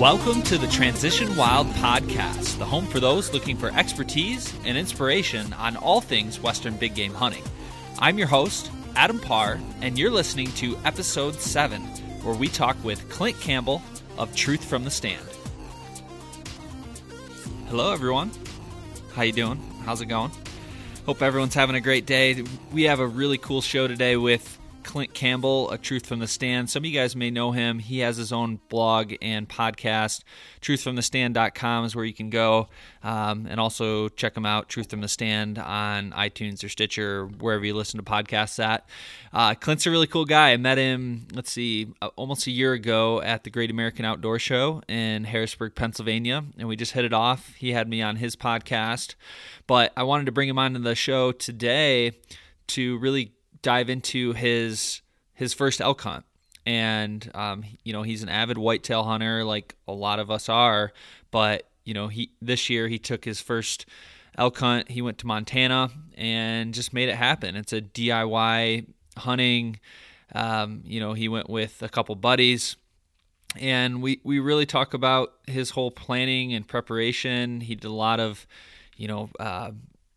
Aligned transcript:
Welcome 0.00 0.40
to 0.44 0.56
the 0.56 0.66
Transition 0.66 1.36
Wild 1.36 1.66
Podcast, 1.74 2.56
the 2.56 2.64
home 2.64 2.86
for 2.86 3.00
those 3.00 3.34
looking 3.34 3.58
for 3.58 3.68
expertise 3.68 4.50
and 4.64 4.78
inspiration 4.78 5.52
on 5.52 5.76
all 5.76 6.00
things 6.00 6.40
Western 6.40 6.74
big 6.78 6.94
game 6.94 7.12
hunting. 7.12 7.44
I'm 7.98 8.16
your 8.16 8.26
host, 8.26 8.70
Adam 8.96 9.18
Parr, 9.18 9.60
and 9.82 9.98
you're 9.98 10.10
listening 10.10 10.46
to 10.52 10.78
episode 10.86 11.34
7, 11.34 11.82
where 12.22 12.34
we 12.34 12.48
talk 12.48 12.82
with 12.82 13.10
Clint 13.10 13.38
Campbell 13.40 13.82
of 14.16 14.34
Truth 14.34 14.64
from 14.64 14.84
the 14.84 14.90
Stand. 14.90 15.20
Hello 17.68 17.92
everyone. 17.92 18.30
How 19.12 19.20
you 19.20 19.32
doing? 19.32 19.62
How's 19.84 20.00
it 20.00 20.06
going? 20.06 20.30
Hope 21.04 21.20
everyone's 21.20 21.52
having 21.52 21.76
a 21.76 21.80
great 21.82 22.06
day. 22.06 22.42
We 22.72 22.84
have 22.84 23.00
a 23.00 23.06
really 23.06 23.36
cool 23.36 23.60
show 23.60 23.86
today 23.86 24.16
with 24.16 24.59
Clint 24.82 25.14
Campbell, 25.14 25.70
A 25.70 25.78
Truth 25.78 26.06
from 26.06 26.18
the 26.18 26.26
Stand. 26.26 26.70
Some 26.70 26.82
of 26.82 26.86
you 26.86 26.98
guys 26.98 27.14
may 27.14 27.30
know 27.30 27.52
him. 27.52 27.78
He 27.78 28.00
has 28.00 28.16
his 28.16 28.32
own 28.32 28.60
blog 28.68 29.14
and 29.22 29.48
podcast. 29.48 30.22
TruthFromTheStand.com 30.60 31.84
is 31.84 31.94
where 31.94 32.04
you 32.04 32.12
can 32.12 32.30
go. 32.30 32.68
Um, 33.02 33.46
and 33.48 33.60
also 33.60 34.08
check 34.08 34.36
him 34.36 34.44
out, 34.44 34.68
Truth 34.68 34.90
from 34.90 35.00
the 35.00 35.08
Stand, 35.08 35.58
on 35.58 36.10
iTunes 36.12 36.64
or 36.64 36.68
Stitcher, 36.68 37.26
wherever 37.26 37.64
you 37.64 37.74
listen 37.74 37.98
to 37.98 38.04
podcasts 38.04 38.62
at. 38.62 38.88
Uh, 39.32 39.54
Clint's 39.54 39.86
a 39.86 39.90
really 39.90 40.06
cool 40.06 40.24
guy. 40.24 40.50
I 40.50 40.56
met 40.56 40.78
him, 40.78 41.28
let's 41.32 41.52
see, 41.52 41.92
uh, 42.02 42.08
almost 42.16 42.46
a 42.46 42.50
year 42.50 42.72
ago 42.72 43.22
at 43.22 43.44
the 43.44 43.50
Great 43.50 43.70
American 43.70 44.04
Outdoor 44.04 44.38
Show 44.38 44.82
in 44.88 45.24
Harrisburg, 45.24 45.74
Pennsylvania. 45.74 46.44
And 46.58 46.68
we 46.68 46.76
just 46.76 46.92
hit 46.92 47.04
it 47.04 47.12
off. 47.12 47.54
He 47.56 47.72
had 47.72 47.88
me 47.88 48.02
on 48.02 48.16
his 48.16 48.36
podcast. 48.36 49.14
But 49.66 49.92
I 49.96 50.02
wanted 50.02 50.26
to 50.26 50.32
bring 50.32 50.48
him 50.48 50.58
on 50.58 50.74
to 50.74 50.80
the 50.80 50.94
show 50.94 51.32
today 51.32 52.12
to 52.68 52.98
really 52.98 53.32
dive 53.62 53.90
into 53.90 54.32
his 54.32 55.02
his 55.34 55.54
first 55.54 55.80
elk 55.80 56.00
hunt. 56.02 56.24
And 56.66 57.30
um, 57.34 57.64
you 57.84 57.92
know 57.92 58.02
he's 58.02 58.22
an 58.22 58.28
avid 58.28 58.58
whitetail 58.58 59.04
hunter 59.04 59.44
like 59.44 59.76
a 59.88 59.92
lot 59.92 60.18
of 60.18 60.30
us 60.30 60.48
are. 60.48 60.92
But 61.30 61.68
you 61.84 61.94
know 61.94 62.08
he 62.08 62.32
this 62.40 62.68
year 62.70 62.88
he 62.88 62.98
took 62.98 63.24
his 63.24 63.40
first 63.40 63.86
elk 64.36 64.58
hunt. 64.58 64.90
He 64.90 65.02
went 65.02 65.18
to 65.18 65.26
montana 65.26 65.90
and 66.16 66.74
just 66.74 66.92
made 66.92 67.08
it 67.08 67.16
happen. 67.16 67.56
It's 67.56 67.72
a 67.72 67.80
diy 67.80 68.86
hunting. 69.16 69.80
Um, 70.32 70.82
you 70.84 71.00
know 71.00 71.14
he 71.14 71.28
went 71.28 71.48
with 71.50 71.82
a 71.82 71.88
couple 71.88 72.14
buddies. 72.14 72.76
And 73.58 74.00
we 74.00 74.20
we 74.22 74.38
really 74.38 74.66
talk 74.66 74.94
about 74.94 75.32
his 75.48 75.70
whole 75.70 75.90
planning 75.90 76.54
and 76.54 76.66
preparation. 76.68 77.60
He 77.60 77.74
did 77.74 77.88
a 77.88 77.92
lot 77.92 78.20
of 78.20 78.46
you 78.96 79.08
know 79.08 79.30
uh, 79.40 79.72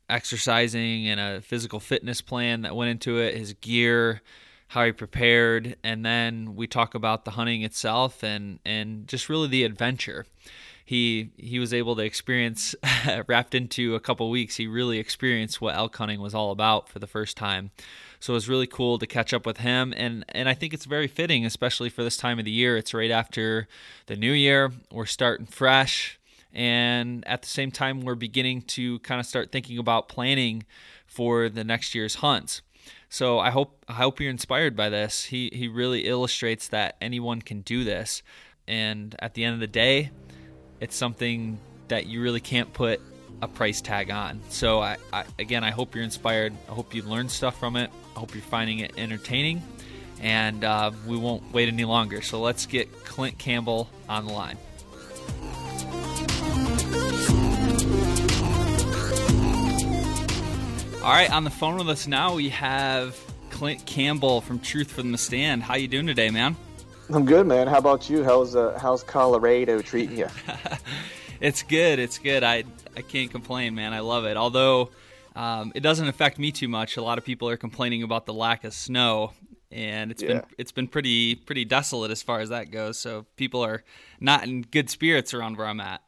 exercising 0.10 1.08
and 1.08 1.20
a 1.20 1.42
physical 1.42 1.80
fitness 1.80 2.22
plan 2.22 2.62
that 2.62 2.76
went 2.76 2.92
into 2.92 3.20
it, 3.20 3.36
his 3.36 3.54
gear, 3.54 4.22
how 4.68 4.86
he 4.86 4.92
prepared, 4.92 5.76
and 5.84 6.06
then 6.06 6.56
we 6.56 6.68
talk 6.68 6.96
about 6.96 7.26
the 7.26 7.32
hunting 7.32 7.62
itself 7.62 8.24
and 8.24 8.60
and 8.66 9.08
just 9.08 9.30
really 9.30 9.48
the 9.48 9.64
adventure. 9.64 10.26
He 10.84 11.32
he 11.38 11.60
was 11.60 11.74
able 11.74 11.96
to 11.96 12.04
experience 12.04 12.76
wrapped 13.28 13.56
into 13.56 13.96
a 13.96 14.00
couple 14.00 14.30
weeks. 14.30 14.58
He 14.58 14.68
really 14.68 14.98
experienced 14.98 15.62
what 15.62 15.76
elk 15.76 15.96
hunting 15.96 16.20
was 16.20 16.34
all 16.34 16.52
about 16.52 16.90
for 16.90 17.00
the 17.00 17.08
first 17.08 17.38
time. 17.38 17.72
So 18.20 18.34
it 18.34 18.36
was 18.36 18.50
really 18.50 18.68
cool 18.68 19.00
to 19.00 19.06
catch 19.06 19.34
up 19.34 19.46
with 19.46 19.58
him, 19.58 19.94
and 19.96 20.26
and 20.30 20.50
I 20.50 20.54
think 20.54 20.74
it's 20.74 20.86
very 20.86 21.08
fitting, 21.08 21.46
especially 21.46 21.90
for 21.90 22.04
this 22.04 22.18
time 22.18 22.40
of 22.40 22.46
the 22.46 22.52
year. 22.52 22.76
It's 22.76 22.94
right 22.94 23.12
after 23.12 23.68
the 24.08 24.16
new 24.16 24.32
year. 24.32 24.72
We're 24.92 25.06
starting 25.06 25.46
fresh 25.46 26.20
and 26.54 27.28
at 27.28 27.42
the 27.42 27.48
same 27.48 27.72
time 27.72 28.02
we're 28.02 28.16
beginning 28.16 28.62
to 28.62 29.00
kind 29.00 29.20
of 29.20 29.26
start 29.26 29.52
thinking 29.52 29.78
about 29.78 30.08
planning 30.08 30.64
for 31.08 31.50
the 31.50 31.64
next 31.64 31.96
year's 31.96 32.16
hunts. 32.16 32.62
So 33.10 33.40
i 33.40 33.50
hope 33.50 33.84
i 33.88 33.94
hope 33.94 34.20
you're 34.20 34.30
inspired 34.30 34.76
by 34.76 34.90
this. 34.90 35.26
He 35.26 35.50
he 35.54 35.68
really 35.68 36.02
illustrates 36.02 36.68
that 36.70 36.96
anyone 37.02 37.42
can 37.42 37.62
do 37.62 37.84
this. 37.84 38.22
And 38.68 39.16
at 39.20 39.34
the 39.34 39.44
end 39.44 39.56
of 39.56 39.60
the 39.60 39.68
day 39.68 40.12
it's 40.80 40.96
something 40.96 41.60
that 41.88 42.06
you 42.06 42.22
really 42.22 42.40
can't 42.40 42.72
put 42.74 43.02
a 43.42 43.48
price 43.48 43.82
tag 43.82 44.12
on. 44.12 44.42
So 44.50 44.80
I, 44.80 44.98
I 45.12 45.26
again 45.40 45.64
i 45.64 45.72
hope 45.72 45.96
you're 45.96 46.04
inspired. 46.04 46.54
I 46.70 46.74
hope 46.74 46.94
you 46.94 47.02
learned 47.02 47.32
stuff 47.32 47.60
from 47.60 47.76
it. 47.76 47.90
I 48.16 48.20
hope 48.20 48.36
you're 48.36 48.44
finding 48.44 48.80
it 48.80 48.94
entertaining. 48.98 49.64
And 50.22 50.64
uh, 50.64 50.92
we 51.06 51.18
won't 51.18 51.52
wait 51.52 51.68
any 51.68 51.84
longer. 51.84 52.22
So 52.22 52.40
let's 52.40 52.66
get 52.66 53.04
clint 53.04 53.38
campbell 53.38 53.90
on 54.08 54.26
the 54.26 54.32
line 54.32 54.58
All 61.04 61.10
right, 61.10 61.30
on 61.30 61.44
the 61.44 61.50
phone 61.50 61.76
with 61.76 61.90
us 61.90 62.08
now 62.08 62.36
we 62.36 62.48
have 62.48 63.20
Clint 63.50 63.86
Campbell 63.86 64.40
from 64.40 64.58
Truth 64.58 64.90
from 64.90 65.12
the 65.12 65.18
Stand. 65.18 65.62
How 65.62 65.76
you 65.76 65.90
doing 65.90 66.08
today, 66.08 66.30
man? 66.30 66.56
I'm 67.10 67.26
good, 67.26 67.46
man. 67.46 67.68
How 67.68 67.78
about 67.78 68.10
you? 68.10 68.24
How's 68.24 68.56
uh, 68.56 68.80
how's 68.82 69.04
Colorado 69.04 69.82
treating 69.82 70.18
you? 70.18 70.28
it's 71.42 71.62
good. 71.62 72.00
It's 72.00 72.20
good. 72.20 72.42
I 72.42 72.64
I 72.96 73.02
can't 73.02 73.30
complain, 73.30 73.76
man. 73.76 73.92
I 73.92 74.00
love 74.00 74.24
it. 74.24 74.38
Although 74.38 74.92
um, 75.36 75.74
it 75.76 75.82
doesn't 75.82 76.08
affect 76.08 76.40
me 76.40 76.54
too 76.54 76.70
much. 76.70 76.96
A 76.96 77.04
lot 77.04 77.18
of 77.18 77.26
people 77.26 77.50
are 77.50 77.58
complaining 77.58 78.04
about 78.04 78.26
the 78.26 78.34
lack 78.34 78.64
of 78.64 78.74
snow, 78.74 79.34
and 79.74 80.12
it's 80.12 80.22
yeah. 80.22 80.28
been 80.28 80.44
it's 80.58 80.72
been 80.72 80.88
pretty 80.88 81.36
pretty 81.36 81.66
desolate 81.66 82.12
as 82.12 82.22
far 82.22 82.40
as 82.40 82.50
that 82.50 82.72
goes. 82.72 83.00
So 83.00 83.26
people 83.36 83.66
are 83.66 83.84
not 84.20 84.44
in 84.44 84.62
good 84.62 84.90
spirits 84.90 85.34
around 85.34 85.58
where 85.58 85.68
I'm 85.68 85.80
at. 85.80 86.02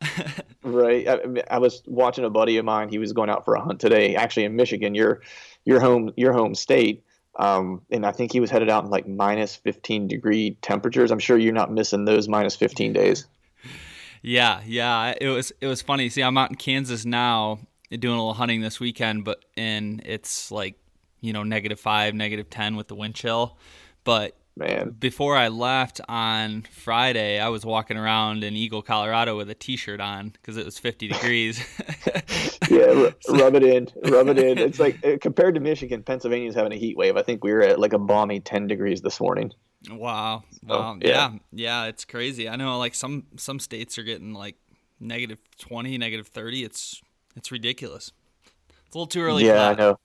right. 0.64 1.08
I, 1.08 1.44
I, 1.50 1.58
was 1.58 1.82
watching 1.88 2.24
a 2.24 2.30
buddy 2.30 2.58
of 2.58 2.66
mine. 2.66 2.90
He 2.90 2.98
was 2.98 3.12
going 3.12 3.30
out 3.30 3.44
for 3.44 3.56
a 3.56 3.62
hunt 3.62 3.80
today, 3.80 4.16
actually 4.16 4.46
in 4.46 4.56
Michigan, 4.56 4.96
your 4.96 5.22
your 5.66 5.80
home 5.80 6.12
your 6.16 6.32
home 6.32 6.56
state. 6.56 7.04
Um, 7.38 7.82
and 7.92 8.06
I 8.06 8.12
think 8.12 8.32
he 8.32 8.40
was 8.40 8.50
headed 8.50 8.70
out 8.70 8.86
in 8.86 8.90
like 8.90 9.08
minus 9.08 9.56
15 9.58 10.08
degree 10.08 10.58
temperatures. 10.62 11.12
I'm 11.12 11.20
sure 11.20 11.38
you're 11.38 11.52
not 11.52 11.72
missing 11.72 12.06
those 12.06 12.30
minus 12.30 12.56
15 12.56 12.94
days. 12.94 13.26
Yeah, 14.22 14.62
yeah. 14.66 15.14
It 15.20 15.28
was 15.28 15.52
it 15.60 15.68
was 15.68 15.82
funny. 15.82 16.10
See, 16.10 16.22
I'm 16.22 16.38
out 16.38 16.52
in 16.52 16.56
Kansas 16.56 17.04
now 17.06 17.60
doing 17.90 18.16
a 18.16 18.18
little 18.18 18.34
hunting 18.34 18.62
this 18.62 18.80
weekend, 18.80 19.26
but 19.26 19.44
and 19.58 20.02
it's 20.06 20.52
like 20.52 20.76
you 21.26 21.34
know 21.34 21.44
negative 21.44 21.80
five, 21.80 22.14
negative 22.14 22.50
ten 22.50 22.76
with 22.76 22.88
the 22.88 22.96
wind 22.96 23.16
chill. 23.16 23.58
But 24.04 24.38
man, 24.56 24.92
before 24.92 25.36
I 25.36 25.48
left 25.48 26.00
on 26.08 26.64
Friday, 26.72 27.40
I 27.40 27.50
was 27.50 27.66
walking 27.66 27.98
around 27.98 28.44
in 28.44 28.56
Eagle, 28.56 28.82
Colorado, 28.82 29.36
with 29.36 29.50
a 29.50 29.56
T-shirt 29.56 30.00
on 30.00 30.30
because 30.30 30.58
it 30.58 30.66
was 30.66 30.78
50 30.78 31.08
degrees. 31.08 31.60
yeah, 32.70 33.10
rub 33.30 33.56
it 33.56 33.64
in, 33.64 33.90
rub 34.12 34.28
it 34.28 34.38
in. 34.38 34.60
It's 34.60 34.80
like 34.80 35.04
uh, 35.06 35.18
compared 35.20 35.56
to 35.56 35.62
Michigan, 35.62 36.04
Pennsylvania's 36.04 36.56
having 36.56 36.72
a 36.72 36.78
heat 36.78 36.96
wave. 36.96 37.18
I 37.18 37.24
think 37.24 37.44
we 37.44 37.52
were 37.52 37.64
at 37.64 37.80
like 37.80 37.94
a 37.94 38.00
balmy 38.00 38.40
10 38.40 38.68
degrees 38.68 39.02
this 39.02 39.20
morning. 39.20 39.52
Wow, 39.90 40.44
wow, 40.64 40.98
yeah. 41.02 41.10
yeah, 41.10 41.32
yeah, 41.52 41.86
it's 41.86 42.06
crazy. 42.06 42.50
I 42.50 42.56
know, 42.56 42.78
like 42.80 42.96
some 42.96 43.26
some 43.38 43.60
states 43.60 44.00
are 44.00 44.04
getting 44.04 44.34
like 44.34 44.56
negative 45.00 45.40
20, 45.60 45.98
negative 45.98 46.28
30. 46.28 46.64
It's 46.64 47.02
it's 47.36 47.52
ridiculous. 47.52 48.12
It's 48.70 48.96
a 48.96 48.98
little 48.98 49.08
too 49.08 49.22
early. 49.22 49.46
Yeah, 49.46 49.70
I 49.70 49.76
know. 49.76 50.00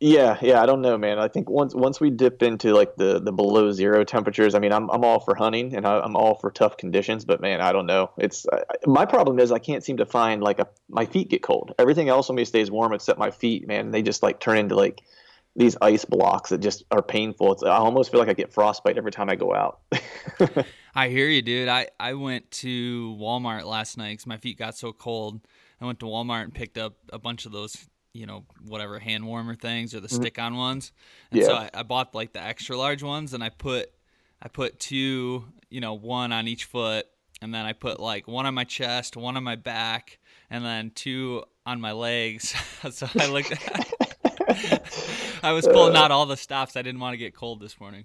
Yeah, 0.00 0.38
yeah, 0.40 0.62
I 0.62 0.66
don't 0.66 0.80
know, 0.80 0.96
man. 0.96 1.18
I 1.18 1.26
think 1.26 1.50
once 1.50 1.74
once 1.74 2.00
we 2.00 2.10
dip 2.10 2.40
into 2.44 2.72
like 2.72 2.94
the 2.94 3.18
the 3.18 3.32
below 3.32 3.72
zero 3.72 4.04
temperatures, 4.04 4.54
I 4.54 4.60
mean, 4.60 4.72
I'm 4.72 4.88
I'm 4.90 5.04
all 5.04 5.18
for 5.18 5.34
hunting 5.34 5.74
and 5.74 5.84
I, 5.84 6.04
am 6.04 6.14
all 6.14 6.36
for 6.36 6.52
tough 6.52 6.76
conditions, 6.76 7.24
but 7.24 7.40
man, 7.40 7.60
I 7.60 7.72
don't 7.72 7.86
know. 7.86 8.10
It's 8.16 8.46
I, 8.52 8.62
my 8.86 9.06
problem 9.06 9.40
is 9.40 9.50
I 9.50 9.58
can't 9.58 9.82
seem 9.82 9.96
to 9.96 10.06
find 10.06 10.40
like 10.40 10.60
a 10.60 10.68
my 10.88 11.04
feet 11.04 11.30
get 11.30 11.42
cold. 11.42 11.74
Everything 11.80 12.08
else 12.08 12.30
on 12.30 12.36
me 12.36 12.44
stays 12.44 12.70
warm 12.70 12.92
except 12.92 13.18
my 13.18 13.32
feet, 13.32 13.66
man. 13.66 13.90
They 13.90 14.02
just 14.02 14.22
like 14.22 14.38
turn 14.38 14.58
into 14.58 14.76
like 14.76 15.02
these 15.56 15.76
ice 15.82 16.04
blocks 16.04 16.50
that 16.50 16.58
just 16.58 16.84
are 16.92 17.02
painful. 17.02 17.52
It's 17.52 17.64
I 17.64 17.76
almost 17.78 18.12
feel 18.12 18.20
like 18.20 18.28
I 18.28 18.34
get 18.34 18.52
frostbite 18.52 18.98
every 18.98 19.10
time 19.10 19.28
I 19.28 19.34
go 19.34 19.52
out. 19.52 19.80
I 20.94 21.08
hear 21.08 21.26
you, 21.26 21.42
dude. 21.42 21.68
I 21.68 21.88
I 21.98 22.14
went 22.14 22.48
to 22.52 23.16
Walmart 23.20 23.64
last 23.64 23.98
night 23.98 24.10
because 24.10 24.28
my 24.28 24.36
feet 24.36 24.58
got 24.58 24.76
so 24.76 24.92
cold. 24.92 25.40
I 25.80 25.86
went 25.86 25.98
to 26.00 26.06
Walmart 26.06 26.44
and 26.44 26.54
picked 26.54 26.78
up 26.78 26.94
a 27.12 27.18
bunch 27.18 27.46
of 27.46 27.52
those 27.52 27.88
you 28.18 28.26
know 28.26 28.44
whatever 28.66 28.98
hand 28.98 29.24
warmer 29.24 29.54
things 29.54 29.94
or 29.94 30.00
the 30.00 30.08
mm-hmm. 30.08 30.16
stick 30.16 30.38
on 30.38 30.56
ones 30.56 30.92
and 31.30 31.40
yeah. 31.40 31.46
so 31.46 31.54
I, 31.54 31.70
I, 31.72 31.82
bought 31.84 32.14
like 32.14 32.32
the 32.32 32.42
extra 32.42 32.76
large 32.76 33.02
ones 33.02 33.32
and 33.32 33.44
i 33.44 33.48
put 33.48 33.90
i 34.42 34.48
put 34.48 34.80
two 34.80 35.44
you 35.70 35.80
know 35.80 35.94
one 35.94 36.32
on 36.32 36.48
each 36.48 36.64
foot 36.64 37.06
and 37.40 37.54
then 37.54 37.64
i 37.64 37.72
put 37.72 38.00
like 38.00 38.26
one 38.26 38.44
on 38.44 38.54
my 38.54 38.64
chest 38.64 39.16
one 39.16 39.36
on 39.36 39.44
my 39.44 39.56
back 39.56 40.18
and 40.50 40.64
then 40.64 40.90
two 40.94 41.44
on 41.64 41.80
my 41.80 41.92
legs 41.92 42.54
so 42.90 43.06
i 43.18 43.26
looked 43.28 43.52
i 45.44 45.52
was 45.52 45.66
pulling 45.72 45.96
out 45.96 46.10
all 46.10 46.26
the 46.26 46.36
stops 46.36 46.76
i 46.76 46.82
didn't 46.82 47.00
want 47.00 47.14
to 47.14 47.18
get 47.18 47.34
cold 47.34 47.60
this 47.60 47.78
morning 47.80 48.04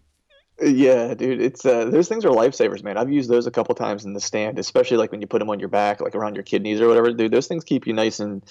Yeah, 0.61 1.15
dude, 1.15 1.41
it's 1.41 1.65
uh, 1.65 1.85
those 1.85 2.07
things 2.07 2.23
are 2.25 2.29
lifesavers, 2.29 2.83
man. 2.83 2.95
I've 2.95 3.11
used 3.11 3.27
those 3.27 3.47
a 3.47 3.51
couple 3.51 3.73
times 3.73 4.05
in 4.05 4.13
the 4.13 4.21
stand, 4.21 4.59
especially 4.59 4.97
like 4.97 5.11
when 5.11 5.19
you 5.19 5.25
put 5.25 5.39
them 5.39 5.49
on 5.49 5.59
your 5.59 5.67
back, 5.67 5.99
like 5.99 6.13
around 6.13 6.35
your 6.35 6.43
kidneys 6.43 6.79
or 6.79 6.87
whatever. 6.87 7.11
Dude, 7.11 7.31
those 7.31 7.47
things 7.47 7.63
keep 7.63 7.87
you 7.87 7.93
nice 7.93 8.19
and 8.19 8.43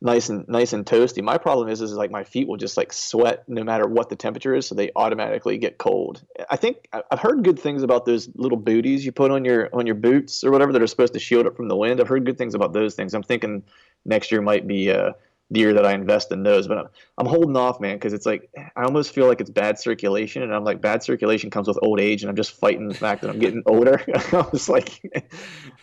nice 0.00 0.28
and 0.28 0.48
nice 0.48 0.72
and 0.72 0.86
toasty. 0.86 1.22
My 1.22 1.38
problem 1.38 1.68
is 1.68 1.80
is 1.80 1.92
like 1.92 2.10
my 2.10 2.24
feet 2.24 2.48
will 2.48 2.56
just 2.56 2.76
like 2.76 2.92
sweat 2.92 3.48
no 3.48 3.62
matter 3.62 3.86
what 3.86 4.08
the 4.08 4.16
temperature 4.16 4.54
is, 4.54 4.66
so 4.66 4.74
they 4.74 4.90
automatically 4.96 5.58
get 5.58 5.78
cold. 5.78 6.22
I 6.50 6.56
think 6.56 6.88
I've 6.92 7.20
heard 7.20 7.44
good 7.44 7.58
things 7.58 7.82
about 7.82 8.06
those 8.06 8.28
little 8.34 8.58
booties 8.58 9.04
you 9.04 9.12
put 9.12 9.30
on 9.30 9.44
your 9.44 9.68
on 9.72 9.86
your 9.86 9.96
boots 9.96 10.42
or 10.42 10.50
whatever 10.50 10.72
that 10.72 10.82
are 10.82 10.86
supposed 10.86 11.12
to 11.14 11.20
shield 11.20 11.46
it 11.46 11.56
from 11.56 11.68
the 11.68 11.76
wind. 11.76 12.00
I've 12.00 12.08
heard 12.08 12.24
good 12.24 12.38
things 12.38 12.54
about 12.54 12.72
those 12.72 12.94
things. 12.94 13.14
I'm 13.14 13.22
thinking 13.22 13.62
next 14.04 14.32
year 14.32 14.40
might 14.40 14.66
be 14.66 14.90
uh, 14.90 15.12
year 15.50 15.74
that 15.74 15.84
I 15.84 15.92
invest 15.92 16.32
in 16.32 16.42
those. 16.42 16.68
But 16.68 16.78
I'm, 16.78 16.88
I'm 17.18 17.26
holding 17.26 17.56
off, 17.56 17.80
man, 17.80 17.96
because 17.96 18.12
it's 18.12 18.26
like 18.26 18.50
I 18.76 18.82
almost 18.82 19.12
feel 19.12 19.26
like 19.26 19.40
it's 19.40 19.50
bad 19.50 19.78
circulation, 19.78 20.42
and 20.42 20.54
I'm 20.54 20.64
like 20.64 20.80
bad 20.80 21.02
circulation 21.02 21.50
comes 21.50 21.68
with 21.68 21.78
old 21.82 22.00
age, 22.00 22.22
and 22.22 22.30
I'm 22.30 22.36
just 22.36 22.52
fighting 22.52 22.88
the 22.88 22.94
fact 22.94 23.22
that 23.22 23.30
I'm 23.30 23.38
getting 23.38 23.62
older. 23.66 24.00
I 24.32 24.46
was 24.52 24.68
like, 24.68 25.00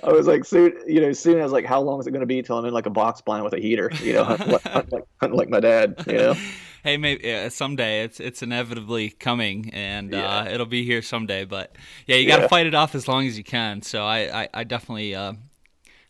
I 0.04 0.12
was 0.12 0.28
like, 0.28 0.46
soon, 0.46 0.74
you 0.88 1.02
know, 1.02 1.12
soon 1.12 1.40
as 1.40 1.52
like, 1.52 1.66
how 1.66 1.82
long 1.82 2.00
is 2.00 2.08
it 2.08 2.12
going 2.12 2.22
to 2.22 2.28
be 2.28 2.42
till 2.42 2.58
I'm 2.58 2.66
in 2.66 2.74
like 2.74 2.86
a 2.86 2.92
box 2.92 3.22
blind 3.22 3.44
with 3.44 3.54
a 3.54 3.60
heater, 3.60 3.92
you 4.02 4.14
know, 4.14 4.24
like, 4.92 5.06
like 5.22 5.50
my 5.50 5.60
dad, 5.60 6.04
you 6.08 6.18
know. 6.18 6.36
hey, 6.84 6.98
maybe 6.98 7.34
uh, 7.34 7.50
someday 7.50 8.04
it's 8.04 8.20
it's 8.20 8.42
inevitably 8.42 9.10
coming, 9.10 9.70
and 9.74 10.14
uh, 10.14 10.18
yeah. 10.18 10.38
uh, 10.40 10.46
it'll 10.50 10.66
be 10.66 10.86
here 10.86 11.02
someday. 11.02 11.46
But 11.46 11.76
yeah, 12.06 12.16
you 12.16 12.28
got 12.28 12.38
to 12.38 12.44
yeah. 12.44 12.48
fight 12.48 12.66
it 12.66 12.76
off 12.76 12.96
as 12.96 13.08
long 13.08 13.28
as 13.28 13.38
you 13.38 13.44
can. 13.44 13.82
So 13.82 14.04
I 14.04 14.44
I, 14.44 14.50
I 14.54 14.64
definitely 14.64 15.14
uh, 15.14 15.34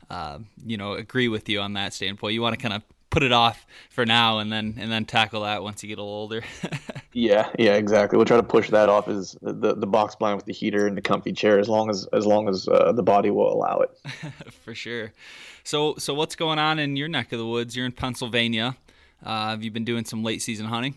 uh, 0.09 0.39
you 0.63 0.77
know 0.77 0.93
agree 0.93 1.27
with 1.27 1.49
you 1.49 1.61
on 1.61 1.73
that 1.73 1.93
standpoint. 1.93 2.33
You 2.33 2.41
want 2.41 2.57
to 2.57 2.61
kind 2.61 2.75
of 2.75 2.83
put 3.09 3.23
it 3.23 3.31
off 3.31 3.65
for 3.89 4.05
now 4.05 4.39
and 4.39 4.51
then 4.51 4.75
and 4.79 4.91
then 4.91 5.05
tackle 5.05 5.41
that 5.41 5.63
once 5.63 5.83
you 5.83 5.89
get 5.89 5.97
a 5.97 6.01
little 6.01 6.15
older. 6.15 6.43
yeah, 7.13 7.49
yeah, 7.57 7.73
exactly. 7.73 8.17
We'll 8.17 8.25
try 8.25 8.37
to 8.37 8.43
push 8.43 8.69
that 8.69 8.89
off 8.89 9.07
as 9.07 9.37
the 9.41 9.75
the 9.75 9.87
box 9.87 10.15
blind 10.15 10.37
with 10.37 10.45
the 10.45 10.53
heater 10.53 10.87
and 10.87 10.97
the 10.97 11.01
comfy 11.01 11.33
chair 11.33 11.59
as 11.59 11.69
long 11.69 11.89
as 11.89 12.07
as 12.13 12.25
long 12.25 12.49
as 12.49 12.67
uh, 12.67 12.91
the 12.91 13.03
body 13.03 13.29
will 13.29 13.51
allow 13.51 13.79
it. 13.79 14.53
for 14.63 14.75
sure. 14.75 15.13
So 15.63 15.95
so 15.97 16.13
what's 16.13 16.35
going 16.35 16.59
on 16.59 16.79
in 16.79 16.95
your 16.95 17.07
neck 17.07 17.31
of 17.31 17.39
the 17.39 17.47
woods? 17.47 17.75
You're 17.75 17.85
in 17.85 17.91
Pennsylvania. 17.91 18.77
Uh, 19.25 19.49
have 19.49 19.63
you 19.63 19.71
been 19.71 19.85
doing 19.85 20.05
some 20.05 20.23
late 20.23 20.41
season 20.41 20.67
hunting? 20.67 20.95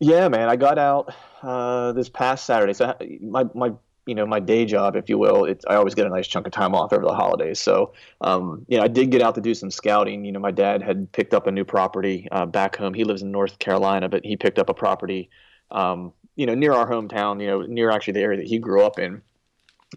Yeah, 0.00 0.28
man. 0.28 0.48
I 0.48 0.56
got 0.56 0.78
out 0.78 1.14
uh, 1.42 1.92
this 1.92 2.08
past 2.08 2.46
Saturday. 2.46 2.72
So 2.72 2.96
my 3.20 3.44
my 3.54 3.72
you 4.06 4.14
know 4.14 4.26
my 4.26 4.40
day 4.40 4.64
job, 4.64 4.96
if 4.96 5.08
you 5.08 5.18
will, 5.18 5.44
it's 5.44 5.64
I 5.68 5.76
always 5.76 5.94
get 5.94 6.06
a 6.06 6.10
nice 6.10 6.26
chunk 6.26 6.46
of 6.46 6.52
time 6.52 6.74
off 6.74 6.92
over 6.92 7.04
the 7.04 7.14
holidays. 7.14 7.60
So 7.60 7.92
um, 8.20 8.64
you 8.68 8.78
know 8.78 8.84
I 8.84 8.88
did 8.88 9.10
get 9.10 9.22
out 9.22 9.34
to 9.36 9.40
do 9.40 9.54
some 9.54 9.70
scouting. 9.70 10.24
You 10.24 10.32
know 10.32 10.40
my 10.40 10.50
dad 10.50 10.82
had 10.82 11.10
picked 11.12 11.34
up 11.34 11.46
a 11.46 11.52
new 11.52 11.64
property 11.64 12.28
uh, 12.32 12.46
back 12.46 12.76
home. 12.76 12.94
He 12.94 13.04
lives 13.04 13.22
in 13.22 13.30
North 13.30 13.58
Carolina, 13.58 14.08
but 14.08 14.24
he 14.24 14.36
picked 14.36 14.58
up 14.58 14.68
a 14.68 14.74
property 14.74 15.30
um, 15.70 16.12
you 16.36 16.46
know 16.46 16.54
near 16.54 16.72
our 16.72 16.88
hometown. 16.88 17.40
You 17.40 17.48
know 17.48 17.62
near 17.62 17.90
actually 17.90 18.14
the 18.14 18.20
area 18.20 18.38
that 18.38 18.46
he 18.46 18.58
grew 18.58 18.84
up 18.84 18.98
in, 18.98 19.22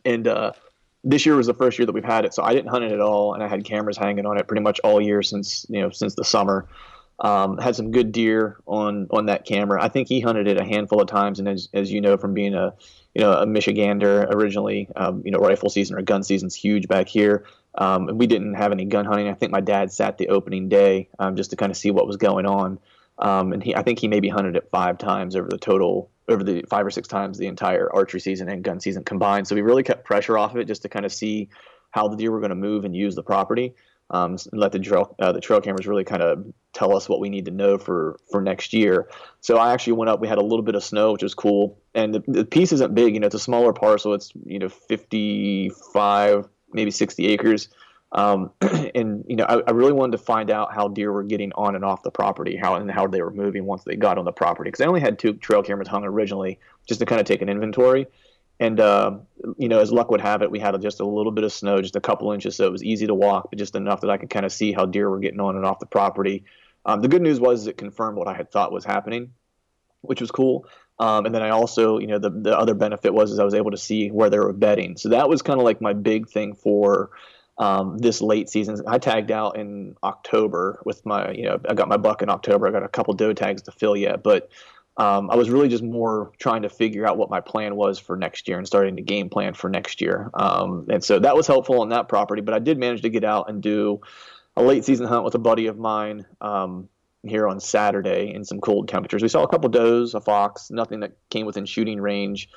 and 0.05 0.27
uh, 0.27 0.51
this 1.03 1.25
year 1.25 1.35
was 1.35 1.47
the 1.47 1.53
first 1.53 1.77
year 1.77 1.85
that 1.85 1.93
we've 1.93 2.03
had 2.03 2.25
it. 2.25 2.33
So 2.33 2.43
I 2.43 2.53
didn't 2.53 2.69
hunt 2.69 2.85
it 2.85 2.91
at 2.91 3.01
all, 3.01 3.33
and 3.33 3.43
I 3.43 3.47
had 3.47 3.65
cameras 3.65 3.97
hanging 3.97 4.25
on 4.25 4.37
it 4.37 4.47
pretty 4.47 4.63
much 4.63 4.79
all 4.83 5.01
year 5.01 5.21
since 5.21 5.65
you 5.69 5.81
know 5.81 5.89
since 5.89 6.15
the 6.15 6.23
summer. 6.23 6.67
Um, 7.19 7.57
had 7.57 7.75
some 7.75 7.91
good 7.91 8.11
deer 8.11 8.57
on 8.65 9.07
on 9.11 9.27
that 9.27 9.45
camera. 9.45 9.81
I 9.81 9.87
think 9.87 10.07
he 10.07 10.19
hunted 10.19 10.47
it 10.47 10.59
a 10.59 10.65
handful 10.65 11.01
of 11.01 11.07
times, 11.07 11.39
and 11.39 11.47
as 11.47 11.69
as 11.73 11.91
you 11.91 12.01
know 12.01 12.17
from 12.17 12.33
being 12.33 12.53
a 12.53 12.73
you 13.13 13.21
know, 13.21 13.33
a 13.33 13.45
Michigander 13.45 14.27
originally. 14.33 14.89
Um, 14.95 15.21
you 15.25 15.31
know, 15.31 15.39
rifle 15.39 15.69
season 15.69 15.97
or 15.97 16.01
gun 16.01 16.23
season's 16.23 16.55
huge 16.55 16.87
back 16.87 17.07
here. 17.07 17.45
Um, 17.75 18.09
and 18.09 18.19
we 18.19 18.27
didn't 18.27 18.55
have 18.55 18.71
any 18.71 18.85
gun 18.85 19.05
hunting. 19.05 19.27
I 19.27 19.33
think 19.33 19.51
my 19.51 19.61
dad 19.61 19.91
sat 19.91 20.17
the 20.17 20.29
opening 20.29 20.69
day 20.69 21.09
um, 21.19 21.35
just 21.35 21.51
to 21.51 21.55
kind 21.55 21.71
of 21.71 21.77
see 21.77 21.91
what 21.91 22.07
was 22.07 22.17
going 22.17 22.45
on. 22.45 22.79
Um, 23.19 23.53
and 23.53 23.63
he, 23.63 23.75
I 23.75 23.83
think 23.83 23.99
he 23.99 24.07
maybe 24.07 24.29
hunted 24.29 24.55
it 24.55 24.69
five 24.71 24.97
times 24.97 25.35
over 25.35 25.47
the 25.47 25.57
total, 25.57 26.09
over 26.27 26.43
the 26.43 26.63
five 26.69 26.85
or 26.85 26.91
six 26.91 27.07
times 27.07 27.37
the 27.37 27.47
entire 27.47 27.91
archery 27.93 28.19
season 28.19 28.49
and 28.49 28.63
gun 28.63 28.79
season 28.79 29.03
combined. 29.03 29.47
So 29.47 29.55
we 29.55 29.61
really 29.61 29.83
kept 29.83 30.03
pressure 30.03 30.37
off 30.37 30.51
of 30.51 30.57
it 30.57 30.65
just 30.65 30.81
to 30.83 30.89
kind 30.89 31.05
of 31.05 31.13
see 31.13 31.49
how 31.91 32.07
the 32.07 32.17
deer 32.17 32.31
were 32.31 32.39
going 32.39 32.49
to 32.49 32.55
move 32.55 32.85
and 32.85 32.95
use 32.95 33.13
the 33.13 33.23
property 33.23 33.75
um, 34.13 34.37
let 34.53 34.71
the 34.71 34.79
trail 34.79 35.15
uh, 35.19 35.31
the 35.31 35.41
trail 35.41 35.59
cameras 35.59 35.87
really 35.87 36.03
kind 36.03 36.21
of 36.21 36.45
tell 36.71 36.95
us 36.95 37.09
what 37.09 37.19
we 37.19 37.29
need 37.29 37.45
to 37.45 37.51
know 37.51 37.79
for 37.79 38.19
for 38.31 38.41
next 38.41 38.71
year. 38.71 39.09
So 39.41 39.57
I 39.57 39.73
actually 39.73 39.93
went 39.93 40.09
up. 40.09 40.21
We 40.21 40.27
had 40.27 40.37
a 40.37 40.43
little 40.43 40.61
bit 40.61 40.75
of 40.75 40.83
snow, 40.83 41.11
which 41.13 41.23
was 41.23 41.33
cool, 41.33 41.79
and 41.95 42.13
the, 42.13 42.23
the 42.27 42.45
piece 42.45 42.71
isn't 42.71 42.93
big. 42.93 43.15
You 43.15 43.19
know, 43.19 43.25
it's 43.25 43.35
a 43.35 43.39
smaller 43.39 43.73
parcel. 43.73 44.13
It's 44.13 44.31
you 44.45 44.59
know 44.59 44.69
55, 44.69 46.47
maybe 46.73 46.91
60 46.91 47.27
acres. 47.27 47.69
Um, 48.11 48.51
and 48.93 49.25
you 49.27 49.35
know, 49.35 49.45
I, 49.45 49.61
I, 49.67 49.71
really 49.71 49.93
wanted 49.93 50.11
to 50.11 50.23
find 50.23 50.51
out 50.51 50.71
how 50.71 50.87
deer 50.87 51.11
were 51.11 51.23
getting 51.23 51.51
on 51.53 51.73
and 51.73 51.83
off 51.83 52.03
the 52.03 52.11
property, 52.11 52.55
how 52.55 52.75
and 52.75 52.91
how 52.91 53.07
they 53.07 53.23
were 53.23 53.31
moving 53.31 53.65
once 53.65 53.83
they 53.83 53.95
got 53.95 54.19
on 54.19 54.25
the 54.25 54.31
property. 54.31 54.67
Because 54.67 54.81
I 54.81 54.87
only 54.87 55.01
had 55.01 55.17
two 55.17 55.33
trail 55.33 55.63
cameras 55.63 55.87
hung 55.87 56.05
originally, 56.05 56.59
just 56.87 56.99
to 56.99 57.07
kind 57.07 57.19
of 57.19 57.25
take 57.25 57.41
an 57.41 57.49
inventory. 57.49 58.05
And 58.59 58.79
uh, 58.79 59.17
you 59.57 59.67
know, 59.67 59.79
as 59.79 59.91
luck 59.91 60.11
would 60.11 60.21
have 60.21 60.41
it, 60.41 60.51
we 60.51 60.59
had 60.59 60.79
just 60.81 60.99
a 60.99 61.05
little 61.05 61.31
bit 61.31 61.43
of 61.43 61.51
snow, 61.51 61.81
just 61.81 61.95
a 61.95 62.01
couple 62.01 62.31
inches, 62.31 62.55
so 62.55 62.65
it 62.65 62.71
was 62.71 62.83
easy 62.83 63.07
to 63.07 63.15
walk, 63.15 63.49
but 63.49 63.59
just 63.59 63.75
enough 63.75 64.01
that 64.01 64.09
I 64.09 64.17
could 64.17 64.29
kind 64.29 64.45
of 64.45 64.51
see 64.51 64.71
how 64.71 64.85
deer 64.85 65.09
were 65.09 65.19
getting 65.19 65.39
on 65.39 65.55
and 65.55 65.65
off 65.65 65.79
the 65.79 65.85
property. 65.85 66.45
Um, 66.85 67.01
the 67.01 67.07
good 67.07 67.21
news 67.21 67.39
was 67.39 67.67
it 67.67 67.77
confirmed 67.77 68.17
what 68.17 68.27
I 68.27 68.35
had 68.35 68.51
thought 68.51 68.71
was 68.71 68.85
happening, 68.85 69.33
which 70.01 70.21
was 70.21 70.31
cool. 70.31 70.67
Um, 70.99 71.25
and 71.25 71.33
then 71.33 71.41
I 71.41 71.49
also, 71.49 71.97
you 71.97 72.07
know, 72.07 72.19
the 72.19 72.29
the 72.29 72.57
other 72.57 72.75
benefit 72.75 73.13
was 73.13 73.31
is 73.31 73.39
I 73.39 73.43
was 73.43 73.55
able 73.55 73.71
to 73.71 73.77
see 73.77 74.09
where 74.09 74.29
they 74.29 74.39
were 74.39 74.53
bedding. 74.53 74.97
So 74.97 75.09
that 75.09 75.27
was 75.27 75.41
kind 75.41 75.59
of 75.59 75.65
like 75.65 75.81
my 75.81 75.93
big 75.93 76.29
thing 76.29 76.53
for 76.53 77.09
um, 77.57 77.97
this 77.97 78.21
late 78.21 78.49
season. 78.49 78.79
I 78.87 78.97
tagged 78.97 79.31
out 79.31 79.57
in 79.57 79.95
October 80.03 80.81
with 80.85 81.05
my, 81.05 81.31
you 81.31 81.43
know, 81.43 81.59
I 81.67 81.73
got 81.73 81.87
my 81.87 81.97
buck 81.97 82.21
in 82.21 82.29
October. 82.29 82.67
I 82.67 82.71
got 82.71 82.83
a 82.83 82.89
couple 82.89 83.13
doe 83.13 83.33
tags 83.33 83.63
to 83.63 83.71
fill 83.71 83.95
yet, 83.95 84.23
but 84.23 84.49
um, 84.97 85.31
I 85.31 85.35
was 85.35 85.49
really 85.49 85.69
just 85.69 85.83
more 85.83 86.31
trying 86.37 86.61
to 86.61 86.69
figure 86.69 87.07
out 87.07 87.17
what 87.17 87.29
my 87.29 87.41
plan 87.41 87.75
was 87.75 87.97
for 87.97 88.15
next 88.15 88.47
year 88.47 88.57
and 88.57 88.67
starting 88.67 88.95
to 88.97 89.01
game 89.01 89.29
plan 89.29 89.53
for 89.53 89.69
next 89.69 90.01
year. 90.01 90.29
Um, 90.35 90.87
and 90.89 91.03
so 91.03 91.19
that 91.19 91.35
was 91.35 91.47
helpful 91.47 91.81
on 91.81 91.89
that 91.89 92.07
property. 92.07 92.41
But 92.41 92.53
I 92.53 92.59
did 92.59 92.77
manage 92.77 93.01
to 93.01 93.09
get 93.09 93.23
out 93.23 93.49
and 93.49 93.61
do 93.61 94.01
a 94.55 94.61
late 94.61 94.85
season 94.85 95.07
hunt 95.07 95.23
with 95.23 95.33
a 95.33 95.39
buddy 95.39 95.65
of 95.65 95.79
mine 95.79 96.25
um, 96.41 96.89
here 97.23 97.47
on 97.47 97.59
Saturday 97.59 98.33
in 98.33 98.43
some 98.43 98.61
cold 98.61 98.87
temperatures. 98.87 99.23
We 99.23 99.29
saw 99.29 99.41
a 99.41 99.47
couple 99.47 99.69
does, 99.69 100.13
a 100.13 100.21
fox, 100.21 100.69
nothing 100.69 100.99
that 100.99 101.13
came 101.29 101.47
within 101.47 101.65
shooting 101.65 101.99
range. 101.99 102.49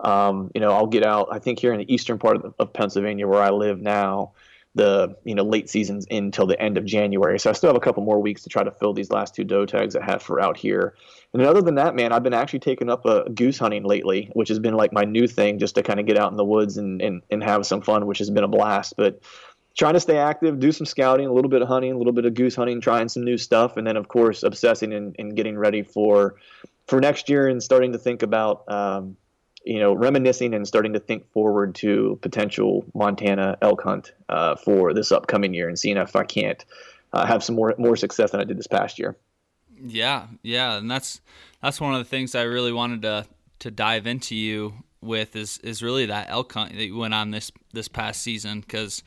Um, 0.00 0.50
you 0.52 0.60
know, 0.60 0.72
I'll 0.72 0.88
get 0.88 1.04
out. 1.04 1.28
I 1.30 1.38
think 1.38 1.60
here 1.60 1.72
in 1.72 1.78
the 1.78 1.92
eastern 1.94 2.18
part 2.18 2.36
of, 2.36 2.54
of 2.58 2.72
Pennsylvania, 2.72 3.28
where 3.28 3.40
I 3.40 3.50
live 3.50 3.80
now, 3.80 4.32
the 4.74 5.16
you 5.24 5.34
know 5.34 5.44
late 5.44 5.70
seasons 5.70 6.06
until 6.10 6.46
the 6.46 6.60
end 6.60 6.76
of 6.76 6.84
January. 6.84 7.38
So 7.38 7.50
I 7.50 7.52
still 7.52 7.68
have 7.68 7.76
a 7.76 7.80
couple 7.80 8.02
more 8.02 8.20
weeks 8.20 8.42
to 8.42 8.48
try 8.48 8.64
to 8.64 8.70
fill 8.70 8.92
these 8.92 9.10
last 9.10 9.34
two 9.34 9.44
doe 9.44 9.66
tags 9.66 9.94
I 9.94 10.04
have 10.04 10.22
for 10.22 10.40
out 10.40 10.56
here. 10.56 10.94
And 11.32 11.42
other 11.42 11.62
than 11.62 11.76
that, 11.76 11.94
man, 11.94 12.12
I've 12.12 12.22
been 12.22 12.34
actually 12.34 12.60
taking 12.60 12.90
up 12.90 13.04
a 13.06 13.28
goose 13.30 13.58
hunting 13.58 13.84
lately, 13.84 14.30
which 14.34 14.48
has 14.48 14.58
been 14.58 14.74
like 14.74 14.92
my 14.92 15.04
new 15.04 15.26
thing, 15.26 15.58
just 15.58 15.74
to 15.76 15.82
kind 15.82 16.00
of 16.00 16.06
get 16.06 16.18
out 16.18 16.30
in 16.30 16.36
the 16.36 16.44
woods 16.44 16.76
and, 16.76 17.00
and 17.00 17.22
and 17.30 17.42
have 17.42 17.66
some 17.66 17.82
fun, 17.82 18.06
which 18.06 18.18
has 18.18 18.30
been 18.30 18.44
a 18.44 18.48
blast. 18.48 18.94
But 18.96 19.20
trying 19.76 19.94
to 19.94 20.00
stay 20.00 20.16
active, 20.16 20.60
do 20.60 20.72
some 20.72 20.86
scouting, 20.86 21.26
a 21.26 21.32
little 21.32 21.50
bit 21.50 21.62
of 21.62 21.68
hunting, 21.68 21.92
a 21.92 21.98
little 21.98 22.12
bit 22.12 22.24
of 22.24 22.34
goose 22.34 22.54
hunting, 22.54 22.80
trying 22.80 23.08
some 23.08 23.24
new 23.24 23.38
stuff, 23.38 23.76
and 23.76 23.86
then 23.86 23.96
of 23.96 24.08
course 24.08 24.42
obsessing 24.42 24.92
and, 24.92 25.14
and 25.18 25.36
getting 25.36 25.56
ready 25.56 25.82
for 25.82 26.36
for 26.86 27.00
next 27.00 27.28
year 27.28 27.48
and 27.48 27.62
starting 27.62 27.92
to 27.92 27.98
think 27.98 28.22
about 28.22 28.64
um, 28.68 29.16
you 29.64 29.78
know, 29.78 29.94
reminiscing 29.94 30.54
and 30.54 30.68
starting 30.68 30.92
to 30.92 31.00
think 31.00 31.30
forward 31.32 31.74
to 31.76 32.18
potential 32.22 32.84
Montana 32.94 33.56
elk 33.62 33.82
hunt 33.82 34.12
uh, 34.28 34.56
for 34.56 34.92
this 34.92 35.10
upcoming 35.10 35.54
year 35.54 35.68
and 35.68 35.78
seeing 35.78 35.96
if 35.96 36.14
I 36.14 36.24
can't 36.24 36.62
uh, 37.12 37.26
have 37.26 37.42
some 37.42 37.54
more 37.54 37.74
more 37.78 37.96
success 37.96 38.32
than 38.32 38.40
I 38.40 38.44
did 38.44 38.58
this 38.58 38.66
past 38.66 38.98
year. 38.98 39.16
Yeah, 39.80 40.26
yeah, 40.42 40.76
and 40.76 40.90
that's 40.90 41.20
that's 41.62 41.80
one 41.80 41.94
of 41.94 41.98
the 41.98 42.04
things 42.04 42.34
I 42.34 42.42
really 42.42 42.72
wanted 42.72 43.02
to 43.02 43.26
to 43.60 43.70
dive 43.70 44.06
into 44.06 44.34
you 44.34 44.74
with 45.00 45.34
is 45.34 45.58
is 45.58 45.82
really 45.82 46.06
that 46.06 46.28
elk 46.28 46.52
hunt 46.52 46.72
that 46.72 46.86
you 46.86 46.96
went 46.96 47.14
on 47.14 47.30
this 47.30 47.50
this 47.72 47.88
past 47.88 48.22
season 48.22 48.60
because 48.60 49.02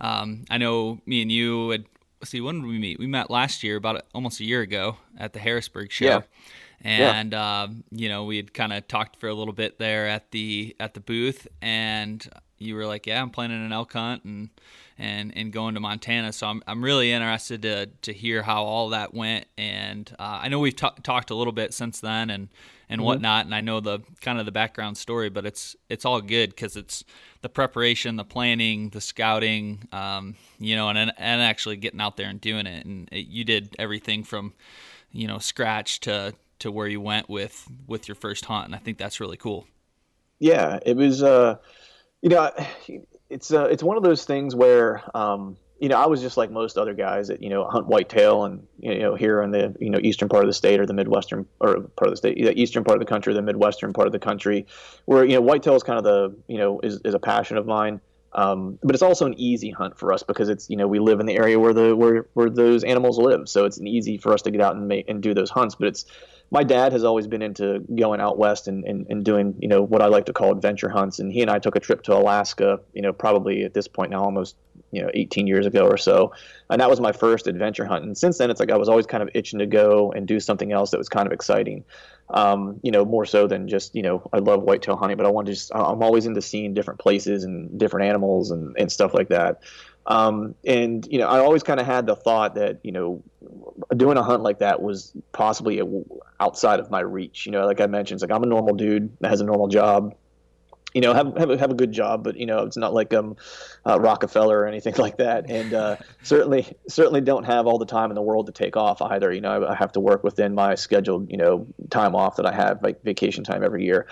um, 0.00 0.44
I 0.50 0.58
know 0.58 1.00
me 1.06 1.22
and 1.22 1.30
you 1.30 1.70
had 1.70 1.84
see 2.24 2.40
when 2.40 2.62
did 2.62 2.66
we 2.66 2.78
meet? 2.78 2.98
We 2.98 3.06
met 3.06 3.30
last 3.30 3.62
year 3.62 3.76
about 3.76 4.04
almost 4.14 4.40
a 4.40 4.44
year 4.44 4.62
ago 4.62 4.96
at 5.16 5.32
the 5.32 5.38
Harrisburg 5.38 5.92
show. 5.92 6.04
Yeah 6.06 6.22
and 6.82 7.32
yeah. 7.32 7.62
um, 7.62 7.84
you 7.90 8.08
know 8.08 8.24
we 8.24 8.36
had 8.36 8.52
kind 8.52 8.72
of 8.72 8.86
talked 8.88 9.16
for 9.16 9.28
a 9.28 9.34
little 9.34 9.54
bit 9.54 9.78
there 9.78 10.08
at 10.08 10.30
the 10.32 10.76
at 10.80 10.94
the 10.94 11.00
booth, 11.00 11.46
and 11.60 12.28
you 12.58 12.74
were 12.74 12.86
like, 12.86 13.06
"Yeah, 13.06 13.22
I'm 13.22 13.30
planning 13.30 13.64
an 13.64 13.72
elk 13.72 13.92
hunt 13.92 14.24
and 14.24 14.50
and 14.98 15.36
and 15.36 15.52
going 15.52 15.74
to 15.74 15.80
Montana." 15.80 16.32
So 16.32 16.48
I'm 16.48 16.62
I'm 16.66 16.82
really 16.82 17.12
interested 17.12 17.62
to 17.62 17.86
to 17.86 18.12
hear 18.12 18.42
how 18.42 18.64
all 18.64 18.90
that 18.90 19.14
went, 19.14 19.46
and 19.56 20.10
uh, 20.18 20.40
I 20.42 20.48
know 20.48 20.58
we've 20.58 20.76
t- 20.76 20.88
talked 21.02 21.30
a 21.30 21.34
little 21.34 21.52
bit 21.52 21.72
since 21.72 22.00
then 22.00 22.30
and 22.30 22.48
and 22.88 22.98
mm-hmm. 22.98 23.06
whatnot, 23.06 23.44
and 23.44 23.54
I 23.54 23.60
know 23.60 23.80
the 23.80 24.00
kind 24.20 24.38
of 24.38 24.44
the 24.44 24.52
background 24.52 24.98
story, 24.98 25.30
but 25.30 25.46
it's 25.46 25.76
it's 25.88 26.04
all 26.04 26.20
good 26.20 26.50
because 26.50 26.76
it's 26.76 27.04
the 27.42 27.48
preparation, 27.48 28.16
the 28.16 28.24
planning, 28.24 28.90
the 28.90 29.00
scouting, 29.00 29.88
um, 29.92 30.34
you 30.58 30.76
know, 30.76 30.88
and 30.88 30.98
and 30.98 31.42
actually 31.42 31.76
getting 31.76 32.00
out 32.00 32.16
there 32.16 32.28
and 32.28 32.40
doing 32.40 32.66
it, 32.66 32.84
and 32.84 33.08
it, 33.12 33.26
you 33.26 33.44
did 33.44 33.74
everything 33.78 34.24
from 34.24 34.52
you 35.10 35.26
know 35.26 35.38
scratch 35.38 36.00
to 36.00 36.34
to 36.62 36.72
where 36.72 36.88
you 36.88 37.00
went 37.00 37.28
with 37.28 37.68
with 37.86 38.08
your 38.08 38.14
first 38.14 38.46
hunt, 38.46 38.66
and 38.66 38.74
I 38.74 38.78
think 38.78 38.98
that's 38.98 39.20
really 39.20 39.36
cool. 39.36 39.66
Yeah, 40.38 40.78
it 40.84 40.96
was. 40.96 41.22
Uh, 41.22 41.56
you 42.22 42.30
know, 42.30 42.50
it's 43.30 43.52
uh, 43.52 43.64
it's 43.64 43.82
one 43.82 43.96
of 43.96 44.02
those 44.02 44.24
things 44.24 44.54
where 44.54 45.02
um, 45.14 45.56
you 45.82 45.88
know, 45.88 45.96
I 45.96 46.06
was 46.06 46.20
just 46.20 46.36
like 46.36 46.48
most 46.48 46.78
other 46.78 46.94
guys 46.94 47.26
that 47.26 47.42
you 47.42 47.50
know 47.50 47.64
hunt 47.64 47.88
whitetail 47.88 48.44
and 48.44 48.64
you 48.78 49.00
know 49.00 49.16
here 49.16 49.42
in 49.42 49.50
the 49.50 49.74
you 49.80 49.90
know 49.90 49.98
eastern 50.00 50.28
part 50.28 50.44
of 50.44 50.48
the 50.48 50.54
state 50.54 50.78
or 50.78 50.86
the 50.86 50.94
midwestern 50.94 51.44
or 51.58 51.80
part 51.80 52.06
of 52.06 52.10
the 52.10 52.16
state, 52.16 52.40
the 52.40 52.56
eastern 52.56 52.84
part 52.84 52.96
of 52.96 53.00
the 53.00 53.10
country, 53.10 53.34
the 53.34 53.42
midwestern 53.42 53.92
part 53.92 54.06
of 54.06 54.12
the 54.12 54.20
country, 54.20 54.66
where 55.06 55.24
you 55.24 55.34
know 55.34 55.40
whitetail 55.40 55.74
is 55.74 55.82
kind 55.82 55.98
of 55.98 56.04
the 56.04 56.36
you 56.46 56.56
know 56.56 56.78
is, 56.84 57.00
is 57.04 57.14
a 57.14 57.18
passion 57.18 57.56
of 57.56 57.66
mine. 57.66 58.00
Um, 58.32 58.78
but 58.82 58.94
it's 58.94 59.02
also 59.02 59.26
an 59.26 59.34
easy 59.36 59.70
hunt 59.70 59.98
for 59.98 60.12
us 60.12 60.22
because 60.22 60.48
it's 60.48 60.70
you 60.70 60.76
know 60.76 60.86
we 60.86 61.00
live 61.00 61.18
in 61.18 61.26
the 61.26 61.36
area 61.36 61.58
where 61.58 61.74
the 61.74 61.96
where 61.96 62.26
where 62.34 62.48
those 62.48 62.84
animals 62.84 63.18
live, 63.18 63.48
so 63.48 63.64
it's 63.64 63.78
an 63.78 63.88
easy 63.88 64.18
for 64.18 64.32
us 64.32 64.42
to 64.42 64.52
get 64.52 64.60
out 64.60 64.76
and 64.76 64.86
make 64.86 65.08
and 65.08 65.20
do 65.20 65.34
those 65.34 65.50
hunts. 65.50 65.74
But 65.74 65.88
it's 65.88 66.04
my 66.52 66.62
dad 66.62 66.92
has 66.92 67.02
always 67.02 67.26
been 67.26 67.40
into 67.40 67.80
going 67.94 68.20
out 68.20 68.36
west 68.36 68.68
and, 68.68 68.84
and, 68.84 69.06
and 69.08 69.24
doing, 69.24 69.54
you 69.58 69.68
know, 69.68 69.80
what 69.80 70.02
I 70.02 70.06
like 70.06 70.26
to 70.26 70.34
call 70.34 70.52
adventure 70.52 70.90
hunts. 70.90 71.18
And 71.18 71.32
he 71.32 71.40
and 71.40 71.50
I 71.50 71.58
took 71.58 71.76
a 71.76 71.80
trip 71.80 72.02
to 72.02 72.14
Alaska, 72.14 72.78
you 72.92 73.00
know, 73.00 73.10
probably 73.10 73.64
at 73.64 73.72
this 73.72 73.88
point 73.88 74.10
now 74.10 74.22
almost, 74.22 74.54
you 74.90 75.00
know, 75.00 75.10
18 75.14 75.46
years 75.46 75.64
ago 75.64 75.86
or 75.86 75.96
so. 75.96 76.34
And 76.68 76.78
that 76.82 76.90
was 76.90 77.00
my 77.00 77.10
first 77.10 77.46
adventure 77.46 77.86
hunt. 77.86 78.04
And 78.04 78.18
since 78.18 78.36
then, 78.36 78.50
it's 78.50 78.60
like 78.60 78.70
I 78.70 78.76
was 78.76 78.90
always 78.90 79.06
kind 79.06 79.22
of 79.22 79.30
itching 79.32 79.60
to 79.60 79.66
go 79.66 80.12
and 80.12 80.28
do 80.28 80.40
something 80.40 80.72
else 80.72 80.90
that 80.90 80.98
was 80.98 81.08
kind 81.08 81.26
of 81.26 81.32
exciting. 81.32 81.84
Um, 82.28 82.80
you 82.82 82.90
know, 82.90 83.06
more 83.06 83.24
so 83.24 83.46
than 83.46 83.66
just, 83.66 83.94
you 83.94 84.02
know, 84.02 84.28
I 84.30 84.38
love 84.38 84.62
whitetail 84.62 84.96
hunting, 84.96 85.16
but 85.16 85.24
I 85.24 85.30
want 85.30 85.46
to 85.46 85.54
just, 85.54 85.74
I'm 85.74 86.02
always 86.02 86.26
into 86.26 86.42
seeing 86.42 86.74
different 86.74 87.00
places 87.00 87.44
and 87.44 87.78
different 87.78 88.08
animals 88.08 88.50
and, 88.50 88.76
and 88.78 88.92
stuff 88.92 89.14
like 89.14 89.28
that. 89.30 89.62
Um, 90.06 90.54
and 90.66 91.06
you 91.06 91.18
know, 91.18 91.28
I 91.28 91.38
always 91.38 91.62
kind 91.62 91.80
of 91.80 91.86
had 91.86 92.06
the 92.06 92.16
thought 92.16 92.56
that 92.56 92.80
you 92.82 92.92
know, 92.92 93.22
doing 93.96 94.16
a 94.16 94.22
hunt 94.22 94.42
like 94.42 94.58
that 94.58 94.82
was 94.82 95.12
possibly 95.32 95.80
a, 95.80 95.84
outside 96.40 96.80
of 96.80 96.90
my 96.90 97.00
reach. 97.00 97.46
You 97.46 97.52
know, 97.52 97.66
like 97.66 97.80
I 97.80 97.86
mentioned, 97.86 98.16
it's 98.16 98.28
like 98.28 98.34
I'm 98.36 98.42
a 98.42 98.46
normal 98.46 98.74
dude 98.74 99.16
that 99.20 99.28
has 99.28 99.40
a 99.40 99.44
normal 99.44 99.68
job. 99.68 100.14
You 100.92 101.00
know, 101.00 101.14
have 101.14 101.36
have 101.38 101.50
a, 101.50 101.56
have 101.56 101.70
a 101.70 101.74
good 101.74 101.92
job, 101.92 102.24
but 102.24 102.36
you 102.36 102.46
know, 102.46 102.64
it's 102.64 102.76
not 102.76 102.92
like 102.92 103.12
I'm 103.12 103.36
uh, 103.86 103.98
Rockefeller 103.98 104.58
or 104.58 104.66
anything 104.66 104.94
like 104.98 105.18
that. 105.18 105.48
And 105.48 105.72
uh, 105.72 105.96
certainly, 106.22 106.76
certainly 106.88 107.20
don't 107.20 107.44
have 107.44 107.66
all 107.66 107.78
the 107.78 107.86
time 107.86 108.10
in 108.10 108.14
the 108.14 108.22
world 108.22 108.46
to 108.46 108.52
take 108.52 108.76
off 108.76 109.00
either. 109.00 109.32
You 109.32 109.40
know, 109.40 109.66
I 109.66 109.74
have 109.74 109.92
to 109.92 110.00
work 110.00 110.24
within 110.24 110.54
my 110.54 110.74
scheduled, 110.74 111.30
you 111.30 111.38
know, 111.38 111.66
time 111.90 112.14
off 112.14 112.36
that 112.36 112.46
I 112.46 112.52
have, 112.52 112.82
like 112.82 113.02
vacation 113.02 113.44
time 113.44 113.62
every 113.62 113.84
year. 113.84 114.06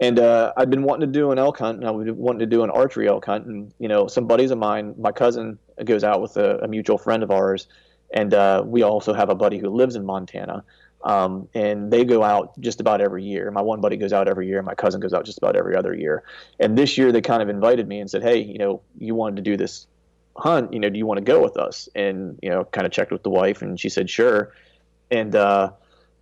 And 0.00 0.18
uh, 0.18 0.52
I'd 0.56 0.70
been 0.70 0.82
wanting 0.82 1.12
to 1.12 1.18
do 1.18 1.30
an 1.30 1.38
elk 1.38 1.58
hunt, 1.58 1.78
and 1.78 1.86
I 1.86 1.90
was 1.90 2.10
wanting 2.10 2.40
to 2.40 2.46
do 2.46 2.64
an 2.64 2.70
archery 2.70 3.08
elk 3.08 3.24
hunt. 3.24 3.46
And 3.46 3.72
you 3.78 3.88
know, 3.88 4.08
some 4.08 4.26
buddies 4.26 4.50
of 4.50 4.58
mine, 4.58 4.94
my 4.98 5.12
cousin 5.12 5.58
goes 5.84 6.02
out 6.02 6.20
with 6.20 6.36
a, 6.36 6.58
a 6.58 6.68
mutual 6.68 6.98
friend 6.98 7.22
of 7.22 7.30
ours, 7.30 7.68
and 8.12 8.34
uh, 8.34 8.62
we 8.64 8.82
also 8.82 9.12
have 9.12 9.28
a 9.28 9.34
buddy 9.34 9.58
who 9.58 9.68
lives 9.70 9.94
in 9.96 10.04
Montana. 10.04 10.64
Um, 11.04 11.48
and 11.54 11.92
they 11.92 12.04
go 12.04 12.22
out 12.22 12.58
just 12.60 12.80
about 12.80 13.00
every 13.00 13.24
year. 13.24 13.50
My 13.50 13.60
one 13.60 13.80
buddy 13.80 13.96
goes 13.96 14.12
out 14.12 14.28
every 14.28 14.46
year. 14.46 14.62
My 14.62 14.74
cousin 14.74 15.00
goes 15.00 15.12
out 15.12 15.24
just 15.24 15.38
about 15.38 15.56
every 15.56 15.76
other 15.76 15.94
year. 15.94 16.22
And 16.60 16.78
this 16.78 16.96
year 16.96 17.10
they 17.10 17.20
kind 17.20 17.42
of 17.42 17.48
invited 17.48 17.88
me 17.88 17.98
and 17.98 18.10
said, 18.10 18.22
"Hey, 18.22 18.38
you 18.38 18.58
know, 18.58 18.82
you 18.98 19.14
wanted 19.14 19.36
to 19.36 19.42
do 19.42 19.56
this 19.56 19.86
hunt. 20.36 20.72
You 20.72 20.80
know, 20.80 20.88
do 20.88 20.98
you 20.98 21.06
want 21.06 21.18
to 21.18 21.24
go 21.24 21.42
with 21.42 21.56
us?" 21.56 21.88
And 21.94 22.38
you 22.42 22.50
know, 22.50 22.64
kind 22.64 22.86
of 22.86 22.92
checked 22.92 23.10
with 23.10 23.24
the 23.24 23.30
wife, 23.30 23.62
and 23.62 23.78
she 23.78 23.88
said, 23.88 24.08
"Sure." 24.08 24.52
And 25.10 25.34
uh, 25.34 25.72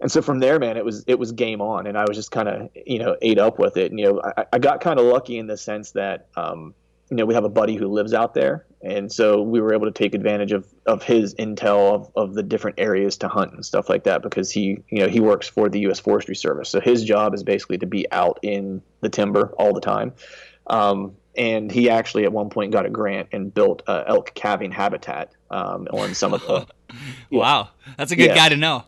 and 0.01 0.11
so 0.11 0.23
from 0.23 0.39
there, 0.39 0.59
man, 0.59 0.77
it 0.77 0.85
was 0.85 1.05
it 1.07 1.19
was 1.19 1.33
game 1.33 1.61
on, 1.61 1.87
and 1.87 1.99
I 1.99 2.05
was 2.09 2.17
just 2.17 2.31
kind 2.31 2.49
of 2.49 2.71
you 2.87 2.99
know 2.99 3.17
ate 3.21 3.39
up 3.39 3.59
with 3.59 3.77
it. 3.77 3.91
And, 3.91 4.01
you 4.01 4.07
know, 4.07 4.23
I, 4.37 4.47
I 4.55 4.59
got 4.59 4.81
kind 4.81 4.99
of 4.99 5.07
lucky 5.07 5.39
in 5.39 5.47
the 5.47 5.57
sense 5.57 5.91
that 5.93 6.29
um, 6.37 6.75
you 7.11 7.17
know 7.17 7.27
we 7.27 7.35
have 7.35 7.45
a 7.45 7.51
buddy 7.51 7.77
who 7.77 7.87
lives 7.87 8.15
out 8.15 8.33
there, 8.33 8.65
and 8.81 9.13
so 9.13 9.43
we 9.43 9.61
were 9.61 9.75
able 9.75 9.87
to 9.87 9.93
take 9.93 10.15
advantage 10.15 10.53
of 10.53 10.67
of 10.87 11.03
his 11.03 11.35
intel 11.35 11.93
of, 11.93 12.11
of 12.17 12.35
the 12.35 12.43
different 12.43 12.81
areas 12.81 13.19
to 13.19 13.29
hunt 13.29 13.53
and 13.53 13.65
stuff 13.65 13.91
like 13.91 14.05
that 14.05 14.23
because 14.23 14.51
he 14.51 14.83
you 14.89 15.01
know 15.01 15.09
he 15.09 15.21
works 15.21 15.47
for 15.47 15.69
the 15.69 15.81
U.S. 15.81 16.01
Forestry 16.01 16.35
Service, 16.35 16.71
so 16.71 16.81
his 16.81 17.05
job 17.05 17.35
is 17.35 17.43
basically 17.43 17.77
to 17.79 17.87
be 17.87 18.11
out 18.11 18.39
in 18.43 18.81
the 19.03 19.11
timber 19.11 19.53
all 19.59 19.75
the 19.75 19.83
time. 19.83 20.15
Um, 20.67 21.17
and 21.37 21.71
he 21.71 21.91
actually 21.91 22.25
at 22.25 22.33
one 22.33 22.49
point 22.49 22.73
got 22.73 22.87
a 22.87 22.91
grant 22.91 23.29
and 23.33 23.53
built 23.53 23.83
a 23.87 24.05
elk 24.09 24.33
calving 24.35 24.73
habitat 24.73 25.33
um, 25.51 25.89
on 25.93 26.15
some 26.15 26.33
of 26.33 26.41
the. 26.41 26.67
wow, 27.31 27.69
that's 27.99 28.13
a 28.13 28.17
good 28.17 28.31
yeah. 28.31 28.35
guy 28.35 28.49
to 28.49 28.57
know 28.57 28.85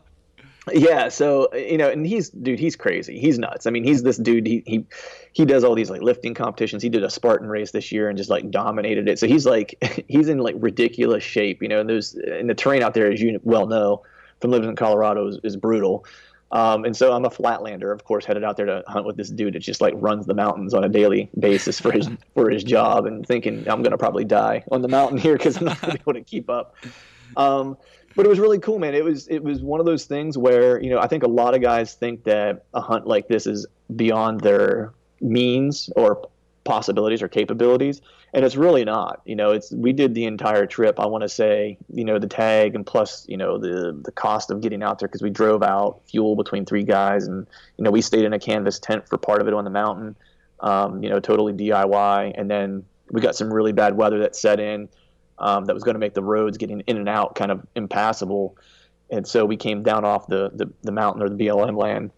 yeah 0.71 1.09
so 1.09 1.53
you 1.53 1.77
know 1.77 1.89
and 1.89 2.05
he's 2.05 2.29
dude 2.29 2.59
he's 2.59 2.75
crazy. 2.75 3.19
He's 3.19 3.37
nuts. 3.37 3.65
I 3.65 3.69
mean 3.69 3.83
he's 3.83 4.03
this 4.03 4.17
dude 4.17 4.45
he 4.47 4.63
he 4.65 4.85
he 5.33 5.45
does 5.45 5.63
all 5.63 5.75
these 5.75 5.89
like 5.89 6.01
lifting 6.01 6.33
competitions. 6.33 6.81
He 6.83 6.89
did 6.89 7.03
a 7.03 7.09
spartan 7.09 7.47
race 7.47 7.71
this 7.71 7.91
year 7.91 8.09
and 8.09 8.17
just 8.17 8.29
like 8.29 8.49
dominated 8.49 9.07
it. 9.07 9.19
So 9.19 9.27
he's 9.27 9.45
like 9.45 9.75
he's 10.07 10.29
in 10.29 10.39
like 10.39 10.55
ridiculous 10.57 11.23
shape 11.23 11.61
you 11.61 11.67
know 11.67 11.79
and 11.79 11.89
there's 11.89 12.13
and 12.13 12.49
the 12.49 12.55
terrain 12.55 12.83
out 12.83 12.93
there 12.93 13.11
as 13.11 13.21
you 13.21 13.39
well 13.43 13.67
know 13.67 14.03
from 14.39 14.51
living 14.51 14.69
in 14.69 14.75
colorado 14.75 15.27
is, 15.27 15.39
is 15.43 15.55
brutal. 15.55 16.05
Um, 16.53 16.85
and 16.85 16.95
so 16.95 17.11
I'm 17.11 17.25
a 17.25 17.31
flatlander, 17.31 17.91
of 17.91 18.03
course, 18.03 18.25
headed 18.25 18.43
out 18.43 18.57
there 18.57 18.67
to 18.67 18.83
hunt 18.85 19.07
with 19.07 19.17
this 19.17 19.29
dude 19.29 19.55
that 19.55 19.59
just 19.59 19.81
like 19.81 19.95
runs 19.97 20.27
the 20.27 20.35
mountains 20.35 20.75
on 20.75 20.83
a 20.83 20.89
daily 20.89 21.27
basis 21.37 21.79
for 21.79 21.91
his 21.91 22.07
for 22.35 22.47
his 22.51 22.63
job, 22.63 23.07
and 23.07 23.25
thinking 23.25 23.67
I'm 23.67 23.81
gonna 23.81 23.97
probably 23.97 24.23
die 24.23 24.63
on 24.71 24.83
the 24.83 24.87
mountain 24.87 25.17
here 25.17 25.33
because 25.33 25.57
I'm 25.57 25.65
not 25.65 25.81
gonna 25.81 25.93
be 25.93 25.99
able 25.99 26.13
to 26.13 26.21
keep 26.21 26.51
up. 26.51 26.75
Um, 27.35 27.75
but 28.15 28.25
it 28.25 28.29
was 28.29 28.39
really 28.39 28.59
cool, 28.59 28.79
man. 28.79 28.93
It 28.93 29.03
was 29.03 29.27
it 29.27 29.43
was 29.43 29.61
one 29.61 29.79
of 29.79 29.85
those 29.85 30.05
things 30.05 30.37
where 30.37 30.81
you 30.81 30.89
know 30.89 30.99
I 30.99 31.07
think 31.07 31.23
a 31.23 31.27
lot 31.27 31.55
of 31.55 31.61
guys 31.61 31.93
think 31.93 32.23
that 32.25 32.65
a 32.73 32.81
hunt 32.81 33.07
like 33.07 33.27
this 33.27 33.47
is 33.47 33.65
beyond 33.95 34.41
their 34.41 34.93
means 35.21 35.89
or 35.95 36.27
possibilities 36.63 37.21
or 37.21 37.27
capabilities, 37.27 38.01
and 38.33 38.45
it's 38.45 38.55
really 38.55 38.85
not. 38.85 39.21
You 39.25 39.35
know, 39.35 39.51
it's 39.51 39.71
we 39.71 39.93
did 39.93 40.13
the 40.13 40.25
entire 40.25 40.65
trip. 40.65 40.99
I 40.99 41.05
want 41.07 41.23
to 41.23 41.29
say, 41.29 41.77
you 41.93 42.05
know, 42.05 42.19
the 42.19 42.27
tag 42.27 42.75
and 42.75 42.85
plus 42.85 43.25
you 43.27 43.37
know 43.37 43.57
the 43.57 43.99
the 44.03 44.11
cost 44.11 44.51
of 44.51 44.61
getting 44.61 44.83
out 44.83 44.99
there 44.99 45.07
because 45.07 45.21
we 45.21 45.29
drove 45.29 45.63
out 45.63 46.01
fuel 46.09 46.35
between 46.35 46.65
three 46.65 46.83
guys, 46.83 47.27
and 47.27 47.47
you 47.77 47.83
know 47.83 47.91
we 47.91 48.01
stayed 48.01 48.25
in 48.25 48.33
a 48.33 48.39
canvas 48.39 48.79
tent 48.79 49.07
for 49.07 49.17
part 49.17 49.41
of 49.41 49.47
it 49.47 49.53
on 49.53 49.63
the 49.63 49.71
mountain. 49.71 50.15
Um, 50.59 51.03
you 51.03 51.09
know, 51.09 51.19
totally 51.19 51.51
DIY, 51.51 52.33
and 52.37 52.49
then 52.49 52.85
we 53.11 53.19
got 53.19 53.35
some 53.35 53.53
really 53.53 53.73
bad 53.73 53.97
weather 53.97 54.19
that 54.19 54.33
set 54.35 54.61
in 54.61 54.87
um, 55.39 55.65
that 55.65 55.73
was 55.73 55.83
going 55.83 55.95
to 55.95 55.99
make 55.99 56.13
the 56.13 56.23
roads 56.23 56.57
getting 56.57 56.81
in 56.81 56.97
and 56.97 57.09
out 57.09 57.35
kind 57.35 57.51
of 57.51 57.65
impassable. 57.75 58.57
And 59.09 59.27
so 59.27 59.45
we 59.45 59.57
came 59.57 59.83
down 59.83 60.05
off 60.05 60.27
the, 60.27 60.51
the, 60.53 60.71
the 60.81 60.91
mountain 60.91 61.21
or 61.21 61.29
the 61.29 61.35
BLM 61.35 61.77
land 61.77 62.11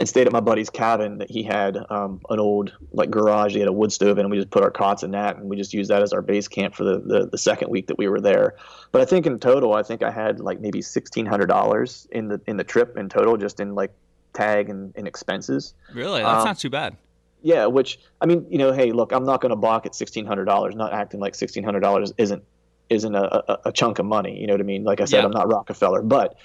and 0.00 0.08
stayed 0.08 0.26
at 0.26 0.32
my 0.32 0.40
buddy's 0.40 0.70
cabin 0.70 1.18
that 1.18 1.30
he 1.30 1.42
had 1.42 1.78
um, 1.88 2.20
an 2.28 2.40
old 2.40 2.72
like 2.92 3.10
garage. 3.10 3.52
He 3.52 3.60
had 3.60 3.68
a 3.68 3.72
wood 3.72 3.92
stove 3.92 4.18
in, 4.18 4.24
and 4.24 4.30
we 4.30 4.36
just 4.36 4.50
put 4.50 4.64
our 4.64 4.70
cots 4.70 5.02
in 5.02 5.12
that, 5.12 5.36
and 5.36 5.48
we 5.48 5.56
just 5.56 5.72
used 5.72 5.90
that 5.90 6.02
as 6.02 6.12
our 6.12 6.22
base 6.22 6.48
camp 6.48 6.74
for 6.74 6.84
the, 6.84 6.98
the, 6.98 7.28
the 7.30 7.38
second 7.38 7.70
week 7.70 7.86
that 7.86 7.98
we 7.98 8.08
were 8.08 8.20
there. 8.20 8.56
But 8.90 9.02
I 9.02 9.04
think 9.04 9.26
in 9.26 9.38
total, 9.38 9.74
I 9.74 9.82
think 9.82 10.02
I 10.02 10.10
had 10.10 10.40
like 10.40 10.60
maybe 10.60 10.82
sixteen 10.82 11.26
hundred 11.26 11.46
dollars 11.46 12.08
in 12.10 12.28
the 12.28 12.40
in 12.46 12.56
the 12.56 12.64
trip 12.64 12.96
in 12.96 13.08
total, 13.08 13.36
just 13.36 13.60
in 13.60 13.74
like 13.74 13.92
tag 14.32 14.68
and, 14.68 14.92
and 14.96 15.06
expenses. 15.06 15.74
Really, 15.92 16.22
that's 16.22 16.40
um, 16.40 16.44
not 16.44 16.58
too 16.58 16.70
bad 16.70 16.96
yeah, 17.44 17.66
which 17.66 18.00
I 18.22 18.26
mean, 18.26 18.46
you 18.48 18.56
know, 18.56 18.72
hey, 18.72 18.90
look, 18.90 19.12
I'm 19.12 19.24
not 19.24 19.42
going 19.42 19.50
to 19.50 19.56
balk 19.56 19.84
at 19.84 19.94
sixteen 19.94 20.24
hundred 20.24 20.46
dollars. 20.46 20.74
Not 20.74 20.94
acting 20.94 21.20
like 21.20 21.34
sixteen 21.34 21.62
hundred 21.62 21.80
dollars 21.80 22.12
isn't 22.16 22.42
isn't 22.88 23.14
a, 23.14 23.52
a, 23.52 23.58
a, 23.66 23.72
chunk 23.72 23.98
of 23.98 24.06
money. 24.06 24.40
You 24.40 24.46
know 24.46 24.54
what 24.54 24.60
I 24.60 24.64
mean? 24.64 24.82
Like 24.82 25.02
I 25.02 25.04
said, 25.04 25.18
yeah. 25.18 25.26
I'm 25.26 25.30
not 25.30 25.48
Rockefeller, 25.48 26.00
but 26.00 26.38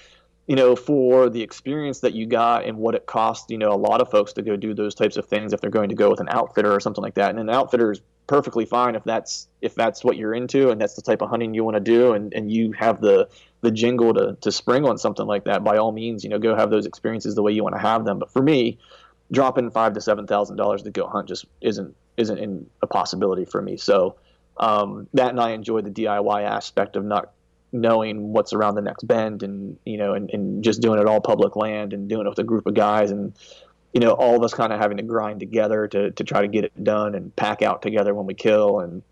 you 0.46 0.56
know, 0.56 0.76
for 0.76 1.30
the 1.30 1.42
experience 1.42 2.00
that 2.00 2.12
you 2.12 2.26
got 2.26 2.66
and 2.66 2.76
what 2.76 2.94
it 2.94 3.06
costs, 3.06 3.46
you 3.50 3.56
know, 3.56 3.72
a 3.72 3.76
lot 3.76 4.02
of 4.02 4.10
folks 4.10 4.34
to 4.34 4.42
go 4.42 4.56
do 4.56 4.74
those 4.74 4.94
types 4.94 5.16
of 5.16 5.26
things 5.26 5.52
if 5.52 5.60
they're 5.60 5.70
going 5.70 5.88
to 5.88 5.94
go 5.94 6.10
with 6.10 6.20
an 6.20 6.28
outfitter 6.28 6.74
or 6.74 6.80
something 6.80 7.02
like 7.02 7.14
that. 7.14 7.30
And 7.30 7.38
an 7.38 7.48
outfitter 7.48 7.92
is 7.92 8.02
perfectly 8.26 8.66
fine 8.66 8.94
if 8.94 9.02
that's 9.04 9.48
if 9.62 9.74
that's 9.74 10.04
what 10.04 10.16
you're 10.16 10.34
into 10.34 10.70
and 10.70 10.80
that's 10.80 10.94
the 10.94 11.02
type 11.02 11.22
of 11.22 11.30
hunting 11.30 11.54
you 11.54 11.64
want 11.64 11.76
to 11.76 11.80
do 11.80 12.12
and, 12.12 12.32
and 12.34 12.52
you 12.52 12.72
have 12.72 13.00
the 13.00 13.28
the 13.62 13.70
jingle 13.70 14.14
to, 14.14 14.36
to 14.40 14.52
spring 14.52 14.84
on 14.84 14.98
something 14.98 15.26
like 15.26 15.44
that, 15.44 15.62
by 15.64 15.76
all 15.76 15.92
means, 15.92 16.24
you 16.24 16.30
know, 16.30 16.38
go 16.38 16.54
have 16.54 16.70
those 16.70 16.86
experiences 16.86 17.34
the 17.34 17.42
way 17.42 17.52
you 17.52 17.62
want 17.62 17.74
to 17.74 17.80
have 17.80 18.04
them. 18.04 18.18
But 18.18 18.32
for 18.32 18.42
me, 18.42 18.78
dropping 19.32 19.70
five 19.70 19.94
to 19.94 20.00
seven 20.00 20.26
thousand 20.26 20.56
dollars 20.56 20.82
to 20.82 20.90
go 20.90 21.06
hunt 21.06 21.28
just 21.28 21.46
isn't 21.60 21.94
isn't 22.16 22.38
in 22.38 22.66
a 22.82 22.86
possibility 22.86 23.44
for 23.44 23.62
me. 23.62 23.76
So 23.76 24.16
um, 24.58 25.08
that 25.14 25.30
and 25.30 25.40
I 25.40 25.50
enjoy 25.50 25.80
the 25.80 25.90
DIY 25.90 26.44
aspect 26.44 26.96
of 26.96 27.04
not 27.04 27.32
knowing 27.72 28.32
what's 28.32 28.52
around 28.52 28.74
the 28.74 28.82
next 28.82 29.04
bend 29.04 29.42
and 29.42 29.78
you 29.84 29.96
know 29.96 30.14
and, 30.14 30.30
and 30.30 30.64
just 30.64 30.80
doing 30.80 31.00
it 31.00 31.06
all 31.06 31.20
public 31.20 31.56
land 31.56 31.92
and 31.92 32.08
doing 32.08 32.26
it 32.26 32.28
with 32.28 32.38
a 32.38 32.44
group 32.44 32.66
of 32.66 32.74
guys 32.74 33.10
and 33.10 33.32
you 33.92 34.00
know 34.00 34.12
all 34.12 34.36
of 34.36 34.42
us 34.42 34.52
kind 34.52 34.72
of 34.72 34.80
having 34.80 34.96
to 34.96 35.02
grind 35.02 35.38
together 35.38 35.86
to, 35.86 36.10
to 36.10 36.24
try 36.24 36.42
to 36.42 36.48
get 36.48 36.64
it 36.64 36.84
done 36.84 37.14
and 37.14 37.34
pack 37.36 37.62
out 37.62 37.80
together 37.80 38.12
when 38.12 38.26
we 38.26 38.34
kill 38.34 38.80
and 38.80 39.02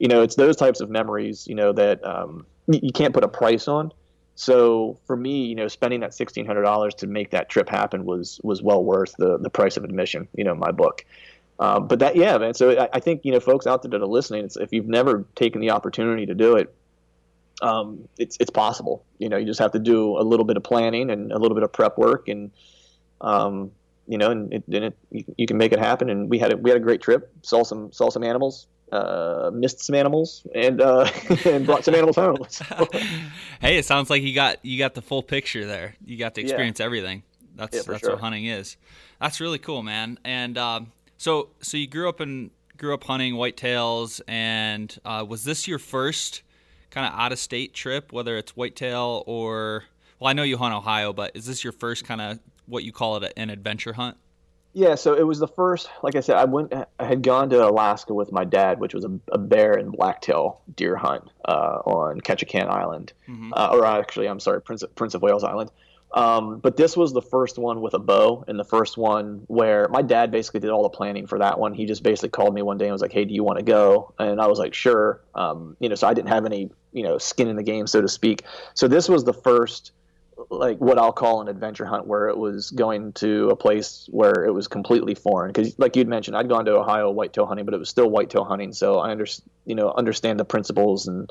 you 0.00 0.08
know 0.08 0.22
it's 0.22 0.34
those 0.34 0.56
types 0.56 0.80
of 0.80 0.90
memories 0.90 1.46
you 1.46 1.54
know 1.54 1.72
that 1.72 2.04
um, 2.04 2.44
you 2.66 2.92
can't 2.92 3.14
put 3.14 3.22
a 3.22 3.28
price 3.28 3.68
on 3.68 3.92
so 4.38 4.96
for 5.04 5.16
me, 5.16 5.46
you 5.46 5.56
know, 5.56 5.66
spending 5.66 5.98
that 5.98 6.14
sixteen 6.14 6.46
hundred 6.46 6.62
dollars 6.62 6.94
to 6.94 7.08
make 7.08 7.30
that 7.30 7.48
trip 7.48 7.68
happen 7.68 8.04
was 8.04 8.40
was 8.44 8.62
well 8.62 8.84
worth 8.84 9.12
the 9.18 9.36
the 9.36 9.50
price 9.50 9.76
of 9.76 9.82
admission. 9.82 10.28
You 10.32 10.44
know, 10.44 10.54
my 10.54 10.70
book. 10.70 11.04
Um, 11.58 11.88
but 11.88 11.98
that, 11.98 12.14
yeah, 12.14 12.38
man. 12.38 12.54
So 12.54 12.70
I, 12.70 12.88
I, 12.92 13.00
think 13.00 13.24
you 13.24 13.32
know, 13.32 13.40
folks 13.40 13.66
out 13.66 13.82
there 13.82 13.90
that 13.90 14.00
are 14.00 14.06
listening, 14.06 14.48
if 14.60 14.72
you've 14.72 14.86
never 14.86 15.26
taken 15.34 15.60
the 15.60 15.70
opportunity 15.70 16.24
to 16.24 16.34
do 16.36 16.54
it, 16.54 16.72
um, 17.62 18.08
it's 18.16 18.36
it's 18.38 18.50
possible. 18.50 19.04
You 19.18 19.28
know, 19.28 19.38
you 19.38 19.44
just 19.44 19.58
have 19.58 19.72
to 19.72 19.80
do 19.80 20.16
a 20.16 20.22
little 20.22 20.44
bit 20.44 20.56
of 20.56 20.62
planning 20.62 21.10
and 21.10 21.32
a 21.32 21.38
little 21.38 21.56
bit 21.56 21.64
of 21.64 21.72
prep 21.72 21.98
work, 21.98 22.28
and 22.28 22.52
um, 23.20 23.72
you 24.06 24.18
know, 24.18 24.30
and, 24.30 24.52
it, 24.52 24.62
and 24.68 24.84
it, 24.84 24.96
you, 25.10 25.24
you, 25.36 25.46
can 25.46 25.58
make 25.58 25.72
it 25.72 25.80
happen. 25.80 26.10
And 26.10 26.30
we 26.30 26.38
had 26.38 26.52
a, 26.52 26.56
we 26.56 26.70
had 26.70 26.76
a 26.76 26.82
great 26.82 27.00
trip. 27.00 27.28
Saw 27.42 27.64
some 27.64 27.90
saw 27.90 28.08
some 28.08 28.22
animals 28.22 28.68
uh, 28.92 29.50
missed 29.52 29.80
some 29.80 29.94
animals 29.94 30.46
and 30.54 30.80
uh, 30.80 31.10
and 31.44 31.66
brought 31.66 31.84
some 31.84 31.94
animals 31.94 32.16
home. 32.16 32.38
So. 32.48 32.88
hey, 33.60 33.78
it 33.78 33.84
sounds 33.84 34.10
like 34.10 34.22
you 34.22 34.34
got 34.34 34.64
you 34.64 34.78
got 34.78 34.94
the 34.94 35.02
full 35.02 35.22
picture 35.22 35.66
there. 35.66 35.96
You 36.04 36.16
got 36.16 36.34
to 36.36 36.40
experience 36.40 36.80
yeah. 36.80 36.86
everything. 36.86 37.22
That's 37.54 37.76
yeah, 37.76 37.82
that's 37.86 38.00
sure. 38.00 38.12
what 38.12 38.20
hunting 38.20 38.46
is. 38.46 38.76
That's 39.20 39.40
really 39.40 39.58
cool, 39.58 39.82
man. 39.82 40.18
And 40.24 40.56
um, 40.56 40.92
so 41.16 41.50
so 41.60 41.76
you 41.76 41.86
grew 41.86 42.08
up 42.08 42.20
in 42.20 42.50
grew 42.76 42.94
up 42.94 43.04
hunting 43.04 43.34
whitetails, 43.34 44.20
and 44.26 44.96
uh, 45.04 45.24
was 45.28 45.44
this 45.44 45.68
your 45.68 45.78
first 45.78 46.42
kind 46.90 47.06
of 47.06 47.18
out 47.18 47.32
of 47.32 47.38
state 47.38 47.74
trip, 47.74 48.12
whether 48.12 48.36
it's 48.36 48.56
whitetail 48.56 49.24
or 49.26 49.84
well, 50.18 50.30
I 50.30 50.32
know 50.32 50.42
you 50.42 50.56
hunt 50.56 50.74
Ohio, 50.74 51.12
but 51.12 51.32
is 51.34 51.46
this 51.46 51.62
your 51.62 51.72
first 51.72 52.04
kind 52.04 52.20
of 52.20 52.38
what 52.66 52.84
you 52.84 52.92
call 52.92 53.16
it 53.22 53.32
an 53.36 53.50
adventure 53.50 53.92
hunt? 53.92 54.16
Yeah, 54.72 54.94
so 54.94 55.14
it 55.14 55.26
was 55.26 55.38
the 55.38 55.48
first. 55.48 55.88
Like 56.02 56.14
I 56.14 56.20
said, 56.20 56.36
I 56.36 56.44
went. 56.44 56.72
I 56.72 57.04
had 57.04 57.22
gone 57.22 57.50
to 57.50 57.66
Alaska 57.66 58.14
with 58.14 58.30
my 58.30 58.44
dad, 58.44 58.78
which 58.78 58.94
was 58.94 59.04
a, 59.04 59.18
a 59.32 59.38
bear 59.38 59.72
and 59.74 59.90
blacktail 59.90 60.60
deer 60.76 60.96
hunt 60.96 61.24
uh, 61.44 61.80
on 61.84 62.20
Ketchikan 62.20 62.68
Island, 62.68 63.12
mm-hmm. 63.28 63.52
uh, 63.54 63.70
or 63.72 63.84
actually, 63.84 64.28
I'm 64.28 64.40
sorry, 64.40 64.60
Prince 64.60 64.84
Prince 64.94 65.14
of 65.14 65.22
Wales 65.22 65.42
Island. 65.42 65.70
Um, 66.12 66.60
but 66.60 66.76
this 66.76 66.96
was 66.96 67.12
the 67.12 67.20
first 67.20 67.58
one 67.58 67.80
with 67.80 67.94
a 67.94 67.98
bow, 67.98 68.44
and 68.48 68.58
the 68.58 68.64
first 68.64 68.96
one 68.96 69.42
where 69.46 69.88
my 69.88 70.00
dad 70.00 70.30
basically 70.30 70.60
did 70.60 70.70
all 70.70 70.82
the 70.82 70.88
planning 70.88 71.26
for 71.26 71.38
that 71.38 71.58
one. 71.58 71.74
He 71.74 71.84
just 71.84 72.02
basically 72.02 72.30
called 72.30 72.54
me 72.54 72.62
one 72.62 72.78
day 72.78 72.86
and 72.86 72.92
was 72.92 73.02
like, 73.02 73.12
"Hey, 73.12 73.24
do 73.24 73.34
you 73.34 73.44
want 73.44 73.58
to 73.58 73.64
go?" 73.64 74.14
And 74.18 74.40
I 74.40 74.46
was 74.46 74.58
like, 74.58 74.74
"Sure." 74.74 75.20
Um, 75.34 75.76
you 75.80 75.88
know, 75.88 75.94
so 75.94 76.06
I 76.06 76.14
didn't 76.14 76.28
have 76.28 76.46
any, 76.46 76.70
you 76.92 77.02
know, 77.02 77.18
skin 77.18 77.48
in 77.48 77.56
the 77.56 77.62
game, 77.62 77.86
so 77.86 78.00
to 78.00 78.08
speak. 78.08 78.44
So 78.74 78.88
this 78.88 79.08
was 79.08 79.24
the 79.24 79.34
first, 79.34 79.92
like 80.50 80.78
what 80.78 80.98
I'll 80.98 81.12
call 81.12 81.40
an 81.40 81.48
adventure 81.48 81.84
hunt, 81.84 82.06
where 82.06 82.28
it 82.28 82.36
was 82.36 82.70
going 82.70 83.12
to 83.14 83.50
a 83.50 83.56
place 83.56 84.08
where 84.10 84.44
it 84.44 84.52
was 84.52 84.68
completely 84.68 85.14
foreign. 85.14 85.52
Because, 85.52 85.78
like 85.78 85.96
you'd 85.96 86.08
mentioned, 86.08 86.36
I'd 86.36 86.48
gone 86.48 86.64
to 86.66 86.72
Ohio 86.72 87.10
whitetail 87.10 87.46
hunting, 87.46 87.64
but 87.64 87.74
it 87.74 87.78
was 87.78 87.88
still 87.88 88.08
whitetail 88.08 88.44
hunting, 88.44 88.72
so 88.72 88.98
I 88.98 89.10
under, 89.10 89.26
you 89.66 89.74
know, 89.74 89.92
understand 89.92 90.38
the 90.38 90.44
principles 90.44 91.08
and 91.08 91.30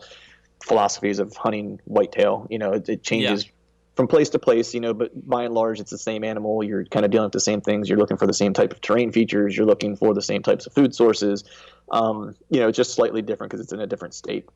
philosophies 0.63 1.19
of 1.19 1.35
hunting 1.35 1.79
whitetail. 1.85 2.47
You 2.49 2.59
know, 2.59 2.73
it, 2.73 2.89
it 2.89 3.03
changes. 3.03 3.45
Yeah 3.45 3.51
from 3.97 4.07
place 4.07 4.29
to 4.29 4.39
place, 4.39 4.75
you 4.75 4.79
know, 4.79 4.93
but 4.93 5.27
by 5.27 5.43
and 5.43 5.55
large, 5.55 5.79
it's 5.79 5.89
the 5.89 5.97
same 5.97 6.23
animal. 6.23 6.63
You're 6.63 6.85
kind 6.85 7.03
of 7.03 7.09
dealing 7.09 7.25
with 7.25 7.33
the 7.33 7.39
same 7.39 7.61
things. 7.61 7.89
You're 7.89 7.97
looking 7.97 8.15
for 8.15 8.27
the 8.27 8.33
same 8.33 8.53
type 8.53 8.71
of 8.71 8.79
terrain 8.79 9.11
features. 9.11 9.57
You're 9.57 9.65
looking 9.65 9.95
for 9.95 10.13
the 10.13 10.21
same 10.21 10.43
types 10.43 10.67
of 10.67 10.73
food 10.73 10.93
sources. 10.93 11.43
Um, 11.91 12.35
you 12.51 12.59
know, 12.59 12.67
it's 12.67 12.77
just 12.77 12.93
slightly 12.93 13.23
different 13.23 13.49
because 13.49 13.63
it's 13.63 13.73
in 13.73 13.79
a 13.79 13.87
different 13.87 14.13
state. 14.13 14.47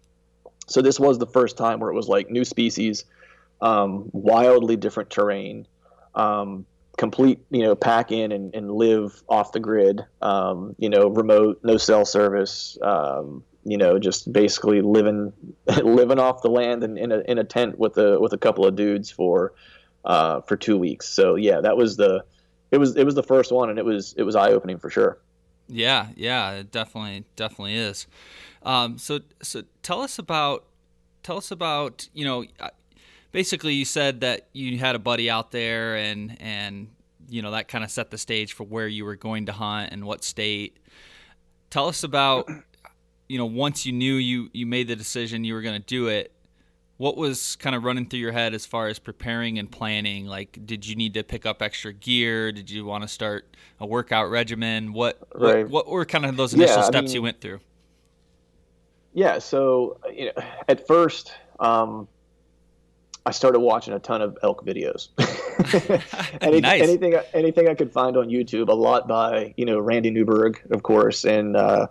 So 0.67 0.83
this 0.83 0.99
was 0.99 1.17
the 1.17 1.25
first 1.25 1.57
time 1.57 1.79
where 1.79 1.89
it 1.89 1.95
was 1.95 2.07
like 2.07 2.29
new 2.29 2.45
species, 2.45 3.03
um, 3.61 4.09
wildly 4.11 4.75
different 4.75 5.09
terrain, 5.09 5.67
um, 6.15 6.65
complete, 6.97 7.39
you 7.49 7.63
know, 7.63 7.75
pack 7.75 8.11
in 8.11 8.31
and, 8.31 8.53
and 8.53 8.71
live 8.71 9.23
off 9.29 9.51
the 9.51 9.59
grid, 9.59 10.03
um, 10.21 10.75
you 10.77 10.89
know, 10.89 11.07
remote, 11.07 11.59
no 11.63 11.77
cell 11.77 12.05
service, 12.05 12.77
um, 12.81 13.43
you 13.63 13.77
know, 13.77 13.99
just 13.99 14.31
basically 14.31 14.81
living 14.81 15.31
living 15.83 16.19
off 16.19 16.41
the 16.41 16.49
land 16.49 16.83
and 16.83 16.97
in 16.97 17.11
a 17.11 17.19
in 17.21 17.37
a 17.37 17.43
tent 17.43 17.77
with 17.77 17.97
a 17.97 18.19
with 18.19 18.33
a 18.33 18.37
couple 18.37 18.65
of 18.65 18.75
dudes 18.75 19.11
for 19.11 19.53
uh, 20.05 20.41
for 20.41 20.57
two 20.57 20.77
weeks. 20.77 21.07
So 21.07 21.35
yeah, 21.35 21.61
that 21.61 21.77
was 21.77 21.97
the 21.97 22.23
it 22.71 22.77
was 22.77 22.95
it 22.95 23.03
was 23.03 23.15
the 23.15 23.23
first 23.23 23.51
one, 23.51 23.69
and 23.69 23.77
it 23.77 23.85
was 23.85 24.13
it 24.17 24.23
was 24.23 24.35
eye 24.35 24.51
opening 24.51 24.79
for 24.79 24.89
sure. 24.89 25.19
Yeah, 25.67 26.07
yeah, 26.15 26.51
it 26.51 26.71
definitely 26.71 27.25
definitely 27.35 27.75
is. 27.75 28.07
Um, 28.63 28.97
so 28.97 29.19
so 29.41 29.63
tell 29.83 30.01
us 30.01 30.17
about 30.17 30.65
tell 31.23 31.37
us 31.37 31.51
about 31.51 32.09
you 32.13 32.25
know 32.25 32.45
basically 33.31 33.73
you 33.73 33.85
said 33.85 34.21
that 34.21 34.47
you 34.53 34.77
had 34.77 34.95
a 34.95 34.99
buddy 34.99 35.29
out 35.29 35.51
there 35.51 35.95
and 35.95 36.37
and 36.41 36.89
you 37.29 37.41
know 37.41 37.51
that 37.51 37.67
kind 37.67 37.83
of 37.83 37.91
set 37.91 38.11
the 38.11 38.17
stage 38.17 38.53
for 38.53 38.63
where 38.63 38.87
you 38.87 39.05
were 39.05 39.15
going 39.15 39.45
to 39.45 39.51
hunt 39.51 39.91
and 39.91 40.05
what 40.05 40.23
state. 40.23 40.77
Tell 41.69 41.87
us 41.87 42.03
about 42.03 42.49
you 43.31 43.37
know, 43.37 43.45
once 43.45 43.85
you 43.85 43.93
knew 43.93 44.15
you 44.15 44.49
you 44.51 44.65
made 44.65 44.89
the 44.89 44.95
decision 44.97 45.45
you 45.45 45.53
were 45.53 45.61
going 45.61 45.79
to 45.79 45.87
do 45.87 46.07
it, 46.07 46.33
what 46.97 47.15
was 47.15 47.55
kind 47.55 47.77
of 47.77 47.85
running 47.85 48.05
through 48.05 48.19
your 48.19 48.33
head 48.33 48.53
as 48.53 48.65
far 48.65 48.89
as 48.89 48.99
preparing 48.99 49.57
and 49.57 49.71
planning? 49.71 50.25
Like, 50.25 50.59
did 50.65 50.85
you 50.85 50.97
need 50.97 51.13
to 51.13 51.23
pick 51.23 51.45
up 51.45 51.61
extra 51.61 51.93
gear? 51.93 52.51
Did 52.51 52.69
you 52.69 52.83
want 52.83 53.03
to 53.03 53.07
start 53.07 53.55
a 53.79 53.85
workout 53.85 54.29
regimen? 54.29 54.91
What 54.91 55.17
right. 55.33 55.63
what, 55.63 55.85
what, 55.85 55.87
were 55.87 56.03
kind 56.03 56.25
of 56.25 56.35
those 56.35 56.53
initial 56.53 56.75
yeah, 56.75 56.83
steps 56.83 57.05
mean, 57.05 57.15
you 57.15 57.21
went 57.21 57.39
through? 57.39 57.61
Yeah, 59.13 59.39
so 59.39 59.97
you 60.13 60.25
know, 60.25 60.43
at 60.67 60.85
first, 60.85 61.31
um, 61.61 62.09
I 63.25 63.31
started 63.31 63.59
watching 63.59 63.93
a 63.93 63.99
ton 63.99 64.21
of 64.21 64.37
elk 64.41 64.65
videos. 64.65 65.09
Any, 66.41 66.59
nice. 66.59 66.81
Anything, 66.81 67.15
anything 67.33 67.67
I 67.67 67.75
could 67.75 67.91
find 67.91 68.17
on 68.17 68.29
YouTube. 68.29 68.69
A 68.69 68.73
lot 68.73 69.07
by 69.07 69.53
you 69.57 69.65
know 69.65 69.79
Randy 69.79 70.09
Newberg, 70.09 70.61
of 70.71 70.81
course, 70.83 71.23
and 71.23 71.55
uh, 71.55 71.87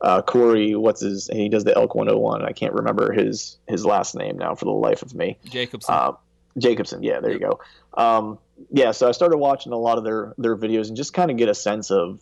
uh, 0.00 0.22
Corey, 0.22 0.74
what's 0.74 1.00
his? 1.00 1.28
He 1.32 1.48
does 1.48 1.64
the 1.64 1.76
Elk 1.76 1.94
101. 1.94 2.44
I 2.44 2.52
can't 2.52 2.74
remember 2.74 3.12
his 3.12 3.58
his 3.66 3.84
last 3.86 4.14
name 4.14 4.36
now 4.36 4.54
for 4.54 4.66
the 4.66 4.70
life 4.70 5.02
of 5.02 5.14
me. 5.14 5.38
Jacobson. 5.44 5.94
Uh, 5.94 6.12
Jacobson. 6.58 7.02
Yeah, 7.02 7.20
there 7.20 7.32
yep. 7.32 7.40
you 7.40 7.46
go. 7.46 7.60
Um, 8.02 8.38
yeah, 8.70 8.92
so 8.92 9.08
I 9.08 9.12
started 9.12 9.38
watching 9.38 9.72
a 9.72 9.78
lot 9.78 9.96
of 9.96 10.04
their 10.04 10.34
their 10.36 10.56
videos 10.56 10.88
and 10.88 10.96
just 10.96 11.14
kind 11.14 11.30
of 11.30 11.38
get 11.38 11.48
a 11.48 11.54
sense 11.54 11.90
of 11.90 12.20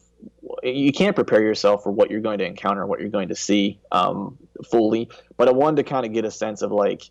you 0.63 0.93
can't 0.93 1.17
prepare 1.17 1.43
yourself 1.43 1.83
for 1.83 1.91
what 1.91 2.11
you're 2.11 2.21
going 2.21 2.39
to 2.39 2.47
encounter, 2.47 2.87
what 2.87 3.01
you're 3.01 3.09
going 3.09 3.29
to 3.29 3.37
see 3.37 3.81
um, 3.91 4.39
fully. 4.71 5.09
But 5.37 5.49
I 5.49 5.53
wanted 5.53 5.77
to 5.77 5.83
kind 5.83 6.07
of 6.07 6.13
get 6.13 6.25
a 6.25 6.31
sense 6.31 6.63
of 6.63 6.71
like. 6.71 7.03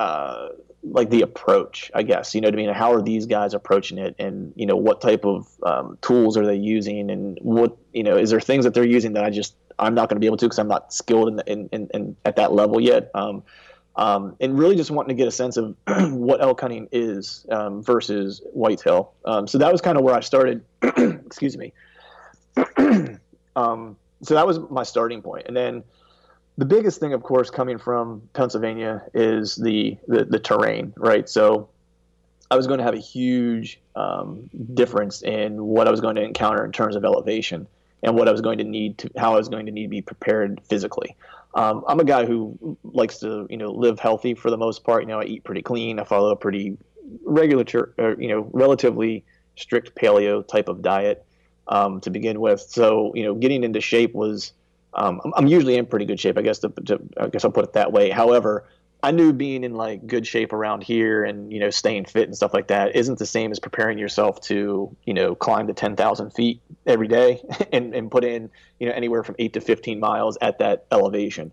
Uh, 0.00 0.50
like 0.92 1.10
the 1.10 1.22
approach, 1.22 1.90
I 1.94 2.02
guess. 2.02 2.34
You 2.34 2.40
know 2.40 2.48
what 2.48 2.54
I 2.54 2.56
mean? 2.56 2.68
How 2.70 2.92
are 2.92 3.02
these 3.02 3.26
guys 3.26 3.54
approaching 3.54 3.98
it, 3.98 4.14
and 4.18 4.52
you 4.56 4.66
know 4.66 4.76
what 4.76 5.00
type 5.00 5.24
of 5.24 5.48
um, 5.62 5.98
tools 6.02 6.36
are 6.36 6.46
they 6.46 6.56
using, 6.56 7.10
and 7.10 7.38
what 7.42 7.76
you 7.92 8.02
know 8.02 8.16
is 8.16 8.30
there 8.30 8.40
things 8.40 8.64
that 8.64 8.74
they're 8.74 8.86
using 8.86 9.14
that 9.14 9.24
I 9.24 9.30
just 9.30 9.54
I'm 9.78 9.94
not 9.94 10.08
going 10.08 10.16
to 10.16 10.20
be 10.20 10.26
able 10.26 10.38
to 10.38 10.46
because 10.46 10.58
I'm 10.58 10.68
not 10.68 10.92
skilled 10.92 11.28
in, 11.28 11.36
the, 11.36 11.52
in, 11.52 11.68
in, 11.72 11.88
in, 11.94 12.16
at 12.24 12.36
that 12.36 12.52
level 12.52 12.80
yet. 12.80 13.10
Um, 13.14 13.42
um, 13.96 14.36
and 14.40 14.56
really 14.56 14.76
just 14.76 14.92
wanting 14.92 15.08
to 15.08 15.20
get 15.20 15.26
a 15.26 15.32
sense 15.32 15.56
of 15.56 15.76
what 16.12 16.40
elk 16.40 16.60
hunting 16.60 16.88
is 16.92 17.44
um, 17.50 17.82
versus 17.82 18.40
whitetail. 18.52 19.12
Um, 19.24 19.48
so 19.48 19.58
that 19.58 19.72
was 19.72 19.80
kind 19.80 19.98
of 19.98 20.04
where 20.04 20.14
I 20.14 20.20
started. 20.20 20.64
excuse 20.82 21.56
me. 21.56 21.72
Um, 23.58 23.96
so 24.22 24.34
that 24.34 24.46
was 24.46 24.60
my 24.70 24.84
starting 24.84 25.20
point, 25.20 25.46
and 25.48 25.56
then 25.56 25.82
the 26.58 26.66
biggest 26.66 26.98
thing, 26.98 27.12
of 27.12 27.22
course, 27.22 27.50
coming 27.50 27.78
from 27.78 28.28
Pennsylvania 28.34 29.04
is 29.14 29.54
the 29.54 29.96
the, 30.08 30.24
the 30.24 30.40
terrain, 30.40 30.92
right? 30.96 31.28
So 31.28 31.68
I 32.50 32.56
was 32.56 32.66
going 32.66 32.78
to 32.78 32.84
have 32.84 32.94
a 32.94 33.00
huge 33.00 33.80
um, 33.94 34.50
difference 34.74 35.22
in 35.22 35.62
what 35.62 35.86
I 35.86 35.92
was 35.92 36.00
going 36.00 36.16
to 36.16 36.22
encounter 36.22 36.64
in 36.64 36.72
terms 36.72 36.96
of 36.96 37.04
elevation 37.04 37.68
and 38.02 38.16
what 38.16 38.28
I 38.28 38.32
was 38.32 38.40
going 38.40 38.58
to 38.58 38.64
need 38.64 38.98
to 38.98 39.10
how 39.16 39.34
I 39.34 39.36
was 39.36 39.48
going 39.48 39.66
to 39.66 39.72
need 39.72 39.84
to 39.84 39.88
be 39.88 40.02
prepared 40.02 40.60
physically. 40.68 41.14
Um, 41.54 41.84
I'm 41.86 42.00
a 42.00 42.04
guy 42.04 42.26
who 42.26 42.76
likes 42.82 43.18
to 43.18 43.46
you 43.48 43.56
know 43.56 43.70
live 43.70 44.00
healthy 44.00 44.34
for 44.34 44.50
the 44.50 44.58
most 44.58 44.82
part. 44.82 45.02
You 45.02 45.08
know, 45.08 45.20
I 45.20 45.24
eat 45.24 45.44
pretty 45.44 45.62
clean. 45.62 46.00
I 46.00 46.04
follow 46.04 46.30
a 46.30 46.36
pretty 46.36 46.76
regular, 47.24 47.64
or, 47.98 48.20
you 48.20 48.28
know, 48.28 48.50
relatively 48.52 49.24
strict 49.56 49.94
paleo 49.94 50.46
type 50.46 50.68
of 50.68 50.82
diet 50.82 51.24
um, 51.68 52.00
to 52.00 52.10
begin 52.10 52.40
with. 52.40 52.60
So 52.62 53.12
you 53.14 53.22
know, 53.22 53.34
getting 53.34 53.62
into 53.62 53.80
shape 53.80 54.12
was. 54.12 54.52
Um, 54.94 55.20
I'm, 55.36 55.46
usually 55.46 55.76
in 55.76 55.86
pretty 55.86 56.06
good 56.06 56.18
shape, 56.18 56.38
I 56.38 56.42
guess. 56.42 56.58
To, 56.60 56.70
to, 56.86 57.00
I 57.18 57.28
guess 57.28 57.44
I'll 57.44 57.52
put 57.52 57.64
it 57.64 57.74
that 57.74 57.92
way. 57.92 58.10
However, 58.10 58.64
I 59.02 59.12
knew 59.12 59.32
being 59.32 59.62
in 59.62 59.74
like 59.74 60.06
good 60.06 60.26
shape 60.26 60.52
around 60.52 60.82
here 60.82 61.24
and 61.24 61.52
you 61.52 61.60
know 61.60 61.70
staying 61.70 62.06
fit 62.06 62.24
and 62.24 62.36
stuff 62.36 62.52
like 62.52 62.68
that 62.68 62.96
isn't 62.96 63.18
the 63.18 63.26
same 63.26 63.52
as 63.52 63.60
preparing 63.60 63.98
yourself 63.98 64.40
to 64.42 64.94
you 65.04 65.14
know 65.14 65.34
climb 65.34 65.68
to 65.68 65.74
ten 65.74 65.94
thousand 65.94 66.30
feet 66.30 66.60
every 66.86 67.06
day 67.06 67.40
and, 67.72 67.94
and 67.94 68.10
put 68.10 68.24
in 68.24 68.50
you 68.80 68.88
know 68.88 68.94
anywhere 68.94 69.22
from 69.22 69.36
eight 69.38 69.52
to 69.52 69.60
fifteen 69.60 70.00
miles 70.00 70.36
at 70.40 70.58
that 70.58 70.86
elevation. 70.90 71.52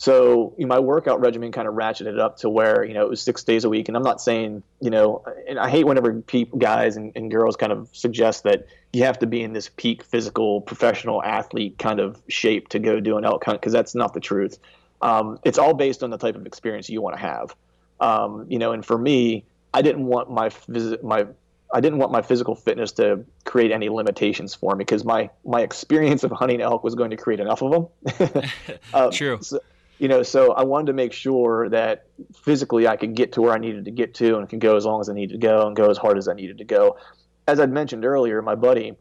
So 0.00 0.54
you 0.56 0.64
know, 0.64 0.74
my 0.74 0.78
workout 0.78 1.20
regimen 1.20 1.52
kind 1.52 1.68
of 1.68 1.74
ratcheted 1.74 2.18
up 2.18 2.38
to 2.38 2.48
where 2.48 2.84
you 2.84 2.94
know 2.94 3.02
it 3.02 3.10
was 3.10 3.20
six 3.20 3.44
days 3.44 3.64
a 3.64 3.68
week, 3.68 3.86
and 3.88 3.96
I'm 3.96 4.02
not 4.02 4.20
saying 4.20 4.62
you 4.80 4.90
know, 4.90 5.22
and 5.46 5.58
I 5.58 5.68
hate 5.68 5.86
whenever 5.86 6.12
people, 6.22 6.58
guys 6.58 6.96
and, 6.96 7.12
and 7.14 7.30
girls 7.30 7.56
kind 7.56 7.70
of 7.70 7.88
suggest 7.92 8.44
that 8.44 8.66
you 8.92 9.04
have 9.04 9.18
to 9.18 9.26
be 9.26 9.42
in 9.42 9.52
this 9.52 9.70
peak 9.76 10.02
physical 10.02 10.62
professional 10.62 11.22
athlete 11.22 11.78
kind 11.78 12.00
of 12.00 12.20
shape 12.28 12.68
to 12.70 12.78
go 12.78 12.98
do 12.98 13.18
an 13.18 13.24
elk 13.24 13.44
hunt 13.44 13.60
because 13.60 13.72
that's 13.72 13.94
not 13.94 14.14
the 14.14 14.20
truth 14.20 14.58
um, 15.02 15.38
it's 15.44 15.58
all 15.58 15.74
based 15.74 16.02
on 16.02 16.10
the 16.10 16.18
type 16.18 16.36
of 16.36 16.46
experience 16.46 16.88
you 16.88 17.00
want 17.00 17.16
to 17.16 17.22
have. 17.22 17.54
Um, 18.00 18.46
you 18.48 18.58
know, 18.58 18.72
and 18.72 18.84
for 18.84 18.98
me, 18.98 19.44
I 19.72 19.82
didn't 19.82 20.06
want 20.06 20.30
my 20.30 20.50
visit 20.68 21.02
my 21.04 21.26
I 21.72 21.80
didn't 21.80 21.98
want 21.98 22.10
my 22.10 22.22
physical 22.22 22.56
fitness 22.56 22.92
to 22.92 23.24
create 23.44 23.70
any 23.70 23.88
limitations 23.88 24.54
for 24.54 24.74
me 24.74 24.78
because 24.78 25.04
my 25.04 25.30
my 25.44 25.60
experience 25.62 26.24
of 26.24 26.32
hunting 26.32 26.60
elk 26.60 26.82
was 26.82 26.94
going 26.94 27.10
to 27.10 27.16
create 27.16 27.40
enough 27.40 27.62
of 27.62 27.90
them. 28.16 28.42
um, 28.94 29.10
True. 29.12 29.38
So, 29.40 29.60
you 30.00 30.08
know, 30.08 30.22
so 30.22 30.52
I 30.54 30.64
wanted 30.64 30.86
to 30.86 30.92
make 30.94 31.12
sure 31.12 31.68
that 31.68 32.06
physically 32.42 32.88
I 32.88 32.96
could 32.96 33.14
get 33.14 33.32
to 33.32 33.42
where 33.42 33.52
I 33.52 33.58
needed 33.58 33.84
to 33.84 33.90
get 33.90 34.14
to 34.14 34.38
and 34.38 34.48
can 34.48 34.58
go 34.58 34.76
as 34.76 34.86
long 34.86 35.02
as 35.02 35.10
I 35.10 35.12
needed 35.12 35.34
to 35.34 35.46
go 35.46 35.66
and 35.66 35.76
go 35.76 35.90
as 35.90 35.98
hard 35.98 36.16
as 36.16 36.26
I 36.26 36.32
needed 36.32 36.56
to 36.58 36.64
go. 36.64 36.96
As 37.46 37.60
I'd 37.60 37.70
mentioned 37.70 38.06
earlier, 38.06 38.40
my 38.40 38.54
buddy 38.54 38.96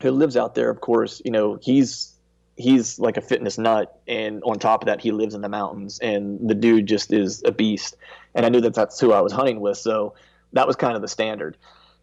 who 0.00 0.10
lives 0.10 0.36
out 0.36 0.54
there, 0.54 0.70
of 0.70 0.80
course, 0.80 1.20
you 1.22 1.30
know, 1.30 1.58
he's 1.60 2.14
he's 2.56 2.98
like 2.98 3.18
a 3.18 3.20
fitness 3.20 3.58
nut 3.58 4.00
and 4.08 4.42
on 4.44 4.58
top 4.58 4.82
of 4.82 4.86
that 4.86 5.00
he 5.00 5.10
lives 5.10 5.34
in 5.34 5.42
the 5.42 5.48
mountains 5.48 5.98
and 6.00 6.38
the 6.48 6.54
dude 6.54 6.86
just 6.86 7.12
is 7.12 7.42
a 7.46 7.50
beast 7.50 7.96
and 8.34 8.44
i 8.44 8.50
knew 8.50 8.60
that 8.60 8.74
that's 8.74 9.00
who 9.00 9.10
i 9.10 9.22
was 9.22 9.32
hunting 9.32 9.58
with 9.58 9.78
so 9.78 10.12
that 10.52 10.66
was 10.66 10.76
kind 10.76 10.94
of 10.94 11.00
the 11.00 11.08
standard 11.08 11.56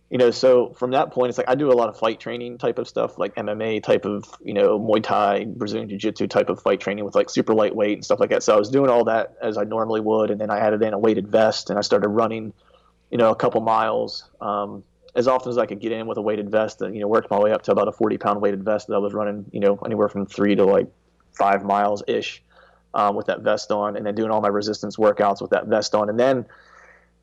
you 0.09 0.17
know 0.17 0.31
so 0.31 0.73
from 0.73 0.91
that 0.91 1.11
point 1.11 1.29
it's 1.29 1.37
like 1.37 1.49
i 1.49 1.55
do 1.55 1.71
a 1.71 1.73
lot 1.73 1.89
of 1.89 1.97
fight 1.97 2.19
training 2.19 2.57
type 2.57 2.79
of 2.79 2.87
stuff 2.87 3.17
like 3.17 3.35
mma 3.35 3.81
type 3.81 4.05
of 4.05 4.25
you 4.43 4.53
know 4.53 4.79
muay 4.79 5.01
thai 5.01 5.45
brazilian 5.45 5.87
jiu-jitsu 5.87 6.27
type 6.27 6.49
of 6.49 6.61
fight 6.61 6.79
training 6.79 7.05
with 7.05 7.15
like 7.15 7.29
super 7.29 7.53
lightweight 7.53 7.97
and 7.97 8.05
stuff 8.05 8.19
like 8.19 8.29
that 8.29 8.41
so 8.41 8.53
i 8.55 8.57
was 8.57 8.69
doing 8.69 8.89
all 8.89 9.03
that 9.03 9.35
as 9.41 9.57
i 9.57 9.63
normally 9.63 10.01
would 10.01 10.31
and 10.31 10.41
then 10.41 10.49
i 10.49 10.57
added 10.59 10.81
in 10.81 10.93
a 10.93 10.99
weighted 10.99 11.27
vest 11.27 11.69
and 11.69 11.77
i 11.77 11.81
started 11.81 12.07
running 12.09 12.53
you 13.11 13.17
know 13.17 13.29
a 13.29 13.35
couple 13.35 13.61
miles 13.61 14.29
um, 14.41 14.83
as 15.15 15.27
often 15.27 15.49
as 15.49 15.57
I 15.57 15.65
could 15.65 15.79
get 15.79 15.91
in 15.91 16.07
with 16.07 16.17
a 16.17 16.21
weighted 16.21 16.51
vest, 16.51 16.81
and 16.81 16.93
you 16.93 17.01
know, 17.01 17.07
worked 17.07 17.31
my 17.31 17.39
way 17.39 17.51
up 17.51 17.63
to 17.63 17.71
about 17.71 17.87
a 17.87 17.91
40 17.91 18.17
pound 18.19 18.41
weighted 18.41 18.63
vest 18.63 18.87
that 18.87 18.93
I 18.93 18.99
was 18.99 19.13
running, 19.13 19.45
you 19.51 19.59
know, 19.59 19.77
anywhere 19.83 20.07
from 20.07 20.25
three 20.25 20.55
to 20.55 20.63
like 20.65 20.87
five 21.33 21.63
miles 21.63 22.03
ish. 22.07 22.43
um, 22.93 23.15
with 23.15 23.27
that 23.27 23.41
vest 23.41 23.71
on, 23.71 23.95
and 23.95 24.05
then 24.05 24.15
doing 24.15 24.31
all 24.31 24.41
my 24.41 24.47
resistance 24.47 24.97
workouts 24.97 25.41
with 25.41 25.51
that 25.51 25.67
vest 25.67 25.93
on, 25.93 26.09
and 26.09 26.19
then 26.19 26.45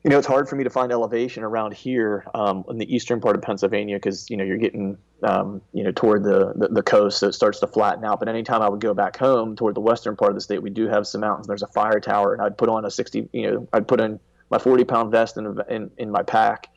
you 0.07 0.11
know, 0.11 0.19
it's 0.19 0.27
hard 0.27 0.47
for 0.47 0.55
me 0.55 0.63
to 0.63 0.69
find 0.69 0.89
elevation 0.93 1.43
around 1.43 1.73
here 1.73 2.25
um, 2.33 2.63
in 2.69 2.77
the 2.77 2.95
eastern 2.95 3.19
part 3.19 3.35
of 3.35 3.41
Pennsylvania 3.41 3.97
because 3.97 4.29
you 4.29 4.37
know 4.37 4.45
you're 4.45 4.55
getting 4.55 4.97
um, 5.23 5.61
you 5.73 5.83
know 5.83 5.91
toward 5.91 6.23
the, 6.23 6.53
the, 6.55 6.69
the 6.69 6.81
coast, 6.81 7.19
so 7.19 7.27
it 7.27 7.33
starts 7.33 7.59
to 7.59 7.67
flatten 7.67 8.05
out. 8.05 8.17
But 8.19 8.29
anytime 8.29 8.61
I 8.61 8.69
would 8.69 8.79
go 8.79 8.93
back 8.93 9.17
home 9.17 9.57
toward 9.57 9.75
the 9.75 9.81
western 9.81 10.15
part 10.15 10.31
of 10.31 10.35
the 10.35 10.41
state, 10.41 10.63
we 10.63 10.69
do 10.69 10.87
have 10.87 11.07
some 11.07 11.19
mountains. 11.19 11.47
There's 11.47 11.61
a 11.61 11.67
fire 11.67 11.99
tower, 11.99 12.31
and 12.31 12.41
I'd 12.41 12.57
put 12.57 12.69
on 12.69 12.85
a 12.85 12.89
60, 12.89 13.27
you 13.33 13.51
know, 13.51 13.67
I'd 13.73 13.85
put 13.85 13.99
in 13.99 14.17
my 14.49 14.57
40 14.57 14.85
pound 14.85 15.11
vest 15.11 15.35
in, 15.35 15.59
in 15.67 15.91
in 15.97 16.09
my 16.09 16.23
pack, 16.23 16.69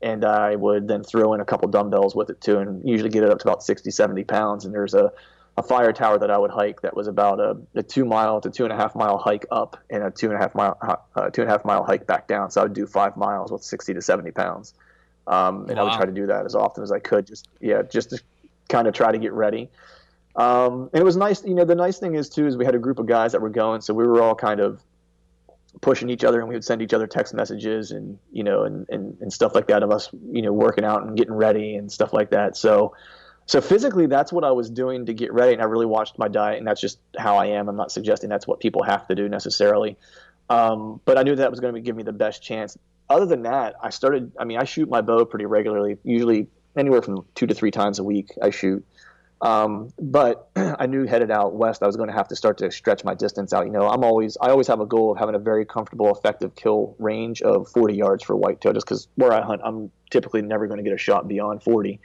and 0.00 0.24
I 0.24 0.56
would 0.56 0.88
then 0.88 1.04
throw 1.04 1.34
in 1.34 1.42
a 1.42 1.44
couple 1.44 1.68
dumbbells 1.68 2.16
with 2.16 2.30
it 2.30 2.40
too, 2.40 2.56
and 2.56 2.88
usually 2.88 3.10
get 3.10 3.22
it 3.22 3.28
up 3.28 3.40
to 3.40 3.44
about 3.44 3.62
60, 3.62 3.90
70 3.90 4.24
pounds. 4.24 4.64
And 4.64 4.72
there's 4.72 4.94
a 4.94 5.12
a 5.58 5.62
fire 5.62 5.92
tower 5.92 6.18
that 6.18 6.30
I 6.30 6.38
would 6.38 6.50
hike 6.50 6.82
that 6.82 6.96
was 6.96 7.08
about 7.08 7.40
a, 7.40 7.56
a, 7.74 7.82
two 7.82 8.04
mile 8.04 8.40
to 8.40 8.50
two 8.50 8.64
and 8.64 8.72
a 8.72 8.76
half 8.76 8.94
mile 8.94 9.18
hike 9.18 9.44
up 9.50 9.76
and 9.90 10.04
a 10.04 10.10
two 10.10 10.26
and 10.26 10.36
a 10.36 10.38
half 10.38 10.54
mile 10.54 10.78
uh, 11.16 11.30
two 11.30 11.42
and 11.42 11.50
a 11.50 11.52
half 11.52 11.64
mile 11.64 11.82
hike 11.82 12.06
back 12.06 12.28
down. 12.28 12.50
So 12.50 12.60
I 12.60 12.64
would 12.64 12.74
do 12.74 12.86
five 12.86 13.16
miles 13.16 13.50
with 13.50 13.64
60 13.64 13.94
to 13.94 14.00
70 14.00 14.30
pounds, 14.30 14.74
um, 15.26 15.66
and 15.68 15.76
wow. 15.76 15.80
I 15.80 15.82
would 15.84 15.92
try 15.94 16.06
to 16.06 16.12
do 16.12 16.26
that 16.28 16.46
as 16.46 16.54
often 16.54 16.84
as 16.84 16.92
I 16.92 17.00
could. 17.00 17.26
Just 17.26 17.48
yeah, 17.60 17.82
just 17.82 18.10
to 18.10 18.20
kind 18.68 18.86
of 18.86 18.94
try 18.94 19.10
to 19.10 19.18
get 19.18 19.32
ready. 19.32 19.68
Um, 20.36 20.90
and 20.92 21.00
it 21.00 21.04
was 21.04 21.16
nice. 21.16 21.44
You 21.44 21.54
know, 21.54 21.64
the 21.64 21.74
nice 21.74 21.98
thing 21.98 22.14
is 22.14 22.28
too 22.28 22.46
is 22.46 22.56
we 22.56 22.64
had 22.64 22.76
a 22.76 22.78
group 22.78 23.00
of 23.00 23.06
guys 23.06 23.32
that 23.32 23.40
were 23.40 23.50
going, 23.50 23.80
so 23.80 23.92
we 23.94 24.06
were 24.06 24.22
all 24.22 24.36
kind 24.36 24.60
of 24.60 24.80
pushing 25.80 26.08
each 26.08 26.24
other 26.24 26.40
and 26.40 26.48
we 26.48 26.54
would 26.54 26.64
send 26.64 26.82
each 26.82 26.94
other 26.94 27.06
text 27.06 27.34
messages 27.34 27.90
and 27.90 28.18
you 28.32 28.42
know 28.42 28.64
and, 28.64 28.88
and, 28.88 29.16
and 29.20 29.32
stuff 29.32 29.54
like 29.54 29.68
that 29.68 29.82
of 29.82 29.90
us 29.90 30.08
you 30.32 30.42
know 30.42 30.52
working 30.52 30.82
out 30.82 31.04
and 31.04 31.16
getting 31.16 31.34
ready 31.34 31.76
and 31.76 31.92
stuff 31.92 32.12
like 32.12 32.30
that 32.30 32.56
so 32.56 32.94
so 33.48 33.60
physically 33.60 34.06
that's 34.06 34.32
what 34.32 34.44
i 34.44 34.50
was 34.50 34.70
doing 34.70 35.04
to 35.06 35.12
get 35.12 35.32
ready 35.32 35.52
and 35.52 35.60
i 35.60 35.64
really 35.64 35.86
watched 35.86 36.18
my 36.18 36.28
diet 36.28 36.58
and 36.58 36.66
that's 36.66 36.80
just 36.80 37.00
how 37.18 37.36
i 37.36 37.46
am 37.46 37.68
i'm 37.68 37.76
not 37.76 37.90
suggesting 37.90 38.30
that's 38.30 38.46
what 38.46 38.60
people 38.60 38.82
have 38.82 39.06
to 39.08 39.14
do 39.14 39.28
necessarily 39.28 39.96
um, 40.50 41.00
but 41.04 41.18
i 41.18 41.22
knew 41.22 41.34
that 41.34 41.50
was 41.50 41.58
going 41.58 41.74
to 41.74 41.80
give 41.80 41.96
me 41.96 42.02
the 42.02 42.12
best 42.12 42.42
chance 42.42 42.78
other 43.10 43.26
than 43.26 43.42
that 43.42 43.74
i 43.82 43.90
started 43.90 44.30
i 44.38 44.44
mean 44.44 44.58
i 44.58 44.64
shoot 44.64 44.88
my 44.88 45.00
bow 45.00 45.24
pretty 45.24 45.46
regularly 45.46 45.98
usually 46.04 46.46
anywhere 46.76 47.02
from 47.02 47.24
two 47.34 47.46
to 47.46 47.54
three 47.54 47.72
times 47.72 47.98
a 47.98 48.04
week 48.04 48.30
i 48.40 48.50
shoot 48.50 48.84
um, 49.40 49.92
but 50.00 50.50
I 50.56 50.86
knew 50.86 51.06
headed 51.06 51.30
out 51.30 51.54
west, 51.54 51.82
I 51.82 51.86
was 51.86 51.96
going 51.96 52.08
to 52.08 52.14
have 52.14 52.28
to 52.28 52.36
start 52.36 52.58
to 52.58 52.70
stretch 52.70 53.04
my 53.04 53.14
distance 53.14 53.52
out. 53.52 53.66
You 53.66 53.72
know, 53.72 53.88
I'm 53.88 54.02
always, 54.02 54.36
I 54.40 54.48
always 54.48 54.66
have 54.66 54.80
a 54.80 54.86
goal 54.86 55.12
of 55.12 55.18
having 55.18 55.34
a 55.34 55.38
very 55.38 55.64
comfortable, 55.64 56.12
effective 56.14 56.54
kill 56.54 56.96
range 56.98 57.42
of 57.42 57.68
40 57.68 57.94
yards 57.94 58.24
for 58.24 58.34
whitetail, 58.36 58.72
just 58.72 58.86
because 58.86 59.08
where 59.14 59.32
I 59.32 59.42
hunt, 59.42 59.60
I'm 59.64 59.90
typically 60.10 60.42
never 60.42 60.66
going 60.66 60.78
to 60.78 60.84
get 60.84 60.92
a 60.92 60.98
shot 60.98 61.28
beyond 61.28 61.62
40. 61.62 62.00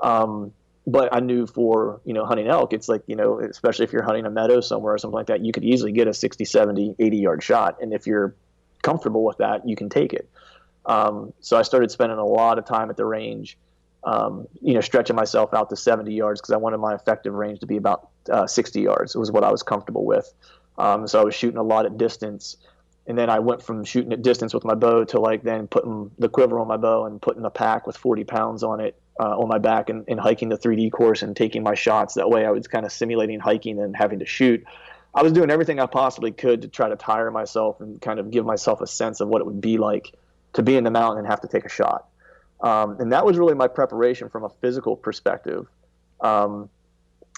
Um, 0.00 0.52
but 0.88 1.14
I 1.14 1.20
knew 1.20 1.46
for 1.46 2.00
you 2.04 2.14
know 2.14 2.24
hunting 2.24 2.48
elk, 2.48 2.72
it's 2.72 2.88
like 2.88 3.02
you 3.06 3.14
know, 3.14 3.40
especially 3.40 3.84
if 3.84 3.92
you're 3.92 4.02
hunting 4.02 4.24
a 4.24 4.30
meadow 4.30 4.60
somewhere 4.60 4.94
or 4.94 4.98
something 4.98 5.14
like 5.14 5.26
that, 5.26 5.44
you 5.44 5.52
could 5.52 5.64
easily 5.64 5.92
get 5.92 6.08
a 6.08 6.14
60, 6.14 6.44
70, 6.44 6.96
80 6.98 7.16
yard 7.18 7.42
shot, 7.42 7.76
and 7.82 7.92
if 7.92 8.06
you're 8.06 8.34
comfortable 8.82 9.22
with 9.22 9.38
that, 9.38 9.68
you 9.68 9.76
can 9.76 9.90
take 9.90 10.14
it. 10.14 10.28
Um, 10.86 11.34
so 11.40 11.58
I 11.58 11.62
started 11.62 11.90
spending 11.90 12.18
a 12.18 12.24
lot 12.24 12.58
of 12.58 12.64
time 12.64 12.88
at 12.88 12.96
the 12.96 13.04
range, 13.04 13.58
um, 14.04 14.48
you 14.62 14.72
know, 14.72 14.80
stretching 14.80 15.14
myself 15.14 15.52
out 15.52 15.68
to 15.68 15.76
70 15.76 16.14
yards 16.14 16.40
because 16.40 16.52
I 16.52 16.56
wanted 16.56 16.78
my 16.78 16.94
effective 16.94 17.34
range 17.34 17.60
to 17.60 17.66
be 17.66 17.76
about 17.76 18.08
uh, 18.30 18.46
60 18.46 18.80
yards. 18.80 19.14
It 19.14 19.18
was 19.18 19.30
what 19.30 19.44
I 19.44 19.50
was 19.50 19.62
comfortable 19.62 20.06
with. 20.06 20.32
Um, 20.78 21.06
so 21.06 21.20
I 21.20 21.24
was 21.24 21.34
shooting 21.34 21.58
a 21.58 21.62
lot 21.62 21.84
at 21.84 21.98
distance, 21.98 22.56
and 23.06 23.18
then 23.18 23.28
I 23.28 23.40
went 23.40 23.62
from 23.62 23.84
shooting 23.84 24.12
at 24.14 24.22
distance 24.22 24.54
with 24.54 24.64
my 24.64 24.74
bow 24.74 25.04
to 25.04 25.20
like 25.20 25.42
then 25.42 25.66
putting 25.66 26.10
the 26.18 26.30
quiver 26.30 26.58
on 26.58 26.68
my 26.68 26.78
bow 26.78 27.04
and 27.04 27.20
putting 27.20 27.42
the 27.42 27.50
pack 27.50 27.86
with 27.86 27.96
40 27.96 28.24
pounds 28.24 28.62
on 28.62 28.80
it 28.80 28.98
uh, 29.18 29.38
on 29.38 29.48
my 29.48 29.58
back 29.58 29.90
and, 29.90 30.04
and, 30.08 30.20
hiking 30.20 30.48
the 30.48 30.56
3D 30.56 30.92
course 30.92 31.22
and 31.22 31.36
taking 31.36 31.62
my 31.62 31.74
shots. 31.74 32.14
That 32.14 32.30
way, 32.30 32.46
I 32.46 32.50
was 32.50 32.68
kind 32.68 32.86
of 32.86 32.92
simulating 32.92 33.40
hiking 33.40 33.80
and 33.80 33.96
having 33.96 34.20
to 34.20 34.26
shoot. 34.26 34.64
I 35.14 35.22
was 35.22 35.32
doing 35.32 35.50
everything 35.50 35.80
I 35.80 35.86
possibly 35.86 36.30
could 36.30 36.62
to 36.62 36.68
try 36.68 36.88
to 36.88 36.96
tire 36.96 37.30
myself 37.30 37.80
and 37.80 38.00
kind 38.00 38.20
of 38.20 38.30
give 38.30 38.44
myself 38.44 38.80
a 38.80 38.86
sense 38.86 39.20
of 39.20 39.28
what 39.28 39.40
it 39.40 39.46
would 39.46 39.60
be 39.60 39.78
like 39.78 40.14
to 40.52 40.62
be 40.62 40.76
in 40.76 40.84
the 40.84 40.90
mountain 40.90 41.18
and 41.18 41.26
have 41.26 41.40
to 41.40 41.48
take 41.48 41.64
a 41.64 41.68
shot. 41.68 42.08
Um, 42.60 43.00
and 43.00 43.12
that 43.12 43.24
was 43.24 43.38
really 43.38 43.54
my 43.54 43.68
preparation 43.68 44.28
from 44.28 44.44
a 44.44 44.48
physical 44.60 44.96
perspective. 44.96 45.66
Um, 46.20 46.68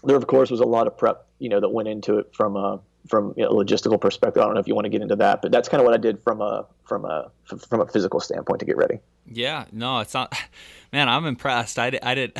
there, 0.02 0.16
of 0.16 0.26
course, 0.26 0.50
was 0.50 0.60
a 0.60 0.66
lot 0.66 0.86
of 0.86 0.96
prep, 0.96 1.26
you 1.38 1.48
know, 1.48 1.60
that 1.60 1.68
went 1.68 1.88
into 1.88 2.18
it 2.18 2.34
from 2.34 2.56
a 2.56 2.80
from 3.08 3.34
you 3.36 3.44
know, 3.44 3.50
logistical 3.50 4.00
perspective. 4.00 4.42
I 4.42 4.46
don't 4.46 4.54
know 4.54 4.60
if 4.60 4.68
you 4.68 4.74
want 4.74 4.84
to 4.84 4.90
get 4.90 5.02
into 5.02 5.16
that, 5.16 5.42
but 5.42 5.50
that's 5.52 5.68
kind 5.68 5.80
of 5.80 5.84
what 5.84 5.94
I 5.94 5.98
did 5.98 6.22
from 6.22 6.40
a 6.40 6.66
from 6.84 7.04
a 7.04 7.30
from 7.44 7.80
a 7.80 7.86
physical 7.86 8.20
standpoint 8.20 8.60
to 8.60 8.66
get 8.66 8.76
ready. 8.76 8.98
Yeah, 9.26 9.64
no, 9.72 10.00
it's 10.00 10.14
not. 10.14 10.34
Man, 10.92 11.08
I'm 11.08 11.24
impressed. 11.24 11.78
I 11.78 11.90
did. 11.90 12.02
I, 12.02 12.14
did, 12.14 12.36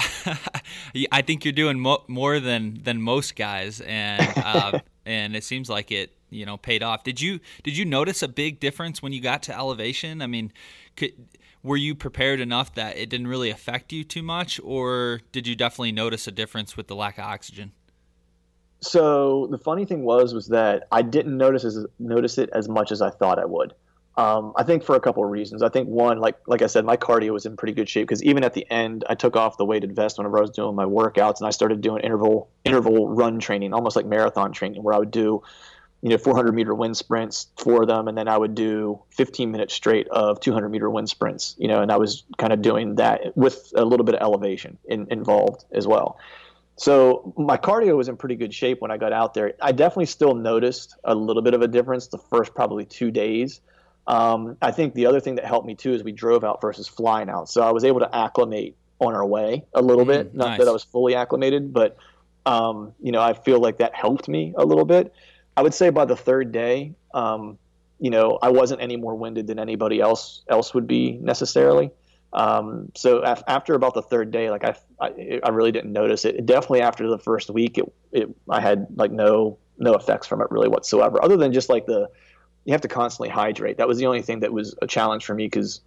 I 1.13 1.23
think 1.23 1.45
you're 1.45 1.53
doing 1.53 1.79
mo- 1.79 2.05
more 2.09 2.41
than 2.41 2.81
than 2.83 3.01
most 3.01 3.37
guys, 3.37 3.81
and 3.81 4.33
uh, 4.37 4.81
and 5.07 5.37
it 5.37 5.45
seems 5.45 5.71
like 5.71 5.93
it 5.93 6.17
you 6.31 6.47
know 6.47 6.57
paid 6.57 6.83
off. 6.83 7.05
Did 7.05 7.21
you 7.21 7.41
did 7.63 7.77
you 7.77 7.85
notice 7.85 8.23
a 8.23 8.29
big 8.29 8.61
difference 8.61 9.03
when 9.03 9.13
you 9.13 9.21
got 9.21 9.43
to 9.45 9.57
elevation? 9.57 10.21
I 10.21 10.27
mean, 10.27 10.53
could, 10.97 11.13
were 11.63 11.77
you 11.77 11.95
prepared 11.95 12.41
enough 12.41 12.75
that 12.75 12.97
it 12.97 13.09
didn't 13.11 13.29
really 13.29 13.51
affect 13.51 13.93
you 13.93 14.03
too 14.03 14.23
much, 14.23 14.61
or 14.65 15.21
did 15.33 15.47
you 15.47 15.55
definitely 15.55 15.93
notice 15.93 16.27
a 16.27 16.33
difference 16.33 16.77
with 16.77 16.89
the 16.89 16.97
lack 16.97 17.19
of 17.19 17.25
oxygen? 17.25 17.73
So 18.83 19.47
the 19.51 19.59
funny 19.59 19.85
thing 19.85 20.03
was 20.03 20.33
was 20.33 20.49
that 20.49 20.89
I 20.91 21.03
didn't 21.03 21.37
notice 21.37 21.65
as, 21.65 21.87
notice 21.99 22.39
it 22.39 22.51
as 22.53 22.69
much 22.69 22.93
as 22.93 23.03
I 23.03 23.11
thought 23.11 23.39
I 23.39 23.45
would. 23.45 23.75
Um, 24.17 24.53
I 24.57 24.65
think 24.65 24.83
for 24.83 24.97
a 24.97 25.01
couple 25.01 25.25
of 25.25 25.31
reasons. 25.31 25.63
I 25.63 25.69
think 25.69 25.89
one, 25.89 26.19
like 26.19 26.37
like 26.47 26.63
I 26.63 26.67
said, 26.67 26.85
my 26.85 26.97
cardio 26.97 27.33
was 27.33 27.47
in 27.47 27.57
pretty 27.57 27.73
good 27.73 27.89
shape 27.89 28.09
because 28.09 28.23
even 28.23 28.45
at 28.45 28.55
the 28.55 28.71
end, 28.71 29.05
I 29.09 29.15
took 29.15 29.37
off 29.37 29.57
the 29.57 29.65
weighted 29.65 29.95
vest 29.95 30.19
whenever 30.19 30.39
I 30.39 30.41
was 30.43 30.51
doing 30.51 30.75
my 30.75 30.85
workouts, 30.85 31.39
and 31.39 31.47
I 31.47 31.51
started 31.51 31.81
doing 31.81 32.03
interval 32.03 32.51
interval 32.65 33.09
run 33.09 33.39
training, 33.39 33.73
almost 33.73 33.97
like 33.97 34.07
marathon 34.07 34.53
training, 34.53 34.83
where 34.83 34.95
I 34.95 34.99
would 34.99 35.11
do, 35.13 35.43
you 36.03 36.11
know, 36.11 36.19
400 36.19 36.53
meter 36.53 36.75
wind 36.75 36.97
sprints 36.97 37.47
for 37.57 37.87
them, 37.87 38.09
and 38.09 38.19
then 38.19 38.29
I 38.29 38.37
would 38.37 38.55
do 38.55 39.01
15 39.11 39.53
minutes 39.53 39.75
straight 39.75 40.09
of 40.09 40.41
200 40.41 40.69
meter 40.69 40.91
wind 40.91 41.09
sprints, 41.09 41.55
you 41.59 41.69
know, 41.69 41.81
and 41.81 41.93
I 41.93 41.97
was 41.97 42.25
kind 42.37 42.53
of 42.53 42.63
doing 42.63 42.97
that 42.97 43.37
with 43.37 43.73
a 43.77 43.85
little 43.85 44.05
bit 44.05 44.17
of 44.17 44.23
elevation 44.23 44.77
in, 44.87 45.07
involved 45.11 45.65
as 45.73 45.87
well. 45.87 46.19
So 46.81 47.35
my 47.37 47.59
cardio 47.59 47.95
was 47.95 48.09
in 48.09 48.17
pretty 48.17 48.37
good 48.37 48.55
shape 48.55 48.81
when 48.81 48.91
I 48.91 48.97
got 48.97 49.13
out 49.13 49.35
there. 49.35 49.53
I 49.61 49.71
definitely 49.73 50.07
still 50.07 50.35
noticed 50.35 50.97
a 51.05 51.15
little 51.15 51.43
bit 51.43 51.53
of 51.53 51.61
a 51.61 51.69
difference 51.69 52.07
the 52.07 52.17
first 52.17 52.55
probably 52.55 52.87
two 52.87 53.11
days. 53.11 53.61
Um, 54.07 54.57
I 54.63 54.71
think 54.71 54.95
the 54.95 55.05
other 55.05 55.21
thing 55.21 55.35
that 55.35 55.45
helped 55.45 55.67
me 55.67 55.75
too 55.75 55.93
is 55.93 56.03
we 56.03 56.13
drove 56.13 56.43
out 56.43 56.63
versus 56.63 56.89
flying 56.89 57.29
out. 57.29 57.51
So 57.51 57.61
I 57.61 57.73
was 57.73 57.85
able 57.85 58.01
to 58.01 58.17
acclimate 58.17 58.77
on 58.99 59.15
our 59.15 59.27
way 59.27 59.67
a 59.75 59.83
little 59.83 60.07
mm, 60.07 60.09
bit. 60.09 60.35
Not 60.35 60.53
nice. 60.53 60.59
that 60.61 60.69
I 60.69 60.71
was 60.71 60.83
fully 60.83 61.15
acclimated, 61.15 61.75
but 61.75 61.99
um, 62.47 62.95
you 62.99 63.13
know 63.13 63.21
I 63.21 63.35
feel 63.35 63.61
like 63.61 63.77
that 63.77 63.95
helped 63.95 64.27
me 64.27 64.55
a 64.57 64.65
little 64.65 64.87
bit. 64.87 65.13
I 65.59 65.63
would 65.63 65.75
say 65.75 65.91
by 65.91 66.07
the 66.07 66.17
third 66.17 66.51
day, 66.51 66.95
um, 67.13 67.59
you 67.99 68.09
know, 68.09 68.39
I 68.41 68.49
wasn't 68.49 68.81
any 68.81 68.97
more 68.97 69.15
winded 69.15 69.47
than 69.47 69.59
anybody 69.59 70.01
else 70.01 70.41
else 70.49 70.73
would 70.73 70.87
be 70.87 71.19
necessarily. 71.21 71.91
Um, 72.33 72.93
so 72.95 73.19
af- 73.19 73.43
after 73.49 73.75
about 73.75 73.95
the 73.95 74.03
third 74.03 74.31
day, 74.31 74.51
like 74.51 74.65
I, 74.65 74.77
I, 75.01 75.41
I, 75.43 75.49
really 75.49 75.73
didn't 75.73 75.93
notice 75.93 76.25
it. 76.25 76.47
Definitely 76.47 76.83
after 76.83 77.09
the 77.09 77.19
first 77.19 77.51
week, 77.51 77.77
it, 77.77 77.93
it, 78.13 78.29
I 78.49 78.61
had 78.61 78.87
like 78.95 79.11
no, 79.11 79.59
no 79.79 79.95
effects 79.95 80.29
from 80.29 80.41
it 80.41 80.49
really 80.51 80.69
whatsoever, 80.69 81.23
other 81.25 81.37
than 81.37 81.53
just 81.53 81.69
like 81.69 81.87
the, 81.87 82.09
you 82.65 82.73
have 82.73 82.83
to 82.83 82.89
constantly 82.89 83.31
hydrate. 83.31 83.79
That 83.79 83.89
was 83.89 83.99
the 83.99 84.07
only 84.07 84.23
thing 84.23 84.41
that 84.41 84.53
was 84.53 84.77
a 84.81 84.87
challenge 84.87 85.25
for 85.25 85.35
me 85.35 85.47
because 85.47 85.81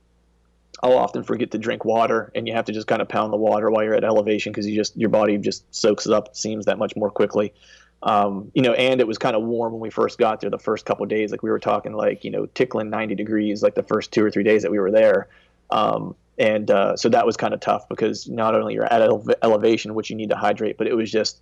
I'll 0.82 0.98
often 0.98 1.24
forget 1.24 1.52
to 1.52 1.58
drink 1.58 1.86
water, 1.86 2.30
and 2.36 2.46
you 2.46 2.54
have 2.54 2.66
to 2.66 2.74
just 2.74 2.88
kind 2.88 3.02
of 3.02 3.08
pound 3.08 3.32
the 3.32 3.38
water 3.38 3.72
while 3.72 3.84
you're 3.84 3.96
at 3.96 4.04
elevation 4.04 4.52
because 4.52 4.68
you 4.68 4.76
just 4.76 4.98
your 4.98 5.10
body 5.10 5.38
just 5.38 5.64
soaks 5.74 6.06
it 6.06 6.12
up, 6.12 6.36
seems 6.36 6.66
that 6.66 6.78
much 6.78 6.96
more 6.98 7.10
quickly. 7.10 7.54
Um, 8.02 8.52
you 8.54 8.62
know, 8.62 8.74
and 8.74 9.00
it 9.00 9.08
was 9.08 9.18
kind 9.18 9.34
of 9.34 9.44
warm 9.44 9.72
when 9.72 9.82
we 9.82 9.90
first 9.90 10.18
got 10.18 10.42
there. 10.42 10.50
The 10.50 10.60
first 10.60 10.86
couple 10.86 11.06
days, 11.06 11.32
like 11.32 11.42
we 11.42 11.50
were 11.50 11.60
talking, 11.60 11.94
like 11.94 12.26
you 12.26 12.32
know, 12.32 12.48
tickling 12.48 12.90
90 12.90 13.16
degrees, 13.16 13.64
like 13.64 13.76
the 13.76 13.84
first 13.84 14.12
two 14.12 14.26
or 14.26 14.30
three 14.30 14.44
days 14.44 14.64
that 14.64 14.72
we 14.72 14.80
were 14.80 14.92
there. 14.92 15.30
Um, 15.70 16.16
and 16.38 16.70
uh, 16.72 16.96
so 16.96 17.10
that 17.10 17.26
was 17.26 17.38
kind 17.38 17.54
of 17.54 17.60
tough 17.60 17.88
because 17.90 18.28
not 18.28 18.56
only 18.56 18.74
you're 18.74 18.92
at 18.92 19.02
ele- 19.02 19.26
elevation, 19.42 19.94
which 19.94 20.10
you 20.10 20.16
need 20.16 20.30
to 20.30 20.36
hydrate, 20.36 20.78
but 20.78 20.88
it 20.88 20.96
was 20.96 21.12
just 21.12 21.42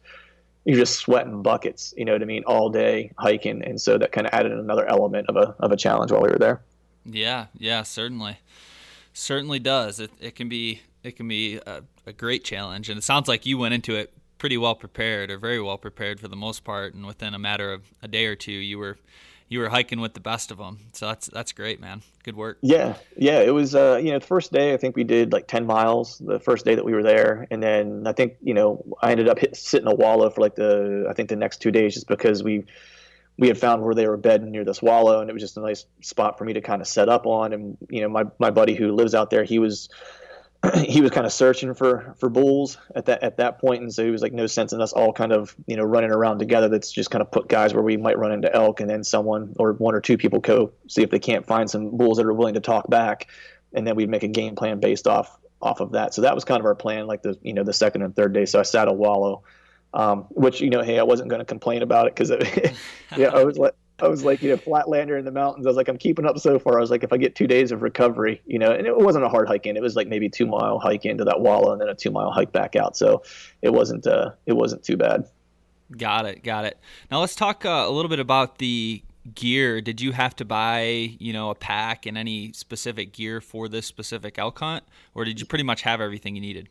you're 0.65 0.77
just 0.77 0.99
sweating 0.99 1.41
buckets, 1.41 1.93
you 1.97 2.05
know 2.05 2.13
what 2.13 2.21
I 2.21 2.25
mean, 2.25 2.43
all 2.45 2.69
day 2.69 3.11
hiking, 3.17 3.63
and 3.63 3.81
so 3.81 3.97
that 3.97 4.11
kind 4.11 4.27
of 4.27 4.33
added 4.33 4.51
another 4.51 4.85
element 4.85 5.27
of 5.29 5.35
a 5.35 5.55
of 5.59 5.71
a 5.71 5.77
challenge 5.77 6.11
while 6.11 6.21
we 6.21 6.29
were 6.29 6.37
there. 6.37 6.61
Yeah, 7.05 7.47
yeah, 7.57 7.83
certainly, 7.83 8.37
certainly 9.13 9.59
does. 9.59 9.99
It 9.99 10.11
it 10.19 10.35
can 10.35 10.49
be 10.49 10.81
it 11.03 11.15
can 11.15 11.27
be 11.27 11.57
a, 11.57 11.83
a 12.05 12.13
great 12.13 12.43
challenge, 12.43 12.89
and 12.89 12.97
it 12.97 13.03
sounds 13.03 13.27
like 13.27 13.45
you 13.45 13.57
went 13.57 13.73
into 13.73 13.95
it 13.95 14.13
pretty 14.37 14.57
well 14.57 14.75
prepared, 14.75 15.31
or 15.31 15.37
very 15.37 15.61
well 15.61 15.77
prepared 15.77 16.19
for 16.19 16.27
the 16.27 16.35
most 16.35 16.63
part, 16.63 16.93
and 16.93 17.05
within 17.05 17.33
a 17.33 17.39
matter 17.39 17.71
of 17.71 17.83
a 18.01 18.07
day 18.07 18.25
or 18.25 18.35
two, 18.35 18.51
you 18.51 18.77
were 18.77 18.97
you 19.51 19.59
were 19.59 19.67
hiking 19.67 19.99
with 19.99 20.13
the 20.13 20.21
best 20.21 20.49
of 20.49 20.57
them. 20.57 20.79
So 20.93 21.07
that's 21.07 21.27
that's 21.27 21.51
great, 21.51 21.81
man. 21.81 22.03
Good 22.23 22.37
work. 22.37 22.57
Yeah, 22.61 22.95
yeah. 23.17 23.41
It 23.41 23.53
was 23.53 23.75
uh, 23.75 23.99
you 24.01 24.13
know 24.13 24.19
the 24.19 24.25
first 24.25 24.53
day 24.53 24.73
I 24.73 24.77
think 24.77 24.95
we 24.95 25.03
did 25.03 25.33
like 25.33 25.45
ten 25.45 25.65
miles 25.65 26.19
the 26.19 26.39
first 26.39 26.63
day 26.63 26.75
that 26.75 26.85
we 26.85 26.93
were 26.93 27.03
there, 27.03 27.47
and 27.51 27.61
then 27.61 28.07
I 28.07 28.13
think 28.13 28.37
you 28.41 28.53
know 28.53 28.81
I 29.01 29.11
ended 29.11 29.27
up 29.27 29.39
hit, 29.39 29.57
sitting 29.57 29.89
a 29.89 29.93
wallow 29.93 30.29
for 30.29 30.39
like 30.39 30.55
the 30.55 31.05
I 31.09 31.13
think 31.13 31.27
the 31.27 31.35
next 31.35 31.61
two 31.61 31.69
days 31.69 31.95
just 31.95 32.07
because 32.07 32.41
we 32.41 32.63
we 33.37 33.49
had 33.49 33.57
found 33.57 33.83
where 33.83 33.93
they 33.93 34.07
were 34.07 34.15
bedding 34.15 34.51
near 34.51 34.63
this 34.63 34.81
wallow, 34.81 35.19
and 35.19 35.29
it 35.29 35.33
was 35.33 35.41
just 35.41 35.57
a 35.57 35.61
nice 35.61 35.85
spot 35.99 36.37
for 36.37 36.45
me 36.45 36.53
to 36.53 36.61
kind 36.61 36.81
of 36.81 36.87
set 36.87 37.09
up 37.09 37.25
on. 37.25 37.51
And 37.51 37.77
you 37.89 38.01
know 38.01 38.07
my 38.07 38.23
my 38.39 38.51
buddy 38.51 38.73
who 38.73 38.93
lives 38.93 39.13
out 39.13 39.31
there, 39.31 39.43
he 39.43 39.59
was 39.59 39.89
he 40.85 41.01
was 41.01 41.09
kind 41.11 41.25
of 41.25 41.33
searching 41.33 41.73
for 41.73 42.15
for 42.19 42.29
bulls 42.29 42.77
at 42.95 43.05
that 43.05 43.23
at 43.23 43.37
that 43.37 43.59
point, 43.59 43.81
and 43.81 43.93
so 43.93 44.05
he 44.05 44.11
was 44.11 44.21
like, 44.21 44.33
no 44.33 44.45
sense 44.45 44.73
in 44.73 44.81
us 44.81 44.93
all 44.93 45.11
kind 45.11 45.31
of 45.31 45.55
you 45.65 45.75
know 45.75 45.83
running 45.83 46.11
around 46.11 46.39
together. 46.39 46.69
That's 46.69 46.91
just 46.91 47.09
kind 47.09 47.21
of 47.21 47.31
put 47.31 47.47
guys 47.47 47.73
where 47.73 47.83
we 47.83 47.97
might 47.97 48.17
run 48.17 48.31
into 48.31 48.53
elk, 48.53 48.79
and 48.79 48.89
then 48.89 49.03
someone 49.03 49.55
or 49.57 49.73
one 49.73 49.95
or 49.95 50.01
two 50.01 50.17
people 50.17 50.39
go 50.39 50.71
see 50.87 51.01
if 51.01 51.09
they 51.09 51.19
can't 51.19 51.45
find 51.45 51.69
some 51.69 51.97
bulls 51.97 52.17
that 52.17 52.25
are 52.25 52.33
willing 52.33 52.53
to 52.53 52.59
talk 52.59 52.89
back, 52.89 53.27
and 53.73 53.87
then 53.87 53.95
we'd 53.95 54.09
make 54.09 54.23
a 54.23 54.27
game 54.27 54.55
plan 54.55 54.79
based 54.79 55.07
off 55.07 55.35
off 55.61 55.79
of 55.79 55.93
that. 55.93 56.13
So 56.13 56.21
that 56.21 56.35
was 56.35 56.45
kind 56.45 56.59
of 56.59 56.65
our 56.65 56.75
plan, 56.75 57.07
like 57.07 57.23
the 57.23 57.37
you 57.41 57.53
know 57.53 57.63
the 57.63 57.73
second 57.73 58.03
and 58.03 58.15
third 58.15 58.33
day. 58.33 58.45
So 58.45 58.59
I 58.59 58.63
saddled 58.63 58.99
Wallow, 58.99 59.43
um, 59.95 60.25
which 60.29 60.61
you 60.61 60.69
know, 60.69 60.83
hey, 60.83 60.99
I 60.99 61.03
wasn't 61.03 61.29
going 61.29 61.39
to 61.39 61.45
complain 61.45 61.81
about 61.81 62.05
it 62.05 62.15
because 62.15 62.29
yeah, 63.17 63.29
I 63.29 63.43
was 63.43 63.57
like 63.57 63.73
I 64.01 64.07
was 64.07 64.23
like, 64.23 64.41
you 64.41 64.49
know, 64.49 64.57
flatlander 64.57 65.17
in 65.17 65.25
the 65.25 65.31
mountains. 65.31 65.65
I 65.65 65.69
was 65.69 65.77
like, 65.77 65.87
I'm 65.87 65.97
keeping 65.97 66.25
up 66.25 66.37
so 66.39 66.59
far. 66.59 66.77
I 66.77 66.81
was 66.81 66.91
like, 66.91 67.03
if 67.03 67.13
I 67.13 67.17
get 67.17 67.35
two 67.35 67.47
days 67.47 67.71
of 67.71 67.81
recovery, 67.81 68.41
you 68.45 68.59
know, 68.59 68.71
and 68.71 68.87
it 68.87 68.97
wasn't 68.97 69.25
a 69.25 69.29
hard 69.29 69.47
hike 69.47 69.65
in. 69.65 69.77
It 69.77 69.83
was 69.83 69.95
like 69.95 70.07
maybe 70.07 70.29
two 70.29 70.45
mile 70.45 70.79
hike 70.79 71.05
into 71.05 71.23
that 71.25 71.41
wallow 71.41 71.71
and 71.71 71.81
then 71.81 71.89
a 71.89 71.95
two 71.95 72.11
mile 72.11 72.31
hike 72.31 72.51
back 72.51 72.75
out. 72.75 72.97
So 72.97 73.23
it 73.61 73.71
wasn't 73.73 74.07
uh, 74.07 74.31
it 74.45 74.53
wasn't 74.53 74.83
too 74.83 74.97
bad. 74.97 75.27
Got 75.97 76.25
it, 76.25 76.43
got 76.43 76.65
it. 76.65 76.79
Now 77.09 77.19
let's 77.19 77.35
talk 77.35 77.65
uh, 77.65 77.85
a 77.87 77.91
little 77.91 78.09
bit 78.09 78.19
about 78.19 78.57
the 78.57 79.03
gear. 79.35 79.81
Did 79.81 80.01
you 80.01 80.13
have 80.13 80.35
to 80.37 80.45
buy, 80.45 81.15
you 81.19 81.33
know, 81.33 81.49
a 81.49 81.55
pack 81.55 82.05
and 82.05 82.17
any 82.17 82.53
specific 82.53 83.13
gear 83.13 83.41
for 83.41 83.67
this 83.67 83.85
specific 83.85 84.39
elk 84.39 84.59
hunt, 84.59 84.83
or 85.13 85.25
did 85.25 85.39
you 85.39 85.45
pretty 85.45 85.63
much 85.63 85.81
have 85.81 86.01
everything 86.01 86.35
you 86.35 86.41
needed? 86.41 86.69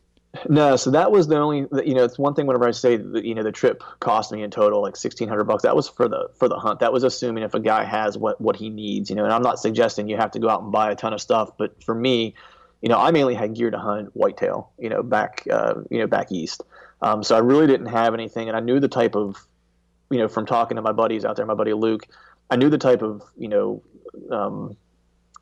No, 0.48 0.76
so 0.76 0.92
that 0.92 1.10
was 1.10 1.26
the 1.26 1.36
only 1.36 1.66
you 1.84 1.94
know 1.94 2.04
it's 2.04 2.18
one 2.18 2.34
thing 2.34 2.46
whenever 2.46 2.66
I 2.66 2.70
say 2.70 2.96
that 2.96 3.24
you 3.24 3.34
know 3.34 3.42
the 3.42 3.50
trip 3.50 3.82
cost 3.98 4.30
me 4.30 4.42
in 4.42 4.50
total 4.50 4.80
like 4.80 4.94
sixteen 4.94 5.28
hundred 5.28 5.44
bucks. 5.44 5.64
That 5.64 5.74
was 5.74 5.88
for 5.88 6.08
the 6.08 6.28
for 6.36 6.48
the 6.48 6.56
hunt. 6.56 6.78
That 6.80 6.92
was 6.92 7.02
assuming 7.02 7.42
if 7.42 7.52
a 7.54 7.58
guy 7.58 7.82
has 7.82 8.16
what 8.16 8.40
what 8.40 8.54
he 8.54 8.68
needs, 8.68 9.10
you 9.10 9.16
know. 9.16 9.24
And 9.24 9.32
I'm 9.32 9.42
not 9.42 9.58
suggesting 9.58 10.08
you 10.08 10.16
have 10.16 10.30
to 10.32 10.38
go 10.38 10.48
out 10.48 10.62
and 10.62 10.70
buy 10.70 10.92
a 10.92 10.94
ton 10.94 11.12
of 11.12 11.20
stuff, 11.20 11.50
but 11.58 11.82
for 11.82 11.96
me, 11.96 12.34
you 12.80 12.88
know, 12.88 12.96
I 12.96 13.10
mainly 13.10 13.34
had 13.34 13.54
gear 13.54 13.70
to 13.72 13.78
hunt 13.78 14.10
whitetail, 14.14 14.70
you 14.78 14.88
know, 14.88 15.02
back 15.02 15.42
uh, 15.50 15.74
you 15.90 15.98
know 15.98 16.06
back 16.06 16.30
east. 16.30 16.62
Um, 17.02 17.24
so 17.24 17.34
I 17.34 17.40
really 17.40 17.66
didn't 17.66 17.86
have 17.86 18.14
anything, 18.14 18.46
and 18.46 18.56
I 18.56 18.60
knew 18.60 18.78
the 18.78 18.88
type 18.88 19.16
of 19.16 19.44
you 20.10 20.18
know 20.18 20.28
from 20.28 20.46
talking 20.46 20.76
to 20.76 20.82
my 20.82 20.92
buddies 20.92 21.24
out 21.24 21.34
there, 21.34 21.46
my 21.46 21.54
buddy 21.54 21.72
Luke, 21.72 22.06
I 22.50 22.56
knew 22.56 22.70
the 22.70 22.78
type 22.78 23.02
of 23.02 23.22
you 23.36 23.48
know. 23.48 23.82
Um, 24.30 24.76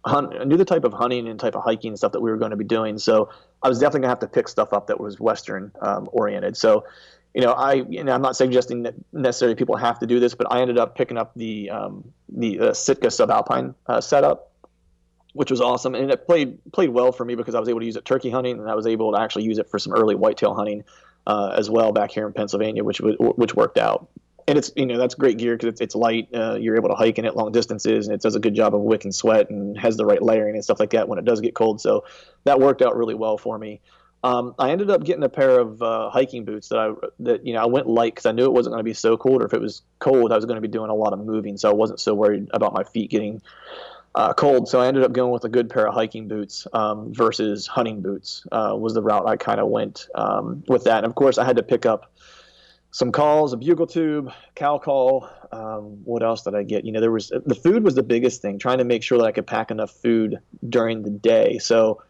hunt, 0.07 0.35
I 0.39 0.45
knew 0.45 0.57
the 0.57 0.65
type 0.65 0.85
of 0.85 0.93
hunting 0.93 1.29
and 1.29 1.39
type 1.39 1.55
of 1.55 1.63
hiking 1.63 1.91
and 1.91 1.99
stuff 1.99 2.13
that 2.13 2.21
we 2.21 2.31
were 2.31 2.37
going 2.37 2.51
to 2.51 2.57
be 2.57 2.65
doing. 2.65 2.99
So 2.99 3.31
I 3.63 3.69
was 3.69 3.79
definitely 3.79 4.01
gonna 4.01 4.11
have 4.11 4.21
to 4.21 4.29
pick 4.29 4.49
stuff 4.49 4.73
up 4.73 4.87
that 4.87 5.01
was 5.01 5.19
Western 5.19 5.73
um, 5.81 6.09
oriented. 6.13 6.57
So, 6.57 6.85
you 7.35 7.43
know, 7.43 7.55
I 7.55 7.81
know 7.81 8.13
I'm 8.13 8.23
not 8.23 8.37
suggesting 8.37 8.83
that 8.85 8.95
necessarily 9.13 9.55
people 9.55 9.77
have 9.77 9.99
to 9.99 10.07
do 10.07 10.21
this, 10.21 10.35
but 10.35 10.47
I 10.51 10.61
ended 10.61 10.79
up 10.79 10.97
picking 10.97 11.17
up 11.17 11.33
the 11.35 11.71
um, 11.71 12.05
the 12.29 12.61
uh, 12.61 12.75
Sitka 12.75 13.09
subalpine 13.09 13.75
uh, 13.87 14.01
setup, 14.01 14.53
which 15.35 15.51
was 15.51 15.61
awesome, 15.61 15.95
and 15.95 16.11
it 16.11 16.27
played 16.27 16.59
played 16.73 16.91
well 16.91 17.13
for 17.13 17.25
me 17.25 17.35
because 17.35 17.55
I 17.55 17.61
was 17.61 17.69
able 17.69 17.81
to 17.81 17.87
use 17.87 17.97
it 17.97 18.05
turkey 18.05 18.31
hunting, 18.31 18.59
and 18.59 18.71
I 18.71 18.75
was 18.75 18.87
able 18.87 19.13
to 19.13 19.21
actually 19.21 19.45
use 19.45 19.59
it 19.59 19.69
for 19.69 19.79
some 19.79 19.93
early 19.93 20.15
whitetail 20.15 20.55
hunting 20.55 20.85
uh, 21.27 21.55
as 21.57 21.69
well 21.69 21.93
back 21.93 22.11
here 22.11 22.27
in 22.27 22.33
Pennsylvania, 22.33 22.83
which 22.85 23.01
which 23.01 23.55
worked 23.55 23.79
out 23.79 24.09
and 24.49 24.57
it's 24.57 24.73
you 24.75 24.87
know 24.87 24.97
that's 24.97 25.15
great 25.15 25.37
gear 25.37 25.55
because 25.55 25.69
it's, 25.69 25.81
it's 25.81 25.95
light. 25.95 26.29
Uh, 26.35 26.55
you're 26.55 26.75
able 26.75 26.89
to 26.89 26.95
hike 26.95 27.19
in 27.19 27.25
it 27.25 27.37
long 27.37 27.53
distances, 27.53 28.09
and 28.09 28.15
it 28.15 28.23
does 28.23 28.35
a 28.35 28.41
good 28.41 28.55
job 28.55 28.75
of 28.75 28.81
wicking 28.81 29.13
sweat 29.13 29.51
and 29.51 29.79
has 29.79 29.97
the 29.97 30.07
right 30.07 30.23
layering 30.23 30.55
and 30.55 30.65
stuff 30.65 30.81
like 30.81 30.91
that 30.91 31.09
when 31.09 31.19
it 31.19 31.25
does 31.25 31.41
get 31.41 31.55
cold. 31.55 31.81
So 31.81 32.05
that 32.45 32.59
worked 32.59 32.81
out 32.81 32.97
really 32.97 33.15
well 33.15 33.37
for 33.37 33.59
me. 33.59 33.81
Um, 34.25 34.55
I 34.59 34.71
ended 34.71 34.91
up 34.91 35.05
getting 35.05 35.23
a 35.23 35.29
pair 35.29 35.61
of 35.61 35.81
uh, 35.81 36.11
hiking 36.11 36.45
boots 36.45 36.71
that 36.71 36.79
I 36.79 36.93
that 37.21 37.47
you 37.47 37.53
know 37.53 37.63
I 37.63 37.67
went 37.67 37.87
light 37.87 38.15
because 38.15 38.27
I 38.27 38.33
knew 38.33 38.47
it 38.47 38.53
wasn't 38.53 38.73
going 38.73 38.81
to 38.81 38.85
be 38.85 38.95
so 38.95 39.17
cold, 39.19 39.43
or 39.43 39.47
if 39.47 39.53
it 39.53 39.61
was 39.61 39.83
cold, 39.99 40.33
I 40.33 40.37
was 40.37 40.47
going 40.47 40.57
to 40.57 40.63
be 40.63 40.69
doing 40.69 40.91
a 40.91 40.95
lot 40.95 41.13
of 41.13 41.21
moving, 41.21 41.59
so 41.59 41.69
I 41.69 41.75
wasn't 41.75 42.01
so 42.01 42.15
worried 42.15 42.49
about 42.53 42.73
my 42.73 42.85
feet 42.85 43.11
getting 43.11 43.43
uh, 44.15 44.33
cold. 44.33 44.67
So 44.67 44.81
I 44.81 44.87
ended 44.89 45.05
up 45.05 45.13
going 45.13 45.31
with 45.31 45.45
a 45.45 45.49
good 45.49 45.69
pair 45.69 45.87
of 45.87 45.95
hiking 45.95 46.27
boots 46.27 46.67
um, 46.73 47.13
versus 47.13 47.67
hunting 47.67 48.01
boots 48.01 48.45
uh, 48.51 48.75
was 48.77 48.95
the 48.95 49.03
route 49.03 49.27
I 49.27 49.37
kind 49.37 49.61
of 49.61 49.69
went 49.69 50.09
um, 50.15 50.65
with 50.67 50.85
that. 50.85 50.99
And 50.99 51.07
of 51.07 51.15
course, 51.15 51.37
I 51.37 51.45
had 51.45 51.57
to 51.57 51.63
pick 51.63 51.85
up 51.85 52.11
some 52.91 53.13
calls, 53.13 53.53
a 53.53 53.57
bugle 53.57 53.87
tube, 53.87 54.33
cow 54.55 54.79
call. 54.79 55.29
Um, 55.53 56.05
what 56.05 56.23
else 56.23 56.43
did 56.43 56.55
I 56.55 56.63
get? 56.63 56.85
You 56.85 56.93
know, 56.93 57.01
there 57.01 57.13
was 57.13 57.29
the 57.29 57.55
food 57.55 57.85
was 57.85 57.95
the 57.95 58.03
biggest 58.03 58.43
thing. 58.43 58.59
Trying 58.59 58.79
to 58.79 58.85
make 58.85 59.03
sure 59.03 59.19
that 59.19 59.25
I 59.25 59.33
could 59.33 59.47
pack 59.47 59.71
enough 59.71 59.91
food 59.91 60.39
during 60.69 61.03
the 61.03 61.11
day. 61.11 61.59
So 61.59 62.03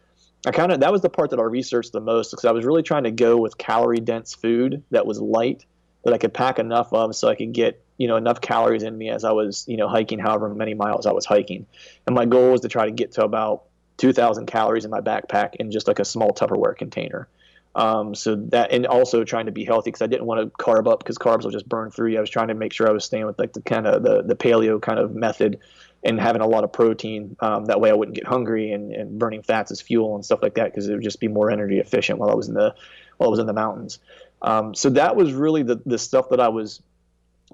I 0.45 0.51
kind 0.51 0.71
of 0.71 0.79
that 0.79 0.91
was 0.91 1.01
the 1.01 1.09
part 1.09 1.31
that 1.31 1.39
I 1.39 1.43
researched 1.43 1.91
the 1.91 1.99
most 1.99 2.31
because 2.31 2.45
I 2.45 2.51
was 2.51 2.65
really 2.65 2.83
trying 2.83 3.03
to 3.03 3.11
go 3.11 3.37
with 3.37 3.57
calorie 3.57 3.99
dense 3.99 4.33
food 4.33 4.83
that 4.91 5.05
was 5.05 5.19
light 5.19 5.65
that 6.03 6.13
I 6.13 6.17
could 6.17 6.33
pack 6.33 6.59
enough 6.59 6.93
of 6.93 7.13
so 7.15 7.27
I 7.27 7.35
could 7.35 7.51
get 7.51 7.83
you 7.97 8.07
know 8.07 8.15
enough 8.15 8.39
calories 8.39 8.83
in 8.83 8.97
me 8.97 9.09
as 9.09 9.25
I 9.25 9.31
was 9.31 9.65
you 9.67 9.75
know 9.75 9.89
hiking 9.89 10.17
however 10.17 10.47
many 10.53 10.73
miles 10.73 11.05
I 11.05 11.11
was 11.11 11.25
hiking. 11.25 11.65
And 12.07 12.15
my 12.15 12.25
goal 12.25 12.51
was 12.51 12.61
to 12.61 12.69
try 12.69 12.85
to 12.85 12.91
get 12.91 13.11
to 13.13 13.23
about 13.23 13.63
2,000 13.97 14.45
calories 14.45 14.85
in 14.85 14.91
my 14.91 15.01
backpack 15.01 15.55
in 15.55 15.71
just 15.71 15.87
like 15.87 15.99
a 15.99 16.05
small 16.05 16.31
Tupperware 16.31 16.75
container. 16.75 17.27
Um, 17.75 18.15
so 18.15 18.35
that 18.35 18.71
and 18.71 18.87
also 18.87 19.23
trying 19.23 19.45
to 19.45 19.51
be 19.51 19.63
healthy 19.63 19.89
because 19.89 20.01
I 20.01 20.07
didn't 20.07 20.25
want 20.25 20.41
to 20.41 20.63
carb 20.63 20.91
up 20.91 20.99
because 20.99 21.17
carbs 21.17 21.43
will 21.43 21.51
just 21.51 21.69
burn 21.69 21.91
through 21.91 22.11
you. 22.11 22.17
I 22.17 22.21
was 22.21 22.29
trying 22.29 22.47
to 22.47 22.55
make 22.55 22.73
sure 22.73 22.89
I 22.89 22.91
was 22.91 23.05
staying 23.05 23.25
with 23.25 23.37
like 23.37 23.53
the 23.53 23.61
kind 23.61 23.85
of 23.85 24.03
the, 24.03 24.23
the 24.23 24.35
paleo 24.35 24.81
kind 24.81 24.99
of 24.99 25.15
method 25.15 25.59
and 26.03 26.19
having 26.19 26.41
a 26.41 26.47
lot 26.47 26.63
of 26.63 26.71
protein. 26.71 27.35
Um, 27.39 27.65
that 27.65 27.79
way 27.79 27.89
I 27.89 27.93
wouldn't 27.93 28.15
get 28.15 28.25
hungry 28.25 28.71
and, 28.71 28.91
and 28.91 29.19
burning 29.19 29.43
fats 29.43 29.71
as 29.71 29.81
fuel 29.81 30.15
and 30.15 30.25
stuff 30.25 30.39
like 30.41 30.55
that 30.55 30.65
because 30.65 30.87
it 30.87 30.93
would 30.93 31.03
just 31.03 31.19
be 31.19 31.27
more 31.27 31.51
energy 31.51 31.79
efficient 31.79 32.19
while 32.19 32.29
I 32.29 32.33
was 32.33 32.47
in 32.47 32.55
the 32.55 32.73
while 33.17 33.29
I 33.29 33.31
was 33.31 33.39
in 33.39 33.47
the 33.47 33.53
mountains. 33.53 33.99
Um, 34.41 34.73
so 34.73 34.89
that 34.91 35.15
was 35.15 35.33
really 35.33 35.63
the 35.63 35.79
the 35.85 35.97
stuff 35.97 36.29
that 36.29 36.39
I 36.39 36.47
was 36.47 36.81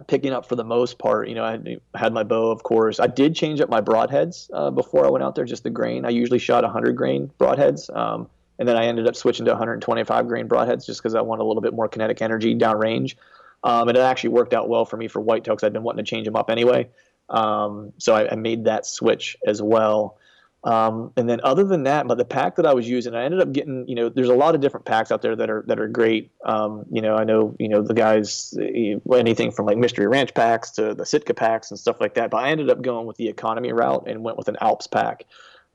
picking 0.08 0.34
up 0.34 0.48
for 0.48 0.56
the 0.56 0.64
most 0.64 1.00
part. 1.00 1.28
You 1.28 1.36
know, 1.36 1.44
I 1.44 1.78
had 1.98 2.14
my 2.14 2.24
bow, 2.24 2.52
of 2.52 2.64
course. 2.64 3.00
I 3.00 3.08
did 3.08 3.36
change 3.36 3.62
up 3.62 3.70
my 3.70 3.82
broadheads 3.82 4.50
uh, 4.54 4.70
before 4.70 5.06
I 5.06 5.10
went 5.10 5.24
out 5.24 5.36
there, 5.36 5.46
just 5.46 5.64
the 5.64 5.70
grain. 5.70 6.06
I 6.06 6.10
usually 6.10 6.40
shot 6.40 6.64
100 6.64 6.96
grain 6.96 7.32
broadheads. 7.40 7.96
Um, 7.96 8.30
and 8.60 8.68
then 8.68 8.78
I 8.78 8.86
ended 8.86 9.08
up 9.08 9.16
switching 9.16 9.46
to 9.46 9.52
125 9.52 10.28
grain 10.28 10.48
broadheads 10.48 10.86
just 10.86 11.02
because 11.02 11.16
I 11.16 11.22
want 11.22 11.42
a 11.42 11.44
little 11.44 11.62
bit 11.62 11.74
more 11.74 11.88
kinetic 11.88 12.22
energy 12.22 12.56
downrange. 12.56 13.16
Um, 13.64 13.90
and 13.90 13.98
it 13.98 14.02
actually 14.02 14.30
worked 14.30 14.54
out 14.54 14.70
well 14.70 14.86
for 14.86 14.96
me 14.96 15.08
for 15.08 15.20
whitetail 15.20 15.56
because 15.56 15.66
I'd 15.66 15.74
been 15.74 15.84
wanting 15.84 16.06
to 16.06 16.10
change 16.10 16.26
them 16.26 16.36
up 16.36 16.50
anyway. 16.50 16.90
Um, 17.30 17.92
so 17.98 18.16
I, 18.16 18.32
I, 18.32 18.36
made 18.36 18.66
that 18.66 18.86
switch 18.86 19.36
as 19.48 19.60
well. 19.60 20.20
Um, 20.64 21.12
and 21.18 21.28
then 21.28 21.42
other 21.44 21.64
than 21.64 21.84
that, 21.84 22.08
but 22.08 22.20
the 22.20 22.26
pack 22.26 22.56
that 22.58 22.68
I 22.68 22.74
was 22.74 22.88
using, 22.88 23.16
I 23.16 23.24
ended 23.24 23.40
up 23.40 23.52
getting, 23.52 23.88
you 23.88 23.96
know, 23.96 24.10
there's 24.10 24.30
a 24.30 24.36
lot 24.36 24.54
of 24.54 24.62
different 24.62 24.86
packs 24.86 25.12
out 25.12 25.24
there 25.24 25.36
that 25.36 25.50
are 25.50 25.64
that 25.68 25.80
are 25.80 25.88
great. 25.88 26.32
Um, 26.44 26.86
you 26.92 27.02
know, 27.02 27.16
I 27.16 27.24
know, 27.24 27.56
you 27.60 27.70
know, 27.70 27.82
the 27.82 27.94
guys, 27.96 28.56
anything 28.60 29.52
from 29.52 29.66
like 29.66 29.78
Mystery 29.78 30.08
Ranch 30.08 30.34
packs 30.34 30.72
to 30.72 30.94
the 30.94 31.06
Sitka 31.06 31.34
packs 31.34 31.72
and 31.72 31.80
stuff 31.80 32.00
like 32.00 32.16
that. 32.16 32.30
But 32.30 32.38
I 32.38 32.50
ended 32.50 32.70
up 32.70 32.82
going 32.82 33.06
with 33.08 33.18
the 33.18 33.28
economy 33.28 33.74
route 33.74 34.06
and 34.08 34.24
went 34.24 34.38
with 34.38 34.48
an 34.48 34.58
Alps 34.62 34.88
pack 34.88 35.26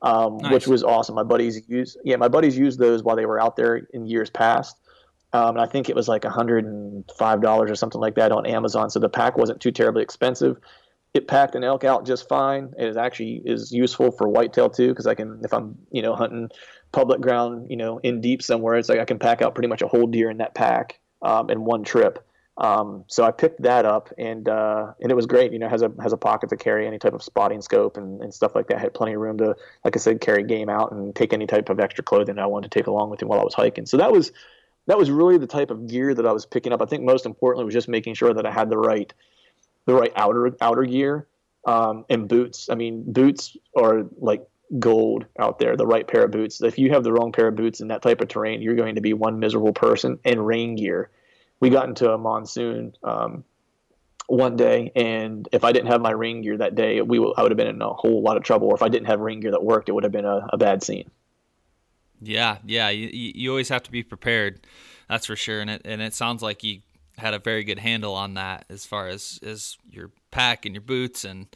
um, 0.01 0.37
nice. 0.37 0.51
which 0.51 0.67
was 0.67 0.83
awesome. 0.83 1.15
My 1.15 1.23
buddies 1.23 1.61
used 1.67 1.97
yeah, 2.03 2.15
my 2.15 2.27
buddies 2.27 2.57
used 2.57 2.79
those 2.79 3.03
while 3.03 3.15
they 3.15 3.25
were 3.25 3.39
out 3.39 3.55
there 3.55 3.87
in 3.93 4.05
years 4.05 4.29
past. 4.29 4.77
Um, 5.33 5.55
and 5.55 5.61
I 5.61 5.65
think 5.65 5.89
it 5.89 5.95
was 5.95 6.07
like 6.07 6.25
hundred 6.25 6.65
and 6.65 7.09
five 7.17 7.41
dollars 7.41 7.71
or 7.71 7.75
something 7.75 8.01
like 8.01 8.15
that 8.15 8.31
on 8.31 8.45
Amazon. 8.45 8.89
So 8.89 8.99
the 8.99 9.09
pack 9.09 9.37
wasn't 9.37 9.61
too 9.61 9.71
terribly 9.71 10.03
expensive. 10.03 10.57
It 11.13 11.27
packed 11.27 11.55
an 11.55 11.63
elk 11.63 11.83
out 11.83 12.05
just 12.05 12.27
fine. 12.27 12.73
It 12.77 12.87
is 12.87 12.97
actually 12.97 13.41
is 13.45 13.71
useful 13.71 14.11
for 14.11 14.27
whitetail 14.27 14.69
too 14.69 14.89
because 14.89 15.07
I 15.07 15.15
can 15.15 15.41
if 15.43 15.53
I'm 15.53 15.77
you 15.91 16.01
know 16.01 16.15
hunting 16.15 16.49
public 16.91 17.21
ground 17.21 17.67
you 17.69 17.77
know 17.77 17.99
in 17.99 18.21
deep 18.21 18.41
somewhere, 18.41 18.75
it's 18.75 18.89
like 18.89 18.99
I 18.99 19.05
can 19.05 19.19
pack 19.19 19.41
out 19.41 19.55
pretty 19.55 19.67
much 19.67 19.81
a 19.81 19.87
whole 19.87 20.07
deer 20.07 20.29
in 20.29 20.37
that 20.37 20.55
pack 20.55 20.99
um, 21.21 21.49
in 21.49 21.63
one 21.63 21.83
trip. 21.83 22.25
Um, 22.61 23.05
so 23.07 23.23
I 23.23 23.31
picked 23.31 23.63
that 23.63 23.85
up 23.85 24.13
and 24.19 24.47
uh, 24.47 24.93
and 25.01 25.11
it 25.11 25.15
was 25.15 25.25
great. 25.25 25.51
You 25.51 25.57
know, 25.57 25.67
has 25.67 25.81
a 25.81 25.91
has 25.99 26.13
a 26.13 26.17
pocket 26.17 26.51
to 26.51 26.57
carry 26.57 26.85
any 26.85 26.99
type 26.99 27.13
of 27.13 27.23
spotting 27.23 27.59
scope 27.59 27.97
and, 27.97 28.21
and 28.21 28.31
stuff 28.31 28.53
like 28.53 28.67
that. 28.67 28.79
had 28.79 28.93
plenty 28.93 29.13
of 29.13 29.19
room 29.19 29.39
to, 29.39 29.55
like 29.83 29.97
I 29.97 29.99
said, 29.99 30.21
carry 30.21 30.43
game 30.43 30.69
out 30.69 30.91
and 30.91 31.15
take 31.15 31.33
any 31.33 31.47
type 31.47 31.69
of 31.69 31.79
extra 31.79 32.03
clothing 32.03 32.37
I 32.37 32.45
wanted 32.45 32.71
to 32.71 32.79
take 32.79 32.85
along 32.85 33.09
with 33.09 33.19
me 33.19 33.27
while 33.27 33.39
I 33.39 33.43
was 33.43 33.55
hiking. 33.55 33.87
So 33.87 33.97
that 33.97 34.11
was 34.11 34.31
that 34.85 34.95
was 34.95 35.09
really 35.09 35.39
the 35.39 35.47
type 35.47 35.71
of 35.71 35.87
gear 35.87 36.13
that 36.13 36.27
I 36.27 36.31
was 36.31 36.45
picking 36.45 36.71
up. 36.71 36.83
I 36.83 36.85
think 36.85 37.03
most 37.03 37.25
importantly 37.25 37.65
was 37.65 37.73
just 37.73 37.89
making 37.89 38.13
sure 38.13 38.31
that 38.31 38.45
I 38.45 38.51
had 38.51 38.69
the 38.69 38.77
right 38.77 39.11
the 39.87 39.95
right 39.95 40.13
outer 40.15 40.55
outer 40.61 40.83
gear 40.83 41.27
um, 41.65 42.05
and 42.11 42.29
boots. 42.29 42.69
I 42.69 42.75
mean, 42.75 43.11
boots 43.11 43.57
are 43.75 44.03
like 44.19 44.47
gold 44.77 45.25
out 45.39 45.57
there. 45.57 45.75
The 45.75 45.87
right 45.87 46.07
pair 46.07 46.25
of 46.25 46.31
boots. 46.31 46.61
If 46.61 46.77
you 46.77 46.91
have 46.91 47.03
the 47.03 47.11
wrong 47.11 47.31
pair 47.31 47.47
of 47.47 47.55
boots 47.55 47.81
in 47.81 47.87
that 47.87 48.03
type 48.03 48.21
of 48.21 48.27
terrain, 48.27 48.61
you're 48.61 48.75
going 48.75 48.95
to 48.95 49.01
be 49.01 49.13
one 49.13 49.39
miserable 49.39 49.73
person. 49.73 50.19
And 50.23 50.45
rain 50.45 50.75
gear 50.75 51.09
we 51.61 51.69
got 51.69 51.87
into 51.87 52.11
a 52.11 52.17
monsoon 52.17 52.93
um, 53.03 53.45
one 54.27 54.57
day, 54.57 54.91
and 54.95 55.47
if 55.53 55.63
I 55.63 55.71
didn't 55.71 55.87
have 55.87 56.01
my 56.01 56.11
rain 56.11 56.41
gear 56.41 56.57
that 56.57 56.75
day, 56.75 57.01
we 57.01 57.17
I 57.19 57.43
would 57.43 57.51
have 57.51 57.57
been 57.57 57.67
in 57.67 57.81
a 57.81 57.93
whole 57.93 58.21
lot 58.21 58.35
of 58.35 58.43
trouble. 58.43 58.67
Or 58.67 58.75
if 58.75 58.81
I 58.81 58.89
didn't 58.89 59.07
have 59.07 59.21
rain 59.21 59.39
gear 59.39 59.51
that 59.51 59.63
worked, 59.63 59.87
it 59.87 59.93
would 59.93 60.03
have 60.03 60.11
been 60.11 60.25
a, 60.25 60.47
a 60.51 60.57
bad 60.57 60.83
scene. 60.83 61.09
Yeah, 62.19 62.57
yeah, 62.65 62.89
you, 62.89 63.09
you 63.13 63.49
always 63.49 63.69
have 63.69 63.83
to 63.83 63.91
be 63.91 64.03
prepared. 64.03 64.67
That's 65.07 65.25
for 65.25 65.35
sure, 65.35 65.61
and 65.61 65.69
it 65.69 65.81
and 65.85 66.01
it 66.01 66.13
sounds 66.13 66.41
like 66.41 66.63
you 66.63 66.81
had 67.17 67.33
a 67.33 67.39
very 67.39 67.63
good 67.63 67.79
handle 67.79 68.15
on 68.15 68.33
that 68.33 68.65
as 68.69 68.85
far 68.85 69.07
as 69.07 69.39
as 69.43 69.77
your 69.89 70.11
pack 70.31 70.65
and 70.65 70.73
your 70.73 70.81
boots 70.81 71.23
and 71.23 71.47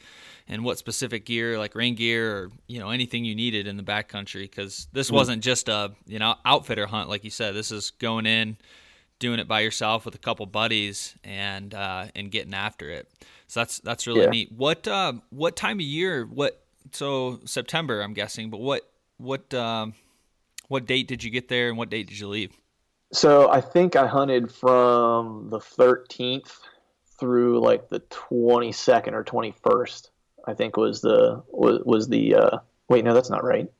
and 0.46 0.62
what 0.62 0.78
specific 0.78 1.24
gear 1.24 1.58
like 1.58 1.74
rain 1.74 1.94
gear 1.94 2.36
or 2.36 2.50
you 2.68 2.78
know 2.78 2.90
anything 2.90 3.24
you 3.24 3.34
needed 3.34 3.66
in 3.66 3.76
the 3.76 3.82
backcountry 3.82 4.42
because 4.42 4.86
this 4.92 5.08
mm-hmm. 5.08 5.16
wasn't 5.16 5.42
just 5.42 5.68
a 5.68 5.92
you 6.06 6.18
know 6.18 6.36
outfitter 6.44 6.86
hunt 6.86 7.08
like 7.08 7.24
you 7.24 7.30
said 7.30 7.54
this 7.54 7.72
is 7.72 7.90
going 7.90 8.26
in 8.26 8.56
doing 9.18 9.38
it 9.38 9.48
by 9.48 9.60
yourself 9.60 10.04
with 10.04 10.14
a 10.14 10.18
couple 10.18 10.46
buddies 10.46 11.14
and 11.24 11.74
uh, 11.74 12.06
and 12.14 12.30
getting 12.30 12.54
after 12.54 12.90
it. 12.90 13.08
So 13.46 13.60
that's 13.60 13.80
that's 13.80 14.06
really 14.06 14.22
yeah. 14.22 14.30
neat. 14.30 14.52
What 14.52 14.86
uh, 14.86 15.14
what 15.30 15.56
time 15.56 15.78
of 15.78 15.86
year? 15.86 16.24
What 16.26 16.62
so 16.92 17.40
September? 17.44 18.00
I'm 18.00 18.14
guessing, 18.14 18.50
but 18.50 18.60
what 18.60 18.82
what 19.18 19.52
um, 19.54 19.94
What 20.68 20.86
date 20.86 21.08
did 21.08 21.22
you 21.22 21.30
get 21.30 21.48
there, 21.48 21.68
and 21.68 21.78
what 21.78 21.90
date 21.90 22.08
did 22.08 22.18
you 22.18 22.28
leave? 22.28 22.56
So 23.12 23.50
I 23.50 23.60
think 23.60 23.94
I 23.94 24.06
hunted 24.06 24.50
from 24.50 25.48
the 25.50 25.60
13th 25.60 26.58
through 27.18 27.60
like 27.60 27.88
the 27.88 28.00
22nd 28.00 29.12
or 29.12 29.24
21st. 29.24 30.10
I 30.46 30.54
think 30.54 30.76
was 30.76 31.00
the 31.00 31.42
was, 31.48 31.82
was 31.84 32.08
the 32.08 32.34
uh, 32.34 32.58
wait 32.88 33.04
no 33.04 33.14
that's 33.14 33.30
not 33.30 33.44
right. 33.44 33.70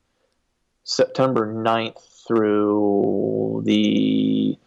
September 0.83 1.53
9th 1.53 2.25
through 2.25 3.63
the 3.65 4.57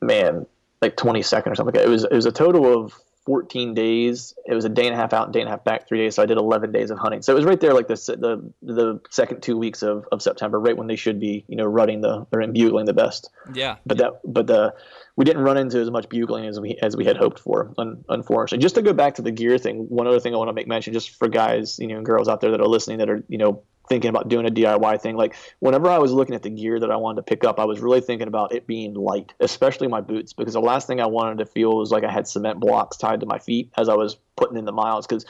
man 0.00 0.46
like 0.82 0.96
22nd 0.96 1.46
or 1.46 1.54
something. 1.54 1.74
Like 1.74 1.84
It 1.84 1.88
was 1.88 2.04
it 2.04 2.12
was 2.12 2.26
a 2.26 2.32
total 2.32 2.84
of 2.84 2.94
14 3.26 3.74
days. 3.74 4.34
It 4.46 4.54
was 4.54 4.64
a 4.64 4.68
day 4.68 4.86
and 4.86 4.94
a 4.94 4.96
half 4.96 5.12
out, 5.12 5.32
day 5.32 5.40
and 5.40 5.48
a 5.48 5.50
half 5.50 5.64
back, 5.64 5.88
three 5.88 5.98
days. 5.98 6.14
So 6.14 6.22
I 6.22 6.26
did 6.26 6.38
11 6.38 6.70
days 6.70 6.90
of 6.90 6.98
hunting. 6.98 7.22
So 7.22 7.32
it 7.32 7.36
was 7.36 7.44
right 7.44 7.60
there, 7.60 7.74
like 7.74 7.88
the 7.88 7.94
the 7.94 8.52
the 8.62 9.00
second 9.10 9.42
two 9.42 9.58
weeks 9.58 9.82
of, 9.82 10.06
of 10.12 10.22
September, 10.22 10.60
right 10.60 10.76
when 10.76 10.86
they 10.86 10.96
should 10.96 11.18
be, 11.18 11.44
you 11.48 11.56
know, 11.56 11.64
running 11.64 12.00
the 12.00 12.26
or 12.30 12.46
bugling 12.46 12.86
the 12.86 12.94
best. 12.94 13.28
Yeah. 13.52 13.76
But 13.84 13.98
that 13.98 14.20
but 14.24 14.46
the 14.46 14.74
we 15.16 15.24
didn't 15.24 15.42
run 15.42 15.56
into 15.56 15.78
as 15.80 15.90
much 15.90 16.08
bugling 16.08 16.46
as 16.46 16.60
we 16.60 16.78
as 16.82 16.96
we 16.96 17.04
had 17.04 17.16
hoped 17.16 17.40
for. 17.40 17.74
Un, 17.78 18.04
unfortunately, 18.08 18.62
just 18.62 18.76
to 18.76 18.82
go 18.82 18.92
back 18.92 19.16
to 19.16 19.22
the 19.22 19.32
gear 19.32 19.58
thing, 19.58 19.88
one 19.88 20.06
other 20.06 20.20
thing 20.20 20.34
I 20.34 20.38
want 20.38 20.48
to 20.48 20.54
make 20.54 20.68
mention, 20.68 20.92
just 20.92 21.10
for 21.10 21.26
guys, 21.26 21.78
you 21.80 21.88
know, 21.88 21.96
and 21.96 22.06
girls 22.06 22.28
out 22.28 22.40
there 22.40 22.52
that 22.52 22.60
are 22.60 22.68
listening 22.68 22.98
that 22.98 23.10
are, 23.10 23.24
you 23.28 23.38
know, 23.38 23.62
thinking 23.88 24.08
about 24.08 24.28
doing 24.28 24.46
a 24.46 24.50
DIY 24.50 25.00
thing. 25.00 25.16
Like 25.16 25.34
whenever 25.60 25.88
I 25.88 25.98
was 25.98 26.12
looking 26.12 26.34
at 26.34 26.42
the 26.42 26.50
gear 26.50 26.78
that 26.80 26.90
I 26.90 26.96
wanted 26.96 27.16
to 27.16 27.22
pick 27.22 27.44
up, 27.44 27.58
I 27.58 27.64
was 27.64 27.80
really 27.80 28.00
thinking 28.00 28.28
about 28.28 28.54
it 28.54 28.66
being 28.66 28.94
light, 28.94 29.32
especially 29.40 29.88
my 29.88 30.00
boots, 30.00 30.32
because 30.32 30.54
the 30.54 30.60
last 30.60 30.86
thing 30.86 31.00
I 31.00 31.06
wanted 31.06 31.38
to 31.38 31.46
feel 31.46 31.76
was 31.76 31.90
like 31.90 32.04
I 32.04 32.10
had 32.10 32.26
cement 32.26 32.60
blocks 32.60 32.96
tied 32.96 33.20
to 33.20 33.26
my 33.26 33.38
feet 33.38 33.72
as 33.76 33.88
I 33.88 33.94
was 33.94 34.16
putting 34.36 34.56
in 34.56 34.64
the 34.64 34.72
miles. 34.72 35.06
Because 35.06 35.26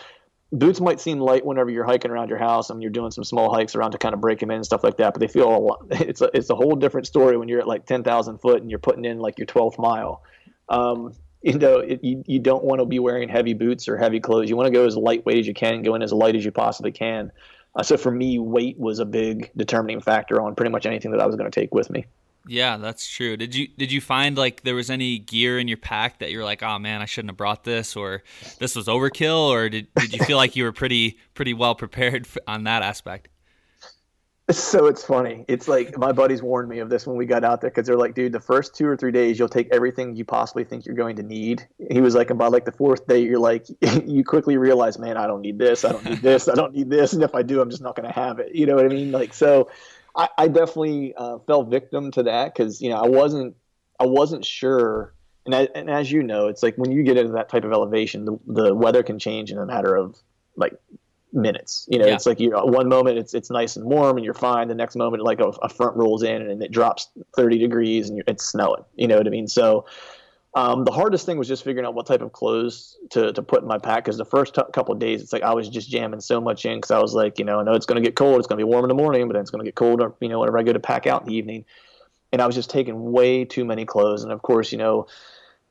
boots 0.52 0.80
might 0.80 1.00
seem 1.00 1.18
light 1.18 1.44
whenever 1.44 1.70
you're 1.70 1.84
hiking 1.84 2.10
around 2.10 2.28
your 2.28 2.38
house 2.38 2.70
and 2.70 2.80
you're 2.82 2.90
doing 2.90 3.10
some 3.10 3.24
small 3.24 3.52
hikes 3.52 3.74
around 3.74 3.92
to 3.92 3.98
kind 3.98 4.14
of 4.14 4.20
break 4.20 4.38
them 4.40 4.50
in 4.50 4.56
and 4.56 4.66
stuff 4.66 4.84
like 4.84 4.96
that. 4.98 5.14
But 5.14 5.20
they 5.20 5.28
feel 5.28 5.48
a 5.48 5.58
lot. 5.58 5.86
It's 5.90 6.20
a, 6.20 6.30
it's 6.34 6.50
a 6.50 6.54
whole 6.54 6.76
different 6.76 7.06
story 7.06 7.36
when 7.36 7.48
you're 7.48 7.60
at 7.60 7.66
like 7.66 7.86
10,000 7.86 8.38
foot 8.38 8.62
and 8.62 8.70
you're 8.70 8.78
putting 8.78 9.04
in 9.04 9.18
like 9.18 9.38
your 9.38 9.46
12th 9.46 9.78
mile. 9.78 10.22
Um, 10.68 11.14
you 11.42 11.58
know, 11.58 11.78
it, 11.78 12.02
you, 12.02 12.24
you 12.26 12.38
don't 12.38 12.64
want 12.64 12.80
to 12.80 12.86
be 12.86 12.98
wearing 12.98 13.28
heavy 13.28 13.54
boots 13.54 13.88
or 13.88 13.96
heavy 13.96 14.20
clothes. 14.20 14.48
You 14.48 14.56
want 14.56 14.66
to 14.66 14.72
go 14.72 14.84
as 14.84 14.96
lightweight 14.96 15.38
as 15.38 15.46
you 15.46 15.54
can, 15.54 15.82
go 15.82 15.94
in 15.94 16.02
as 16.02 16.12
light 16.12 16.34
as 16.34 16.44
you 16.44 16.50
possibly 16.50 16.92
can. 16.92 17.30
Uh, 17.76 17.82
so 17.82 17.96
for 17.96 18.10
me, 18.10 18.38
weight 18.38 18.78
was 18.78 18.98
a 18.98 19.04
big 19.04 19.50
determining 19.56 20.00
factor 20.00 20.40
on 20.40 20.54
pretty 20.54 20.70
much 20.70 20.86
anything 20.86 21.10
that 21.12 21.20
I 21.20 21.26
was 21.26 21.36
going 21.36 21.48
to 21.50 21.60
take 21.60 21.74
with 21.74 21.90
me. 21.90 22.06
Yeah, 22.48 22.76
that's 22.76 23.08
true. 23.08 23.36
Did 23.36 23.54
you 23.54 23.66
did 23.68 23.90
you 23.90 24.00
find 24.00 24.38
like 24.38 24.62
there 24.62 24.76
was 24.76 24.88
any 24.88 25.18
gear 25.18 25.58
in 25.58 25.66
your 25.66 25.76
pack 25.76 26.20
that 26.20 26.30
you're 26.30 26.44
like, 26.44 26.62
oh 26.62 26.78
man, 26.78 27.02
I 27.02 27.04
shouldn't 27.04 27.30
have 27.30 27.36
brought 27.36 27.64
this, 27.64 27.96
or 27.96 28.22
this 28.58 28.76
was 28.76 28.86
overkill, 28.86 29.48
or 29.48 29.68
did 29.68 29.88
did 29.96 30.12
you 30.12 30.24
feel 30.24 30.36
like 30.36 30.54
you 30.54 30.64
were 30.64 30.72
pretty 30.72 31.18
pretty 31.34 31.54
well 31.54 31.74
prepared 31.74 32.26
on 32.46 32.64
that 32.64 32.82
aspect? 32.82 33.28
So 34.48 34.86
it's 34.86 35.04
funny. 35.04 35.44
It's 35.48 35.66
like 35.66 35.98
my 35.98 36.12
buddies 36.12 36.40
warned 36.40 36.68
me 36.68 36.78
of 36.78 36.88
this 36.88 37.04
when 37.04 37.16
we 37.16 37.26
got 37.26 37.42
out 37.42 37.60
there 37.60 37.70
because 37.70 37.84
they're 37.84 37.96
like, 37.96 38.14
dude, 38.14 38.30
the 38.30 38.38
first 38.38 38.76
two 38.76 38.86
or 38.86 38.96
three 38.96 39.10
days 39.10 39.40
you'll 39.40 39.48
take 39.48 39.68
everything 39.72 40.14
you 40.14 40.24
possibly 40.24 40.62
think 40.62 40.86
you're 40.86 40.94
going 40.94 41.16
to 41.16 41.24
need. 41.24 41.66
He 41.90 42.00
was 42.00 42.14
like, 42.14 42.30
about 42.30 42.52
like 42.52 42.64
the 42.64 42.70
fourth 42.70 43.08
day, 43.08 43.18
you're 43.18 43.40
like, 43.40 43.66
you 44.06 44.22
quickly 44.22 44.56
realize, 44.56 45.00
man, 45.00 45.16
I 45.16 45.26
don't 45.26 45.42
need 45.42 45.58
this, 45.58 45.84
I 45.84 45.90
don't 45.90 46.04
need 46.04 46.22
this, 46.22 46.48
I 46.48 46.54
don't 46.54 46.72
need 46.72 46.90
this, 46.90 47.12
and 47.12 47.24
if 47.24 47.34
I 47.34 47.42
do, 47.42 47.60
I'm 47.60 47.70
just 47.70 47.82
not 47.82 47.96
going 47.96 48.06
to 48.06 48.14
have 48.14 48.38
it. 48.38 48.54
You 48.54 48.66
know 48.66 48.76
what 48.76 48.84
I 48.84 48.88
mean? 48.88 49.10
Like, 49.10 49.34
so 49.34 49.68
I, 50.14 50.28
I 50.38 50.46
definitely 50.46 51.12
uh, 51.16 51.38
fell 51.40 51.64
victim 51.64 52.12
to 52.12 52.22
that 52.24 52.54
because 52.54 52.80
you 52.80 52.88
know 52.88 52.96
I 52.96 53.08
wasn't 53.08 53.56
I 53.98 54.06
wasn't 54.06 54.44
sure. 54.44 55.12
And, 55.44 55.54
I, 55.54 55.68
and 55.74 55.88
as 55.88 56.10
you 56.10 56.22
know, 56.22 56.48
it's 56.48 56.62
like 56.62 56.76
when 56.76 56.90
you 56.90 57.04
get 57.04 57.16
into 57.16 57.32
that 57.32 57.48
type 57.48 57.62
of 57.62 57.72
elevation, 57.72 58.24
the, 58.24 58.38
the 58.46 58.74
weather 58.74 59.04
can 59.04 59.20
change 59.20 59.52
in 59.52 59.58
a 59.58 59.66
matter 59.66 59.94
of 59.94 60.16
like 60.56 60.74
minutes. 61.32 61.86
You 61.90 61.98
know, 61.98 62.06
yeah. 62.06 62.14
it's 62.14 62.26
like 62.26 62.40
you 62.40 62.50
know, 62.50 62.64
one 62.64 62.88
moment 62.88 63.18
it's 63.18 63.34
it's 63.34 63.50
nice 63.50 63.76
and 63.76 63.84
warm 63.84 64.16
and 64.16 64.24
you're 64.24 64.34
fine. 64.34 64.68
The 64.68 64.74
next 64.74 64.96
moment, 64.96 65.22
like 65.22 65.40
a, 65.40 65.48
a 65.48 65.68
front 65.68 65.96
rolls 65.96 66.22
in 66.22 66.42
and 66.42 66.62
it 66.62 66.70
drops 66.70 67.08
30 67.36 67.58
degrees 67.58 68.08
and 68.08 68.22
it's 68.26 68.44
snowing. 68.44 68.84
You 68.94 69.08
know 69.08 69.16
what 69.18 69.26
I 69.26 69.30
mean? 69.30 69.48
So 69.48 69.86
um, 70.56 70.84
the 70.84 70.90
hardest 70.90 71.26
thing 71.26 71.36
was 71.36 71.48
just 71.48 71.64
figuring 71.64 71.86
out 71.86 71.94
what 71.94 72.06
type 72.06 72.22
of 72.22 72.32
clothes 72.32 72.96
to, 73.10 73.30
to 73.30 73.42
put 73.42 73.60
in 73.60 73.68
my 73.68 73.76
pack 73.76 74.04
because 74.04 74.16
the 74.16 74.24
first 74.24 74.54
t- 74.54 74.62
couple 74.72 74.94
of 74.94 74.98
days 74.98 75.20
it's 75.20 75.30
like 75.30 75.42
I 75.42 75.52
was 75.52 75.68
just 75.68 75.90
jamming 75.90 76.20
so 76.20 76.40
much 76.40 76.64
in 76.64 76.78
because 76.78 76.90
I 76.90 76.98
was 76.98 77.12
like, 77.12 77.38
you 77.38 77.44
know, 77.44 77.60
I 77.60 77.62
know 77.62 77.74
it's 77.74 77.84
going 77.84 78.02
to 78.02 78.08
get 78.08 78.16
cold, 78.16 78.38
it's 78.38 78.46
going 78.46 78.58
to 78.58 78.64
be 78.64 78.68
warm 78.68 78.82
in 78.82 78.88
the 78.88 78.94
morning, 78.94 79.28
but 79.28 79.34
then 79.34 79.42
it's 79.42 79.50
going 79.50 79.62
to 79.62 79.68
get 79.68 79.74
cold, 79.74 80.00
you 80.20 80.30
know, 80.30 80.40
whenever 80.40 80.58
I 80.58 80.62
go 80.62 80.72
to 80.72 80.80
pack 80.80 81.06
out 81.06 81.20
in 81.22 81.28
the 81.28 81.34
evening. 81.34 81.66
And 82.32 82.40
I 82.40 82.46
was 82.46 82.54
just 82.54 82.70
taking 82.70 83.12
way 83.12 83.44
too 83.44 83.66
many 83.66 83.84
clothes. 83.84 84.22
And 84.22 84.32
of 84.32 84.40
course, 84.40 84.72
you 84.72 84.78
know, 84.78 85.06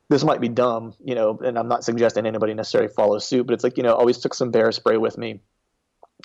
this 0.10 0.24
might 0.24 0.42
be 0.42 0.50
dumb, 0.50 0.94
you 1.04 1.16
know, 1.16 1.40
and 1.44 1.58
I'm 1.58 1.68
not 1.68 1.84
suggesting 1.84 2.26
anybody 2.26 2.54
necessarily 2.54 2.92
follow 2.94 3.18
suit, 3.20 3.48
but 3.48 3.54
it's 3.54 3.64
like, 3.64 3.78
you 3.78 3.84
know, 3.84 3.94
always 3.94 4.20
took 4.20 4.34
some 4.34 4.52
bear 4.52 4.72
spray 4.72 4.98
with 4.98 5.18
me. 5.18 5.42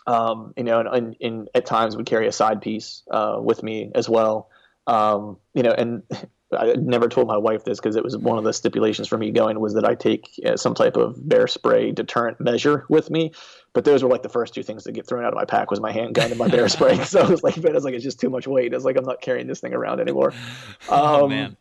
Um, 0.06 0.52
you 0.56 0.64
know, 0.64 0.80
and, 0.80 0.88
and, 0.88 1.16
and, 1.20 1.48
at 1.54 1.66
times 1.66 1.96
would 1.96 2.06
carry 2.06 2.26
a 2.26 2.32
side 2.32 2.62
piece 2.62 3.02
uh, 3.10 3.38
with 3.40 3.62
me 3.62 3.90
as 3.94 4.08
well. 4.08 4.48
Um, 4.86 5.38
you 5.52 5.62
know, 5.62 5.72
and 5.72 6.02
I 6.56 6.74
never 6.74 7.08
told 7.08 7.28
my 7.28 7.36
wife 7.36 7.64
this 7.64 7.78
because 7.78 7.96
it 7.96 8.02
was 8.02 8.16
one 8.16 8.38
of 8.38 8.44
the 8.44 8.52
stipulations 8.52 9.08
for 9.08 9.16
me 9.16 9.30
going 9.30 9.60
was 9.60 9.74
that 9.74 9.84
I 9.84 9.94
take 9.94 10.28
uh, 10.44 10.56
some 10.56 10.74
type 10.74 10.96
of 10.96 11.28
bear 11.28 11.46
spray 11.46 11.92
deterrent 11.92 12.40
measure 12.40 12.84
with 12.88 13.10
me. 13.10 13.32
But 13.72 13.84
those 13.84 14.02
were 14.02 14.08
like 14.08 14.22
the 14.22 14.28
first 14.28 14.54
two 14.54 14.62
things 14.62 14.84
that 14.84 14.92
get 14.92 15.06
thrown 15.06 15.24
out 15.24 15.32
of 15.32 15.36
my 15.36 15.44
pack 15.44 15.70
was 15.70 15.80
my 15.80 15.92
handgun 15.92 16.30
and 16.30 16.38
my 16.38 16.48
bear 16.48 16.68
spray. 16.68 16.98
so 17.04 17.20
I 17.20 17.28
was 17.28 17.42
like, 17.42 17.60
but 17.60 17.74
I 17.74 17.78
like, 17.78 17.94
it's 17.94 18.04
just 18.04 18.20
too 18.20 18.30
much 18.30 18.46
weight. 18.46 18.72
It's 18.72 18.84
like 18.84 18.96
I'm 18.96 19.04
not 19.04 19.20
carrying 19.20 19.46
this 19.46 19.60
thing 19.60 19.74
around 19.74 20.00
anymore. 20.00 20.32
oh 20.88 21.24
um, 21.24 21.30
man. 21.30 21.56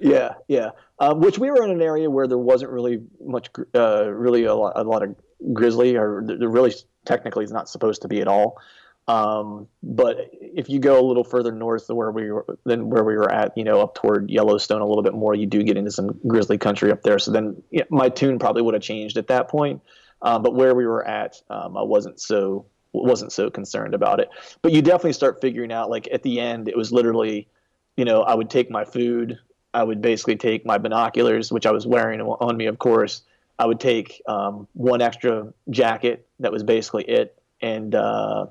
Yeah, 0.00 0.34
yeah. 0.48 0.70
Um, 0.98 1.20
which 1.20 1.38
we 1.38 1.50
were 1.50 1.64
in 1.64 1.70
an 1.70 1.82
area 1.82 2.10
where 2.10 2.26
there 2.26 2.38
wasn't 2.38 2.70
really 2.72 3.02
much, 3.24 3.48
uh, 3.74 4.10
really 4.10 4.44
a 4.44 4.54
lot, 4.54 4.72
a 4.76 4.82
lot 4.82 5.02
of 5.02 5.14
grizzly, 5.52 5.96
or 5.96 6.22
there 6.26 6.48
really 6.48 6.74
technically 7.04 7.44
is 7.44 7.52
not 7.52 7.68
supposed 7.68 8.02
to 8.02 8.08
be 8.08 8.20
at 8.20 8.28
all. 8.28 8.58
Um, 9.06 9.68
but 9.82 10.30
if 10.32 10.70
you 10.70 10.78
go 10.78 10.98
a 10.98 11.04
little 11.04 11.24
further 11.24 11.52
north 11.52 11.88
where 11.90 12.10
we 12.10 12.30
were, 12.30 12.46
than 12.64 12.88
where 12.88 13.04
we 13.04 13.16
were 13.16 13.30
at, 13.30 13.56
you 13.56 13.62
know, 13.62 13.80
up 13.80 13.94
toward 13.94 14.30
Yellowstone 14.30 14.80
a 14.80 14.86
little 14.86 15.02
bit 15.02 15.14
more, 15.14 15.34
you 15.34 15.46
do 15.46 15.62
get 15.62 15.76
into 15.76 15.90
some 15.90 16.18
grizzly 16.26 16.56
country 16.56 16.90
up 16.90 17.02
there. 17.02 17.18
So 17.18 17.30
then 17.30 17.62
my 17.90 18.08
tune 18.08 18.38
probably 18.38 18.62
would 18.62 18.74
have 18.74 18.82
changed 18.82 19.18
at 19.18 19.26
that 19.28 19.48
point. 19.48 19.82
Um, 20.22 20.42
but 20.42 20.54
where 20.54 20.74
we 20.74 20.86
were 20.86 21.06
at, 21.06 21.40
um, 21.50 21.76
I 21.76 21.82
wasn't 21.82 22.18
so 22.18 22.66
wasn't 22.92 23.32
so 23.32 23.50
concerned 23.50 23.92
about 23.92 24.20
it. 24.20 24.30
But 24.62 24.72
you 24.72 24.80
definitely 24.80 25.12
start 25.12 25.40
figuring 25.40 25.72
out 25.72 25.90
like 25.90 26.08
at 26.12 26.22
the 26.22 26.40
end, 26.40 26.68
it 26.68 26.76
was 26.76 26.92
literally, 26.92 27.48
you 27.96 28.04
know, 28.04 28.22
I 28.22 28.34
would 28.34 28.48
take 28.48 28.70
my 28.70 28.84
food, 28.84 29.38
I 29.74 29.82
would 29.82 30.00
basically 30.00 30.36
take 30.36 30.64
my 30.64 30.78
binoculars, 30.78 31.52
which 31.52 31.66
I 31.66 31.72
was 31.72 31.86
wearing 31.86 32.20
on 32.20 32.56
me, 32.56 32.66
of 32.66 32.78
course. 32.78 33.22
I 33.58 33.66
would 33.66 33.80
take 33.80 34.22
um, 34.26 34.66
one 34.72 35.02
extra 35.02 35.52
jacket. 35.70 36.26
That 36.40 36.52
was 36.52 36.62
basically 36.62 37.04
it, 37.04 37.40
and 37.60 37.94
uh, 37.94 38.46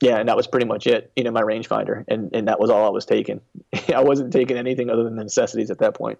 yeah, 0.00 0.18
and 0.18 0.28
that 0.28 0.36
was 0.36 0.46
pretty 0.46 0.66
much 0.66 0.86
it. 0.86 1.10
You 1.16 1.24
know, 1.24 1.30
my 1.30 1.42
rangefinder, 1.42 2.04
and 2.08 2.34
and 2.34 2.48
that 2.48 2.60
was 2.60 2.70
all 2.70 2.84
I 2.84 2.90
was 2.90 3.06
taking. 3.06 3.40
I 3.94 4.02
wasn't 4.02 4.32
taking 4.32 4.56
anything 4.56 4.90
other 4.90 5.04
than 5.04 5.16
the 5.16 5.24
necessities 5.24 5.70
at 5.70 5.78
that 5.78 5.94
point. 5.94 6.18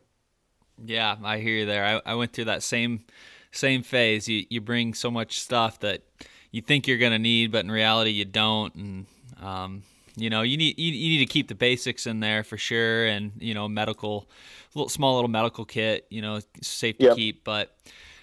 Yeah, 0.85 1.17
I 1.23 1.39
hear 1.39 1.55
you 1.55 1.67
there. 1.67 1.85
I, 1.85 2.13
I 2.13 2.15
went 2.15 2.33
through 2.33 2.47
that 2.47 2.63
same 2.63 3.05
same 3.53 3.83
phase. 3.83 4.29
You 4.29 4.47
you 4.49 4.61
bring 4.61 4.95
so 4.95 5.11
much 5.11 5.41
stuff 5.41 5.81
that 5.81 6.03
you 6.51 6.63
think 6.63 6.87
you're 6.87 6.99
gonna 6.99 7.19
need, 7.19 7.53
but 7.53 7.65
in 7.65 7.71
reality 7.71 8.11
you 8.11 8.25
don't, 8.25 8.75
and 8.75 9.07
um, 9.41 9.83
you 10.17 10.31
know 10.31 10.43
you 10.43 10.57
need 10.57 10.79
you, 10.79 10.93
you 10.93 11.19
need 11.19 11.27
to 11.27 11.33
keep 11.33 11.49
the 11.49 11.55
basics 11.55 12.07
in 12.07 12.21
there 12.21 12.43
for 12.43 12.57
sure, 12.57 13.07
and 13.07 13.33
you 13.39 13.55
know 13.55 13.69
medical, 13.69 14.29
little 14.75 14.89
small 14.89 15.15
little 15.15 15.29
medical 15.29 15.65
kit. 15.65 16.07
You 16.11 16.23
know, 16.23 16.41
safe 16.63 16.99
to 16.99 17.07
yep. 17.07 17.17
keep, 17.17 17.45
but 17.45 17.77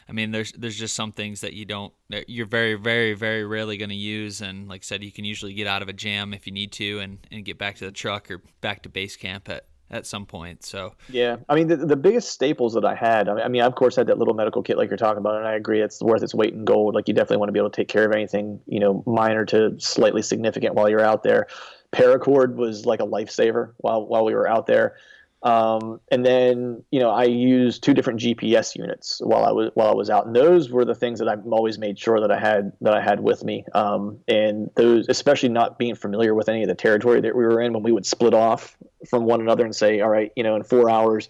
I 0.10 0.12
mean, 0.12 0.32
there's 0.32 0.52
there's 0.54 0.78
just 0.78 0.96
some 0.96 1.12
things 1.12 1.42
that 1.42 1.54
you 1.54 1.66
don't 1.66 1.94
you're 2.28 2.46
very 2.46 2.76
very 2.76 3.14
very 3.14 3.46
rarely 3.46 3.78
going 3.78 3.90
to 3.90 3.96
use, 3.96 4.42
and 4.42 4.68
like 4.68 4.82
I 4.82 4.84
said, 4.84 5.04
you 5.04 5.12
can 5.12 5.26
usually 5.26 5.54
get 5.54 5.68
out 5.68 5.82
of 5.82 5.90
a 5.90 5.94
jam 5.94 6.34
if 6.34 6.46
you 6.46 6.54
need 6.54 6.72
to, 6.74 7.00
and 7.00 7.20
and 7.32 7.46
get 7.46 7.58
back 7.58 7.76
to 7.78 7.86
the 7.86 7.92
truck 7.92 8.30
or 8.30 8.42
back 8.62 8.84
to 8.84 8.90
base 8.90 9.16
camp 9.16 9.50
at 9.50 9.66
at 9.90 10.06
some 10.06 10.26
point. 10.26 10.64
So 10.64 10.96
yeah, 11.10 11.38
I 11.48 11.56
mean 11.56 11.68
the, 11.68 11.78
the 11.78 11.96
biggest 11.96 12.32
staples 12.32 12.74
that 12.74 12.84
I 12.84 12.96
had. 12.96 13.30
I 13.30 13.48
mean, 13.48 13.62
I 13.62 13.66
of 13.66 13.76
course 13.76 13.96
had 13.96 14.08
that 14.08 14.18
little 14.18 14.34
medical 14.34 14.62
kit 14.62 14.78
like 14.78 14.90
you're 14.90 14.98
talking 14.98 15.20
about, 15.20 15.38
and 15.38 15.48
I 15.48 15.54
agree 15.54 15.82
it's 15.82 16.02
worth 16.02 16.24
its 16.24 16.34
weight 16.34 16.54
in 16.54 16.66
gold. 16.66 16.96
Like 16.96 17.08
you 17.08 17.14
definitely 17.14 17.38
want 17.38 17.50
to 17.50 17.54
be 17.54 17.60
able 17.60 17.70
to 17.70 17.76
take 17.76 17.88
care 17.88 18.06
of 18.06 18.12
anything 18.12 18.60
you 18.66 18.80
know 18.80 19.04
minor 19.06 19.46
to 19.46 19.80
slightly 19.80 20.22
significant 20.22 20.76
while 20.76 20.90
you're 20.90 21.02
out 21.02 21.24
there. 21.24 21.48
Paracord 21.94 22.56
was 22.56 22.86
like 22.86 23.00
a 23.00 23.06
lifesaver 23.06 23.74
while 23.78 24.06
while 24.06 24.26
we 24.26 24.34
were 24.34 24.48
out 24.48 24.66
there. 24.66 24.96
Um, 25.44 26.00
and 26.10 26.26
then 26.26 26.84
you 26.90 27.02
know 27.02 27.10
I 27.10 27.26
used 27.26 27.84
two 27.84 27.94
different 27.94 28.22
GPS 28.22 28.76
units 28.76 29.20
while 29.22 29.44
I 29.44 29.52
was 29.52 29.72
while 29.74 29.90
I 29.90 29.94
was 29.94 30.10
out, 30.10 30.26
and 30.26 30.36
those 30.36 30.70
were 30.70 30.86
the 30.86 30.96
things 30.96 31.20
that 31.20 31.28
I've 31.28 31.46
always 31.46 31.78
made 31.78 32.00
sure 32.00 32.22
that 32.22 32.32
I 32.32 32.40
had 32.40 32.72
that 32.82 32.94
I 32.94 33.02
had 33.02 33.20
with 33.20 33.44
me. 33.44 33.66
Um, 33.74 34.20
and 34.28 34.72
those, 34.76 35.08
especially 35.10 35.50
not 35.50 35.78
being 35.78 35.96
familiar 35.96 36.34
with 36.34 36.48
any 36.48 36.64
of 36.64 36.70
the 36.70 36.76
territory 36.76 37.20
that 37.22 37.36
we 37.36 37.44
were 37.44 37.62
in, 37.62 37.74
when 37.74 37.84
we 37.84 37.92
would 37.92 38.06
split 38.06 38.34
off 38.34 38.78
from 39.10 39.26
one 39.26 39.42
another 39.42 39.66
and 39.66 39.76
say, 39.76 40.00
"All 40.00 40.10
right, 40.10 40.32
you 40.38 40.44
know, 40.44 40.56
in 40.56 40.64
four 40.64 40.90
hours, 40.90 41.30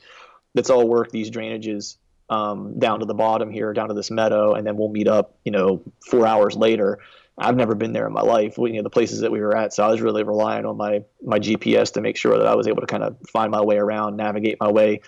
let's 0.53 0.69
all 0.69 0.87
work 0.87 1.09
these 1.09 1.31
drainages 1.31 1.97
um, 2.29 2.77
down 2.77 2.99
to 2.99 3.05
the 3.05 3.15
bottom 3.15 3.49
here, 3.49 3.73
down 3.73 3.87
to 3.87 3.95
this 3.95 4.11
meadow, 4.11 4.53
and 4.53 4.65
then 4.65 4.77
we'll 4.77 4.89
meet 4.89 5.07
up, 5.07 5.35
you 5.43 5.51
know, 5.51 5.81
four 6.09 6.27
hours 6.27 6.55
later." 6.55 6.99
I've 7.37 7.55
never 7.55 7.73
been 7.73 7.93
there 7.93 8.05
in 8.05 8.13
my 8.13 8.21
life. 8.21 8.57
You 8.57 8.73
know, 8.73 8.83
the 8.83 8.89
places 8.89 9.21
that 9.21 9.31
we 9.31 9.39
were 9.39 9.55
at, 9.57 9.73
so 9.73 9.83
I 9.83 9.87
was 9.89 10.01
really 10.01 10.23
relying 10.23 10.65
on 10.65 10.77
my 10.77 11.03
my 11.21 11.39
GPS 11.39 11.93
to 11.93 12.01
make 12.01 12.17
sure 12.17 12.37
that 12.37 12.47
I 12.47 12.55
was 12.55 12.67
able 12.67 12.81
to 12.81 12.87
kind 12.87 13.03
of 13.03 13.17
find 13.31 13.51
my 13.51 13.61
way 13.61 13.77
around, 13.77 14.17
navigate 14.17 14.59
my 14.59 14.71
way 14.71 15.01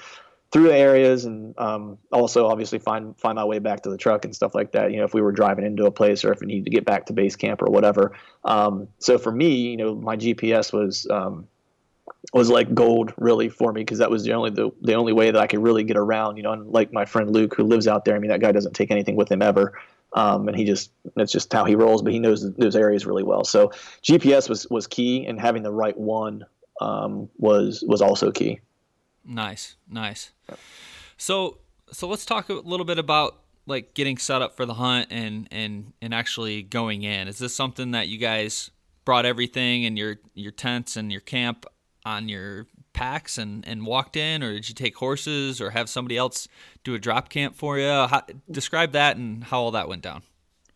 through 0.51 0.69
the 0.69 0.75
areas 0.75 1.25
and 1.25 1.53
um, 1.59 1.97
also 2.13 2.47
obviously 2.47 2.79
find 2.79 3.19
find 3.19 3.35
my 3.35 3.43
way 3.43 3.59
back 3.59 3.81
to 3.81 3.89
the 3.89 3.97
truck 3.97 4.25
and 4.25 4.33
stuff 4.33 4.55
like 4.55 4.71
that. 4.71 4.91
You 4.91 4.97
know, 4.97 5.03
if 5.03 5.13
we 5.13 5.21
were 5.21 5.31
driving 5.31 5.65
into 5.65 5.85
a 5.85 5.91
place 5.91 6.23
or 6.23 6.31
if 6.31 6.39
we 6.39 6.47
needed 6.47 6.65
to 6.65 6.71
get 6.71 6.85
back 6.85 7.07
to 7.07 7.13
base 7.13 7.35
camp 7.35 7.61
or 7.61 7.69
whatever. 7.69 8.13
Um, 8.43 8.87
so 8.99 9.17
for 9.17 9.31
me, 9.31 9.49
you 9.49 9.77
know, 9.77 9.95
my 9.95 10.15
GPS 10.15 10.71
was 10.71 11.07
um, 11.09 11.47
was 12.33 12.49
like 12.49 12.73
gold 12.73 13.13
really 13.17 13.49
for 13.49 13.73
me 13.73 13.81
because 13.81 13.99
that 13.99 14.09
was 14.09 14.23
the 14.23 14.33
only 14.33 14.49
the, 14.49 14.71
the 14.81 14.93
only 14.93 15.13
way 15.13 15.29
that 15.29 15.41
I 15.41 15.47
could 15.47 15.61
really 15.61 15.83
get 15.83 15.97
around. 15.97 16.37
You 16.37 16.43
know, 16.43 16.53
and 16.53 16.71
like 16.71 16.93
my 16.93 17.05
friend 17.05 17.31
Luke 17.31 17.53
who 17.55 17.63
lives 17.63 17.87
out 17.87 18.05
there. 18.05 18.15
I 18.15 18.19
mean, 18.19 18.31
that 18.31 18.39
guy 18.39 18.51
doesn't 18.51 18.73
take 18.73 18.91
anything 18.91 19.15
with 19.15 19.31
him 19.31 19.41
ever. 19.41 19.77
Um, 20.15 20.47
and 20.47 20.57
he 20.57 20.63
just 20.63 20.91
that's 21.15 21.31
just 21.31 21.51
how 21.53 21.65
he 21.65 21.75
rolls. 21.75 22.01
But 22.01 22.13
he 22.13 22.19
knows 22.19 22.49
those 22.55 22.75
areas 22.75 23.05
really 23.05 23.23
well. 23.23 23.43
So 23.43 23.71
GPS 24.01 24.49
was 24.49 24.67
was 24.69 24.87
key, 24.87 25.25
and 25.25 25.39
having 25.39 25.61
the 25.61 25.71
right 25.71 25.97
one 25.97 26.45
um, 26.81 27.29
was 27.37 27.83
was 27.85 28.01
also 28.01 28.31
key. 28.31 28.59
Nice, 29.25 29.75
nice. 29.89 30.31
So, 31.17 31.57
so 31.91 32.07
let's 32.07 32.25
talk 32.25 32.49
a 32.49 32.53
little 32.53 32.85
bit 32.85 32.99
about 32.99 33.39
like 33.65 33.93
getting 33.93 34.17
set 34.17 34.41
up 34.41 34.55
for 34.55 34.65
the 34.65 34.75
hunt 34.75 35.07
and 35.11 35.47
and 35.51 35.93
and 36.01 36.13
actually 36.13 36.63
going 36.63 37.03
in. 37.03 37.27
Is 37.27 37.37
this 37.37 37.55
something 37.55 37.91
that 37.91 38.07
you 38.07 38.17
guys 38.17 38.71
brought 39.03 39.25
everything 39.25 39.85
and 39.85 39.97
your 39.97 40.17
your 40.33 40.51
tents 40.51 40.95
and 40.95 41.11
your 41.11 41.21
camp 41.21 41.65
on 42.05 42.29
your 42.29 42.67
packs 42.95 43.37
and 43.37 43.67
and 43.67 43.85
walked 43.85 44.15
in, 44.15 44.41
or 44.41 44.53
did 44.53 44.67
you 44.67 44.73
take 44.73 44.95
horses 44.95 45.61
or 45.61 45.69
have 45.71 45.87
somebody 45.87 46.17
else 46.17 46.47
do 46.83 46.95
a 46.95 46.99
drop 46.99 47.29
camp 47.29 47.55
for 47.55 47.77
you? 47.77 47.87
How, 47.87 48.23
describe 48.49 48.93
that 48.93 49.17
and 49.17 49.43
how 49.43 49.59
all 49.59 49.71
that 49.71 49.87
went 49.87 50.01
down. 50.01 50.23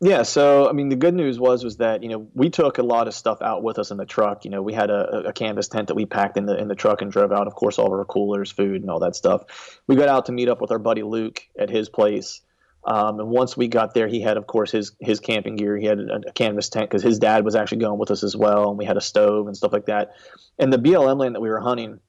Yeah, 0.01 0.22
so 0.24 0.70
I 0.70 0.72
mean, 0.72 0.88
the 0.88 0.95
good 0.95 1.13
news 1.13 1.39
was 1.39 1.63
was 1.63 1.78
that 1.78 2.03
you 2.03 2.09
know 2.09 2.28
we 2.34 2.49
took 2.49 2.78
a 2.78 2.84
lot 2.84 3.07
of 3.07 3.13
stuff 3.13 3.41
out 3.41 3.63
with 3.63 3.80
us 3.80 3.91
in 3.91 3.97
the 3.97 4.05
truck. 4.05 4.45
You 4.45 4.51
know, 4.51 4.61
we 4.61 4.74
had 4.74 4.89
a, 4.89 5.28
a 5.28 5.34
canvas 5.34 5.67
tent 5.67 5.88
that 5.88 5.95
we 5.95 6.05
packed 6.05 6.38
in 6.38 6.45
the 6.45 6.57
in 6.57 6.67
the 6.67 6.76
truck 6.76 7.01
and 7.01 7.11
drove 7.11 7.32
out. 7.32 7.47
Of 7.47 7.55
course, 7.55 7.78
all 7.80 7.88
of 7.88 7.93
our 7.93 8.05
coolers, 8.05 8.51
food, 8.51 8.82
and 8.82 8.89
all 8.89 8.99
that 8.99 9.15
stuff. 9.15 9.80
We 9.88 9.95
got 9.95 10.07
out 10.07 10.28
to 10.28 10.32
meet 10.32 10.47
up 10.47 10.61
with 10.61 10.72
our 10.72 10.80
buddy 10.80 11.03
Luke 11.03 11.41
at 11.57 11.70
his 11.70 11.89
place, 11.89 12.41
um, 12.86 13.20
and 13.20 13.30
once 13.30 13.57
we 13.57 13.67
got 13.67 13.93
there, 13.93 14.07
he 14.07 14.22
had, 14.22 14.38
of 14.38 14.47
course, 14.47 14.72
his 14.72 14.93
his 15.01 15.20
camping 15.20 15.57
gear. 15.57 15.78
He 15.78 15.86
had 15.86 15.99
a, 15.99 16.22
a 16.28 16.32
canvas 16.32 16.70
tent 16.70 16.89
because 16.89 17.03
his 17.03 17.20
dad 17.20 17.43
was 17.43 17.55
actually 17.55 17.80
going 17.80 17.99
with 17.99 18.11
us 18.11 18.24
as 18.24 18.38
well, 18.38 18.70
and 18.70 18.78
we 18.78 18.86
had 18.86 18.95
a 18.95 19.01
stove 19.01 19.47
and 19.47 19.57
stuff 19.57 19.74
like 19.74 19.88
that. 19.88 20.13
And 20.57 20.72
the 20.72 20.78
BLM 20.78 21.20
land 21.20 21.36
that 21.36 21.41
we 21.41 21.49
were 21.49 21.59
hunting 21.59 21.99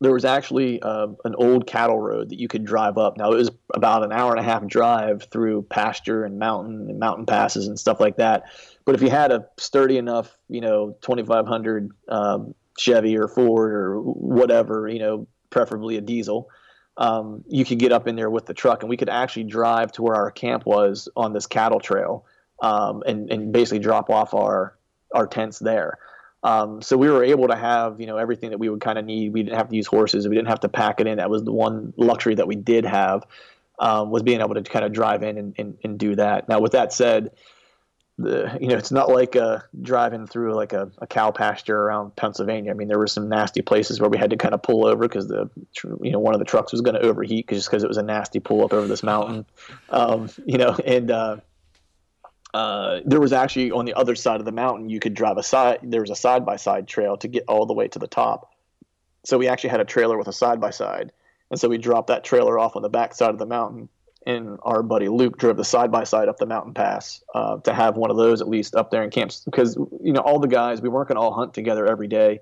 there 0.00 0.12
was 0.12 0.24
actually 0.24 0.82
uh, 0.82 1.08
an 1.24 1.34
old 1.36 1.66
cattle 1.66 1.98
road 1.98 2.30
that 2.30 2.38
you 2.38 2.48
could 2.48 2.64
drive 2.64 2.98
up. 2.98 3.16
Now 3.16 3.32
it 3.32 3.36
was 3.36 3.50
about 3.74 4.04
an 4.04 4.12
hour 4.12 4.32
and 4.32 4.40
a 4.40 4.42
half 4.42 4.66
drive 4.66 5.28
through 5.30 5.62
pasture 5.62 6.24
and 6.24 6.38
mountain 6.38 6.88
and 6.90 6.98
mountain 6.98 7.26
passes 7.26 7.68
and 7.68 7.78
stuff 7.78 8.00
like 8.00 8.16
that. 8.16 8.44
But 8.84 8.94
if 8.94 9.02
you 9.02 9.10
had 9.10 9.32
a 9.32 9.46
sturdy 9.56 9.96
enough, 9.96 10.36
you 10.48 10.60
know, 10.60 10.96
2500 11.02 11.90
um, 12.08 12.54
Chevy 12.78 13.16
or 13.16 13.28
Ford 13.28 13.72
or 13.72 14.00
whatever, 14.00 14.88
you 14.88 14.98
know, 14.98 15.26
preferably 15.50 15.96
a 15.96 16.00
diesel, 16.00 16.48
um, 16.96 17.44
you 17.48 17.64
could 17.64 17.78
get 17.78 17.92
up 17.92 18.06
in 18.06 18.16
there 18.16 18.30
with 18.30 18.46
the 18.46 18.54
truck 18.54 18.82
and 18.82 18.90
we 18.90 18.96
could 18.96 19.08
actually 19.08 19.44
drive 19.44 19.92
to 19.92 20.02
where 20.02 20.14
our 20.14 20.30
camp 20.30 20.66
was 20.66 21.08
on 21.16 21.32
this 21.32 21.46
cattle 21.46 21.80
trail 21.80 22.26
um, 22.62 23.02
and, 23.06 23.30
and 23.32 23.52
basically 23.52 23.78
drop 23.78 24.10
off 24.10 24.34
our, 24.34 24.76
our 25.14 25.26
tents 25.26 25.58
there. 25.58 25.98
Um, 26.44 26.82
so 26.82 26.98
we 26.98 27.08
were 27.08 27.24
able 27.24 27.48
to 27.48 27.56
have 27.56 28.00
you 28.00 28.06
know 28.06 28.18
everything 28.18 28.50
that 28.50 28.58
we 28.58 28.68
would 28.68 28.80
kind 28.80 28.98
of 28.98 29.04
need. 29.04 29.32
We 29.32 29.42
didn't 29.42 29.56
have 29.56 29.70
to 29.70 29.76
use 29.76 29.86
horses. 29.86 30.28
We 30.28 30.36
didn't 30.36 30.48
have 30.48 30.60
to 30.60 30.68
pack 30.68 31.00
it 31.00 31.06
in. 31.06 31.16
That 31.16 31.30
was 31.30 31.42
the 31.42 31.52
one 31.52 31.94
luxury 31.96 32.34
that 32.36 32.46
we 32.46 32.54
did 32.54 32.84
have 32.84 33.24
um, 33.78 34.10
was 34.10 34.22
being 34.22 34.40
able 34.40 34.54
to 34.54 34.62
kind 34.62 34.84
of 34.84 34.92
drive 34.92 35.22
in 35.22 35.38
and, 35.38 35.54
and, 35.58 35.78
and, 35.82 35.98
do 35.98 36.14
that. 36.16 36.48
Now 36.48 36.60
with 36.60 36.72
that 36.72 36.92
said, 36.92 37.32
the 38.16 38.56
you 38.60 38.68
know 38.68 38.76
it's 38.76 38.92
not 38.92 39.08
like 39.08 39.34
uh, 39.34 39.60
driving 39.80 40.28
through 40.28 40.54
like 40.54 40.72
a, 40.72 40.88
a, 40.98 41.06
cow 41.06 41.32
pasture 41.32 41.76
around 41.76 42.14
Pennsylvania. 42.14 42.70
I 42.70 42.74
mean 42.74 42.86
there 42.86 42.98
were 42.98 43.08
some 43.08 43.28
nasty 43.28 43.60
places 43.60 44.00
where 44.00 44.08
we 44.08 44.18
had 44.18 44.30
to 44.30 44.36
kind 44.36 44.54
of 44.54 44.62
pull 44.62 44.86
over 44.86 45.08
because 45.08 45.26
the 45.26 45.50
you 46.00 46.12
know 46.12 46.20
one 46.20 46.34
of 46.34 46.38
the 46.38 46.44
trucks 46.44 46.70
was 46.70 46.80
going 46.80 46.94
to 46.94 47.00
overheat 47.00 47.48
just 47.48 47.68
because 47.68 47.82
it 47.82 47.88
was 47.88 47.96
a 47.96 48.02
nasty 48.02 48.38
pull 48.38 48.64
up 48.64 48.72
over 48.72 48.86
this 48.86 49.02
mountain. 49.02 49.46
Um, 49.90 50.28
you 50.46 50.58
know 50.58 50.76
and 50.86 51.10
uh, 51.10 51.36
uh, 52.54 53.00
there 53.04 53.20
was 53.20 53.32
actually 53.32 53.72
on 53.72 53.84
the 53.84 53.94
other 53.94 54.14
side 54.14 54.38
of 54.38 54.46
the 54.46 54.52
mountain 54.52 54.88
you 54.88 55.00
could 55.00 55.12
drive 55.12 55.36
a 55.36 55.42
side 55.42 55.80
there 55.82 56.00
was 56.00 56.10
a 56.10 56.16
side 56.16 56.46
by 56.46 56.54
side 56.54 56.86
trail 56.86 57.16
to 57.16 57.26
get 57.26 57.44
all 57.48 57.66
the 57.66 57.74
way 57.74 57.88
to 57.88 57.98
the 57.98 58.06
top. 58.06 58.54
So 59.24 59.38
we 59.38 59.48
actually 59.48 59.70
had 59.70 59.80
a 59.80 59.84
trailer 59.84 60.16
with 60.16 60.28
a 60.28 60.32
side 60.32 60.60
by 60.60 60.70
side 60.70 61.12
and 61.50 61.58
so 61.58 61.68
we 61.68 61.78
dropped 61.78 62.06
that 62.08 62.22
trailer 62.22 62.58
off 62.58 62.76
on 62.76 62.82
the 62.82 62.88
back 62.88 63.12
side 63.14 63.30
of 63.30 63.38
the 63.38 63.46
mountain. 63.46 63.88
And 64.26 64.58
our 64.62 64.82
buddy 64.82 65.08
luke 65.08 65.36
drove 65.36 65.56
the 65.56 65.64
side 65.64 65.90
by 65.90 66.04
side 66.04 66.28
up 66.28 66.38
the 66.38 66.46
mountain 66.46 66.72
pass 66.72 67.22
uh, 67.34 67.58
to 67.58 67.74
have 67.74 67.96
one 67.96 68.10
of 68.10 68.16
those 68.16 68.40
at 68.40 68.48
least 68.48 68.74
up 68.74 68.90
there 68.90 69.02
in 69.02 69.10
camps 69.10 69.42
because 69.44 69.76
you 69.76 70.12
know 70.12 70.20
all 70.20 70.38
the 70.38 70.48
guys 70.48 70.80
we 70.80 70.88
weren't 70.88 71.08
going 71.08 71.16
to 71.16 71.20
all 71.20 71.34
hunt 71.34 71.52
together 71.52 71.86
every 71.86 72.08
day. 72.08 72.40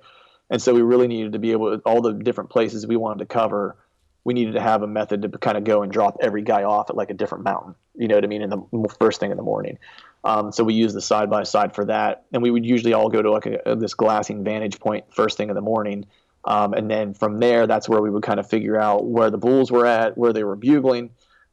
And 0.51 0.61
so 0.61 0.75
we 0.75 0.83
really 0.83 1.09
needed 1.09 1.33
to 1.33 1.39
be 1.39 1.53
able 1.53 1.79
to 1.79 1.83
all 1.85 2.03
the 2.03 2.13
different 2.13 2.51
places 2.51 2.87
we 2.87 2.97
wanted 2.97 3.21
to 3.21 3.27
cover 3.27 3.77
we 4.25 4.35
needed 4.35 4.55
to 4.55 4.61
have 4.61 4.83
a 4.83 4.87
method 4.87 5.23
to 5.23 5.29
kind 5.31 5.57
of 5.57 5.65
go 5.65 5.83
and 5.83 5.91
drop 5.91 6.19
every 6.21 6.43
guy 6.43 6.63
off 6.63 6.91
at 6.91 6.97
like 6.97 7.11
a 7.11 7.15
different 7.15 7.45
mountain. 7.45 7.75
You 7.97 8.09
know 8.09 8.15
what 8.15 8.25
I 8.25 8.29
mean? 8.29 8.43
In 8.43 8.51
the 8.51 8.97
first 9.01 9.21
thing 9.21 9.31
in 9.31 9.37
the 9.37 9.43
morning. 9.43 9.79
Um, 10.25 10.53
so 10.53 10.63
we 10.63 10.75
use 10.75 10.95
the 10.95 11.01
side 11.01 11.29
by 11.29 11.43
side 11.43 11.75
for 11.75 11.85
that, 11.87 12.25
and 12.33 12.43
we 12.43 12.51
would 12.51 12.65
usually 12.65 12.93
all 12.93 13.09
go 13.09 13.21
to 13.21 13.31
like 13.31 13.47
a, 13.47 13.75
this 13.75 13.95
glassing 13.95 14.45
vantage 14.45 14.79
point 14.79 15.13
first 15.13 15.37
thing 15.37 15.49
in 15.49 15.57
the 15.57 15.61
morning, 15.61 16.07
um, 16.45 16.75
and 16.75 16.91
then 16.91 17.15
from 17.15 17.39
there, 17.39 17.67
that's 17.67 17.89
where 17.89 18.01
we 18.01 18.11
would 18.11 18.23
kind 18.23 18.41
of 18.41 18.49
figure 18.49 18.79
out 18.79 19.05
where 19.05 19.31
the 19.31 19.39
bulls 19.39 19.71
were 19.71 19.87
at, 19.87 20.17
where 20.19 20.33
they 20.33 20.45
were 20.45 20.57
bugling, 20.57 21.11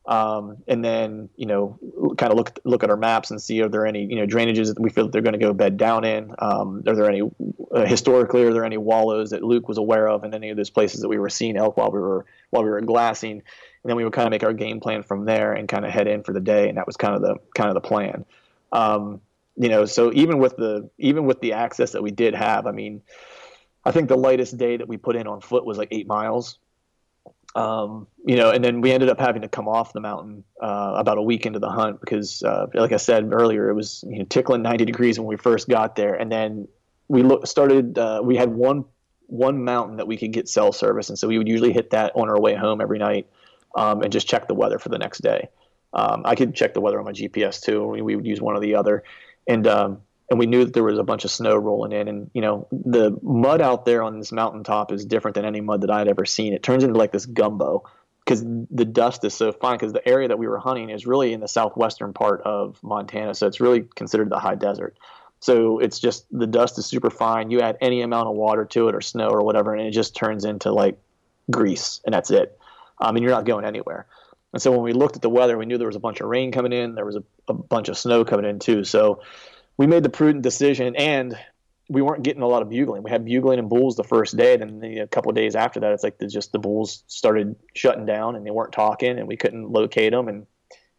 um, 0.09 0.57
and 0.67 0.83
then 0.83 1.29
you 1.35 1.45
know 1.45 1.77
kind 2.17 2.31
of 2.31 2.37
look 2.37 2.59
look 2.63 2.83
at 2.83 2.89
our 2.89 2.97
maps 2.97 3.29
and 3.29 3.39
see 3.39 3.61
are 3.61 3.69
there 3.69 3.85
any 3.85 4.05
you 4.05 4.15
know 4.15 4.25
drainages 4.25 4.67
that 4.67 4.79
we 4.79 4.89
feel 4.89 5.05
that 5.05 5.11
they're 5.11 5.21
going 5.21 5.33
to 5.33 5.39
go 5.39 5.53
bed 5.53 5.77
down 5.77 6.03
in. 6.03 6.33
Um, 6.39 6.83
are 6.87 6.95
there 6.95 7.07
any 7.07 7.21
uh, 7.71 7.85
historically 7.85 8.43
are 8.43 8.51
there 8.51 8.65
any 8.65 8.77
wallows 8.77 9.29
that 9.29 9.43
Luke 9.43 9.67
was 9.67 9.77
aware 9.77 10.09
of 10.09 10.23
in 10.23 10.33
any 10.33 10.49
of 10.49 10.57
those 10.57 10.71
places 10.71 11.01
that 11.01 11.09
we 11.09 11.19
were 11.19 11.29
seeing 11.29 11.55
elk 11.55 11.77
while 11.77 11.91
we 11.91 11.99
were 11.99 12.25
while 12.49 12.63
we 12.63 12.71
were 12.71 12.81
glassing, 12.81 13.33
and 13.33 13.41
then 13.85 13.95
we 13.95 14.03
would 14.03 14.11
kind 14.11 14.25
of 14.25 14.31
make 14.31 14.43
our 14.43 14.51
game 14.51 14.79
plan 14.79 15.03
from 15.03 15.25
there 15.25 15.53
and 15.53 15.69
kind 15.69 15.85
of 15.85 15.91
head 15.91 16.07
in 16.07 16.23
for 16.23 16.33
the 16.33 16.39
day, 16.39 16.67
and 16.69 16.79
that 16.79 16.87
was 16.87 16.97
kind 16.97 17.13
of 17.13 17.21
the 17.21 17.35
kind 17.53 17.69
of 17.69 17.75
the 17.75 17.87
plan. 17.87 18.25
Um, 18.71 19.21
you 19.57 19.69
know, 19.69 19.85
so 19.85 20.11
even 20.13 20.39
with 20.39 20.57
the 20.57 20.89
even 20.97 21.25
with 21.25 21.39
the 21.39 21.53
access 21.53 21.91
that 21.91 22.01
we 22.01 22.09
did 22.09 22.33
have, 22.33 22.65
I 22.65 22.71
mean, 22.71 23.03
I 23.85 23.91
think 23.91 24.09
the 24.09 24.17
lightest 24.17 24.57
day 24.57 24.77
that 24.77 24.87
we 24.87 24.97
put 24.97 25.15
in 25.15 25.27
on 25.27 25.39
foot 25.39 25.67
was 25.67 25.77
like 25.77 25.89
eight 25.91 26.07
miles 26.07 26.57
um, 27.55 28.07
you 28.25 28.35
know, 28.35 28.51
and 28.51 28.63
then 28.63 28.81
we 28.81 28.91
ended 28.91 29.09
up 29.09 29.19
having 29.19 29.41
to 29.41 29.47
come 29.47 29.67
off 29.67 29.93
the 29.93 29.99
mountain 29.99 30.43
uh, 30.61 30.93
about 30.95 31.17
a 31.17 31.21
week 31.21 31.45
into 31.45 31.59
the 31.59 31.69
hunt 31.69 31.99
because, 31.99 32.43
uh, 32.43 32.67
like 32.73 32.91
I 32.91 32.97
said 32.97 33.33
earlier, 33.33 33.69
it 33.69 33.73
was 33.73 34.03
you 34.07 34.19
know, 34.19 34.25
tickling 34.25 34.61
90 34.61 34.85
degrees 34.85 35.19
when 35.19 35.27
we 35.27 35.35
first 35.35 35.67
got 35.67 35.95
there, 35.95 36.13
and 36.13 36.31
then 36.31 36.67
we 37.07 37.23
lo- 37.23 37.43
started. 37.43 37.97
Uh, 37.97 38.21
we 38.23 38.35
had 38.35 38.49
one 38.49 38.85
one 39.25 39.63
mountain 39.63 39.97
that 39.97 40.07
we 40.07 40.17
could 40.17 40.31
get 40.31 40.47
cell 40.47 40.71
service, 40.71 41.09
and 41.09 41.17
so 41.17 41.27
we 41.27 41.37
would 41.37 41.47
usually 41.47 41.73
hit 41.73 41.89
that 41.91 42.11
on 42.15 42.29
our 42.29 42.39
way 42.39 42.55
home 42.55 42.81
every 42.81 42.99
night 42.99 43.27
um, 43.75 44.01
and 44.01 44.11
just 44.11 44.27
check 44.27 44.47
the 44.47 44.53
weather 44.53 44.79
for 44.79 44.89
the 44.89 44.97
next 44.97 45.19
day. 45.19 45.49
Um, 45.93 46.21
I 46.25 46.35
could 46.35 46.53
check 46.53 46.75
the 46.75 46.81
weather 46.81 46.99
on 46.99 47.05
my 47.05 47.13
GPS 47.13 47.61
too. 47.61 47.85
We, 47.85 48.01
we 48.01 48.15
would 48.15 48.27
use 48.27 48.41
one 48.41 48.55
or 48.55 48.59
the 48.59 48.75
other, 48.75 49.03
and 49.47 49.65
um, 49.65 50.01
and 50.29 50.37
we 50.37 50.45
knew 50.45 50.63
that 50.65 50.73
there 50.73 50.83
was 50.83 50.99
a 50.99 51.03
bunch 51.03 51.25
of 51.25 51.31
snow 51.31 51.55
rolling 51.55 51.91
in 51.91 52.07
and 52.07 52.29
you 52.33 52.41
know 52.41 52.67
the 52.71 53.17
mud 53.21 53.61
out 53.61 53.85
there 53.85 54.03
on 54.03 54.19
this 54.19 54.31
mountaintop 54.31 54.91
is 54.91 55.05
different 55.05 55.35
than 55.35 55.45
any 55.45 55.61
mud 55.61 55.81
that 55.81 55.89
i 55.89 55.99
had 55.99 56.07
ever 56.07 56.25
seen. 56.25 56.53
It 56.53 56.63
turns 56.63 56.83
into 56.83 56.97
like 56.97 57.11
this 57.11 57.25
gumbo 57.25 57.83
because 58.25 58.43
the 58.43 58.85
dust 58.85 59.23
is 59.25 59.33
so 59.33 59.51
fine 59.51 59.77
because 59.77 59.93
the 59.93 60.07
area 60.07 60.27
that 60.27 60.37
we 60.37 60.47
were 60.47 60.59
hunting 60.59 60.89
is 60.89 61.07
really 61.07 61.33
in 61.33 61.39
the 61.39 61.47
southwestern 61.47 62.13
part 62.13 62.41
of 62.41 62.81
montana 62.83 63.33
so 63.33 63.47
it's 63.47 63.59
really 63.59 63.81
considered 63.95 64.29
the 64.29 64.39
high 64.39 64.55
desert. 64.55 64.97
So 65.41 65.79
it's 65.79 65.99
just 65.99 66.25
the 66.31 66.47
dust 66.47 66.77
is 66.77 66.85
super 66.85 67.09
fine. 67.09 67.49
You 67.49 67.61
add 67.61 67.77
any 67.79 68.01
amount 68.01 68.27
of 68.27 68.35
water 68.35 68.65
to 68.65 68.89
it 68.89 68.95
or 68.95 69.01
snow 69.01 69.29
or 69.29 69.43
whatever 69.43 69.73
and 69.73 69.87
it 69.87 69.91
just 69.91 70.15
turns 70.15 70.45
into 70.45 70.71
like 70.71 70.99
grease 71.49 72.01
and 72.05 72.13
that's 72.13 72.29
it. 72.29 72.59
Um, 73.01 73.15
and 73.15 73.23
you're 73.23 73.33
not 73.33 73.45
going 73.45 73.65
anywhere. 73.65 74.05
And 74.51 74.61
so 74.61 74.71
when 74.71 74.81
we 74.81 74.93
looked 74.93 75.15
at 75.15 75.21
the 75.21 75.29
weather 75.29 75.57
we 75.57 75.65
knew 75.65 75.77
there 75.77 75.87
was 75.87 75.95
a 75.95 76.01
bunch 76.01 76.19
of 76.19 76.27
rain 76.27 76.51
coming 76.51 76.73
in 76.73 76.93
there 76.93 77.05
was 77.05 77.15
a, 77.15 77.23
a 77.47 77.53
bunch 77.53 77.89
of 77.89 77.97
snow 77.97 78.25
coming 78.25 78.45
in 78.45 78.59
too. 78.59 78.83
So 78.83 79.21
we 79.79 79.87
made 79.87 80.03
the 80.03 80.09
prudent 80.09 80.43
decision 80.43 80.93
and 80.97 81.39
we 81.87 82.01
weren't 82.01 82.21
getting 82.21 82.41
a 82.41 82.47
lot 82.47 82.61
of 82.61 82.69
bugling. 82.69 83.01
We 83.01 83.09
had 83.09 83.23
bugling 83.23 83.59
and 83.59 83.69
bulls 83.69 83.95
the 83.95 84.03
first 84.03 84.35
day, 84.35 84.57
then 84.57 84.83
a 84.83 85.07
couple 85.07 85.31
days 85.31 85.55
after 85.55 85.79
that, 85.79 85.93
it's 85.93 86.03
like 86.03 86.17
the, 86.17 86.27
just 86.27 86.51
the 86.51 86.59
bulls 86.59 87.05
started 87.07 87.55
shutting 87.73 88.05
down 88.05 88.35
and 88.35 88.45
they 88.45 88.51
weren't 88.51 88.73
talking, 88.73 89.17
and 89.17 89.25
we 89.25 89.37
couldn't 89.37 89.71
locate 89.71 90.11
them. 90.11 90.27
And 90.27 90.45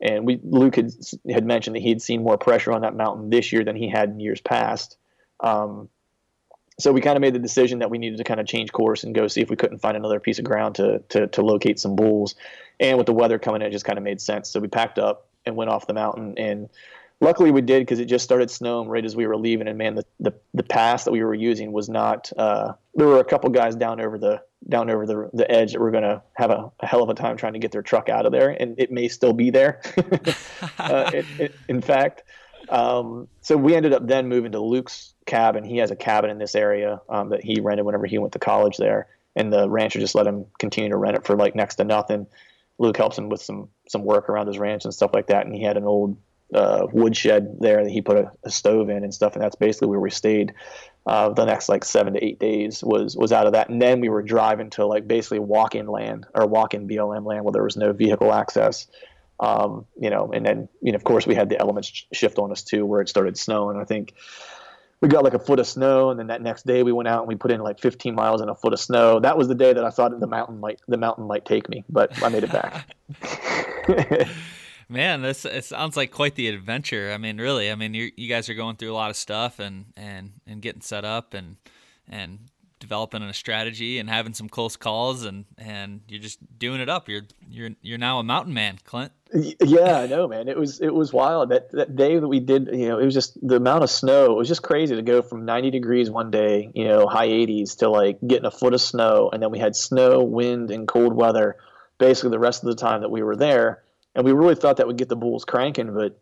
and 0.00 0.26
we 0.26 0.40
Luke 0.42 0.76
had 0.76 0.92
had 1.30 1.44
mentioned 1.44 1.76
that 1.76 1.82
he 1.82 1.90
had 1.90 2.00
seen 2.00 2.22
more 2.22 2.38
pressure 2.38 2.72
on 2.72 2.80
that 2.80 2.96
mountain 2.96 3.28
this 3.28 3.52
year 3.52 3.64
than 3.64 3.76
he 3.76 3.86
had 3.86 4.08
in 4.08 4.18
years 4.18 4.40
past. 4.40 4.96
Um, 5.40 5.90
so 6.78 6.90
we 6.90 7.02
kind 7.02 7.16
of 7.16 7.20
made 7.20 7.34
the 7.34 7.38
decision 7.38 7.80
that 7.80 7.90
we 7.90 7.98
needed 7.98 8.16
to 8.16 8.24
kind 8.24 8.40
of 8.40 8.46
change 8.46 8.72
course 8.72 9.04
and 9.04 9.14
go 9.14 9.28
see 9.28 9.42
if 9.42 9.50
we 9.50 9.56
couldn't 9.56 9.80
find 9.80 9.94
another 9.94 10.20
piece 10.20 10.38
of 10.38 10.46
ground 10.46 10.76
to 10.76 11.00
to, 11.10 11.26
to 11.26 11.42
locate 11.42 11.78
some 11.78 11.96
bulls. 11.96 12.34
And 12.80 12.96
with 12.96 13.06
the 13.06 13.12
weather 13.12 13.38
coming 13.38 13.60
in, 13.60 13.68
it 13.68 13.72
just 13.72 13.84
kind 13.84 13.98
of 13.98 14.04
made 14.04 14.22
sense. 14.22 14.48
So 14.48 14.58
we 14.58 14.68
packed 14.68 14.98
up 14.98 15.28
and 15.44 15.54
went 15.54 15.70
off 15.70 15.86
the 15.86 15.94
mountain 15.94 16.38
and 16.38 16.70
luckily 17.20 17.50
we 17.50 17.60
did 17.60 17.80
because 17.80 17.98
it 17.98 18.06
just 18.06 18.24
started 18.24 18.50
snowing 18.50 18.88
right 18.88 19.04
as 19.04 19.14
we 19.14 19.26
were 19.26 19.36
leaving 19.36 19.68
and 19.68 19.78
man 19.78 19.94
the, 19.94 20.04
the, 20.20 20.32
the 20.54 20.62
pass 20.62 21.04
that 21.04 21.12
we 21.12 21.22
were 21.22 21.34
using 21.34 21.72
was 21.72 21.88
not 21.88 22.32
uh, 22.36 22.72
there 22.94 23.06
were 23.06 23.20
a 23.20 23.24
couple 23.24 23.48
guys 23.50 23.74
down 23.76 24.00
over 24.00 24.18
the 24.18 24.42
down 24.68 24.90
over 24.90 25.06
the, 25.06 25.30
the 25.32 25.50
edge 25.50 25.72
that 25.72 25.80
were 25.80 25.90
going 25.90 26.02
to 26.02 26.22
have 26.34 26.50
a, 26.50 26.70
a, 26.80 26.86
hell 26.86 27.02
of 27.02 27.08
a 27.08 27.14
time 27.14 27.36
trying 27.36 27.54
to 27.54 27.58
get 27.58 27.72
their 27.72 27.82
truck 27.82 28.08
out 28.08 28.26
of 28.26 28.32
there 28.32 28.50
and 28.60 28.78
it 28.78 28.90
may 28.90 29.08
still 29.08 29.32
be 29.32 29.50
there 29.50 29.80
uh, 30.78 31.10
it, 31.14 31.26
it, 31.38 31.54
in 31.68 31.80
fact 31.80 32.22
um, 32.68 33.26
so 33.40 33.56
we 33.56 33.74
ended 33.74 33.92
up 33.92 34.06
then 34.06 34.28
moving 34.28 34.52
to 34.52 34.60
luke's 34.60 35.14
cabin 35.26 35.64
he 35.64 35.78
has 35.78 35.90
a 35.90 35.96
cabin 35.96 36.30
in 36.30 36.38
this 36.38 36.54
area 36.54 37.00
um, 37.08 37.30
that 37.30 37.42
he 37.42 37.60
rented 37.60 37.86
whenever 37.86 38.06
he 38.06 38.18
went 38.18 38.32
to 38.32 38.38
college 38.38 38.76
there 38.76 39.08
and 39.36 39.52
the 39.52 39.68
rancher 39.68 39.98
just 39.98 40.14
let 40.14 40.26
him 40.26 40.46
continue 40.58 40.90
to 40.90 40.96
rent 40.96 41.16
it 41.16 41.26
for 41.26 41.36
like 41.36 41.54
next 41.54 41.76
to 41.76 41.84
nothing. 41.84 42.26
Luke 42.78 42.96
helps 42.96 43.18
him 43.18 43.28
with 43.28 43.42
some 43.42 43.68
some 43.88 44.04
work 44.04 44.28
around 44.28 44.46
his 44.46 44.58
ranch 44.58 44.84
and 44.84 44.94
stuff 44.94 45.12
like 45.12 45.26
that, 45.28 45.46
and 45.46 45.54
he 45.54 45.62
had 45.62 45.76
an 45.76 45.84
old 45.84 46.16
uh, 46.54 46.86
woodshed 46.92 47.56
there 47.60 47.84
that 47.84 47.90
he 47.90 48.02
put 48.02 48.16
a, 48.16 48.30
a, 48.44 48.50
stove 48.50 48.90
in 48.90 49.04
and 49.04 49.14
stuff, 49.14 49.34
and 49.34 49.42
that's 49.42 49.56
basically 49.56 49.88
where 49.88 50.00
we 50.00 50.10
stayed. 50.10 50.52
Uh, 51.06 51.30
the 51.30 51.44
next 51.44 51.68
like 51.68 51.84
seven 51.84 52.12
to 52.12 52.24
eight 52.24 52.38
days 52.38 52.82
was 52.82 53.16
was 53.16 53.32
out 53.32 53.46
of 53.46 53.52
that, 53.52 53.68
and 53.68 53.80
then 53.80 54.00
we 54.00 54.08
were 54.08 54.22
driving 54.22 54.70
to 54.70 54.86
like 54.86 55.06
basically 55.08 55.38
walk-in 55.38 55.86
land 55.86 56.26
or 56.34 56.46
walk-in 56.46 56.88
BLM 56.88 57.24
land 57.24 57.44
where 57.44 57.52
there 57.52 57.62
was 57.62 57.76
no 57.76 57.92
vehicle 57.92 58.32
access. 58.32 58.86
Um, 59.38 59.86
you 59.98 60.10
know, 60.10 60.30
and 60.32 60.44
then 60.44 60.68
you 60.82 60.92
know, 60.92 60.96
of 60.96 61.04
course, 61.04 61.26
we 61.26 61.34
had 61.34 61.48
the 61.48 61.58
elements 61.58 62.06
shift 62.12 62.38
on 62.38 62.52
us 62.52 62.62
too, 62.62 62.84
where 62.84 63.00
it 63.00 63.08
started 63.08 63.38
snowing. 63.38 63.78
I 63.78 63.84
think 63.84 64.14
we 65.00 65.08
got 65.08 65.24
like 65.24 65.34
a 65.34 65.38
foot 65.38 65.58
of 65.58 65.66
snow, 65.66 66.10
and 66.10 66.20
then 66.20 66.26
that 66.26 66.42
next 66.42 66.66
day 66.66 66.82
we 66.82 66.92
went 66.92 67.08
out 67.08 67.20
and 67.20 67.28
we 67.28 67.36
put 67.36 67.50
in 67.50 67.60
like 67.60 67.80
15 67.80 68.14
miles 68.14 68.42
in 68.42 68.48
a 68.48 68.54
foot 68.54 68.74
of 68.74 68.80
snow. 68.80 69.18
That 69.18 69.38
was 69.38 69.48
the 69.48 69.54
day 69.54 69.72
that 69.72 69.84
I 69.84 69.90
thought 69.90 70.18
the 70.18 70.26
mountain 70.26 70.60
might 70.60 70.80
the 70.88 70.98
mountain 70.98 71.26
might 71.26 71.46
take 71.46 71.68
me, 71.68 71.84
but 71.88 72.22
I 72.22 72.28
made 72.28 72.44
it 72.44 72.52
back. 72.52 72.86
Man, 74.90 75.22
this 75.22 75.44
it 75.44 75.64
sounds 75.64 75.96
like 75.96 76.10
quite 76.10 76.34
the 76.34 76.48
adventure. 76.48 77.12
I 77.14 77.18
mean, 77.18 77.38
really, 77.38 77.70
I 77.70 77.76
mean, 77.76 77.94
you 77.94 78.10
you 78.16 78.28
guys 78.28 78.48
are 78.48 78.54
going 78.54 78.74
through 78.74 78.92
a 78.92 78.94
lot 78.94 79.08
of 79.08 79.16
stuff 79.16 79.60
and 79.60 79.86
and 79.96 80.32
and 80.48 80.60
getting 80.60 80.80
set 80.80 81.04
up 81.04 81.32
and 81.32 81.56
and 82.08 82.40
developing 82.80 83.22
a 83.22 83.32
strategy 83.32 83.98
and 83.98 84.10
having 84.10 84.34
some 84.34 84.48
close 84.48 84.74
calls 84.74 85.24
and 85.24 85.44
and 85.56 86.00
you're 86.08 86.20
just 86.20 86.40
doing 86.58 86.80
it 86.80 86.88
up. 86.88 87.08
You're 87.08 87.22
you're 87.48 87.70
you're 87.82 87.98
now 87.98 88.18
a 88.18 88.24
mountain 88.24 88.52
man, 88.52 88.80
Clint. 88.84 89.12
Yeah, 89.32 90.00
I 90.00 90.06
know, 90.08 90.26
man. 90.26 90.48
It 90.48 90.58
was 90.58 90.80
it 90.80 90.92
was 90.92 91.12
wild 91.12 91.50
that 91.50 91.70
that 91.70 91.94
day 91.94 92.18
that 92.18 92.26
we 92.26 92.40
did. 92.40 92.66
You 92.72 92.88
know, 92.88 92.98
it 92.98 93.04
was 93.04 93.14
just 93.14 93.38
the 93.46 93.56
amount 93.56 93.84
of 93.84 93.90
snow. 93.90 94.32
It 94.32 94.36
was 94.36 94.48
just 94.48 94.64
crazy 94.64 94.96
to 94.96 95.02
go 95.02 95.22
from 95.22 95.44
90 95.44 95.70
degrees 95.70 96.10
one 96.10 96.32
day, 96.32 96.72
you 96.74 96.84
know, 96.84 97.06
high 97.06 97.28
80s 97.28 97.78
to 97.78 97.88
like 97.88 98.18
getting 98.26 98.46
a 98.46 98.50
foot 98.50 98.74
of 98.74 98.80
snow, 98.80 99.30
and 99.32 99.40
then 99.40 99.52
we 99.52 99.60
had 99.60 99.76
snow, 99.76 100.24
wind, 100.24 100.72
and 100.72 100.88
cold 100.88 101.12
weather 101.12 101.58
basically 102.00 102.30
the 102.30 102.38
rest 102.40 102.64
of 102.64 102.68
the 102.68 102.74
time 102.74 103.02
that 103.02 103.10
we 103.10 103.22
were 103.22 103.36
there. 103.36 103.84
And 104.14 104.24
we 104.24 104.32
really 104.32 104.54
thought 104.54 104.76
that 104.78 104.86
would 104.86 104.98
get 104.98 105.08
the 105.08 105.16
bulls 105.16 105.44
cranking, 105.44 105.94
but 105.94 106.20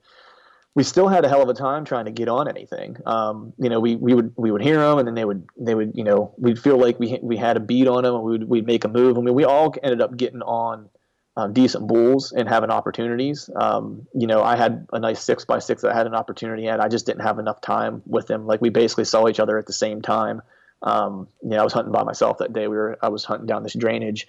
we 0.74 0.84
still 0.84 1.08
had 1.08 1.24
a 1.24 1.28
hell 1.28 1.42
of 1.42 1.48
a 1.48 1.54
time 1.54 1.84
trying 1.84 2.04
to 2.04 2.10
get 2.10 2.28
on 2.28 2.48
anything. 2.48 2.96
Um, 3.06 3.52
you 3.58 3.68
know, 3.68 3.80
we, 3.80 3.96
we 3.96 4.14
would 4.14 4.32
we 4.36 4.50
would 4.50 4.62
hear 4.62 4.76
them, 4.76 4.98
and 4.98 5.08
then 5.08 5.14
they 5.14 5.24
would 5.24 5.48
they 5.58 5.74
would 5.74 5.92
you 5.96 6.04
know 6.04 6.34
we'd 6.38 6.58
feel 6.58 6.78
like 6.78 7.00
we 7.00 7.18
we 7.22 7.36
had 7.36 7.56
a 7.56 7.60
beat 7.60 7.88
on 7.88 8.04
them, 8.04 8.14
and 8.14 8.22
we'd 8.22 8.44
we'd 8.44 8.66
make 8.66 8.84
a 8.84 8.88
move. 8.88 9.18
I 9.18 9.22
mean, 9.22 9.34
we 9.34 9.44
all 9.44 9.74
ended 9.82 10.00
up 10.00 10.16
getting 10.16 10.42
on 10.42 10.88
um, 11.36 11.52
decent 11.52 11.86
bulls 11.86 12.32
and 12.32 12.48
having 12.48 12.70
opportunities. 12.70 13.48
Um, 13.56 14.06
you 14.14 14.26
know, 14.26 14.42
I 14.42 14.56
had 14.56 14.86
a 14.92 14.98
nice 14.98 15.22
six 15.22 15.44
by 15.44 15.58
six 15.60 15.82
that 15.82 15.92
I 15.92 15.96
had 15.96 16.06
an 16.06 16.14
opportunity 16.14 16.68
at. 16.68 16.80
I 16.80 16.88
just 16.88 17.06
didn't 17.06 17.22
have 17.22 17.38
enough 17.38 17.60
time 17.60 18.02
with 18.06 18.26
them. 18.26 18.46
Like 18.46 18.60
we 18.60 18.70
basically 18.70 19.04
saw 19.04 19.28
each 19.28 19.40
other 19.40 19.58
at 19.58 19.66
the 19.66 19.72
same 19.72 20.02
time. 20.02 20.42
Um, 20.82 21.28
you 21.42 21.50
know, 21.50 21.58
I 21.58 21.64
was 21.64 21.72
hunting 21.72 21.92
by 21.92 22.04
myself 22.04 22.38
that 22.38 22.52
day. 22.52 22.68
We 22.68 22.76
were 22.76 22.98
I 23.02 23.08
was 23.08 23.24
hunting 23.24 23.46
down 23.46 23.62
this 23.62 23.74
drainage 23.74 24.28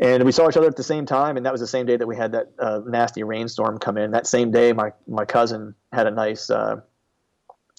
and 0.00 0.24
we 0.24 0.32
saw 0.32 0.48
each 0.48 0.56
other 0.56 0.66
at 0.66 0.76
the 0.76 0.82
same 0.82 1.06
time 1.06 1.36
and 1.36 1.46
that 1.46 1.52
was 1.52 1.60
the 1.60 1.66
same 1.66 1.86
day 1.86 1.96
that 1.96 2.06
we 2.06 2.16
had 2.16 2.32
that 2.32 2.50
uh, 2.58 2.80
nasty 2.86 3.22
rainstorm 3.22 3.78
come 3.78 3.96
in 3.96 4.10
that 4.10 4.26
same 4.26 4.50
day 4.50 4.72
my 4.72 4.92
my 5.06 5.24
cousin 5.24 5.74
had 5.92 6.06
a 6.06 6.10
nice 6.10 6.50
uh, 6.50 6.80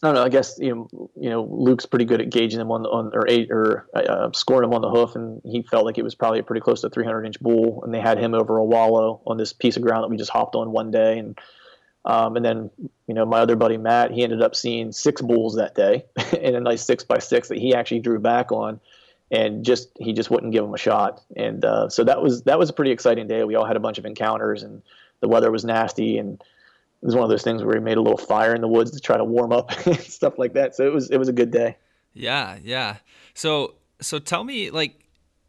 I 0.03 0.07
don't 0.07 0.15
know. 0.15 0.23
I 0.23 0.29
guess 0.29 0.57
you 0.57 0.73
know, 0.73 1.11
you 1.15 1.29
know, 1.29 1.43
Luke's 1.43 1.85
pretty 1.85 2.05
good 2.05 2.21
at 2.21 2.31
gauging 2.31 2.57
them 2.57 2.71
on 2.71 2.81
the 2.81 2.89
on 2.89 3.11
or 3.13 3.25
eight 3.27 3.51
or 3.51 3.87
uh, 3.93 4.31
scoring 4.33 4.67
them 4.67 4.73
on 4.73 4.81
the 4.81 4.89
hoof, 4.89 5.15
and 5.15 5.41
he 5.45 5.61
felt 5.61 5.85
like 5.85 5.99
it 5.99 6.03
was 6.03 6.15
probably 6.15 6.39
a 6.39 6.43
pretty 6.43 6.61
close 6.61 6.81
to 6.81 6.89
300 6.89 7.25
inch 7.25 7.39
bull, 7.39 7.83
and 7.83 7.93
they 7.93 7.99
had 7.99 8.17
him 8.17 8.33
over 8.33 8.57
a 8.57 8.65
wallow 8.65 9.21
on 9.27 9.37
this 9.37 9.53
piece 9.53 9.77
of 9.77 9.83
ground 9.83 10.03
that 10.03 10.07
we 10.07 10.17
just 10.17 10.31
hopped 10.31 10.55
on 10.55 10.71
one 10.71 10.89
day, 10.89 11.19
and 11.19 11.37
um, 12.05 12.35
and 12.35 12.43
then 12.43 12.71
you 13.05 13.13
know 13.13 13.27
my 13.27 13.39
other 13.41 13.55
buddy 13.55 13.77
Matt, 13.77 14.09
he 14.09 14.23
ended 14.23 14.41
up 14.41 14.55
seeing 14.55 14.91
six 14.91 15.21
bulls 15.21 15.55
that 15.55 15.75
day 15.75 16.05
in 16.41 16.55
a 16.55 16.59
nice 16.59 16.83
six 16.83 17.03
by 17.03 17.19
six 17.19 17.49
that 17.49 17.59
he 17.59 17.75
actually 17.75 17.99
drew 17.99 18.19
back 18.19 18.51
on, 18.51 18.79
and 19.31 19.63
just 19.63 19.89
he 19.97 20.13
just 20.13 20.29
wouldn't 20.29 20.51
give 20.51 20.63
him 20.63 20.73
a 20.73 20.77
shot. 20.77 21.21
And 21.35 21.63
uh, 21.63 21.89
so 21.89 22.03
that 22.03 22.21
was 22.21 22.43
that 22.43 22.59
was 22.59 22.69
a 22.69 22.73
pretty 22.73 22.91
exciting 22.91 23.27
day. 23.27 23.43
We 23.43 23.55
all 23.55 23.65
had 23.65 23.77
a 23.77 23.79
bunch 23.79 23.97
of 23.97 24.05
encounters, 24.05 24.61
and 24.61 24.81
the 25.21 25.27
weather 25.27 25.49
was 25.49 25.63
nasty, 25.63 26.17
and 26.17 26.33
it 26.33 27.05
was 27.05 27.15
one 27.15 27.23
of 27.23 27.29
those 27.29 27.43
things 27.43 27.63
where 27.63 27.75
we 27.75 27.83
made 27.83 27.97
a 27.97 28.01
little 28.01 28.17
fire 28.17 28.53
in 28.53 28.61
the 28.61 28.67
woods 28.67 28.91
to 28.91 28.99
try 28.99 29.17
to 29.17 29.23
warm 29.23 29.53
up 29.53 29.71
and 29.87 29.99
stuff 29.99 30.37
like 30.37 30.53
that. 30.53 30.75
So 30.75 30.85
it 30.85 30.93
was 30.93 31.09
it 31.09 31.17
was 31.17 31.29
a 31.29 31.33
good 31.33 31.49
day. 31.49 31.77
Yeah, 32.13 32.57
yeah. 32.61 32.97
So 33.33 33.75
so 34.01 34.19
tell 34.19 34.43
me 34.43 34.69
like 34.69 34.99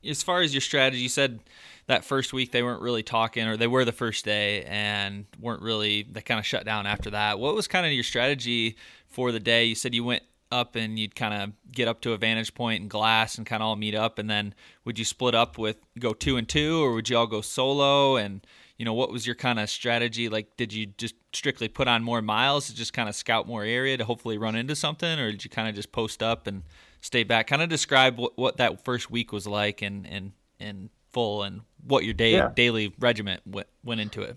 as 0.08 0.22
far 0.22 0.40
as 0.42 0.54
your 0.54 0.60
strategy, 0.60 1.02
you 1.02 1.08
said 1.08 1.40
that 1.86 2.04
first 2.04 2.32
week 2.32 2.52
they 2.52 2.62
weren't 2.62 2.82
really 2.82 3.02
talking 3.02 3.46
or 3.48 3.56
they 3.56 3.66
were 3.66 3.84
the 3.84 3.92
first 3.92 4.24
day 4.24 4.62
and 4.64 5.26
weren't 5.40 5.62
really 5.62 6.04
they 6.04 6.20
kind 6.20 6.38
of 6.38 6.46
shut 6.46 6.64
down 6.64 6.86
after 6.86 7.10
that. 7.10 7.40
What 7.40 7.56
was 7.56 7.66
kind 7.66 7.84
of 7.84 7.92
your 7.92 8.04
strategy 8.04 8.76
for 9.08 9.32
the 9.32 9.40
day? 9.40 9.64
You 9.64 9.74
said 9.74 9.92
you 9.92 10.04
went 10.04 10.22
up 10.52 10.76
and 10.76 10.98
you'd 10.98 11.14
kind 11.14 11.34
of 11.34 11.72
get 11.72 11.88
up 11.88 12.00
to 12.02 12.12
a 12.12 12.16
vantage 12.16 12.54
point 12.54 12.82
and 12.82 12.90
glass 12.90 13.36
and 13.36 13.46
kind 13.46 13.62
of 13.62 13.66
all 13.66 13.76
meet 13.76 13.94
up 13.94 14.18
and 14.18 14.28
then 14.28 14.54
would 14.84 14.98
you 14.98 15.04
split 15.04 15.34
up 15.34 15.58
with 15.58 15.76
go 15.98 16.12
two 16.12 16.36
and 16.36 16.48
two 16.48 16.82
or 16.82 16.92
would 16.92 17.08
you 17.08 17.16
all 17.16 17.26
go 17.26 17.40
solo? 17.40 18.16
And 18.16 18.46
you 18.76 18.84
know 18.84 18.94
what 18.94 19.10
was 19.10 19.26
your 19.26 19.34
kind 19.34 19.58
of 19.58 19.70
strategy? 19.70 20.28
Like 20.28 20.56
did 20.56 20.72
you 20.72 20.86
just 20.86 21.14
strictly 21.32 21.68
put 21.68 21.88
on 21.88 22.02
more 22.02 22.22
miles 22.22 22.66
to 22.66 22.74
just 22.74 22.92
kind 22.92 23.08
of 23.08 23.14
scout 23.14 23.46
more 23.48 23.64
area 23.64 23.96
to 23.96 24.04
hopefully 24.04 24.38
run 24.38 24.54
into 24.54 24.76
something 24.76 25.18
or 25.18 25.30
did 25.30 25.44
you 25.44 25.50
kind 25.50 25.68
of 25.68 25.74
just 25.74 25.92
post 25.92 26.22
up 26.22 26.46
and 26.46 26.62
stay 27.00 27.24
back? 27.24 27.46
Kind 27.46 27.62
of 27.62 27.68
describe 27.68 28.18
what, 28.18 28.36
what 28.36 28.58
that 28.58 28.84
first 28.84 29.10
week 29.10 29.32
was 29.32 29.46
like 29.46 29.82
and 29.82 30.06
and 30.06 30.32
in 30.60 30.90
full 31.12 31.42
and 31.42 31.62
what 31.86 32.04
your 32.04 32.14
day 32.14 32.32
yeah. 32.32 32.50
daily 32.54 32.94
regiment 32.98 33.42
went, 33.46 33.66
went 33.84 34.00
into 34.00 34.22
it. 34.22 34.36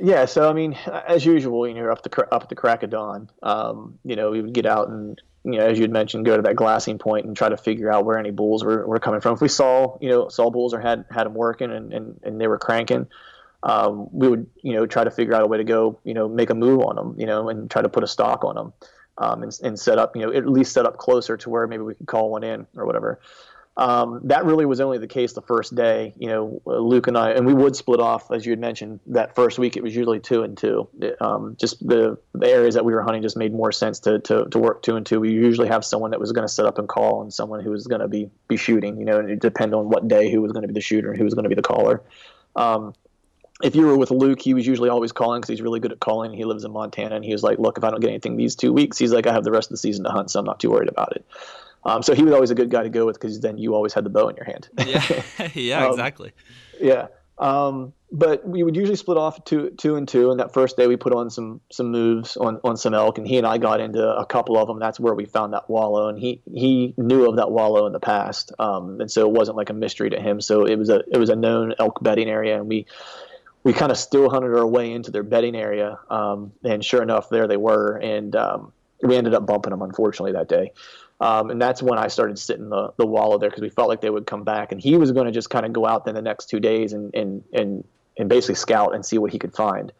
Yeah, 0.00 0.26
so 0.26 0.48
I 0.48 0.52
mean, 0.52 0.76
as 1.06 1.26
usual, 1.26 1.66
you 1.66 1.74
know, 1.74 1.90
up 1.90 2.02
the 2.02 2.34
up 2.34 2.44
at 2.44 2.48
the 2.48 2.54
crack 2.54 2.82
of 2.82 2.90
dawn, 2.90 3.28
um, 3.42 3.98
you 4.04 4.14
know, 4.14 4.30
we 4.30 4.40
would 4.40 4.52
get 4.52 4.64
out 4.64 4.88
and 4.88 5.20
you 5.44 5.52
know, 5.52 5.66
as 5.66 5.78
you 5.78 5.82
had 5.82 5.90
mentioned, 5.90 6.26
go 6.26 6.36
to 6.36 6.42
that 6.42 6.56
glassing 6.56 6.98
point 6.98 7.26
and 7.26 7.36
try 7.36 7.48
to 7.48 7.56
figure 7.56 7.90
out 7.90 8.04
where 8.04 8.18
any 8.18 8.30
bulls 8.30 8.64
were, 8.64 8.86
were 8.86 8.98
coming 8.98 9.20
from. 9.20 9.34
If 9.34 9.40
we 9.40 9.48
saw, 9.48 9.96
you 10.00 10.08
know, 10.08 10.28
saw 10.28 10.50
bulls 10.50 10.74
or 10.74 10.80
had 10.80 11.04
had 11.10 11.24
them 11.24 11.34
working 11.34 11.70
and, 11.70 11.92
and, 11.92 12.20
and 12.22 12.40
they 12.40 12.46
were 12.46 12.58
cranking, 12.58 13.06
um, 13.62 14.08
we 14.12 14.28
would, 14.28 14.46
you 14.62 14.74
know, 14.74 14.86
try 14.86 15.04
to 15.04 15.10
figure 15.10 15.34
out 15.34 15.42
a 15.42 15.46
way 15.46 15.58
to 15.58 15.64
go, 15.64 15.98
you 16.04 16.14
know, 16.14 16.28
make 16.28 16.50
a 16.50 16.54
move 16.54 16.80
on 16.82 16.96
them, 16.96 17.14
you 17.18 17.26
know, 17.26 17.48
and 17.48 17.70
try 17.70 17.82
to 17.82 17.88
put 17.88 18.04
a 18.04 18.06
stock 18.06 18.44
on 18.44 18.56
them, 18.56 18.72
um, 19.18 19.42
and, 19.42 19.58
and 19.62 19.78
set 19.78 19.98
up, 19.98 20.16
you 20.16 20.22
know, 20.22 20.32
at 20.32 20.48
least 20.48 20.72
set 20.72 20.86
up 20.86 20.96
closer 20.96 21.36
to 21.36 21.50
where 21.50 21.66
maybe 21.66 21.82
we 21.82 21.94
could 21.94 22.06
call 22.06 22.30
one 22.30 22.44
in 22.44 22.66
or 22.76 22.84
whatever. 22.84 23.20
Um, 23.78 24.22
that 24.24 24.44
really 24.44 24.66
was 24.66 24.80
only 24.80 24.98
the 24.98 25.06
case 25.06 25.34
the 25.34 25.42
first 25.42 25.72
day. 25.76 26.12
You 26.18 26.26
know, 26.26 26.62
Luke 26.64 27.06
and 27.06 27.16
I, 27.16 27.30
and 27.30 27.46
we 27.46 27.54
would 27.54 27.76
split 27.76 28.00
off, 28.00 28.32
as 28.32 28.44
you 28.44 28.50
had 28.50 28.58
mentioned, 28.58 28.98
that 29.06 29.36
first 29.36 29.56
week. 29.56 29.76
It 29.76 29.84
was 29.84 29.94
usually 29.94 30.18
two 30.18 30.42
and 30.42 30.58
two. 30.58 30.88
Um, 31.20 31.56
just 31.60 31.86
the, 31.86 32.18
the 32.34 32.48
areas 32.48 32.74
that 32.74 32.84
we 32.84 32.92
were 32.92 33.02
hunting 33.02 33.22
just 33.22 33.36
made 33.36 33.54
more 33.54 33.70
sense 33.70 34.00
to, 34.00 34.18
to, 34.18 34.46
to 34.46 34.58
work 34.58 34.82
two 34.82 34.96
and 34.96 35.06
two. 35.06 35.20
We 35.20 35.30
usually 35.30 35.68
have 35.68 35.84
someone 35.84 36.10
that 36.10 36.18
was 36.18 36.32
going 36.32 36.46
to 36.46 36.52
set 36.52 36.66
up 36.66 36.78
and 36.78 36.88
call, 36.88 37.22
and 37.22 37.32
someone 37.32 37.62
who 37.62 37.70
was 37.70 37.86
going 37.86 38.00
to 38.00 38.08
be 38.08 38.28
be 38.48 38.56
shooting. 38.56 38.98
You 38.98 39.04
know, 39.04 39.20
and 39.20 39.30
it 39.30 39.38
depended 39.38 39.74
on 39.74 39.88
what 39.88 40.08
day 40.08 40.28
who 40.28 40.42
was 40.42 40.50
going 40.50 40.62
to 40.62 40.68
be 40.68 40.74
the 40.74 40.80
shooter 40.80 41.10
and 41.10 41.16
who 41.16 41.24
was 41.24 41.34
going 41.34 41.44
to 41.44 41.48
be 41.48 41.54
the 41.54 41.62
caller. 41.62 42.02
Um, 42.56 42.94
if 43.62 43.76
you 43.76 43.86
were 43.86 43.96
with 43.96 44.10
Luke, 44.10 44.40
he 44.40 44.54
was 44.54 44.66
usually 44.66 44.88
always 44.88 45.12
calling 45.12 45.40
because 45.40 45.50
he's 45.50 45.62
really 45.62 45.78
good 45.78 45.92
at 45.92 46.00
calling. 46.00 46.32
He 46.32 46.44
lives 46.44 46.64
in 46.64 46.72
Montana, 46.72 47.14
and 47.14 47.24
he 47.24 47.30
was 47.30 47.44
like, 47.44 47.60
"Look, 47.60 47.78
if 47.78 47.84
I 47.84 47.90
don't 47.90 48.00
get 48.00 48.10
anything 48.10 48.36
these 48.36 48.56
two 48.56 48.72
weeks, 48.72 48.98
he's 48.98 49.12
like, 49.12 49.28
I 49.28 49.32
have 49.32 49.44
the 49.44 49.52
rest 49.52 49.68
of 49.68 49.74
the 49.74 49.78
season 49.78 50.02
to 50.02 50.10
hunt, 50.10 50.32
so 50.32 50.40
I'm 50.40 50.46
not 50.46 50.58
too 50.58 50.70
worried 50.70 50.88
about 50.88 51.14
it." 51.14 51.24
Um, 51.84 52.02
so 52.02 52.14
he 52.14 52.22
was 52.22 52.34
always 52.34 52.50
a 52.50 52.54
good 52.54 52.70
guy 52.70 52.82
to 52.82 52.90
go 52.90 53.06
with 53.06 53.18
because 53.20 53.40
then 53.40 53.58
you 53.58 53.74
always 53.74 53.92
had 53.92 54.04
the 54.04 54.10
bow 54.10 54.28
in 54.28 54.36
your 54.36 54.44
hand. 54.44 54.68
yeah, 54.86 55.22
yeah, 55.54 55.86
um, 55.86 55.90
exactly. 55.92 56.32
Yeah. 56.80 57.08
Um, 57.38 57.92
but 58.10 58.46
we 58.46 58.62
would 58.62 58.74
usually 58.74 58.96
split 58.96 59.18
off 59.18 59.44
two, 59.44 59.70
two 59.70 59.96
and 59.96 60.08
two. 60.08 60.30
And 60.30 60.40
that 60.40 60.54
first 60.54 60.76
day 60.76 60.86
we 60.86 60.96
put 60.96 61.12
on 61.12 61.30
some, 61.30 61.60
some 61.70 61.90
moves 61.90 62.36
on, 62.36 62.58
on 62.64 62.76
some 62.76 62.94
elk 62.94 63.18
and 63.18 63.26
he 63.26 63.36
and 63.36 63.46
I 63.46 63.58
got 63.58 63.80
into 63.80 64.02
a 64.02 64.24
couple 64.24 64.56
of 64.56 64.66
them. 64.66 64.78
That's 64.78 64.98
where 64.98 65.14
we 65.14 65.26
found 65.26 65.52
that 65.52 65.68
wallow 65.68 66.08
and 66.08 66.18
he, 66.18 66.40
he 66.52 66.94
knew 66.96 67.28
of 67.28 67.36
that 67.36 67.50
wallow 67.50 67.86
in 67.86 67.92
the 67.92 68.00
past. 68.00 68.52
Um, 68.58 69.00
and 69.00 69.10
so 69.10 69.28
it 69.28 69.32
wasn't 69.32 69.56
like 69.56 69.70
a 69.70 69.74
mystery 69.74 70.10
to 70.10 70.20
him. 70.20 70.40
So 70.40 70.64
it 70.64 70.76
was 70.76 70.88
a, 70.88 71.02
it 71.12 71.18
was 71.18 71.28
a 71.28 71.36
known 71.36 71.74
elk 71.78 72.02
bedding 72.02 72.28
area 72.28 72.56
and 72.56 72.66
we, 72.66 72.86
we 73.62 73.72
kind 73.72 73.92
of 73.92 73.98
still 73.98 74.30
hunted 74.30 74.56
our 74.56 74.66
way 74.66 74.90
into 74.90 75.10
their 75.10 75.22
bedding 75.22 75.54
area. 75.54 75.98
Um, 76.08 76.52
and 76.64 76.82
sure 76.84 77.02
enough, 77.02 77.28
there 77.28 77.46
they 77.46 77.58
were. 77.58 77.96
And, 77.96 78.34
um, 78.34 78.72
we 79.02 79.16
ended 79.16 79.34
up 79.34 79.46
bumping 79.46 79.70
them 79.70 79.82
unfortunately 79.82 80.32
that 80.32 80.48
day. 80.48 80.72
Um, 81.20 81.50
and 81.50 81.60
that's 81.60 81.82
when 81.82 81.98
I 81.98 82.08
started 82.08 82.38
sitting 82.38 82.68
the, 82.68 82.92
the 82.96 83.06
wallow 83.06 83.38
there 83.38 83.50
because 83.50 83.62
we 83.62 83.70
felt 83.70 83.88
like 83.88 84.00
they 84.00 84.10
would 84.10 84.26
come 84.26 84.44
back. 84.44 84.70
And 84.70 84.80
he 84.80 84.96
was 84.96 85.10
going 85.10 85.26
to 85.26 85.32
just 85.32 85.50
kind 85.50 85.66
of 85.66 85.72
go 85.72 85.84
out 85.86 86.04
then 86.04 86.14
the 86.14 86.22
next 86.22 86.46
two 86.46 86.60
days 86.60 86.92
and, 86.92 87.12
and, 87.14 87.42
and, 87.52 87.84
and 88.16 88.28
basically 88.28 88.54
scout 88.54 88.94
and 88.94 89.04
see 89.04 89.18
what 89.18 89.32
he 89.32 89.38
could 89.38 89.54
find. 89.54 89.92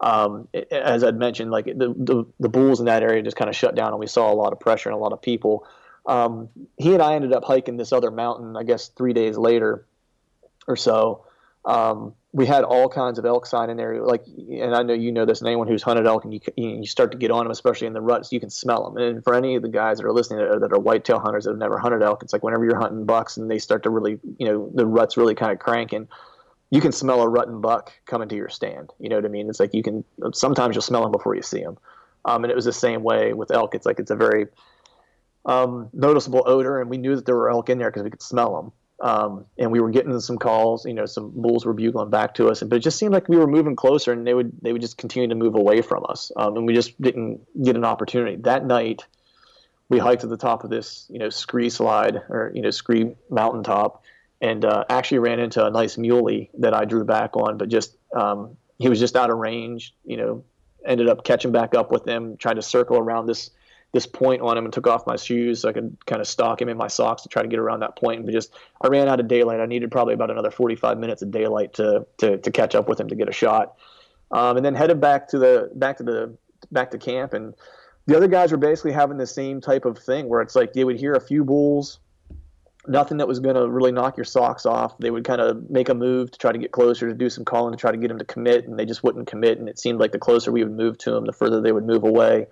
Um, 0.00 0.46
as 0.70 1.02
I'd 1.02 1.16
mentioned, 1.16 1.50
like 1.50 1.64
the, 1.64 1.94
the, 1.96 2.24
the, 2.38 2.48
bulls 2.48 2.78
in 2.78 2.86
that 2.86 3.02
area 3.02 3.20
just 3.20 3.36
kind 3.36 3.48
of 3.48 3.56
shut 3.56 3.74
down 3.74 3.88
and 3.88 3.98
we 3.98 4.06
saw 4.06 4.32
a 4.32 4.34
lot 4.34 4.52
of 4.52 4.60
pressure 4.60 4.88
and 4.88 4.94
a 4.94 5.00
lot 5.00 5.12
of 5.12 5.20
people. 5.20 5.66
Um, 6.06 6.48
he 6.76 6.94
and 6.94 7.02
I 7.02 7.14
ended 7.14 7.32
up 7.32 7.44
hiking 7.44 7.76
this 7.76 7.92
other 7.92 8.10
mountain, 8.10 8.56
I 8.56 8.62
guess, 8.62 8.88
three 8.88 9.12
days 9.12 9.36
later 9.36 9.86
or 10.68 10.76
so. 10.76 11.24
Um, 11.64 12.14
we 12.32 12.44
had 12.44 12.62
all 12.62 12.88
kinds 12.88 13.18
of 13.18 13.24
elk 13.24 13.46
sign 13.46 13.70
in 13.70 13.76
there. 13.76 14.02
Like, 14.02 14.24
and 14.26 14.74
I 14.74 14.82
know 14.82 14.92
you 14.92 15.10
know 15.10 15.24
this, 15.24 15.40
and 15.40 15.48
anyone 15.48 15.66
who's 15.66 15.82
hunted 15.82 16.06
elk 16.06 16.24
and 16.24 16.34
you, 16.34 16.40
you 16.56 16.86
start 16.86 17.10
to 17.12 17.18
get 17.18 17.30
on 17.30 17.44
them, 17.44 17.50
especially 17.50 17.86
in 17.86 17.94
the 17.94 18.02
ruts, 18.02 18.32
you 18.32 18.40
can 18.40 18.50
smell 18.50 18.84
them. 18.84 19.02
And 19.02 19.24
for 19.24 19.34
any 19.34 19.54
of 19.56 19.62
the 19.62 19.68
guys 19.68 19.98
that 19.98 20.06
are 20.06 20.12
listening 20.12 20.40
that 20.40 20.48
are, 20.48 20.60
that 20.60 20.72
are 20.72 20.78
whitetail 20.78 21.20
hunters 21.20 21.44
that 21.44 21.52
have 21.52 21.58
never 21.58 21.78
hunted 21.78 22.02
elk, 22.02 22.22
it's 22.22 22.32
like 22.32 22.42
whenever 22.42 22.64
you're 22.64 22.78
hunting 22.78 23.06
bucks 23.06 23.38
and 23.38 23.50
they 23.50 23.58
start 23.58 23.82
to 23.84 23.90
really, 23.90 24.18
you 24.38 24.46
know, 24.46 24.70
the 24.74 24.86
ruts 24.86 25.16
really 25.16 25.34
kind 25.34 25.52
of 25.52 25.58
cranking, 25.58 26.06
you 26.70 26.82
can 26.82 26.92
smell 26.92 27.22
a 27.22 27.28
rutting 27.28 27.62
buck 27.62 27.92
coming 28.04 28.28
to 28.28 28.36
your 28.36 28.50
stand. 28.50 28.92
You 28.98 29.08
know 29.08 29.16
what 29.16 29.24
I 29.24 29.28
mean? 29.28 29.48
It's 29.48 29.58
like 29.58 29.72
you 29.72 29.82
can, 29.82 30.04
sometimes 30.34 30.74
you'll 30.74 30.82
smell 30.82 31.02
them 31.02 31.12
before 31.12 31.34
you 31.34 31.42
see 31.42 31.62
them. 31.62 31.78
Um, 32.26 32.44
and 32.44 32.50
it 32.50 32.54
was 32.54 32.66
the 32.66 32.72
same 32.74 33.02
way 33.02 33.32
with 33.32 33.50
elk. 33.50 33.74
It's 33.74 33.86
like 33.86 33.98
it's 33.98 34.10
a 34.10 34.16
very 34.16 34.48
um, 35.46 35.88
noticeable 35.94 36.42
odor, 36.44 36.80
and 36.80 36.90
we 36.90 36.98
knew 36.98 37.16
that 37.16 37.24
there 37.24 37.36
were 37.36 37.48
elk 37.48 37.70
in 37.70 37.78
there 37.78 37.90
because 37.90 38.02
we 38.02 38.10
could 38.10 38.20
smell 38.20 38.54
them. 38.54 38.72
Um, 39.00 39.44
and 39.56 39.70
we 39.70 39.78
were 39.78 39.90
getting 39.90 40.18
some 40.20 40.38
calls, 40.38 40.84
you 40.84 40.92
know, 40.92 41.06
some 41.06 41.30
bulls 41.30 41.64
were 41.64 41.72
bugling 41.72 42.10
back 42.10 42.34
to 42.34 42.48
us, 42.48 42.62
but 42.62 42.76
it 42.76 42.80
just 42.80 42.98
seemed 42.98 43.12
like 43.12 43.28
we 43.28 43.36
were 43.36 43.46
moving 43.46 43.76
closer, 43.76 44.12
and 44.12 44.26
they 44.26 44.34
would 44.34 44.52
they 44.60 44.72
would 44.72 44.82
just 44.82 44.98
continue 44.98 45.28
to 45.28 45.36
move 45.36 45.54
away 45.54 45.82
from 45.82 46.04
us, 46.08 46.32
um, 46.36 46.56
and 46.56 46.66
we 46.66 46.74
just 46.74 47.00
didn't 47.00 47.40
get 47.62 47.76
an 47.76 47.84
opportunity. 47.84 48.36
That 48.36 48.66
night, 48.66 49.04
we 49.88 49.98
hiked 49.98 50.22
to 50.22 50.26
the 50.26 50.36
top 50.36 50.64
of 50.64 50.70
this, 50.70 51.06
you 51.08 51.20
know, 51.20 51.30
scree 51.30 51.70
slide 51.70 52.16
or 52.28 52.50
you 52.54 52.60
know 52.60 52.70
scree 52.70 53.14
mountaintop, 53.30 54.02
and 54.40 54.64
uh, 54.64 54.84
actually 54.90 55.18
ran 55.18 55.38
into 55.38 55.64
a 55.64 55.70
nice 55.70 55.96
muley 55.96 56.50
that 56.58 56.74
I 56.74 56.84
drew 56.84 57.04
back 57.04 57.36
on, 57.36 57.56
but 57.56 57.68
just 57.68 57.96
um, 58.16 58.56
he 58.78 58.88
was 58.88 58.98
just 58.98 59.14
out 59.14 59.30
of 59.30 59.38
range, 59.38 59.94
you 60.04 60.16
know, 60.16 60.44
ended 60.84 61.08
up 61.08 61.24
catching 61.24 61.52
back 61.52 61.74
up 61.74 61.92
with 61.92 62.06
him, 62.06 62.36
trying 62.36 62.56
to 62.56 62.62
circle 62.62 62.98
around 62.98 63.26
this 63.26 63.50
this 63.92 64.06
point 64.06 64.42
on 64.42 64.58
him 64.58 64.64
and 64.64 64.72
took 64.72 64.86
off 64.86 65.06
my 65.06 65.16
shoes 65.16 65.62
so 65.62 65.68
I 65.68 65.72
could 65.72 65.96
kind 66.06 66.20
of 66.20 66.28
stalk 66.28 66.60
him 66.60 66.68
in 66.68 66.76
my 66.76 66.88
socks 66.88 67.22
to 67.22 67.28
try 67.28 67.42
to 67.42 67.48
get 67.48 67.58
around 67.58 67.80
that 67.80 67.96
point. 67.96 68.24
But 68.24 68.32
just 68.32 68.54
I 68.80 68.88
ran 68.88 69.08
out 69.08 69.20
of 69.20 69.28
daylight. 69.28 69.60
I 69.60 69.66
needed 69.66 69.90
probably 69.90 70.14
about 70.14 70.30
another 70.30 70.50
45 70.50 70.98
minutes 70.98 71.22
of 71.22 71.30
daylight 71.30 71.74
to 71.74 72.06
to, 72.18 72.38
to 72.38 72.50
catch 72.50 72.74
up 72.74 72.88
with 72.88 73.00
him 73.00 73.08
to 73.08 73.14
get 73.14 73.28
a 73.28 73.32
shot. 73.32 73.76
Um, 74.30 74.56
and 74.56 74.64
then 74.64 74.74
headed 74.74 75.00
back 75.00 75.28
to 75.28 75.38
the 75.38 75.70
back 75.74 75.96
to 75.98 76.02
the 76.02 76.36
back 76.70 76.90
to 76.90 76.98
camp 76.98 77.32
and 77.32 77.54
the 78.06 78.16
other 78.16 78.28
guys 78.28 78.50
were 78.50 78.58
basically 78.58 78.92
having 78.92 79.18
the 79.18 79.26
same 79.26 79.60
type 79.60 79.84
of 79.84 79.98
thing 79.98 80.28
where 80.28 80.40
it's 80.40 80.56
like 80.56 80.72
they 80.72 80.84
would 80.84 80.98
hear 80.98 81.12
a 81.12 81.20
few 81.20 81.44
bulls 81.44 81.98
nothing 82.86 83.18
that 83.18 83.28
was 83.28 83.38
going 83.38 83.54
to 83.54 83.68
really 83.68 83.92
knock 83.92 84.16
your 84.16 84.24
socks 84.24 84.64
off. 84.64 84.96
They 84.98 85.10
would 85.10 85.24
kind 85.24 85.40
of 85.40 85.68
make 85.68 85.90
a 85.90 85.94
move 85.94 86.30
to 86.30 86.38
try 86.38 86.52
to 86.52 86.58
get 86.58 86.72
closer 86.72 87.06
to 87.06 87.14
do 87.14 87.28
some 87.28 87.44
calling 87.44 87.72
to 87.72 87.78
try 87.78 87.90
to 87.90 87.98
get 87.98 88.08
them 88.08 88.18
to 88.18 88.24
commit, 88.24 88.66
and 88.66 88.78
they 88.78 88.86
just 88.86 89.04
wouldn't 89.04 89.26
commit. 89.26 89.58
And 89.58 89.68
it 89.68 89.78
seemed 89.78 90.00
like 90.00 90.12
the 90.12 90.18
closer 90.18 90.50
we 90.50 90.64
would 90.64 90.72
move 90.72 90.96
to 90.98 91.10
them, 91.10 91.26
the 91.26 91.32
further 91.32 91.60
they 91.60 91.72
would 91.72 91.86
move 91.86 92.04
away 92.04 92.46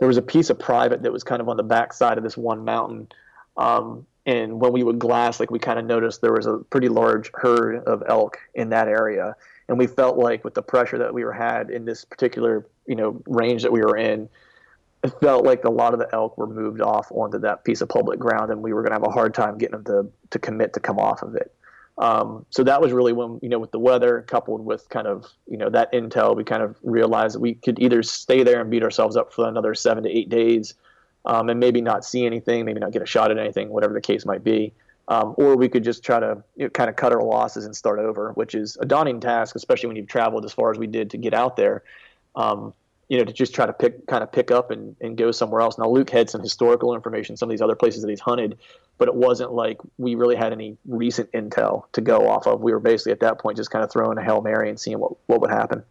there 0.00 0.08
was 0.08 0.16
a 0.16 0.22
piece 0.22 0.50
of 0.50 0.58
private 0.58 1.02
that 1.02 1.12
was 1.12 1.22
kind 1.22 1.40
of 1.40 1.48
on 1.48 1.56
the 1.56 1.62
back 1.62 1.92
side 1.92 2.18
of 2.18 2.24
this 2.24 2.36
one 2.36 2.64
mountain. 2.64 3.08
Um, 3.56 4.06
and 4.26 4.60
when 4.60 4.72
we 4.72 4.82
would 4.82 4.98
glass, 4.98 5.38
like 5.38 5.50
we 5.50 5.58
kind 5.58 5.78
of 5.78 5.84
noticed 5.84 6.22
there 6.22 6.32
was 6.32 6.46
a 6.46 6.58
pretty 6.70 6.88
large 6.88 7.30
herd 7.34 7.84
of 7.84 8.02
elk 8.08 8.38
in 8.54 8.70
that 8.70 8.88
area. 8.88 9.36
And 9.68 9.78
we 9.78 9.86
felt 9.86 10.16
like 10.16 10.42
with 10.42 10.54
the 10.54 10.62
pressure 10.62 10.98
that 10.98 11.14
we 11.14 11.22
were 11.22 11.32
had 11.32 11.70
in 11.70 11.84
this 11.84 12.04
particular, 12.04 12.66
you 12.86 12.96
know, 12.96 13.22
range 13.26 13.62
that 13.62 13.72
we 13.72 13.80
were 13.80 13.96
in, 13.96 14.28
it 15.04 15.12
felt 15.20 15.44
like 15.44 15.64
a 15.64 15.70
lot 15.70 15.92
of 15.92 16.00
the 16.00 16.08
elk 16.12 16.36
were 16.36 16.46
moved 16.46 16.80
off 16.80 17.12
onto 17.12 17.38
that 17.38 17.64
piece 17.64 17.80
of 17.80 17.88
public 17.88 18.18
ground, 18.18 18.50
and 18.50 18.62
we 18.62 18.72
were 18.72 18.82
going 18.82 18.90
to 18.90 18.96
have 18.96 19.06
a 19.06 19.12
hard 19.12 19.34
time 19.34 19.56
getting 19.58 19.82
them 19.82 19.84
to 19.84 20.10
to 20.30 20.38
commit 20.38 20.74
to 20.74 20.80
come 20.80 20.98
off 20.98 21.22
of 21.22 21.34
it. 21.34 21.54
Um, 22.00 22.46
so 22.48 22.64
that 22.64 22.80
was 22.80 22.92
really 22.92 23.12
when, 23.12 23.38
you 23.42 23.50
know, 23.50 23.58
with 23.58 23.72
the 23.72 23.78
weather 23.78 24.22
coupled 24.22 24.64
with 24.64 24.88
kind 24.88 25.06
of, 25.06 25.26
you 25.46 25.58
know, 25.58 25.68
that 25.68 25.92
intel, 25.92 26.34
we 26.34 26.44
kind 26.44 26.62
of 26.62 26.76
realized 26.82 27.34
that 27.34 27.40
we 27.40 27.54
could 27.54 27.78
either 27.78 28.02
stay 28.02 28.42
there 28.42 28.62
and 28.62 28.70
beat 28.70 28.82
ourselves 28.82 29.16
up 29.16 29.34
for 29.34 29.46
another 29.46 29.74
seven 29.74 30.02
to 30.04 30.10
eight 30.10 30.30
days 30.30 30.74
um, 31.26 31.50
and 31.50 31.60
maybe 31.60 31.82
not 31.82 32.02
see 32.02 32.24
anything, 32.24 32.64
maybe 32.64 32.80
not 32.80 32.92
get 32.92 33.02
a 33.02 33.06
shot 33.06 33.30
at 33.30 33.38
anything, 33.38 33.68
whatever 33.68 33.92
the 33.92 34.00
case 34.00 34.24
might 34.24 34.42
be. 34.42 34.72
Um, 35.08 35.34
or 35.36 35.56
we 35.56 35.68
could 35.68 35.84
just 35.84 36.02
try 36.02 36.20
to 36.20 36.42
you 36.56 36.64
know, 36.64 36.70
kind 36.70 36.88
of 36.88 36.96
cut 36.96 37.12
our 37.12 37.22
losses 37.22 37.66
and 37.66 37.76
start 37.76 37.98
over, 37.98 38.32
which 38.32 38.54
is 38.54 38.78
a 38.80 38.86
daunting 38.86 39.20
task, 39.20 39.54
especially 39.54 39.88
when 39.88 39.96
you've 39.96 40.08
traveled 40.08 40.46
as 40.46 40.54
far 40.54 40.70
as 40.70 40.78
we 40.78 40.86
did 40.86 41.10
to 41.10 41.18
get 41.18 41.34
out 41.34 41.56
there. 41.56 41.82
Um, 42.34 42.72
you 43.10 43.18
know, 43.18 43.24
to 43.24 43.32
just 43.32 43.52
try 43.52 43.66
to 43.66 43.72
pick 43.72 44.06
kind 44.06 44.22
of 44.22 44.30
pick 44.30 44.52
up 44.52 44.70
and, 44.70 44.94
and 45.00 45.18
go 45.18 45.32
somewhere 45.32 45.60
else. 45.60 45.76
Now 45.76 45.88
Luke 45.88 46.08
had 46.08 46.30
some 46.30 46.40
historical 46.40 46.94
information, 46.94 47.36
some 47.36 47.48
of 47.48 47.50
these 47.50 47.60
other 47.60 47.74
places 47.74 48.02
that 48.02 48.08
he's 48.08 48.20
hunted, 48.20 48.56
but 48.98 49.08
it 49.08 49.14
wasn't 49.16 49.52
like 49.52 49.78
we 49.98 50.14
really 50.14 50.36
had 50.36 50.52
any 50.52 50.78
recent 50.86 51.30
intel 51.32 51.90
to 51.92 52.00
go 52.00 52.28
off 52.28 52.46
of. 52.46 52.60
We 52.60 52.72
were 52.72 52.78
basically 52.78 53.10
at 53.10 53.20
that 53.20 53.40
point 53.40 53.56
just 53.56 53.72
kind 53.72 53.84
of 53.84 53.90
throwing 53.90 54.16
a 54.16 54.22
hail 54.22 54.40
mary 54.40 54.70
and 54.70 54.78
seeing 54.78 55.00
what 55.00 55.12
what 55.26 55.40
would 55.40 55.50
happen. 55.50 55.82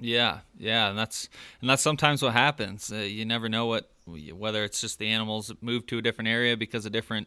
Yeah, 0.00 0.40
yeah, 0.56 0.90
and 0.90 0.98
that's 0.98 1.28
and 1.60 1.68
that's 1.68 1.82
sometimes 1.82 2.22
what 2.22 2.32
happens. 2.32 2.92
Uh, 2.92 2.98
you 2.98 3.24
never 3.24 3.48
know 3.48 3.66
what 3.66 3.90
whether 4.06 4.62
it's 4.62 4.80
just 4.80 5.00
the 5.00 5.08
animals 5.08 5.52
move 5.60 5.86
to 5.86 5.98
a 5.98 6.02
different 6.02 6.28
area 6.28 6.56
because 6.56 6.86
of 6.86 6.92
different 6.92 7.26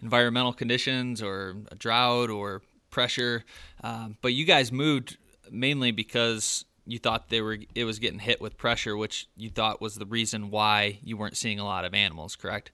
environmental 0.00 0.54
conditions 0.54 1.20
or 1.20 1.56
a 1.70 1.74
drought 1.74 2.30
or 2.30 2.62
pressure. 2.90 3.44
Um, 3.84 4.16
but 4.22 4.32
you 4.32 4.46
guys 4.46 4.72
moved 4.72 5.18
mainly 5.50 5.90
because 5.90 6.64
you 6.86 6.98
thought 6.98 7.28
they 7.28 7.40
were 7.40 7.58
it 7.74 7.84
was 7.84 7.98
getting 7.98 8.18
hit 8.18 8.40
with 8.40 8.56
pressure, 8.56 8.96
which 8.96 9.28
you 9.36 9.50
thought 9.50 9.80
was 9.80 9.96
the 9.96 10.06
reason 10.06 10.50
why 10.50 10.98
you 11.02 11.16
weren't 11.16 11.36
seeing 11.36 11.58
a 11.58 11.64
lot 11.64 11.84
of 11.84 11.94
animals, 11.94 12.36
correct? 12.36 12.72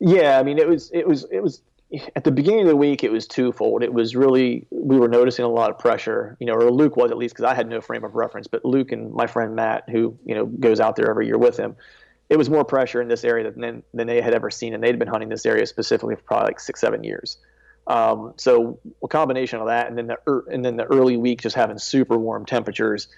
Yeah, 0.00 0.38
I 0.38 0.42
mean 0.42 0.58
it 0.58 0.68
was 0.68 0.90
it 0.92 1.06
was 1.06 1.26
it 1.30 1.42
was 1.42 1.60
at 2.16 2.24
the 2.24 2.30
beginning 2.30 2.62
of 2.62 2.68
the 2.68 2.76
week 2.76 3.04
it 3.04 3.12
was 3.12 3.26
twofold. 3.26 3.82
It 3.82 3.92
was 3.92 4.16
really 4.16 4.66
we 4.70 4.98
were 4.98 5.08
noticing 5.08 5.44
a 5.44 5.48
lot 5.48 5.70
of 5.70 5.78
pressure, 5.78 6.36
you 6.40 6.46
know, 6.46 6.54
or 6.54 6.70
Luke 6.70 6.96
was 6.96 7.10
at 7.10 7.18
least 7.18 7.34
because 7.34 7.50
I 7.50 7.54
had 7.54 7.68
no 7.68 7.80
frame 7.80 8.04
of 8.04 8.14
reference, 8.14 8.46
but 8.46 8.64
Luke 8.64 8.92
and 8.92 9.12
my 9.12 9.26
friend 9.26 9.54
Matt, 9.54 9.88
who 9.88 10.16
you 10.24 10.34
know 10.34 10.46
goes 10.46 10.80
out 10.80 10.96
there 10.96 11.08
every 11.10 11.26
year 11.26 11.38
with 11.38 11.56
him, 11.56 11.76
it 12.30 12.36
was 12.36 12.48
more 12.48 12.64
pressure 12.64 13.00
in 13.00 13.08
this 13.08 13.24
area 13.24 13.50
than 13.50 13.82
than 13.92 14.06
they 14.06 14.20
had 14.20 14.34
ever 14.34 14.50
seen, 14.50 14.74
and 14.74 14.82
they'd 14.82 14.98
been 14.98 15.08
hunting 15.08 15.28
this 15.28 15.46
area 15.46 15.66
specifically 15.66 16.16
for 16.16 16.22
probably 16.22 16.46
like 16.46 16.60
six 16.60 16.80
seven 16.80 17.04
years. 17.04 17.38
Um, 17.86 18.32
so 18.38 18.78
a 19.02 19.08
combination 19.08 19.60
of 19.60 19.66
that, 19.66 19.88
and 19.88 19.98
then 19.98 20.06
the 20.06 20.18
er, 20.26 20.44
and 20.50 20.64
then 20.64 20.76
the 20.76 20.84
early 20.84 21.16
week 21.16 21.42
just 21.42 21.54
having 21.54 21.78
super 21.78 22.16
warm 22.16 22.46
temperatures 22.46 23.08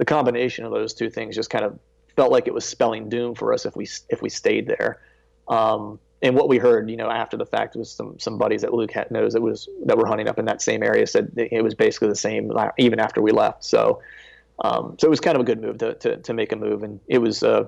the 0.00 0.06
combination 0.06 0.64
of 0.64 0.72
those 0.72 0.94
two 0.94 1.10
things 1.10 1.36
just 1.36 1.50
kind 1.50 1.62
of 1.62 1.78
felt 2.16 2.32
like 2.32 2.48
it 2.48 2.54
was 2.54 2.64
spelling 2.64 3.10
doom 3.10 3.34
for 3.34 3.52
us 3.52 3.66
if 3.66 3.76
we 3.76 3.86
if 4.08 4.22
we 4.22 4.30
stayed 4.30 4.66
there. 4.66 4.98
Um, 5.46 6.00
and 6.22 6.34
what 6.34 6.48
we 6.48 6.56
heard, 6.56 6.88
you 6.88 6.96
know, 6.96 7.10
after 7.10 7.36
the 7.36 7.44
fact 7.44 7.76
was 7.76 7.92
some 7.92 8.18
some 8.18 8.38
buddies 8.38 8.62
that 8.62 8.72
Luke 8.72 8.92
had, 8.92 9.10
knows 9.10 9.34
that 9.34 9.42
was 9.42 9.68
that 9.84 9.98
were 9.98 10.06
hunting 10.06 10.26
up 10.26 10.38
in 10.38 10.46
that 10.46 10.62
same 10.62 10.82
area 10.82 11.06
said 11.06 11.32
it 11.36 11.62
was 11.62 11.74
basically 11.74 12.08
the 12.08 12.16
same 12.16 12.50
even 12.78 12.98
after 12.98 13.20
we 13.20 13.30
left. 13.30 13.62
So, 13.62 14.00
um, 14.64 14.96
so 14.98 15.06
it 15.06 15.10
was 15.10 15.20
kind 15.20 15.36
of 15.36 15.42
a 15.42 15.44
good 15.44 15.60
move 15.60 15.76
to, 15.78 15.92
to, 15.92 16.16
to 16.16 16.32
make 16.32 16.52
a 16.52 16.56
move, 16.56 16.82
and 16.82 16.98
it 17.06 17.18
was 17.18 17.42
uh, 17.42 17.64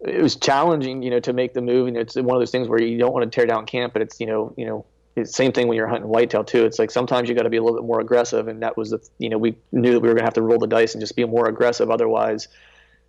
it 0.00 0.20
was 0.20 0.34
challenging, 0.34 1.04
you 1.04 1.10
know, 1.10 1.20
to 1.20 1.32
make 1.32 1.54
the 1.54 1.62
move. 1.62 1.86
And 1.86 1.96
it's 1.96 2.16
one 2.16 2.34
of 2.34 2.40
those 2.40 2.50
things 2.50 2.66
where 2.66 2.82
you 2.82 2.98
don't 2.98 3.12
want 3.12 3.30
to 3.30 3.30
tear 3.30 3.46
down 3.46 3.66
camp, 3.66 3.92
but 3.92 4.02
it's 4.02 4.18
you 4.18 4.26
know 4.26 4.52
you 4.56 4.66
know 4.66 4.84
same 5.22 5.52
thing 5.52 5.68
when 5.68 5.76
you're 5.76 5.86
hunting 5.86 6.08
whitetail 6.08 6.42
too. 6.42 6.64
It's 6.64 6.78
like 6.78 6.90
sometimes 6.90 7.28
you 7.28 7.34
got 7.34 7.42
to 7.42 7.50
be 7.50 7.56
a 7.56 7.62
little 7.62 7.78
bit 7.78 7.86
more 7.86 8.00
aggressive, 8.00 8.48
and 8.48 8.62
that 8.62 8.76
was 8.76 8.90
the 8.90 8.98
you 9.18 9.28
know 9.28 9.38
we 9.38 9.56
knew 9.70 9.92
that 9.92 10.00
we 10.00 10.08
were 10.08 10.14
going 10.14 10.22
to 10.22 10.24
have 10.24 10.34
to 10.34 10.42
roll 10.42 10.58
the 10.58 10.66
dice 10.66 10.94
and 10.94 11.00
just 11.00 11.14
be 11.14 11.24
more 11.24 11.48
aggressive. 11.48 11.90
Otherwise, 11.90 12.48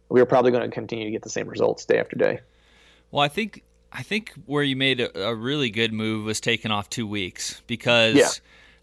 we 0.10 0.20
were 0.20 0.26
probably 0.26 0.52
going 0.52 0.64
to 0.64 0.74
continue 0.74 1.06
to 1.06 1.12
get 1.12 1.24
the 1.24 1.30
same 1.30 1.48
results 1.48 1.86
day 1.86 2.00
after 2.00 2.16
day. 2.16 2.40
Well, 3.12 3.24
I 3.24 3.28
think 3.28 3.64
I 3.92 4.04
think 4.04 4.34
where 4.46 4.64
you 4.64 4.76
made 4.76 5.00
a, 5.00 5.28
a 5.30 5.34
really 5.34 5.70
good 5.70 5.94
move 5.94 6.26
was 6.26 6.40
taking 6.40 6.72
off 6.72 6.90
two 6.90 7.08
weeks 7.08 7.62
because. 7.68 8.16
Yeah. 8.16 8.30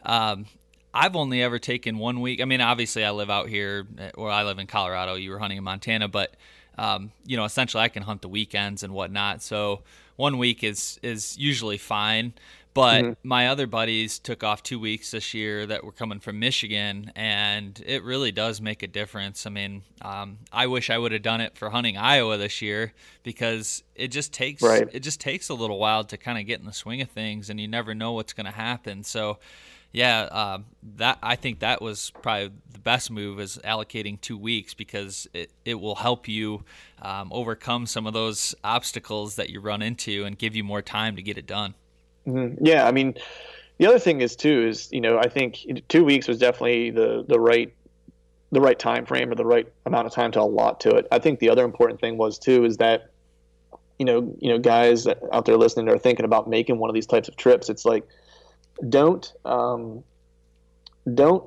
Um, 0.04 0.46
I've 0.94 1.16
only 1.16 1.42
ever 1.42 1.58
taken 1.58 1.96
one 1.96 2.20
week. 2.20 2.42
I 2.42 2.44
mean, 2.44 2.60
obviously, 2.60 3.02
I 3.02 3.12
live 3.12 3.30
out 3.30 3.48
here, 3.48 3.86
or 4.14 4.30
I 4.30 4.42
live 4.42 4.58
in 4.58 4.66
Colorado. 4.66 5.14
You 5.14 5.30
were 5.30 5.38
hunting 5.38 5.56
in 5.56 5.64
Montana, 5.64 6.06
but 6.06 6.34
um, 6.78 7.12
you 7.24 7.36
know, 7.36 7.44
essentially, 7.44 7.82
I 7.82 7.88
can 7.88 8.02
hunt 8.02 8.22
the 8.22 8.28
weekends 8.28 8.82
and 8.82 8.92
whatnot. 8.92 9.42
So 9.42 9.82
one 10.16 10.38
week 10.38 10.64
is 10.64 10.98
is 11.02 11.36
usually 11.38 11.78
fine. 11.78 12.34
But 12.74 13.02
mm-hmm. 13.02 13.12
my 13.28 13.48
other 13.48 13.66
buddies 13.66 14.18
took 14.18 14.42
off 14.42 14.62
two 14.62 14.80
weeks 14.80 15.10
this 15.10 15.34
year 15.34 15.66
that 15.66 15.84
were 15.84 15.92
coming 15.92 16.20
from 16.20 16.38
Michigan, 16.38 17.12
and 17.14 17.82
it 17.84 18.02
really 18.02 18.32
does 18.32 18.62
make 18.62 18.82
a 18.82 18.86
difference. 18.86 19.46
I 19.46 19.50
mean, 19.50 19.82
um, 20.00 20.38
I 20.50 20.66
wish 20.68 20.88
I 20.88 20.96
would 20.96 21.12
have 21.12 21.22
done 21.22 21.42
it 21.42 21.58
for 21.58 21.68
hunting 21.68 21.98
Iowa 21.98 22.38
this 22.38 22.62
year 22.62 22.94
because 23.24 23.82
it 23.94 24.08
just 24.08 24.32
takes 24.32 24.62
right. 24.62 24.88
it 24.90 25.00
just 25.00 25.20
takes 25.20 25.50
a 25.50 25.54
little 25.54 25.78
while 25.78 26.04
to 26.04 26.16
kind 26.16 26.38
of 26.38 26.46
get 26.46 26.60
in 26.60 26.66
the 26.66 26.72
swing 26.72 27.02
of 27.02 27.10
things, 27.10 27.50
and 27.50 27.60
you 27.60 27.68
never 27.68 27.94
know 27.94 28.12
what's 28.12 28.32
going 28.32 28.46
to 28.46 28.52
happen. 28.52 29.04
So, 29.04 29.38
yeah, 29.92 30.22
uh, 30.22 30.58
that 30.96 31.18
I 31.22 31.36
think 31.36 31.60
that 31.60 31.82
was 31.82 32.10
probably 32.22 32.52
the 32.72 32.78
best 32.78 33.10
move 33.10 33.38
is 33.38 33.58
allocating 33.64 34.18
two 34.18 34.38
weeks 34.38 34.72
because 34.72 35.28
it, 35.34 35.50
it 35.66 35.74
will 35.74 35.96
help 35.96 36.26
you 36.26 36.64
um, 37.02 37.28
overcome 37.32 37.84
some 37.84 38.06
of 38.06 38.14
those 38.14 38.54
obstacles 38.64 39.36
that 39.36 39.50
you 39.50 39.60
run 39.60 39.82
into 39.82 40.24
and 40.24 40.38
give 40.38 40.56
you 40.56 40.64
more 40.64 40.80
time 40.80 41.16
to 41.16 41.22
get 41.22 41.36
it 41.36 41.46
done. 41.46 41.74
Mm-hmm. 42.26 42.64
Yeah, 42.64 42.86
I 42.86 42.92
mean, 42.92 43.14
the 43.78 43.86
other 43.86 43.98
thing 43.98 44.20
is 44.20 44.36
too 44.36 44.66
is 44.68 44.88
you 44.92 45.00
know 45.00 45.18
I 45.18 45.28
think 45.28 45.84
two 45.88 46.04
weeks 46.04 46.28
was 46.28 46.38
definitely 46.38 46.90
the 46.90 47.24
the 47.26 47.40
right 47.40 47.74
the 48.52 48.60
right 48.60 48.78
time 48.78 49.06
frame 49.06 49.30
or 49.30 49.34
the 49.34 49.46
right 49.46 49.66
amount 49.86 50.06
of 50.06 50.12
time 50.12 50.30
to 50.32 50.40
allot 50.40 50.80
to 50.80 50.90
it. 50.90 51.08
I 51.10 51.18
think 51.18 51.40
the 51.40 51.48
other 51.48 51.64
important 51.64 52.00
thing 52.00 52.18
was 52.18 52.38
too 52.38 52.64
is 52.64 52.76
that 52.76 53.10
you 53.98 54.04
know 54.04 54.36
you 54.40 54.50
know 54.50 54.58
guys 54.58 55.06
out 55.06 55.46
there 55.46 55.56
listening 55.56 55.88
are 55.88 55.98
thinking 55.98 56.24
about 56.24 56.48
making 56.48 56.78
one 56.78 56.90
of 56.90 56.94
these 56.94 57.06
types 57.06 57.28
of 57.28 57.36
trips. 57.36 57.68
It's 57.68 57.84
like 57.84 58.06
don't 58.88 59.32
um, 59.44 60.04
don't 61.14 61.44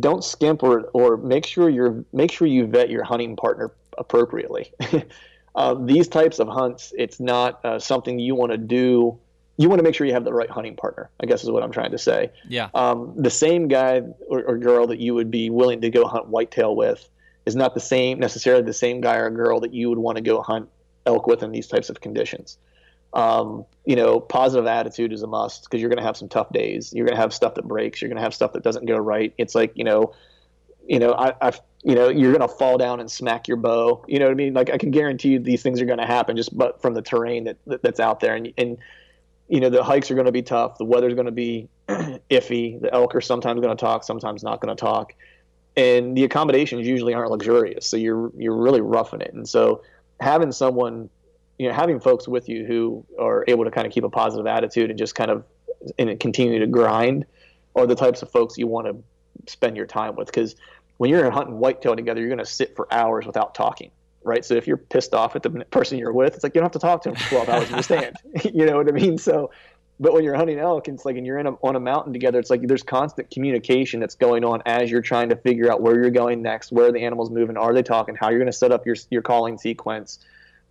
don't 0.00 0.24
skimp 0.24 0.62
or 0.62 0.82
or 0.94 1.16
make 1.16 1.44
sure 1.44 1.68
you're 1.68 2.04
make 2.12 2.32
sure 2.32 2.46
you 2.46 2.66
vet 2.66 2.90
your 2.90 3.04
hunting 3.04 3.36
partner 3.36 3.72
appropriately. 3.98 4.72
uh, 5.54 5.74
these 5.74 6.08
types 6.08 6.38
of 6.38 6.48
hunts, 6.48 6.94
it's 6.96 7.20
not 7.20 7.62
uh, 7.64 7.78
something 7.78 8.18
you 8.18 8.34
want 8.34 8.52
to 8.52 8.58
do 8.58 9.18
you 9.56 9.68
want 9.68 9.78
to 9.78 9.82
make 9.82 9.94
sure 9.94 10.06
you 10.06 10.14
have 10.14 10.24
the 10.24 10.32
right 10.32 10.50
hunting 10.50 10.76
partner. 10.76 11.10
I 11.20 11.26
guess 11.26 11.42
is 11.42 11.50
what 11.50 11.62
I'm 11.62 11.72
trying 11.72 11.90
to 11.90 11.98
say. 11.98 12.30
Yeah. 12.48 12.68
Um, 12.74 13.14
the 13.16 13.30
same 13.30 13.68
guy 13.68 14.02
or, 14.28 14.42
or, 14.44 14.58
girl 14.58 14.86
that 14.88 14.98
you 14.98 15.14
would 15.14 15.30
be 15.30 15.50
willing 15.50 15.80
to 15.82 15.90
go 15.90 16.06
hunt 16.06 16.28
whitetail 16.28 16.74
with 16.74 17.08
is 17.44 17.54
not 17.54 17.74
the 17.74 17.80
same 17.80 18.18
necessarily 18.18 18.62
the 18.62 18.72
same 18.72 19.00
guy 19.00 19.16
or 19.16 19.30
girl 19.30 19.60
that 19.60 19.74
you 19.74 19.88
would 19.88 19.98
want 19.98 20.16
to 20.16 20.22
go 20.22 20.40
hunt 20.40 20.68
elk 21.06 21.26
with 21.26 21.42
in 21.42 21.52
these 21.52 21.66
types 21.66 21.90
of 21.90 22.00
conditions. 22.00 22.58
Um, 23.14 23.66
you 23.84 23.94
know, 23.94 24.20
positive 24.20 24.66
attitude 24.66 25.12
is 25.12 25.22
a 25.22 25.26
must 25.26 25.64
because 25.64 25.80
you're 25.80 25.90
going 25.90 25.98
to 25.98 26.04
have 26.04 26.16
some 26.16 26.28
tough 26.28 26.50
days. 26.52 26.92
You're 26.94 27.04
going 27.04 27.16
to 27.16 27.20
have 27.20 27.34
stuff 27.34 27.54
that 27.54 27.68
breaks. 27.68 28.00
You're 28.00 28.08
going 28.08 28.16
to 28.16 28.22
have 28.22 28.34
stuff 28.34 28.54
that 28.54 28.62
doesn't 28.62 28.86
go 28.86 28.96
right. 28.96 29.34
It's 29.36 29.54
like 29.54 29.72
you 29.74 29.84
know, 29.84 30.14
you 30.86 30.98
know, 30.98 31.12
I, 31.12 31.34
I've 31.40 31.60
you 31.84 31.96
know, 31.96 32.08
you're 32.08 32.32
going 32.32 32.48
to 32.48 32.54
fall 32.54 32.78
down 32.78 33.00
and 33.00 33.10
smack 33.10 33.48
your 33.48 33.56
bow. 33.56 34.04
You 34.06 34.20
know 34.20 34.26
what 34.26 34.32
I 34.32 34.34
mean? 34.34 34.54
Like 34.54 34.70
I 34.70 34.78
can 34.78 34.92
guarantee 34.92 35.30
you 35.30 35.40
these 35.40 35.62
things 35.62 35.80
are 35.80 35.84
going 35.84 35.98
to 35.98 36.06
happen 36.06 36.36
just 36.36 36.56
but 36.56 36.80
from 36.80 36.94
the 36.94 37.02
terrain 37.02 37.44
that, 37.44 37.58
that 37.66 37.82
that's 37.82 38.00
out 38.00 38.20
there 38.20 38.34
and 38.34 38.52
and 38.56 38.78
you 39.52 39.60
know 39.60 39.68
the 39.68 39.84
hikes 39.84 40.10
are 40.10 40.14
going 40.14 40.26
to 40.26 40.32
be 40.32 40.40
tough. 40.40 40.78
The 40.78 40.86
weather's 40.86 41.12
going 41.12 41.26
to 41.26 41.30
be 41.30 41.68
iffy. 41.88 42.80
The 42.80 42.92
elk 42.92 43.14
are 43.14 43.20
sometimes 43.20 43.60
going 43.60 43.76
to 43.76 43.78
talk, 43.78 44.02
sometimes 44.02 44.42
not 44.42 44.62
going 44.62 44.74
to 44.74 44.80
talk, 44.80 45.14
and 45.76 46.16
the 46.16 46.24
accommodations 46.24 46.86
usually 46.86 47.12
aren't 47.12 47.30
luxurious. 47.30 47.86
So 47.86 47.98
you're 47.98 48.32
you're 48.34 48.56
really 48.56 48.80
roughing 48.80 49.20
it. 49.20 49.34
And 49.34 49.46
so 49.46 49.82
having 50.20 50.52
someone, 50.52 51.10
you 51.58 51.68
know, 51.68 51.74
having 51.74 52.00
folks 52.00 52.26
with 52.26 52.48
you 52.48 52.64
who 52.64 53.04
are 53.20 53.44
able 53.46 53.64
to 53.64 53.70
kind 53.70 53.86
of 53.86 53.92
keep 53.92 54.04
a 54.04 54.08
positive 54.08 54.46
attitude 54.46 54.88
and 54.88 54.98
just 54.98 55.14
kind 55.14 55.30
of 55.30 55.44
and 55.98 56.18
continue 56.18 56.58
to 56.58 56.66
grind 56.66 57.26
are 57.76 57.86
the 57.86 57.94
types 57.94 58.22
of 58.22 58.30
folks 58.30 58.56
you 58.56 58.66
want 58.66 58.86
to 58.86 59.52
spend 59.52 59.76
your 59.76 59.86
time 59.86 60.16
with 60.16 60.28
because 60.28 60.56
when 60.96 61.10
you're 61.10 61.30
hunting 61.30 61.58
whitetail 61.58 61.94
together, 61.94 62.20
you're 62.20 62.30
going 62.30 62.38
to 62.38 62.46
sit 62.46 62.74
for 62.74 62.88
hours 62.90 63.26
without 63.26 63.54
talking 63.54 63.90
right? 64.24 64.44
So 64.44 64.54
if 64.54 64.66
you're 64.66 64.76
pissed 64.76 65.14
off 65.14 65.36
at 65.36 65.42
the 65.42 65.50
person 65.50 65.98
you're 65.98 66.12
with, 66.12 66.34
it's 66.34 66.44
like 66.44 66.54
you 66.54 66.60
don't 66.60 66.66
have 66.66 66.72
to 66.72 66.78
talk 66.78 67.02
to 67.02 67.10
him 67.10 67.16
for 67.16 67.28
12 67.28 67.48
hours 67.48 67.70
in 67.70 67.76
the 67.76 67.82
stand. 67.82 68.16
you 68.44 68.66
know 68.66 68.76
what 68.76 68.88
I 68.88 68.92
mean? 68.92 69.18
So, 69.18 69.50
but 70.00 70.12
when 70.12 70.24
you're 70.24 70.34
hunting 70.34 70.58
elk, 70.58 70.88
it's 70.88 71.04
like, 71.04 71.16
and 71.16 71.26
you're 71.26 71.38
in 71.38 71.46
a, 71.46 71.52
on 71.62 71.76
a 71.76 71.80
mountain 71.80 72.12
together, 72.12 72.38
it's 72.38 72.50
like 72.50 72.66
there's 72.66 72.82
constant 72.82 73.30
communication 73.30 74.00
that's 74.00 74.14
going 74.14 74.44
on 74.44 74.62
as 74.66 74.90
you're 74.90 75.02
trying 75.02 75.28
to 75.28 75.36
figure 75.36 75.70
out 75.70 75.80
where 75.80 75.94
you're 75.94 76.10
going 76.10 76.42
next, 76.42 76.72
where 76.72 76.90
the 76.90 77.00
animal's 77.04 77.30
moving, 77.30 77.56
are 77.56 77.72
they 77.72 77.82
talking, 77.82 78.14
how 78.14 78.30
you're 78.30 78.38
going 78.38 78.50
to 78.50 78.52
set 78.52 78.72
up 78.72 78.86
your 78.86 78.96
your 79.10 79.22
calling 79.22 79.58
sequence, 79.58 80.18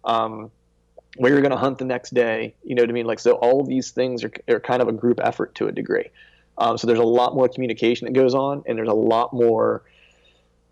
um, 0.03 0.51
where 1.17 1.31
you're 1.31 1.41
going 1.41 1.51
to 1.51 1.57
hunt 1.57 1.77
the 1.77 1.85
next 1.85 2.13
day. 2.13 2.55
You 2.63 2.75
know 2.75 2.83
what 2.83 2.89
I 2.89 2.93
mean? 2.93 3.05
Like, 3.05 3.19
so 3.19 3.33
all 3.33 3.63
these 3.63 3.91
things 3.91 4.23
are, 4.23 4.31
are 4.49 4.59
kind 4.59 4.81
of 4.81 4.87
a 4.87 4.93
group 4.93 5.19
effort 5.23 5.55
to 5.55 5.67
a 5.67 5.71
degree. 5.71 6.09
Um, 6.57 6.77
so 6.77 6.87
there's 6.87 6.99
a 6.99 7.03
lot 7.03 7.33
more 7.33 7.47
communication 7.47 8.05
that 8.05 8.13
goes 8.13 8.35
on, 8.35 8.63
and 8.65 8.77
there's 8.77 8.89
a 8.89 8.93
lot 8.93 9.33
more 9.33 9.83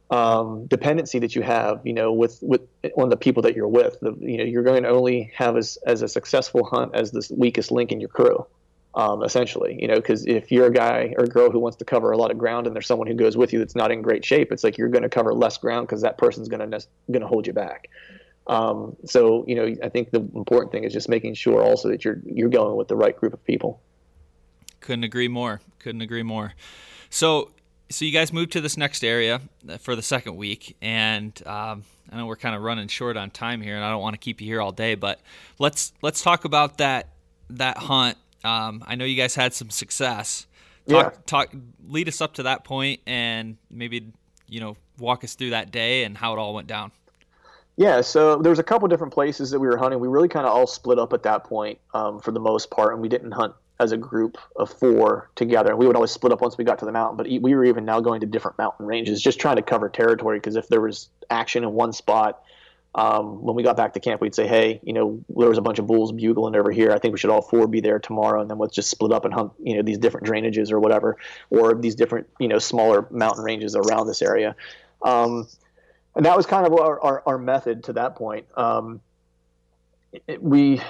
um, 0.09 0.65
dependency 0.65 1.19
that 1.19 1.35
you 1.35 1.41
have, 1.41 1.81
you 1.85 1.93
know, 1.93 2.11
with 2.11 2.39
with 2.41 2.61
on 2.97 3.09
the 3.09 3.17
people 3.17 3.43
that 3.43 3.55
you're 3.55 3.67
with. 3.67 3.99
The, 3.99 4.15
you 4.19 4.37
know, 4.37 4.43
you're 4.43 4.63
going 4.63 4.83
to 4.83 4.89
only 4.89 5.31
have 5.35 5.55
as 5.55 5.77
as 5.85 6.01
a 6.01 6.07
successful 6.07 6.65
hunt 6.65 6.95
as 6.95 7.11
the 7.11 7.27
weakest 7.35 7.71
link 7.71 7.91
in 7.91 7.99
your 7.99 8.09
crew, 8.09 8.45
um, 8.95 9.23
essentially. 9.23 9.77
You 9.79 9.87
know, 9.87 9.95
because 9.95 10.25
if 10.25 10.51
you're 10.51 10.67
a 10.67 10.73
guy 10.73 11.13
or 11.17 11.25
a 11.25 11.27
girl 11.27 11.51
who 11.51 11.59
wants 11.59 11.77
to 11.77 11.85
cover 11.85 12.11
a 12.11 12.17
lot 12.17 12.31
of 12.31 12.37
ground 12.37 12.65
and 12.65 12.75
there's 12.75 12.87
someone 12.87 13.07
who 13.07 13.13
goes 13.13 13.37
with 13.37 13.53
you 13.53 13.59
that's 13.59 13.75
not 13.75 13.91
in 13.91 14.01
great 14.01 14.25
shape, 14.25 14.51
it's 14.51 14.63
like 14.63 14.77
you're 14.77 14.89
going 14.89 15.03
to 15.03 15.09
cover 15.09 15.33
less 15.33 15.57
ground 15.57 15.87
because 15.87 16.01
that 16.01 16.17
person's 16.17 16.47
going 16.47 16.71
to 16.71 16.85
going 17.11 17.21
to 17.21 17.27
hold 17.27 17.45
you 17.45 17.53
back. 17.53 17.89
Um, 18.47 18.95
so 19.05 19.45
you 19.47 19.53
know, 19.53 19.75
I 19.83 19.89
think 19.89 20.09
the 20.09 20.21
important 20.33 20.71
thing 20.71 20.85
is 20.85 20.91
just 20.91 21.07
making 21.07 21.35
sure 21.35 21.61
also 21.61 21.89
that 21.89 22.03
you're 22.03 22.19
you're 22.25 22.49
going 22.49 22.75
with 22.75 22.87
the 22.87 22.95
right 22.95 23.15
group 23.15 23.33
of 23.33 23.43
people. 23.45 23.79
Couldn't 24.79 25.03
agree 25.03 25.27
more. 25.27 25.61
Couldn't 25.77 26.01
agree 26.01 26.23
more. 26.23 26.53
So 27.11 27.51
so 27.89 28.05
you 28.05 28.11
guys 28.11 28.31
moved 28.31 28.51
to 28.53 28.61
this 28.61 28.77
next 28.77 29.03
area 29.03 29.41
uh, 29.67 29.77
for 29.77 29.95
the 29.95 30.01
second 30.01 30.35
week, 30.35 30.77
and 30.81 31.41
um, 31.47 31.83
I 32.11 32.17
know 32.17 32.25
we're 32.27 32.35
kind 32.35 32.55
of 32.55 32.61
running 32.61 32.87
short 32.87 33.17
on 33.17 33.31
time 33.31 33.61
here, 33.61 33.75
and 33.75 33.83
I 33.83 33.89
don't 33.89 34.01
want 34.01 34.13
to 34.13 34.19
keep 34.19 34.41
you 34.41 34.47
here 34.47 34.61
all 34.61 34.71
day, 34.71 34.95
but 34.95 35.19
let's 35.57 35.93
let's 36.01 36.21
talk 36.21 36.45
about 36.45 36.77
that 36.77 37.09
that 37.49 37.77
hunt. 37.77 38.17
Um, 38.43 38.83
I 38.87 38.95
know 38.95 39.05
you 39.05 39.15
guys 39.15 39.35
had 39.35 39.53
some 39.53 39.69
success. 39.69 40.45
Talk, 40.87 41.13
yeah. 41.13 41.19
talk, 41.25 41.53
lead 41.87 42.07
us 42.07 42.21
up 42.21 42.35
to 42.35 42.43
that 42.43 42.63
point, 42.63 43.01
and 43.07 43.57
maybe 43.69 44.11
you 44.47 44.59
know 44.59 44.77
walk 44.99 45.23
us 45.23 45.33
through 45.33 45.51
that 45.51 45.71
day 45.71 46.03
and 46.03 46.17
how 46.17 46.33
it 46.33 46.39
all 46.39 46.53
went 46.53 46.67
down. 46.67 46.91
Yeah, 47.75 48.01
so 48.01 48.35
there 48.35 48.49
was 48.49 48.59
a 48.59 48.63
couple 48.63 48.87
different 48.89 49.13
places 49.13 49.51
that 49.51 49.59
we 49.59 49.67
were 49.67 49.77
hunting. 49.77 49.99
We 49.99 50.09
really 50.09 50.27
kind 50.27 50.45
of 50.45 50.51
all 50.51 50.67
split 50.67 50.99
up 50.99 51.13
at 51.13 51.23
that 51.23 51.45
point 51.45 51.79
um, 51.93 52.19
for 52.19 52.31
the 52.31 52.39
most 52.39 52.69
part, 52.69 52.93
and 52.93 53.01
we 53.01 53.07
didn't 53.07 53.31
hunt 53.31 53.55
as 53.79 53.91
a 53.91 53.97
group 53.97 54.37
of 54.55 54.71
four 54.71 55.29
together. 55.35 55.75
We 55.75 55.87
would 55.87 55.95
always 55.95 56.11
split 56.11 56.33
up 56.33 56.41
once 56.41 56.57
we 56.57 56.65
got 56.65 56.79
to 56.79 56.85
the 56.85 56.91
mountain, 56.91 57.17
but 57.17 57.27
we 57.27 57.55
were 57.55 57.63
even 57.65 57.85
now 57.85 58.01
going 58.01 58.21
to 58.21 58.27
different 58.27 58.57
mountain 58.57 58.85
ranges, 58.85 59.21
just 59.21 59.39
trying 59.39 59.55
to 59.55 59.61
cover 59.61 59.89
territory. 59.89 60.37
Because 60.37 60.55
if 60.55 60.67
there 60.67 60.81
was 60.81 61.09
action 61.29 61.63
in 61.63 61.71
one 61.71 61.93
spot, 61.93 62.43
um, 62.95 63.41
when 63.41 63.55
we 63.55 63.63
got 63.63 63.77
back 63.77 63.93
to 63.93 63.99
camp, 63.99 64.19
we'd 64.19 64.35
say, 64.35 64.47
"Hey, 64.47 64.79
you 64.83 64.93
know, 64.93 65.23
there 65.29 65.47
was 65.47 65.57
a 65.57 65.61
bunch 65.61 65.79
of 65.79 65.87
bulls 65.87 66.11
bugling 66.11 66.55
over 66.55 66.71
here. 66.71 66.91
I 66.91 66.99
think 66.99 67.13
we 67.13 67.19
should 67.19 67.29
all 67.29 67.41
four 67.41 67.67
be 67.67 67.79
there 67.79 67.99
tomorrow, 67.99 68.41
and 68.41 68.49
then 68.49 68.57
let's 68.57 68.75
just 68.75 68.89
split 68.89 69.13
up 69.13 69.25
and 69.25 69.33
hunt, 69.33 69.53
you 69.63 69.75
know, 69.75 69.83
these 69.83 69.99
different 69.99 70.27
drainages 70.27 70.71
or 70.71 70.79
whatever, 70.79 71.17
or 71.49 71.75
these 71.75 71.95
different, 71.95 72.27
you 72.39 72.47
know, 72.47 72.57
smaller 72.57 73.07
mountain 73.11 73.43
ranges 73.43 73.75
around 73.75 74.07
this 74.07 74.21
area." 74.21 74.55
Um, 75.03 75.47
and 76.15 76.25
that 76.25 76.35
was 76.35 76.45
kind 76.45 76.65
of 76.65 76.73
our, 76.73 76.99
our, 76.99 77.23
our 77.25 77.37
method 77.37 77.85
to 77.85 77.93
that 77.93 78.15
point. 78.15 78.45
Um, 78.57 78.99
it, 80.27 80.41
we 80.41 80.81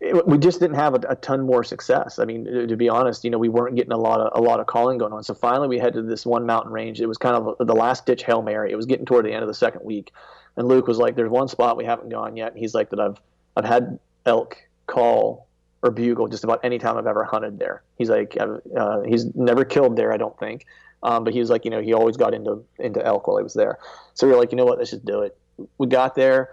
it, 0.00 0.26
we 0.26 0.38
just 0.38 0.60
didn't 0.60 0.76
have 0.76 0.94
a, 0.94 1.00
a, 1.08 1.16
ton 1.16 1.42
more 1.42 1.64
success. 1.64 2.18
I 2.18 2.24
mean, 2.24 2.44
to, 2.44 2.76
be 2.76 2.88
honest, 2.88 3.24
you 3.24 3.30
know, 3.30 3.38
we 3.38 3.48
weren't 3.48 3.76
getting 3.76 3.92
a 3.92 3.98
lot 3.98 4.20
of 4.20 4.38
a 4.38 4.42
lot 4.42 4.60
of 4.60 4.66
calling 4.66 4.98
going 4.98 5.12
on. 5.12 5.22
So 5.22 5.34
finally, 5.34 5.68
we 5.68 5.78
headed 5.78 5.94
to 5.94 6.02
this 6.02 6.26
one 6.26 6.46
mountain 6.46 6.72
range. 6.72 7.00
It 7.00 7.06
was 7.06 7.18
kind 7.18 7.36
of 7.36 7.56
a, 7.58 7.64
the 7.64 7.74
last 7.74 8.06
ditch 8.06 8.24
hail 8.24 8.42
mary. 8.42 8.72
It 8.72 8.76
was 8.76 8.86
getting 8.86 9.06
toward 9.06 9.24
the 9.24 9.32
end 9.32 9.42
of 9.42 9.48
the 9.48 9.54
second 9.54 9.84
week, 9.84 10.12
and 10.56 10.68
Luke 10.68 10.86
was 10.86 10.98
like, 10.98 11.16
"There's 11.16 11.30
one 11.30 11.48
spot 11.48 11.76
we 11.76 11.84
haven't 11.84 12.08
gone 12.08 12.36
yet." 12.36 12.52
And 12.52 12.58
he's 12.58 12.74
like, 12.74 12.90
"That 12.90 13.00
I've 13.00 13.20
I've 13.56 13.64
had 13.64 13.98
elk 14.26 14.56
call 14.86 15.48
or 15.82 15.90
bugle 15.90 16.28
just 16.28 16.44
about 16.44 16.60
any 16.62 16.78
time 16.78 16.96
I've 16.96 17.06
ever 17.06 17.24
hunted 17.24 17.58
there." 17.58 17.82
He's 17.96 18.10
like, 18.10 18.36
uh, 18.38 19.00
"He's 19.02 19.34
never 19.34 19.64
killed 19.64 19.96
there, 19.96 20.12
I 20.12 20.16
don't 20.16 20.38
think." 20.38 20.66
Um, 21.02 21.24
but 21.24 21.32
he 21.32 21.40
was 21.40 21.50
like, 21.50 21.64
you 21.64 21.70
know, 21.70 21.80
he 21.80 21.92
always 21.92 22.16
got 22.16 22.34
into 22.34 22.64
into 22.78 23.04
elk 23.04 23.26
while 23.26 23.36
he 23.36 23.42
was 23.42 23.54
there. 23.54 23.78
So 24.14 24.26
we 24.26 24.32
were 24.32 24.38
like, 24.38 24.50
you 24.50 24.56
know 24.56 24.64
what, 24.64 24.78
let's 24.78 24.90
just 24.90 25.04
do 25.04 25.22
it. 25.22 25.36
We 25.78 25.86
got 25.86 26.14
there 26.14 26.50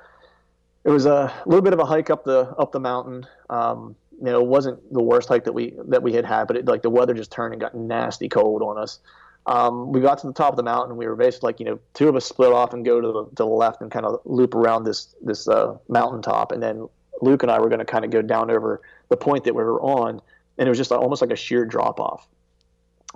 it 0.85 0.89
was 0.89 1.05
a 1.05 1.33
little 1.45 1.61
bit 1.61 1.73
of 1.73 1.79
a 1.79 1.85
hike 1.85 2.09
up 2.09 2.23
the 2.23 2.49
up 2.57 2.71
the 2.71 2.79
mountain. 2.79 3.25
Um, 3.49 3.95
you 4.19 4.25
know, 4.25 4.39
it 4.39 4.47
wasn't 4.47 4.93
the 4.93 5.01
worst 5.01 5.29
hike 5.29 5.45
that 5.45 5.53
we 5.53 5.73
that 5.87 6.03
we 6.03 6.13
had 6.13 6.25
had, 6.25 6.47
but 6.47 6.57
it, 6.57 6.65
like 6.65 6.81
the 6.81 6.89
weather 6.89 7.13
just 7.13 7.31
turned 7.31 7.53
and 7.53 7.61
got 7.61 7.75
nasty 7.75 8.29
cold 8.29 8.61
on 8.61 8.77
us. 8.77 8.99
Um, 9.45 9.91
we 9.91 9.99
got 9.99 10.19
to 10.19 10.27
the 10.27 10.33
top 10.33 10.53
of 10.53 10.57
the 10.57 10.63
mountain. 10.63 10.95
We 10.95 11.05
were 11.05 11.17
basically 11.17 11.47
like, 11.49 11.59
you 11.59 11.65
know, 11.65 11.79
two 11.93 12.07
of 12.07 12.15
us 12.15 12.25
split 12.25 12.53
off 12.53 12.73
and 12.73 12.85
go 12.85 13.01
to 13.01 13.07
the, 13.07 13.25
to 13.25 13.35
the 13.35 13.45
left 13.45 13.81
and 13.81 13.91
kind 13.91 14.05
of 14.05 14.21
loop 14.25 14.55
around 14.55 14.85
this 14.85 15.15
this 15.21 15.47
uh, 15.47 15.77
mountaintop, 15.87 16.51
and 16.51 16.61
then 16.61 16.87
Luke 17.21 17.43
and 17.43 17.51
I 17.51 17.59
were 17.59 17.69
going 17.69 17.79
to 17.79 17.85
kind 17.85 18.05
of 18.05 18.11
go 18.11 18.21
down 18.21 18.51
over 18.51 18.81
the 19.09 19.17
point 19.17 19.43
that 19.45 19.55
we 19.55 19.63
were 19.63 19.81
on, 19.81 20.21
and 20.57 20.67
it 20.67 20.69
was 20.69 20.77
just 20.77 20.91
almost 20.91 21.21
like 21.21 21.31
a 21.31 21.35
sheer 21.35 21.65
drop 21.65 21.99
off 21.99 22.27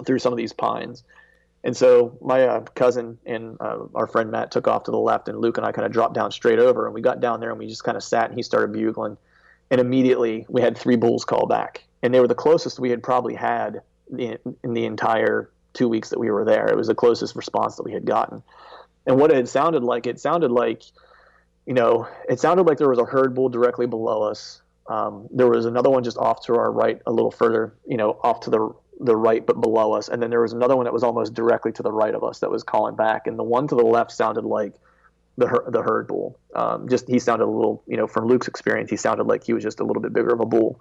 through 0.05 0.19
some 0.19 0.33
of 0.33 0.37
these 0.37 0.53
pines. 0.53 1.03
And 1.67 1.75
so 1.75 2.17
my 2.21 2.47
uh, 2.47 2.61
cousin 2.75 3.17
and 3.25 3.57
uh, 3.59 3.79
our 3.93 4.07
friend 4.07 4.31
Matt 4.31 4.51
took 4.51 4.69
off 4.69 4.83
to 4.85 4.91
the 4.91 4.97
left, 4.97 5.27
and 5.27 5.39
Luke 5.39 5.57
and 5.57 5.67
I 5.67 5.73
kind 5.73 5.85
of 5.85 5.91
dropped 5.91 6.13
down 6.13 6.31
straight 6.31 6.59
over. 6.59 6.85
And 6.85 6.95
we 6.95 7.01
got 7.01 7.19
down 7.19 7.41
there 7.41 7.49
and 7.49 7.59
we 7.59 7.67
just 7.67 7.83
kind 7.83 7.97
of 7.97 8.03
sat, 8.03 8.29
and 8.29 8.35
he 8.35 8.41
started 8.41 8.71
bugling. 8.71 9.17
And 9.69 9.81
immediately 9.81 10.45
we 10.47 10.61
had 10.61 10.77
three 10.77 10.95
bulls 10.95 11.25
call 11.25 11.45
back, 11.45 11.83
and 12.01 12.13
they 12.13 12.21
were 12.21 12.27
the 12.27 12.35
closest 12.35 12.79
we 12.79 12.89
had 12.89 13.03
probably 13.03 13.35
had 13.35 13.81
in, 14.17 14.37
in 14.63 14.73
the 14.73 14.85
entire 14.85 15.51
two 15.73 15.89
weeks 15.89 16.09
that 16.09 16.19
we 16.19 16.31
were 16.31 16.45
there. 16.45 16.67
It 16.67 16.77
was 16.77 16.87
the 16.87 16.95
closest 16.95 17.35
response 17.35 17.75
that 17.75 17.83
we 17.83 17.91
had 17.91 18.05
gotten. 18.05 18.41
And 19.05 19.19
what 19.19 19.29
it 19.33 19.49
sounded 19.49 19.83
like, 19.83 20.07
it 20.07 20.21
sounded 20.21 20.51
like, 20.51 20.83
you 21.65 21.73
know, 21.73 22.07
it 22.29 22.39
sounded 22.39 22.65
like 22.65 22.77
there 22.77 22.87
was 22.87 22.97
a 22.97 23.03
herd 23.03 23.35
bull 23.35 23.49
directly 23.49 23.87
below 23.87 24.23
us. 24.23 24.61
Um, 24.87 25.27
there 25.31 25.49
was 25.49 25.65
another 25.65 25.89
one 25.89 26.05
just 26.05 26.17
off 26.17 26.45
to 26.45 26.55
our 26.55 26.71
right, 26.71 27.01
a 27.05 27.11
little 27.11 27.29
further, 27.29 27.73
you 27.85 27.97
know, 27.97 28.17
off 28.23 28.39
to 28.41 28.49
the 28.49 28.73
the 28.99 29.15
right 29.15 29.45
but 29.45 29.61
below 29.61 29.93
us. 29.93 30.09
And 30.09 30.21
then 30.21 30.29
there 30.29 30.41
was 30.41 30.53
another 30.53 30.75
one 30.75 30.85
that 30.85 30.93
was 30.93 31.03
almost 31.03 31.33
directly 31.33 31.71
to 31.73 31.83
the 31.83 31.91
right 31.91 32.13
of 32.13 32.23
us 32.23 32.39
that 32.39 32.49
was 32.49 32.63
calling 32.63 32.95
back. 32.95 33.27
And 33.27 33.37
the 33.37 33.43
one 33.43 33.67
to 33.67 33.75
the 33.75 33.83
left 33.83 34.11
sounded 34.11 34.45
like 34.45 34.73
the 35.37 35.63
the 35.67 35.81
herd 35.81 36.07
bull. 36.07 36.39
Um, 36.55 36.89
just 36.89 37.07
he 37.07 37.19
sounded 37.19 37.45
a 37.45 37.51
little 37.51 37.83
you 37.87 37.97
know 37.97 38.07
from 38.07 38.27
luke's 38.27 38.47
experience 38.47 38.89
he 38.89 38.97
sounded 38.97 39.27
like 39.27 39.43
he 39.43 39.53
was 39.53 39.63
just 39.63 39.79
a 39.79 39.83
little 39.83 40.01
bit 40.01 40.13
bigger 40.13 40.33
of 40.33 40.39
a 40.39 40.45
bull. 40.45 40.79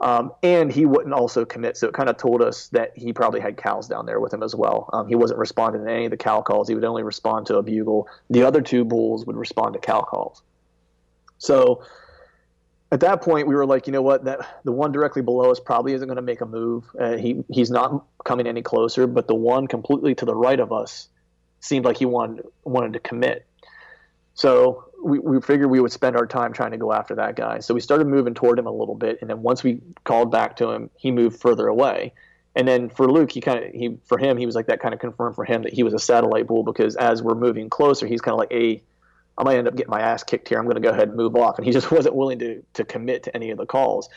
Um, 0.00 0.32
and 0.42 0.70
he 0.70 0.84
wouldn't 0.84 1.14
also 1.14 1.46
commit. 1.46 1.78
So 1.78 1.88
it 1.88 1.94
kind 1.94 2.10
of 2.10 2.18
told 2.18 2.42
us 2.42 2.68
that 2.68 2.92
he 2.96 3.14
probably 3.14 3.40
had 3.40 3.56
cows 3.56 3.88
down 3.88 4.04
there 4.04 4.20
with 4.20 4.32
him 4.34 4.42
as 4.42 4.54
well. 4.54 4.90
Um, 4.92 5.08
he 5.08 5.14
wasn't 5.14 5.38
responding 5.38 5.84
to 5.84 5.90
any 5.90 6.04
of 6.04 6.10
the 6.10 6.18
cow 6.18 6.42
calls. 6.42 6.68
He 6.68 6.74
would 6.74 6.84
only 6.84 7.02
respond 7.02 7.46
to 7.46 7.56
a 7.56 7.62
bugle. 7.62 8.06
The 8.28 8.42
other 8.42 8.60
two 8.60 8.84
bulls 8.84 9.24
would 9.24 9.36
respond 9.36 9.72
to 9.72 9.78
cow 9.78 10.02
calls. 10.02 10.42
So 11.38 11.82
at 12.92 13.00
that 13.00 13.20
point, 13.20 13.48
we 13.48 13.54
were 13.54 13.66
like, 13.66 13.86
you 13.86 13.92
know 13.92 14.02
what, 14.02 14.24
that 14.24 14.60
the 14.64 14.72
one 14.72 14.92
directly 14.92 15.22
below 15.22 15.50
us 15.50 15.58
probably 15.58 15.92
isn't 15.92 16.06
going 16.06 16.16
to 16.16 16.22
make 16.22 16.40
a 16.40 16.46
move. 16.46 16.84
Uh, 16.98 17.16
he 17.16 17.42
he's 17.50 17.70
not 17.70 18.04
coming 18.24 18.46
any 18.46 18.62
closer, 18.62 19.06
but 19.06 19.26
the 19.26 19.34
one 19.34 19.66
completely 19.66 20.14
to 20.14 20.24
the 20.24 20.34
right 20.34 20.60
of 20.60 20.72
us 20.72 21.08
seemed 21.60 21.84
like 21.84 21.96
he 21.96 22.06
wanted 22.06 22.46
wanted 22.64 22.92
to 22.92 23.00
commit. 23.00 23.44
So 24.34 24.84
we, 25.02 25.18
we 25.18 25.40
figured 25.40 25.70
we 25.70 25.80
would 25.80 25.92
spend 25.92 26.16
our 26.16 26.26
time 26.26 26.52
trying 26.52 26.72
to 26.72 26.76
go 26.76 26.92
after 26.92 27.14
that 27.16 27.36
guy. 27.36 27.58
So 27.60 27.74
we 27.74 27.80
started 27.80 28.06
moving 28.06 28.34
toward 28.34 28.58
him 28.58 28.66
a 28.66 28.72
little 28.72 28.94
bit, 28.94 29.18
and 29.20 29.30
then 29.30 29.42
once 29.42 29.64
we 29.64 29.80
called 30.04 30.30
back 30.30 30.56
to 30.56 30.70
him, 30.70 30.90
he 30.96 31.10
moved 31.10 31.40
further 31.40 31.66
away. 31.66 32.12
And 32.54 32.68
then 32.68 32.88
for 32.88 33.10
Luke, 33.10 33.32
he 33.32 33.40
kind 33.40 33.64
of 33.64 33.72
he 33.72 33.98
for 34.04 34.16
him 34.16 34.36
he 34.36 34.46
was 34.46 34.54
like 34.54 34.66
that 34.66 34.80
kind 34.80 34.94
of 34.94 35.00
confirmed 35.00 35.34
for 35.34 35.44
him 35.44 35.62
that 35.62 35.72
he 35.72 35.82
was 35.82 35.92
a 35.92 35.98
satellite 35.98 36.46
bull 36.46 36.62
because 36.62 36.94
as 36.94 37.20
we're 37.20 37.34
moving 37.34 37.68
closer, 37.68 38.06
he's 38.06 38.20
kind 38.20 38.34
of 38.34 38.38
like 38.38 38.52
a 38.52 38.80
I 39.38 39.44
might 39.44 39.56
end 39.56 39.68
up 39.68 39.76
getting 39.76 39.90
my 39.90 40.00
ass 40.00 40.22
kicked 40.24 40.48
here. 40.48 40.58
I'm 40.58 40.64
going 40.64 40.76
to 40.76 40.80
go 40.80 40.90
ahead 40.90 41.08
and 41.08 41.16
move 41.16 41.36
off. 41.36 41.58
And 41.58 41.66
he 41.66 41.72
just 41.72 41.90
wasn't 41.92 42.14
willing 42.14 42.38
to, 42.38 42.62
to 42.74 42.84
commit 42.84 43.22
to 43.24 43.34
any 43.34 43.50
of 43.50 43.58
the 43.58 43.66
calls. 43.66 44.08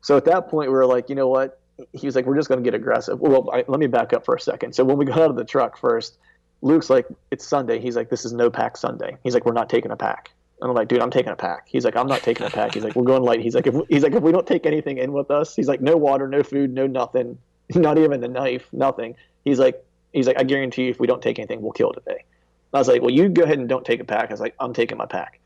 So 0.00 0.16
at 0.16 0.24
that 0.26 0.48
point, 0.48 0.70
we 0.70 0.76
were 0.76 0.86
like, 0.86 1.08
you 1.08 1.14
know 1.14 1.28
what? 1.28 1.60
He 1.92 2.06
was 2.06 2.16
like, 2.16 2.24
we're 2.24 2.36
just 2.36 2.48
going 2.48 2.62
to 2.62 2.64
get 2.64 2.74
aggressive. 2.74 3.20
Well, 3.20 3.50
I, 3.52 3.64
let 3.68 3.80
me 3.80 3.86
back 3.86 4.12
up 4.12 4.24
for 4.24 4.34
a 4.34 4.40
second. 4.40 4.74
So 4.74 4.84
when 4.84 4.96
we 4.96 5.04
got 5.04 5.18
out 5.18 5.30
of 5.30 5.36
the 5.36 5.44
truck 5.44 5.76
first, 5.76 6.16
Luke's 6.62 6.88
like, 6.88 7.06
it's 7.30 7.46
Sunday. 7.46 7.80
He's 7.80 7.96
like, 7.96 8.08
this 8.08 8.24
is 8.24 8.32
no 8.32 8.50
pack 8.50 8.76
Sunday. 8.76 9.18
He's 9.22 9.34
like, 9.34 9.44
we're 9.44 9.52
not 9.52 9.68
taking 9.68 9.90
a 9.90 9.96
pack. 9.96 10.30
And 10.60 10.70
I'm 10.70 10.74
like, 10.74 10.88
dude, 10.88 11.02
I'm 11.02 11.10
taking 11.10 11.32
a 11.32 11.36
pack. 11.36 11.64
He's 11.66 11.84
like, 11.84 11.96
I'm 11.96 12.06
not 12.06 12.22
taking 12.22 12.46
a 12.46 12.50
pack. 12.50 12.72
He's 12.72 12.82
like, 12.82 12.96
we're 12.96 13.04
going 13.04 13.22
light. 13.22 13.40
He's 13.40 13.54
like, 13.54 13.66
if 13.66 13.74
he's 13.90 14.02
like, 14.02 14.14
if 14.14 14.22
we 14.22 14.32
don't 14.32 14.46
take 14.46 14.64
anything 14.64 14.96
in 14.96 15.12
with 15.12 15.30
us, 15.30 15.54
he's 15.54 15.68
like, 15.68 15.82
no 15.82 15.96
water, 15.96 16.28
no 16.28 16.42
food, 16.42 16.72
no 16.72 16.86
nothing, 16.86 17.36
not 17.74 17.98
even 17.98 18.20
the 18.20 18.28
knife, 18.28 18.66
nothing. 18.72 19.16
He's 19.44 19.58
like, 19.58 19.84
he's 20.14 20.26
like, 20.26 20.40
I 20.40 20.44
guarantee 20.44 20.84
you, 20.84 20.90
if 20.90 20.98
we 20.98 21.06
don't 21.06 21.22
take 21.22 21.38
anything, 21.38 21.60
we'll 21.60 21.72
kill 21.72 21.92
today. 21.92 22.24
I 22.72 22.78
was 22.78 22.88
like, 22.88 23.00
well, 23.00 23.10
you 23.10 23.28
go 23.28 23.42
ahead 23.42 23.58
and 23.58 23.68
don't 23.68 23.84
take 23.84 24.00
a 24.00 24.04
pack. 24.04 24.30
I 24.30 24.32
was 24.32 24.40
like, 24.40 24.54
I'm 24.60 24.74
taking 24.74 24.98
my 24.98 25.06
pack. 25.06 25.40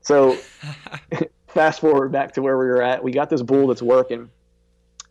So 0.00 0.36
fast 1.48 1.80
forward 1.80 2.12
back 2.12 2.32
to 2.32 2.42
where 2.42 2.58
we 2.58 2.66
were 2.66 2.82
at. 2.82 3.02
We 3.02 3.12
got 3.12 3.30
this 3.30 3.42
bull 3.42 3.68
that's 3.68 3.82
working, 3.82 4.30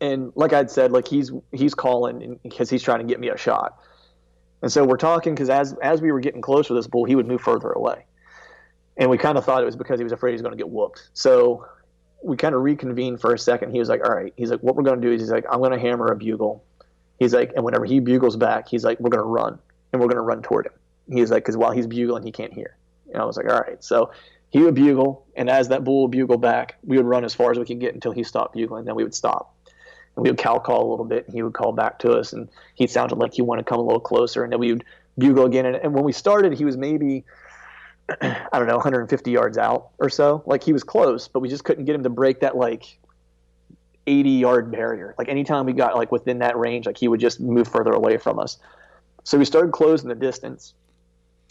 and 0.01 0.31
like 0.35 0.53
I'd 0.53 0.69
said, 0.69 0.91
like 0.91 1.07
he's 1.07 1.31
he's 1.51 1.73
calling 1.73 2.39
because 2.43 2.69
he's 2.69 2.83
trying 2.83 2.99
to 2.99 3.05
get 3.05 3.19
me 3.19 3.29
a 3.29 3.37
shot. 3.37 3.79
And 4.61 4.71
so 4.71 4.85
we're 4.85 4.97
talking 4.97 5.33
because 5.33 5.49
as 5.49 5.73
as 5.81 6.01
we 6.01 6.11
were 6.11 6.19
getting 6.19 6.41
closer 6.41 6.69
to 6.69 6.73
this 6.73 6.87
bull, 6.87 7.05
he 7.05 7.15
would 7.15 7.27
move 7.27 7.41
further 7.41 7.71
away, 7.71 8.05
and 8.97 9.09
we 9.09 9.17
kind 9.17 9.37
of 9.37 9.45
thought 9.45 9.61
it 9.61 9.65
was 9.65 9.75
because 9.75 9.99
he 9.99 10.03
was 10.03 10.13
afraid 10.13 10.31
he 10.31 10.35
was 10.35 10.41
going 10.41 10.53
to 10.53 10.57
get 10.57 10.69
whooped. 10.69 11.09
So 11.13 11.65
we 12.23 12.37
kind 12.37 12.55
of 12.55 12.61
reconvened 12.61 13.19
for 13.19 13.33
a 13.33 13.39
second. 13.39 13.71
He 13.71 13.79
was 13.79 13.89
like, 13.89 14.05
"All 14.05 14.13
right." 14.13 14.33
He's 14.37 14.51
like, 14.51 14.61
"What 14.61 14.75
we're 14.75 14.83
going 14.83 15.01
to 15.01 15.07
do 15.07 15.13
is 15.13 15.21
he's 15.21 15.31
like, 15.31 15.45
I'm 15.51 15.59
going 15.59 15.71
to 15.71 15.79
hammer 15.79 16.07
a 16.07 16.15
bugle." 16.15 16.63
He's 17.19 17.33
like, 17.33 17.51
and 17.55 17.63
whenever 17.63 17.85
he 17.85 17.99
bugles 17.99 18.37
back, 18.37 18.67
he's 18.67 18.83
like, 18.83 18.99
"We're 18.99 19.09
going 19.09 19.23
to 19.23 19.29
run, 19.29 19.59
and 19.91 20.01
we're 20.01 20.07
going 20.07 20.17
to 20.17 20.21
run 20.21 20.41
toward 20.41 20.67
him." 20.67 20.73
He's 21.09 21.31
like, 21.31 21.43
because 21.43 21.57
while 21.57 21.71
he's 21.71 21.87
bugling, 21.87 22.23
he 22.23 22.31
can't 22.31 22.53
hear. 22.53 22.77
And 23.11 23.21
I 23.21 23.25
was 23.25 23.37
like, 23.37 23.47
"All 23.47 23.59
right." 23.59 23.83
So 23.83 24.11
he 24.49 24.59
would 24.59 24.75
bugle, 24.75 25.25
and 25.35 25.49
as 25.49 25.69
that 25.69 25.83
bull 25.83 26.03
would 26.03 26.11
bugle 26.11 26.37
back, 26.37 26.75
we 26.83 26.97
would 26.97 27.05
run 27.05 27.25
as 27.25 27.33
far 27.33 27.51
as 27.51 27.59
we 27.59 27.65
could 27.65 27.79
get 27.79 27.93
until 27.93 28.11
he 28.11 28.23
stopped 28.23 28.53
bugling. 28.53 28.85
Then 28.85 28.95
we 28.95 29.03
would 29.03 29.15
stop, 29.15 29.55
and 30.15 30.23
we 30.23 30.29
would 30.29 30.39
cow 30.39 30.59
call 30.59 30.87
a 30.87 30.89
little 30.89 31.05
bit, 31.05 31.25
and 31.25 31.35
he 31.35 31.43
would 31.43 31.53
call 31.53 31.71
back 31.71 31.99
to 31.99 32.13
us, 32.13 32.33
and 32.33 32.49
he 32.75 32.87
sounded 32.87 33.17
like 33.17 33.33
he 33.33 33.41
wanted 33.41 33.63
to 33.63 33.69
come 33.69 33.79
a 33.79 33.83
little 33.83 33.99
closer, 33.99 34.43
and 34.43 34.51
then 34.51 34.59
we 34.59 34.71
would 34.71 34.85
bugle 35.17 35.45
again. 35.45 35.65
And, 35.65 35.75
and 35.75 35.93
when 35.93 36.03
we 36.03 36.11
started, 36.11 36.53
he 36.53 36.65
was 36.65 36.77
maybe 36.77 37.25
I 38.21 38.47
don't 38.53 38.67
know, 38.67 38.75
150 38.75 39.31
yards 39.31 39.57
out 39.57 39.89
or 39.99 40.09
so. 40.09 40.43
Like 40.45 40.63
he 40.63 40.73
was 40.73 40.83
close, 40.83 41.27
but 41.27 41.39
we 41.39 41.49
just 41.49 41.63
couldn't 41.63 41.85
get 41.85 41.95
him 41.95 42.03
to 42.03 42.09
break 42.09 42.41
that 42.41 42.55
like 42.55 42.97
80 44.07 44.29
yard 44.29 44.71
barrier. 44.71 45.15
Like 45.17 45.29
anytime 45.29 45.65
we 45.65 45.73
got 45.73 45.95
like 45.95 46.11
within 46.11 46.39
that 46.39 46.57
range, 46.57 46.85
like 46.85 46.97
he 46.97 47.07
would 47.07 47.19
just 47.19 47.39
move 47.39 47.67
further 47.67 47.91
away 47.91 48.17
from 48.17 48.39
us. 48.39 48.57
So 49.23 49.37
we 49.37 49.45
started 49.45 49.71
closing 49.71 50.09
the 50.09 50.15
distance. 50.15 50.73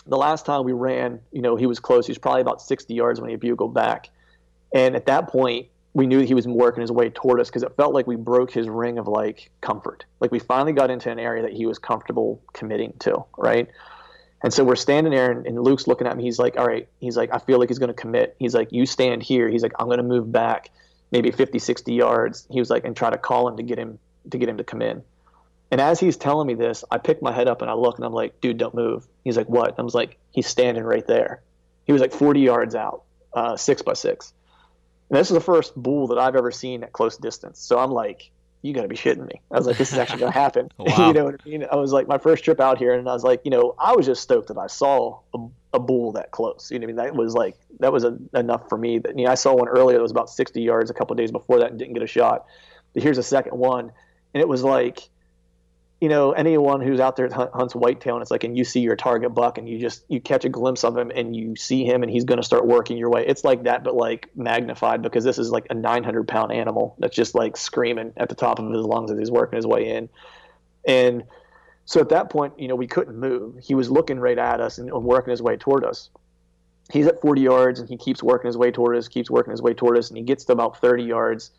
The 0.07 0.17
last 0.17 0.47
time 0.47 0.65
we 0.65 0.73
ran, 0.73 1.21
you 1.31 1.43
know, 1.43 1.57
he 1.57 1.67
was 1.67 1.79
close. 1.79 2.07
He 2.07 2.11
was 2.11 2.19
probably 2.19 2.41
about 2.41 2.61
60 2.61 2.93
yards 2.93 3.21
when 3.21 3.31
he 3.31 3.37
bugled 3.37 3.75
back. 3.75 4.11
And 4.75 4.97
at 4.97 5.07
that 5.07 5.29
point, 5.29 5.69
we 5.95 6.07
knew 6.07 6.21
he 6.21 6.35
was 6.35 6.47
working 6.49 6.81
his 6.81 6.91
way 6.91 7.11
toward 7.11 7.41
us 7.41 7.49
because 7.49 7.63
it 7.63 7.77
felt 7.77 7.93
like 7.93 8.07
we 8.07 8.17
broke 8.17 8.51
his 8.51 8.69
ring 8.69 8.99
of 8.99 9.07
like 9.07 9.51
comfort. 9.61 10.05
Like 10.21 10.33
we 10.33 10.39
finally 10.39 10.73
got 10.73 10.91
into 10.91 11.11
an 11.11 11.19
area 11.19 11.43
that 11.43 11.53
he 11.53 11.67
was 11.67 11.79
comfortable 11.79 12.41
committing 12.55 12.95
to, 13.01 13.25
right? 13.37 13.69
And 14.43 14.53
so 14.53 14.65
we're 14.65 14.77
standing 14.77 15.13
there, 15.13 15.31
and, 15.31 15.47
and, 15.47 15.63
Luke's 15.63 15.87
looking 15.87 16.07
at 16.07 16.17
me. 16.17 16.25
He's 16.25 16.39
like, 16.39 16.57
"All 16.59 16.67
right." 16.67 16.89
He's 17.01 17.17
like, 17.17 17.31
"I 17.33 17.39
feel 17.39 17.61
like 17.61 17.69
he's 17.69 17.79
going 17.79 17.95
to 17.95 17.95
commit." 17.95 18.35
He's 18.41 18.55
like, 18.55 18.73
"You 18.73 18.87
stand 18.87 19.23
here." 19.23 19.49
He's 19.49 19.63
like, 19.63 19.73
"I'm 19.79 19.87
going 19.87 19.99
to 19.99 20.03
move 20.05 20.33
back, 20.33 20.71
maybe 21.13 21.31
50, 21.31 21.61
60 21.61 21.95
yards." 21.95 22.47
He 22.51 22.59
was 22.59 22.69
like, 22.69 22.85
and 22.85 22.97
try 22.97 23.11
to 23.11 23.19
call 23.19 23.47
him 23.47 23.57
to 23.59 23.63
get 23.63 23.79
him 23.79 24.01
to 24.31 24.39
get 24.39 24.49
him 24.49 24.57
to 24.57 24.65
come 24.65 24.83
in. 24.83 25.05
And 25.73 25.81
as 25.81 25.99
he's 25.99 26.19
telling 26.19 26.47
me 26.47 26.53
this, 26.53 26.85
I 26.91 26.99
pick 26.99 27.23
my 27.23 27.33
head 27.33 27.49
up 27.49 27.63
and 27.63 27.71
I 27.71 27.75
look, 27.75 27.97
and 27.97 28.05
I'm 28.05 28.13
like, 28.13 28.41
"Dude, 28.43 28.59
don't 28.59 28.75
move." 28.75 29.09
He's 29.25 29.39
like, 29.39 29.49
"What?" 29.49 29.75
I 29.79 29.83
was 29.83 29.95
like, 29.95 30.19
"He's 30.31 30.47
standing 30.47 30.85
right 30.85 31.07
there." 31.07 31.43
He 31.87 31.93
was 31.93 32.03
like 32.03 32.13
40 32.13 32.41
yards 32.41 32.75
out, 32.75 33.05
uh, 33.33 33.57
six 33.57 33.81
by 33.81 33.95
six. 33.95 34.35
And 35.09 35.19
this 35.19 35.31
is 35.31 35.35
the 35.35 35.41
first 35.41 35.75
bull 35.75 36.09
that 36.09 36.19
I've 36.19 36.37
ever 36.37 36.51
seen 36.51 36.85
at 36.85 36.93
close 36.93 37.17
distance. 37.17 37.59
So 37.59 37.79
I'm 37.79 37.91
like, 37.91 38.31
you 38.61 38.73
got 38.73 38.83
to 38.83 38.89
be 38.89 38.97
shitting 38.97 39.27
me. 39.27 39.41
I 39.51 39.57
was 39.57 39.67
like, 39.67 39.79
this 39.79 39.93
is 39.93 39.99
actually 39.99 40.21
going 40.21 40.33
to 40.35 40.39
happen. 40.39 40.71
wow. 40.79 41.07
you 41.09 41.15
know 41.15 41.25
what 41.25 41.41
I 41.45 41.49
mean? 41.49 41.67
I 41.71 41.77
was 41.77 41.93
like, 41.93 42.07
my 42.07 42.19
first 42.19 42.45
trip 42.45 42.61
out 42.61 42.79
here, 42.79 42.93
and 42.93 43.09
I 43.09 43.13
was 43.13 43.25
like, 43.25 43.41
you 43.45 43.51
know, 43.51 43.75
I 43.79 43.97
was 43.97 44.07
just 44.07 44.23
stoked 44.23 44.49
that 44.49 44.59
I 44.59 44.67
saw 44.67 45.21
a, 45.35 45.39
a 45.73 45.79
bull 45.79 46.13
that 46.13 46.31
close. 46.31 46.71
You 46.71 46.79
know 46.79 46.87
what 46.87 47.01
I 47.01 47.05
mean? 47.05 47.15
That 47.15 47.17
was 47.17 47.35
like, 47.35 47.57
that 47.81 47.93
was 47.93 48.05
a, 48.05 48.19
enough 48.35 48.69
for 48.69 48.77
me. 48.79 48.99
That 48.99 49.19
you 49.19 49.25
know, 49.25 49.33
I 49.33 49.37
saw 49.37 49.55
one 49.55 49.69
earlier 49.69 49.97
that 49.97 50.03
was 50.03 50.13
about 50.13 50.31
60 50.31 50.61
yards 50.61 50.91
a 50.91 50.95
couple 50.95 51.17
days 51.17 51.33
before 51.33 51.59
that 51.61 51.71
and 51.71 51.79
didn't 51.79 51.95
get 51.95 52.03
a 52.03 52.07
shot. 52.07 52.47
But 52.93 53.03
here's 53.03 53.19
a 53.19 53.23
second 53.23 53.59
one, 53.59 53.91
and 54.35 54.41
it 54.41 54.49
was 54.49 54.63
like, 54.63 55.09
you 56.03 56.09
know, 56.09 56.33
anyone 56.33 56.81
who's 56.81 56.99
out 56.99 57.15
there 57.15 57.31
hunts 57.31 57.77
whitetail 57.77 58.17
and 58.17 58.23
it's 58.23 58.31
like, 58.33 58.43
and 58.43 58.59
you 58.59 58.65
see 58.65 58.81
your 58.81 58.97
target 58.97 59.33
buck 59.37 59.57
and 59.57 59.69
you 59.69 59.79
just, 59.79 60.05
you 60.09 60.21
catch 60.21 60.45
a 60.45 60.49
glimpse 60.49 60.83
of 60.83 60.97
him 60.97 61.13
and 61.15 61.37
you 61.37 61.55
see 61.55 61.85
him 61.85 62.03
and 62.03 62.11
he's 62.11 62.25
going 62.25 62.41
to 62.41 62.43
start 62.43 62.67
working 62.67 62.97
your 62.97 63.09
way. 63.09 63.25
It's 63.25 63.45
like 63.45 63.63
that, 63.63 63.85
but 63.85 63.95
like 63.95 64.29
magnified 64.35 65.01
because 65.01 65.23
this 65.23 65.39
is 65.39 65.53
like 65.53 65.65
a 65.71 65.75
900 65.75 66.27
pound 66.27 66.51
animal 66.51 66.97
that's 66.99 67.15
just 67.15 67.37
like 67.37 67.57
screaming 67.57 68.13
at 68.17 68.29
the 68.29 68.35
top 68.35 68.59
of 68.59 68.69
his 68.73 68.85
lungs 68.85 69.13
as 69.13 69.19
he's 69.21 69.31
working 69.31 69.55
his 69.55 69.65
way 69.65 69.91
in. 69.91 70.09
And 70.85 71.23
so 71.85 72.01
at 72.01 72.09
that 72.09 72.31
point, 72.31 72.59
you 72.59 72.67
know, 72.67 72.75
we 72.75 72.89
couldn't 72.89 73.17
move. 73.17 73.61
He 73.63 73.77
was 73.77 73.89
looking 73.89 74.19
right 74.19 74.39
at 74.39 74.61
us 74.61 74.79
and, 74.79 74.91
and 74.91 75.05
working 75.05 75.31
his 75.31 75.41
way 75.41 75.57
toward 75.57 75.85
us. 75.85 76.11
He's 76.91 77.07
at 77.07 77.21
40 77.21 77.43
yards 77.43 77.79
and 77.79 77.89
he 77.89 77.97
keeps 77.97 78.25
working 78.25 78.49
his 78.49 78.57
way 78.57 78.73
toward 78.73 78.97
us, 78.97 79.07
keeps 79.07 79.31
working 79.31 79.53
his 79.53 79.63
way 79.63 79.73
toward 79.73 79.97
us, 79.97 80.09
and 80.09 80.19
he 80.19 80.25
gets 80.25 80.43
to 80.47 80.53
about 80.53 80.81
30 80.81 81.05
yards 81.05 81.53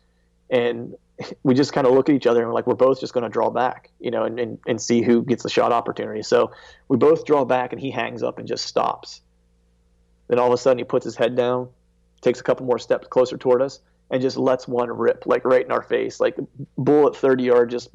and 0.50 0.96
we 1.42 1.54
just 1.54 1.72
kind 1.72 1.86
of 1.86 1.92
look 1.92 2.08
at 2.08 2.14
each 2.14 2.26
other 2.26 2.40
and 2.40 2.48
we're 2.48 2.54
like 2.54 2.66
we're 2.66 2.74
both 2.74 3.00
just 3.00 3.12
going 3.12 3.22
to 3.22 3.30
draw 3.30 3.50
back 3.50 3.90
you 4.00 4.10
know 4.10 4.24
and, 4.24 4.40
and, 4.40 4.58
and 4.66 4.80
see 4.80 5.02
who 5.02 5.22
gets 5.22 5.42
the 5.42 5.50
shot 5.50 5.72
opportunity. 5.72 6.22
So 6.22 6.52
we 6.88 6.96
both 6.96 7.24
draw 7.24 7.44
back 7.44 7.72
and 7.72 7.80
he 7.80 7.90
hangs 7.90 8.22
up 8.22 8.38
and 8.38 8.48
just 8.48 8.66
stops. 8.66 9.20
Then 10.28 10.38
all 10.38 10.48
of 10.48 10.52
a 10.52 10.58
sudden 10.58 10.78
he 10.78 10.84
puts 10.84 11.04
his 11.04 11.16
head 11.16 11.36
down 11.36 11.68
takes 12.24 12.40
a 12.40 12.42
couple 12.42 12.66
more 12.66 12.78
steps 12.78 13.06
closer 13.08 13.36
toward 13.36 13.62
us 13.62 13.80
and 14.10 14.20
just 14.20 14.36
lets 14.36 14.66
one 14.66 14.90
rip 14.90 15.26
like 15.26 15.44
right 15.44 15.64
in 15.64 15.70
our 15.70 15.82
face 15.82 16.18
like 16.18 16.36
bullet 16.76 17.14
30 17.14 17.44
yard 17.44 17.70
just 17.70 17.90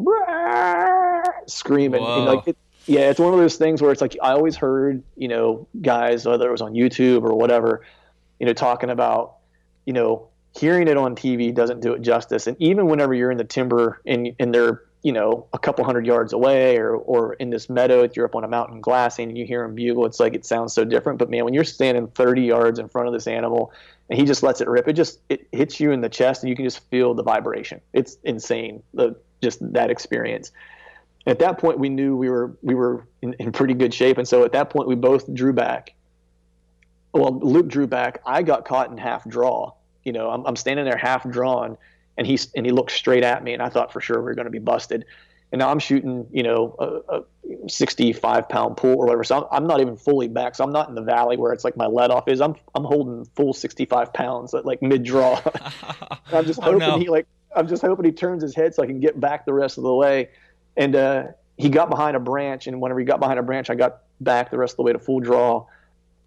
screaming 1.47 2.03
and 2.03 2.25
like 2.25 2.47
it, 2.47 2.57
yeah 2.85 3.09
it's 3.09 3.19
one 3.19 3.33
of 3.33 3.39
those 3.39 3.57
things 3.57 3.81
where 3.81 3.91
it's 3.91 4.01
like 4.01 4.15
i 4.21 4.31
always 4.31 4.55
heard 4.55 5.03
you 5.17 5.27
know 5.27 5.67
guys 5.81 6.25
whether 6.25 6.47
it 6.47 6.51
was 6.51 6.61
on 6.61 6.73
youtube 6.73 7.23
or 7.23 7.33
whatever 7.33 7.85
you 8.39 8.45
know 8.45 8.53
talking 8.53 8.89
about 8.89 9.37
you 9.85 9.93
know 9.93 10.28
hearing 10.55 10.87
it 10.87 10.97
on 10.97 11.15
TV 11.15 11.53
doesn't 11.53 11.81
do 11.81 11.93
it 11.93 12.01
justice. 12.01 12.47
And 12.47 12.57
even 12.59 12.87
whenever 12.87 13.13
you're 13.13 13.31
in 13.31 13.37
the 13.37 13.43
timber 13.43 14.01
and, 14.05 14.33
and 14.39 14.53
they're, 14.53 14.83
you 15.03 15.13
know, 15.13 15.47
a 15.53 15.59
couple 15.59 15.85
hundred 15.85 16.05
yards 16.05 16.33
away 16.33 16.77
or, 16.77 16.95
or 16.95 17.33
in 17.33 17.49
this 17.49 17.69
meadow, 17.69 18.03
if 18.03 18.15
you're 18.15 18.25
up 18.25 18.35
on 18.35 18.43
a 18.43 18.47
mountain 18.47 18.81
glassing 18.81 19.29
and 19.29 19.37
you 19.37 19.45
hear 19.45 19.63
him 19.63 19.75
bugle, 19.75 20.05
it's 20.05 20.19
like 20.19 20.33
it 20.33 20.45
sounds 20.45 20.73
so 20.73 20.83
different. 20.83 21.19
But 21.19 21.29
man, 21.29 21.45
when 21.45 21.53
you're 21.53 21.63
standing 21.63 22.07
30 22.07 22.41
yards 22.41 22.79
in 22.79 22.89
front 22.89 23.07
of 23.07 23.13
this 23.13 23.27
animal 23.27 23.71
and 24.09 24.19
he 24.19 24.25
just 24.25 24.43
lets 24.43 24.59
it 24.59 24.67
rip, 24.67 24.87
it 24.87 24.93
just, 24.93 25.19
it 25.29 25.47
hits 25.51 25.79
you 25.79 25.91
in 25.91 26.01
the 26.01 26.09
chest 26.09 26.43
and 26.43 26.49
you 26.49 26.55
can 26.55 26.65
just 26.65 26.79
feel 26.89 27.13
the 27.13 27.23
vibration. 27.23 27.79
It's 27.93 28.17
insane. 28.23 28.83
The, 28.93 29.15
just 29.41 29.59
that 29.73 29.89
experience. 29.89 30.51
At 31.27 31.39
that 31.39 31.59
point, 31.59 31.79
we 31.79 31.89
knew 31.89 32.15
we 32.15 32.29
were, 32.29 32.57
we 32.61 32.73
were 32.75 33.07
in, 33.21 33.33
in 33.39 33.51
pretty 33.51 33.75
good 33.75 33.93
shape. 33.93 34.17
And 34.17 34.27
so 34.27 34.43
at 34.43 34.51
that 34.53 34.69
point, 34.69 34.87
we 34.87 34.95
both 34.95 35.31
drew 35.33 35.53
back. 35.53 35.93
Well, 37.13 37.39
Luke 37.39 37.67
drew 37.67 37.87
back. 37.87 38.21
I 38.25 38.41
got 38.41 38.65
caught 38.65 38.91
in 38.91 38.97
half 38.97 39.27
draw 39.27 39.73
you 40.03 40.11
know, 40.11 40.29
I'm, 40.29 40.45
I'm 40.45 40.55
standing 40.55 40.85
there 40.85 40.97
half 40.97 41.29
drawn, 41.29 41.77
and 42.17 42.25
he's 42.25 42.51
and 42.55 42.65
he 42.65 42.71
looks 42.71 42.93
straight 42.93 43.23
at 43.23 43.43
me, 43.43 43.53
and 43.53 43.61
I 43.61 43.69
thought 43.69 43.91
for 43.91 44.01
sure 44.01 44.17
we 44.17 44.25
were 44.25 44.35
going 44.35 44.45
to 44.45 44.51
be 44.51 44.59
busted. 44.59 45.05
And 45.51 45.59
now 45.59 45.69
I'm 45.69 45.79
shooting, 45.79 46.27
you 46.31 46.43
know, 46.43 46.75
a, 46.77 47.17
a 47.17 47.69
65 47.69 48.47
pound 48.49 48.77
pool 48.77 48.97
or 48.97 49.05
whatever. 49.07 49.23
So 49.23 49.37
I'm, 49.37 49.63
I'm, 49.63 49.67
not 49.67 49.81
even 49.81 49.97
fully 49.97 50.27
back. 50.27 50.53
So 50.55 50.63
I'm 50.63 50.71
not 50.71 50.89
in 50.89 50.95
the 50.95 51.01
valley 51.01 51.37
where 51.37 51.53
it's 51.53 51.63
like 51.63 51.75
my 51.75 51.87
let 51.87 52.11
off 52.11 52.27
is. 52.27 52.39
I'm 52.39 52.55
I'm 52.75 52.83
holding 52.83 53.25
full 53.35 53.53
65 53.53 54.13
pounds 54.13 54.53
at 54.53 54.65
like 54.65 54.81
mid 54.81 55.03
draw. 55.03 55.41
I'm 56.31 56.45
just 56.45 56.59
hoping 56.61 56.83
oh, 56.83 56.91
no. 56.91 56.99
he 56.99 57.09
like 57.09 57.25
I'm 57.55 57.67
just 57.67 57.81
hoping 57.81 58.05
he 58.05 58.11
turns 58.11 58.43
his 58.43 58.55
head 58.55 58.75
so 58.75 58.83
I 58.83 58.85
can 58.85 58.99
get 58.99 59.19
back 59.19 59.45
the 59.45 59.53
rest 59.53 59.77
of 59.77 59.83
the 59.83 59.93
way. 59.93 60.29
And 60.77 60.95
uh, 60.95 61.23
he 61.57 61.69
got 61.69 61.89
behind 61.89 62.15
a 62.15 62.19
branch, 62.19 62.67
and 62.67 62.79
whenever 62.79 62.99
he 62.99 63.05
got 63.05 63.19
behind 63.19 63.39
a 63.39 63.43
branch, 63.43 63.69
I 63.69 63.75
got 63.75 64.03
back 64.21 64.51
the 64.51 64.57
rest 64.57 64.73
of 64.73 64.77
the 64.77 64.83
way 64.83 64.93
to 64.93 64.99
full 64.99 65.19
draw 65.19 65.65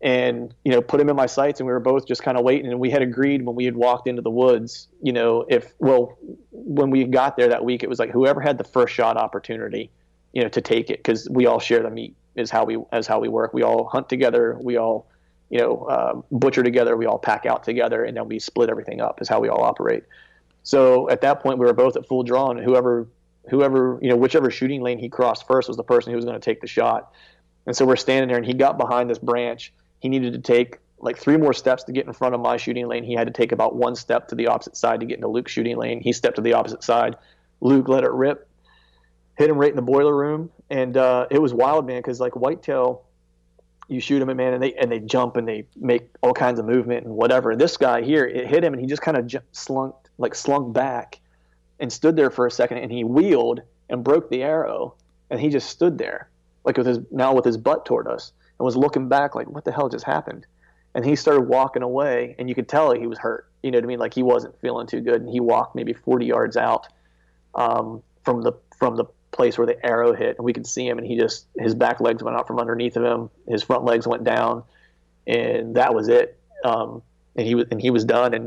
and 0.02 0.52
you 0.64 0.72
know 0.72 0.82
put 0.82 1.00
him 1.00 1.08
in 1.08 1.14
my 1.14 1.26
sights 1.26 1.60
and 1.60 1.66
we 1.66 1.72
were 1.72 1.80
both 1.80 2.06
just 2.06 2.22
kind 2.22 2.36
of 2.36 2.44
waiting 2.44 2.70
and 2.70 2.80
we 2.80 2.90
had 2.90 3.02
agreed 3.02 3.46
when 3.46 3.54
we 3.54 3.64
had 3.64 3.76
walked 3.76 4.08
into 4.08 4.20
the 4.20 4.30
woods 4.30 4.88
you 5.00 5.12
know 5.12 5.46
if 5.48 5.72
well 5.78 6.18
when 6.50 6.90
we 6.90 7.04
got 7.04 7.36
there 7.36 7.48
that 7.48 7.64
week 7.64 7.82
it 7.82 7.88
was 7.88 8.00
like 8.00 8.10
whoever 8.10 8.40
had 8.40 8.58
the 8.58 8.64
first 8.64 8.92
shot 8.92 9.16
opportunity 9.16 9.90
you 10.32 10.42
know 10.42 10.48
to 10.48 10.60
take 10.60 10.90
it 10.90 10.98
because 10.98 11.28
we 11.30 11.46
all 11.46 11.60
share 11.60 11.82
the 11.82 11.90
meat 11.90 12.16
is 12.34 12.50
how 12.50 12.64
we 12.64 12.78
as 12.90 13.06
how 13.06 13.20
we 13.20 13.28
work. 13.28 13.52
We 13.52 13.62
all 13.62 13.88
hunt 13.88 14.08
together 14.08 14.58
we 14.60 14.76
all 14.76 15.08
you 15.50 15.60
know 15.60 15.84
uh, 15.84 16.20
butcher 16.32 16.62
together 16.62 16.96
we 16.96 17.06
all 17.06 17.18
pack 17.18 17.46
out 17.46 17.62
together 17.62 18.04
and 18.04 18.16
then 18.16 18.26
we 18.26 18.38
split 18.38 18.70
everything 18.70 19.00
up 19.00 19.22
is 19.22 19.28
how 19.28 19.40
we 19.40 19.48
all 19.48 19.62
operate. 19.62 20.04
So 20.64 21.08
at 21.10 21.20
that 21.20 21.40
point 21.40 21.58
we 21.58 21.66
were 21.66 21.72
both 21.72 21.96
at 21.96 22.06
full 22.06 22.24
draw 22.24 22.50
and 22.50 22.60
whoever 22.60 23.08
whoever 23.50 23.98
you 24.02 24.08
know 24.08 24.16
whichever 24.16 24.50
shooting 24.50 24.82
lane 24.82 24.98
he 24.98 25.08
crossed 25.08 25.46
first 25.46 25.68
was 25.68 25.76
the 25.76 25.84
person 25.84 26.10
who 26.10 26.16
was 26.16 26.24
going 26.24 26.38
to 26.38 26.44
take 26.44 26.60
the 26.60 26.66
shot. 26.66 27.12
And 27.66 27.76
so 27.76 27.84
we're 27.84 27.96
standing 27.96 28.28
there 28.28 28.38
and 28.38 28.46
he 28.46 28.54
got 28.54 28.76
behind 28.76 29.08
this 29.08 29.20
branch 29.20 29.72
he 30.02 30.08
needed 30.08 30.32
to 30.32 30.40
take 30.40 30.78
like 30.98 31.16
three 31.16 31.36
more 31.36 31.52
steps 31.52 31.84
to 31.84 31.92
get 31.92 32.06
in 32.06 32.12
front 32.12 32.34
of 32.34 32.40
my 32.40 32.56
shooting 32.56 32.88
lane. 32.88 33.04
He 33.04 33.14
had 33.14 33.28
to 33.28 33.32
take 33.32 33.52
about 33.52 33.76
one 33.76 33.94
step 33.94 34.26
to 34.28 34.34
the 34.34 34.48
opposite 34.48 34.76
side 34.76 34.98
to 35.00 35.06
get 35.06 35.14
into 35.14 35.28
Luke's 35.28 35.52
shooting 35.52 35.76
lane. 35.76 36.00
He 36.00 36.12
stepped 36.12 36.36
to 36.36 36.42
the 36.42 36.54
opposite 36.54 36.82
side. 36.82 37.16
Luke 37.60 37.88
let 37.88 38.02
it 38.02 38.10
rip, 38.10 38.48
hit 39.36 39.48
him 39.48 39.56
right 39.56 39.70
in 39.70 39.76
the 39.76 39.82
boiler 39.82 40.14
room, 40.14 40.50
and 40.70 40.96
uh, 40.96 41.28
it 41.30 41.40
was 41.40 41.54
wild, 41.54 41.86
man. 41.86 42.00
Because 42.00 42.18
like 42.18 42.34
whitetail, 42.34 43.04
you 43.86 44.00
shoot 44.00 44.18
them, 44.18 44.36
man, 44.36 44.54
and 44.54 44.62
they 44.62 44.74
and 44.74 44.90
they 44.90 44.98
jump 44.98 45.36
and 45.36 45.46
they 45.46 45.66
make 45.76 46.08
all 46.20 46.32
kinds 46.32 46.58
of 46.58 46.66
movement 46.66 47.06
and 47.06 47.14
whatever. 47.14 47.54
This 47.54 47.76
guy 47.76 48.02
here, 48.02 48.24
it 48.26 48.48
hit 48.48 48.64
him, 48.64 48.72
and 48.72 48.80
he 48.80 48.88
just 48.88 49.02
kind 49.02 49.16
of 49.16 49.28
j- 49.28 49.38
slunk 49.52 49.94
like 50.18 50.34
slunk 50.34 50.74
back 50.74 51.20
and 51.78 51.92
stood 51.92 52.16
there 52.16 52.30
for 52.30 52.46
a 52.46 52.50
second, 52.50 52.78
and 52.78 52.90
he 52.90 53.04
wheeled 53.04 53.62
and 53.88 54.02
broke 54.02 54.30
the 54.30 54.42
arrow, 54.42 54.94
and 55.30 55.40
he 55.40 55.48
just 55.48 55.70
stood 55.70 55.96
there 55.96 56.28
like 56.64 56.76
with 56.76 56.86
his 56.88 56.98
now 57.12 57.32
with 57.32 57.44
his 57.44 57.56
butt 57.56 57.86
toward 57.86 58.08
us 58.08 58.32
and 58.62 58.64
was 58.64 58.76
looking 58.76 59.08
back 59.08 59.34
like, 59.34 59.48
what 59.48 59.64
the 59.64 59.72
hell 59.72 59.88
just 59.88 60.04
happened? 60.04 60.46
And 60.94 61.04
he 61.04 61.16
started 61.16 61.42
walking 61.42 61.82
away, 61.82 62.36
and 62.38 62.48
you 62.48 62.54
could 62.54 62.68
tell 62.68 62.92
he 62.92 63.08
was 63.08 63.18
hurt. 63.18 63.48
You 63.62 63.72
know 63.72 63.78
what 63.78 63.84
I 63.84 63.86
mean? 63.88 63.98
Like 63.98 64.14
he 64.14 64.22
wasn't 64.22 64.60
feeling 64.60 64.86
too 64.86 65.00
good, 65.00 65.20
and 65.20 65.28
he 65.28 65.40
walked 65.40 65.74
maybe 65.74 65.92
40 65.92 66.26
yards 66.26 66.56
out 66.56 66.86
um, 67.56 68.02
from 68.24 68.42
the 68.42 68.52
from 68.78 68.96
the 68.96 69.06
place 69.32 69.58
where 69.58 69.66
the 69.66 69.84
arrow 69.84 70.14
hit, 70.14 70.36
and 70.36 70.44
we 70.44 70.52
could 70.52 70.66
see 70.66 70.86
him, 70.86 70.98
and 70.98 71.06
he 71.06 71.18
just 71.18 71.46
his 71.58 71.74
back 71.74 72.00
legs 72.00 72.22
went 72.22 72.36
out 72.36 72.46
from 72.46 72.60
underneath 72.60 72.96
of 72.96 73.04
him, 73.04 73.30
his 73.48 73.64
front 73.64 73.84
legs 73.84 74.06
went 74.06 74.22
down, 74.22 74.62
and 75.26 75.74
that 75.74 75.92
was 75.92 76.08
it. 76.08 76.38
Um, 76.64 77.02
and 77.34 77.44
he 77.46 77.56
was 77.56 77.66
and 77.72 77.80
he 77.80 77.90
was 77.90 78.04
done. 78.04 78.32
And 78.32 78.46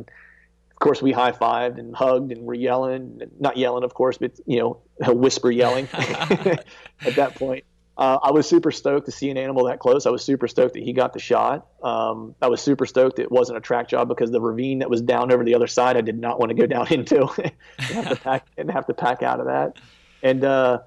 of 0.72 0.80
course, 0.80 1.02
we 1.02 1.12
high 1.12 1.32
fived 1.32 1.78
and 1.78 1.94
hugged 1.94 2.32
and 2.32 2.46
were 2.46 2.54
yelling, 2.54 3.22
not 3.38 3.58
yelling, 3.58 3.84
of 3.84 3.94
course, 3.94 4.18
but 4.18 4.32
you 4.46 4.60
know, 4.60 5.14
whisper 5.14 5.52
yelling 5.52 5.90
at 5.94 7.16
that 7.16 7.36
point. 7.36 7.66
Uh, 7.98 8.20
I 8.22 8.32
was 8.32 8.48
super 8.48 8.72
stoked 8.72 9.06
to 9.06 9.12
see 9.12 9.30
an 9.30 9.38
animal 9.38 9.66
that 9.66 9.80
close. 9.80 10.06
I 10.06 10.10
was 10.10 10.24
super 10.24 10.48
stoked 10.48 10.74
that 10.74 10.84
he 10.84 10.92
got 10.92 11.14
the 11.14 11.20
shot. 11.20 11.68
Um, 11.82 12.36
I 12.42 12.48
was 12.48 12.62
super 12.62 12.86
stoked 12.86 13.20
it 13.20 13.32
wasn't 13.32 13.58
a 13.58 13.62
track 13.62 13.88
job 13.88 14.10
because 14.10 14.32
the 14.32 14.42
ravine 14.42 14.80
that 14.80 14.90
was 14.90 15.02
down 15.02 15.32
over 15.32 15.46
the 15.46 15.56
other 15.56 15.68
side, 15.68 15.96
I 15.96 16.02
did 16.02 16.20
not 16.20 16.38
want 16.40 16.50
to 16.50 16.56
go 16.56 16.66
down 16.66 16.88
into 16.92 17.22
and 17.44 17.54
have 17.80 18.10
to 18.10 18.16
pack 18.18 18.48
and 18.58 18.70
have 18.70 18.86
to 18.88 18.94
pack 18.94 19.24
out 19.24 19.40
of 19.40 19.46
that. 19.46 19.78
And 20.22 20.44
uh, 20.44 20.80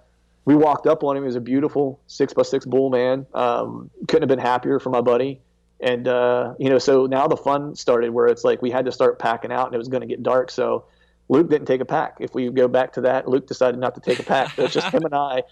we 0.44 0.54
walked 0.54 0.86
up 0.86 1.02
on 1.02 1.16
him. 1.16 1.22
He 1.22 1.26
was 1.26 1.36
a 1.36 1.40
beautiful 1.40 2.00
six 2.06 2.34
by 2.34 2.42
six 2.42 2.66
bull 2.66 2.90
man. 2.90 3.26
Um, 3.32 3.90
couldn't 4.06 4.28
have 4.28 4.36
been 4.36 4.44
happier 4.44 4.78
for 4.78 4.90
my 4.90 5.00
buddy. 5.00 5.40
And 5.80 6.08
uh, 6.08 6.54
you 6.58 6.68
know, 6.68 6.78
so 6.78 7.06
now 7.06 7.26
the 7.28 7.36
fun 7.36 7.74
started 7.74 8.10
where 8.10 8.26
it's 8.26 8.44
like 8.44 8.60
we 8.60 8.70
had 8.70 8.84
to 8.84 8.92
start 8.92 9.18
packing 9.18 9.52
out, 9.52 9.66
and 9.66 9.74
it 9.74 9.78
was 9.78 9.88
going 9.88 10.00
to 10.00 10.06
get 10.06 10.22
dark. 10.22 10.50
So 10.50 10.86
Luke 11.28 11.50
didn't 11.50 11.66
take 11.66 11.80
a 11.80 11.84
pack. 11.84 12.16
If 12.20 12.34
we 12.34 12.48
go 12.50 12.68
back 12.68 12.94
to 12.94 13.02
that, 13.02 13.28
Luke 13.28 13.46
decided 13.46 13.78
not 13.78 13.94
to 13.96 14.00
take 14.00 14.18
a 14.18 14.22
pack. 14.22 14.54
So 14.54 14.64
it's 14.64 14.74
just 14.74 14.88
him 14.88 15.04
and 15.04 15.14
I. 15.14 15.42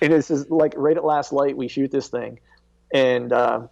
And 0.00 0.12
it's 0.12 0.28
just 0.28 0.50
like 0.50 0.74
right 0.76 0.96
at 0.96 1.04
last 1.04 1.32
light, 1.32 1.56
we 1.56 1.68
shoot 1.68 1.90
this 1.90 2.08
thing, 2.08 2.40
and 2.92 3.32
uh, 3.32 3.66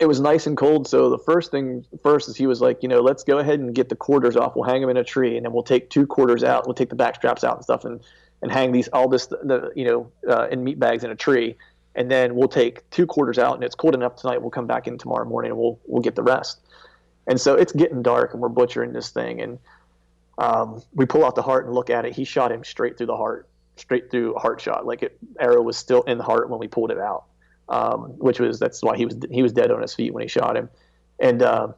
it 0.00 0.06
was 0.06 0.20
nice 0.20 0.46
and 0.46 0.56
cold. 0.56 0.88
So 0.88 1.10
the 1.10 1.18
first 1.18 1.50
thing 1.50 1.84
first 2.02 2.28
is 2.28 2.36
he 2.36 2.46
was 2.46 2.60
like, 2.60 2.82
you 2.82 2.88
know, 2.88 3.00
let's 3.00 3.24
go 3.24 3.38
ahead 3.38 3.60
and 3.60 3.74
get 3.74 3.88
the 3.88 3.96
quarters 3.96 4.36
off. 4.36 4.56
We'll 4.56 4.68
hang 4.68 4.80
them 4.80 4.90
in 4.90 4.96
a 4.96 5.04
tree, 5.04 5.36
and 5.36 5.44
then 5.46 5.52
we'll 5.52 5.62
take 5.62 5.90
two 5.90 6.06
quarters 6.06 6.42
out. 6.42 6.66
We'll 6.66 6.74
take 6.74 6.90
the 6.90 6.96
back 6.96 7.16
straps 7.16 7.44
out 7.44 7.56
and 7.56 7.64
stuff, 7.64 7.84
and 7.84 8.00
and 8.42 8.52
hang 8.52 8.72
these 8.72 8.88
all 8.88 9.08
this 9.08 9.26
the 9.26 9.72
you 9.74 9.84
know 9.84 10.12
uh, 10.28 10.48
in 10.48 10.64
meat 10.64 10.78
bags 10.78 11.04
in 11.04 11.10
a 11.10 11.16
tree 11.16 11.56
and 11.94 12.10
then 12.10 12.34
we'll 12.34 12.48
take 12.48 12.88
two 12.90 13.06
quarters 13.06 13.38
out 13.38 13.54
and 13.54 13.64
it's 13.64 13.74
cold 13.74 13.94
enough 13.94 14.16
tonight 14.16 14.40
we'll 14.40 14.50
come 14.50 14.66
back 14.66 14.86
in 14.86 14.98
tomorrow 14.98 15.24
morning 15.24 15.50
and 15.50 15.58
we'll 15.58 15.78
we'll 15.86 16.02
get 16.02 16.14
the 16.14 16.22
rest 16.22 16.60
and 17.26 17.40
so 17.40 17.54
it's 17.54 17.72
getting 17.72 18.02
dark 18.02 18.32
and 18.32 18.40
we're 18.40 18.48
butchering 18.48 18.92
this 18.92 19.10
thing 19.10 19.40
and 19.40 19.58
um, 20.38 20.82
we 20.94 21.04
pull 21.04 21.24
out 21.24 21.34
the 21.34 21.42
heart 21.42 21.66
and 21.66 21.74
look 21.74 21.90
at 21.90 22.06
it. 22.06 22.14
He 22.14 22.24
shot 22.24 22.50
him 22.50 22.64
straight 22.64 22.96
through 22.96 23.06
the 23.06 23.16
heart 23.16 23.48
straight 23.76 24.10
through 24.10 24.34
a 24.34 24.38
heart 24.40 24.60
shot. 24.60 24.86
Like 24.86 25.02
it 25.02 25.18
arrow 25.38 25.62
was 25.62 25.76
still 25.76 26.02
in 26.02 26.18
the 26.18 26.24
heart 26.24 26.50
when 26.50 26.58
we 26.58 26.66
pulled 26.66 26.90
it 26.90 26.98
out 26.98 27.24
um, 27.68 28.14
which 28.18 28.40
was 28.40 28.58
that's 28.58 28.82
why 28.82 28.96
he 28.96 29.04
was 29.04 29.16
he 29.30 29.42
was 29.42 29.52
dead 29.52 29.70
on 29.70 29.82
his 29.82 29.94
feet 29.94 30.12
when 30.12 30.22
he 30.22 30.28
shot 30.28 30.56
him. 30.56 30.68
And 31.18 31.42
uh, 31.42 31.68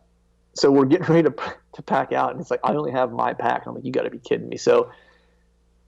so 0.54 0.70
we're 0.70 0.84
getting 0.84 1.06
ready 1.12 1.28
to, 1.28 1.34
to 1.74 1.82
pack 1.82 2.12
out 2.12 2.32
and 2.32 2.40
it's 2.40 2.50
like 2.50 2.60
i 2.64 2.74
only 2.74 2.92
have 2.92 3.12
my 3.12 3.32
pack. 3.32 3.62
And 3.62 3.68
i'm 3.68 3.74
like 3.76 3.84
you 3.84 3.92
got 3.92 4.02
to 4.02 4.10
be 4.10 4.18
kidding 4.18 4.48
me. 4.48 4.56
So 4.56 4.90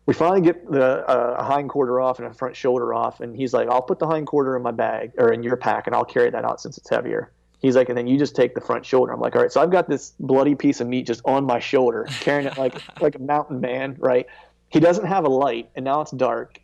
we 0.06 0.14
finally 0.14 0.40
get 0.40 0.68
the 0.70 1.08
uh, 1.08 1.44
hind 1.44 1.70
quarter 1.70 2.00
off 2.00 2.18
and 2.18 2.26
a 2.26 2.34
front 2.34 2.56
shoulder 2.56 2.92
off, 2.92 3.20
and 3.20 3.36
he's 3.36 3.54
like, 3.54 3.68
"I'll 3.68 3.82
put 3.82 4.00
the 4.00 4.06
hind 4.08 4.26
quarter 4.26 4.56
in 4.56 4.62
my 4.62 4.72
bag 4.72 5.12
or 5.16 5.32
in 5.32 5.44
your 5.44 5.56
pack, 5.56 5.86
and 5.86 5.94
I'll 5.94 6.04
carry 6.04 6.28
that 6.28 6.44
out 6.44 6.60
since 6.60 6.76
it's 6.76 6.90
heavier." 6.90 7.30
He's 7.62 7.76
like, 7.76 7.88
and 7.88 7.96
then 7.96 8.06
you 8.06 8.18
just 8.18 8.34
take 8.34 8.54
the 8.54 8.60
front 8.60 8.84
shoulder. 8.84 9.12
I'm 9.12 9.20
like, 9.20 9.36
all 9.36 9.42
right. 9.42 9.52
So 9.52 9.62
I've 9.62 9.70
got 9.70 9.88
this 9.88 10.12
bloody 10.18 10.54
piece 10.54 10.80
of 10.80 10.88
meat 10.88 11.06
just 11.06 11.22
on 11.24 11.44
my 11.44 11.60
shoulder, 11.60 12.06
carrying 12.20 12.46
it 12.46 12.58
like 12.58 12.74
like 13.00 13.14
a 13.14 13.20
mountain 13.20 13.60
man, 13.60 13.96
right? 13.98 14.26
He 14.68 14.80
doesn't 14.80 15.06
have 15.06 15.24
a 15.24 15.28
light, 15.28 15.70
and 15.76 15.84
now 15.84 16.00
it's 16.00 16.10
dark. 16.10 16.58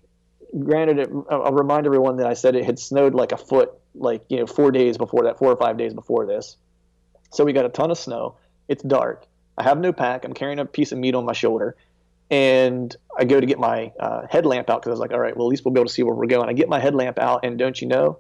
Granted, 0.59 0.99
it, 0.99 1.11
I'll 1.30 1.53
remind 1.53 1.86
everyone 1.86 2.16
that 2.16 2.26
I 2.26 2.34
said 2.34 2.57
it 2.57 2.64
had 2.64 2.78
snowed 2.78 3.14
like 3.14 3.32
a 3.32 3.36
foot, 3.36 3.72
like 3.94 4.22
you 4.28 4.38
know, 4.38 4.46
four 4.46 4.72
days 4.72 4.99
before 4.99 5.24
that, 5.24 5.38
four 5.38 5.53
or 5.53 5.57
five 5.57 5.76
days 5.76 5.94
before 5.94 6.26
this. 6.26 6.57
So 7.30 7.44
we 7.44 7.53
got 7.53 7.64
a 7.64 7.68
ton 7.70 7.90
of 7.90 7.99
snow. 7.99 8.36
It's 8.66 8.82
dark. 8.82 9.26
I 9.57 9.62
have 9.62 9.78
no 9.78 9.92
pack. 9.92 10.24
I'm 10.24 10.34
carrying 10.34 10.59
a 10.59 10.64
piece 10.64 10.92
of 10.92 10.99
meat 10.99 11.14
on 11.14 11.24
my 11.24 11.32
shoulder 11.32 11.76
and 12.30 12.94
I 13.16 13.24
go 13.24 13.40
to 13.40 13.46
get 13.46 13.59
my 13.59 13.92
uh, 13.99 14.26
headlamp 14.28 14.68
out 14.70 14.80
because 14.82 14.90
I 14.90 14.92
was 14.92 15.01
like, 15.01 15.12
all 15.12 15.18
right, 15.20 15.36
well, 15.36 15.46
at 15.46 15.51
least 15.51 15.64
we'll 15.64 15.72
be 15.72 15.80
able 15.80 15.88
to 15.88 15.92
see 15.92 16.03
where 16.03 16.14
we're 16.14 16.26
going. 16.26 16.49
I 16.49 16.53
get 16.53 16.68
my 16.68 16.78
headlamp 16.78 17.18
out, 17.18 17.44
and 17.44 17.59
don't 17.59 17.80
you 17.80 17.88
know, 17.88 18.18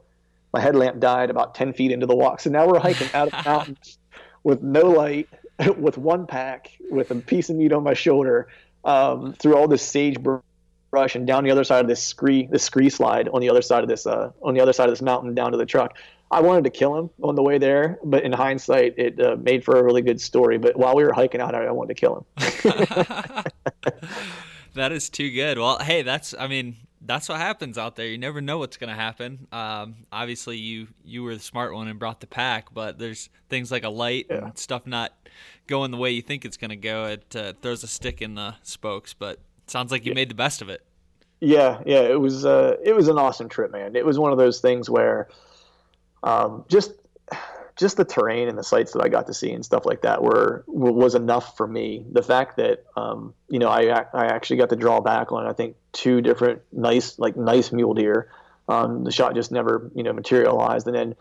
my 0.52 0.60
headlamp 0.60 1.00
died 1.00 1.30
about 1.30 1.54
10 1.54 1.72
feet 1.72 1.90
into 1.90 2.06
the 2.06 2.16
walk. 2.16 2.40
So 2.40 2.50
now 2.50 2.66
we're 2.66 2.78
hiking 2.78 3.08
out 3.14 3.32
of 3.32 3.44
the 3.44 3.50
mountains 3.50 3.98
with 4.44 4.62
no 4.62 4.82
light, 4.90 5.28
with 5.78 5.98
one 5.98 6.26
pack, 6.26 6.70
with 6.90 7.10
a 7.10 7.16
piece 7.16 7.50
of 7.50 7.56
meat 7.56 7.72
on 7.72 7.82
my 7.82 7.94
shoulder, 7.94 8.48
um, 8.84 9.34
through 9.34 9.56
all 9.56 9.68
this 9.68 9.82
sagebrush 9.82 11.14
and 11.14 11.26
down 11.26 11.44
the 11.44 11.50
other 11.50 11.64
side 11.64 11.80
of 11.80 11.88
this 11.88 12.02
scree, 12.02 12.48
this 12.50 12.62
scree 12.62 12.88
slide 12.88 13.28
on 13.28 13.40
the 13.40 13.50
other 13.50 13.62
side 13.62 13.82
of 13.82 13.88
this, 13.88 14.06
uh, 14.06 14.30
on 14.42 14.54
the 14.54 14.60
other 14.60 14.72
side 14.72 14.88
of 14.88 14.92
this 14.92 15.02
mountain 15.02 15.34
down 15.34 15.52
to 15.52 15.58
the 15.58 15.66
truck. 15.66 15.98
I 16.30 16.40
wanted 16.40 16.64
to 16.64 16.70
kill 16.70 16.96
him 16.96 17.10
on 17.22 17.34
the 17.36 17.42
way 17.42 17.58
there, 17.58 17.98
but 18.04 18.22
in 18.22 18.32
hindsight, 18.32 18.98
it 18.98 19.18
uh, 19.18 19.36
made 19.36 19.64
for 19.64 19.78
a 19.78 19.82
really 19.82 20.02
good 20.02 20.20
story. 20.20 20.58
But 20.58 20.76
while 20.76 20.94
we 20.94 21.02
were 21.04 21.12
hiking 21.12 21.40
out, 21.40 21.54
I 21.54 21.70
wanted 21.70 21.96
to 21.96 22.00
kill 22.00 22.26
him. 22.36 23.44
that 24.74 24.92
is 24.92 25.08
too 25.08 25.30
good. 25.30 25.58
Well, 25.58 25.78
hey, 25.78 26.02
that's 26.02 26.34
I 26.38 26.46
mean 26.46 26.76
that's 27.08 27.26
what 27.28 27.38
happens 27.38 27.78
out 27.78 27.96
there. 27.96 28.06
You 28.06 28.18
never 28.18 28.42
know 28.42 28.58
what's 28.58 28.76
going 28.76 28.90
to 28.90 28.94
happen. 28.94 29.48
Um, 29.50 29.96
obviously, 30.12 30.58
you 30.58 30.88
you 31.04 31.24
were 31.24 31.34
the 31.34 31.40
smart 31.40 31.74
one 31.74 31.88
and 31.88 31.98
brought 31.98 32.20
the 32.20 32.26
pack, 32.26 32.72
but 32.72 32.98
there's 32.98 33.30
things 33.48 33.72
like 33.72 33.82
a 33.82 33.88
light 33.88 34.26
yeah. 34.28 34.44
and 34.44 34.58
stuff 34.58 34.86
not 34.86 35.12
going 35.66 35.90
the 35.90 35.96
way 35.96 36.10
you 36.10 36.20
think 36.20 36.44
it's 36.44 36.58
going 36.58 36.70
to 36.70 36.76
go. 36.76 37.06
It 37.06 37.34
uh, 37.34 37.54
throws 37.62 37.82
a 37.82 37.88
stick 37.88 38.20
in 38.20 38.34
the 38.34 38.54
spokes, 38.62 39.14
but 39.14 39.40
sounds 39.66 39.90
like 39.90 40.04
you 40.04 40.10
yeah. 40.10 40.16
made 40.16 40.28
the 40.28 40.34
best 40.34 40.60
of 40.60 40.68
it. 40.68 40.84
Yeah, 41.40 41.80
yeah, 41.86 42.02
it 42.02 42.20
was 42.20 42.44
uh, 42.44 42.76
it 42.84 42.94
was 42.94 43.08
an 43.08 43.18
awesome 43.18 43.48
trip, 43.48 43.72
man. 43.72 43.96
It 43.96 44.04
was 44.04 44.18
one 44.18 44.30
of 44.30 44.38
those 44.38 44.60
things 44.60 44.90
where 44.90 45.28
um, 46.22 46.66
just 46.68 46.92
just 47.78 47.96
the 47.96 48.04
terrain 48.04 48.48
and 48.48 48.58
the 48.58 48.64
sights 48.64 48.92
that 48.92 49.02
I 49.02 49.08
got 49.08 49.28
to 49.28 49.34
see 49.34 49.52
and 49.52 49.64
stuff 49.64 49.86
like 49.86 50.02
that 50.02 50.20
were 50.22 50.64
was 50.66 51.14
enough 51.14 51.56
for 51.56 51.66
me. 51.66 52.04
The 52.10 52.22
fact 52.22 52.56
that 52.56 52.84
um, 52.96 53.34
you 53.48 53.60
know 53.60 53.68
I 53.68 54.04
I 54.12 54.26
actually 54.26 54.56
got 54.56 54.70
to 54.70 54.76
draw 54.76 55.00
back 55.00 55.30
on 55.30 55.46
I 55.46 55.52
think 55.52 55.76
two 55.92 56.20
different 56.20 56.62
nice 56.72 57.18
like 57.18 57.36
nice 57.36 57.72
mule 57.72 57.94
deer. 57.94 58.30
Um, 58.68 59.04
the 59.04 59.12
shot 59.12 59.34
just 59.34 59.52
never 59.52 59.90
you 59.94 60.02
know 60.02 60.12
materialized, 60.12 60.88
and 60.88 60.96
then 60.96 61.14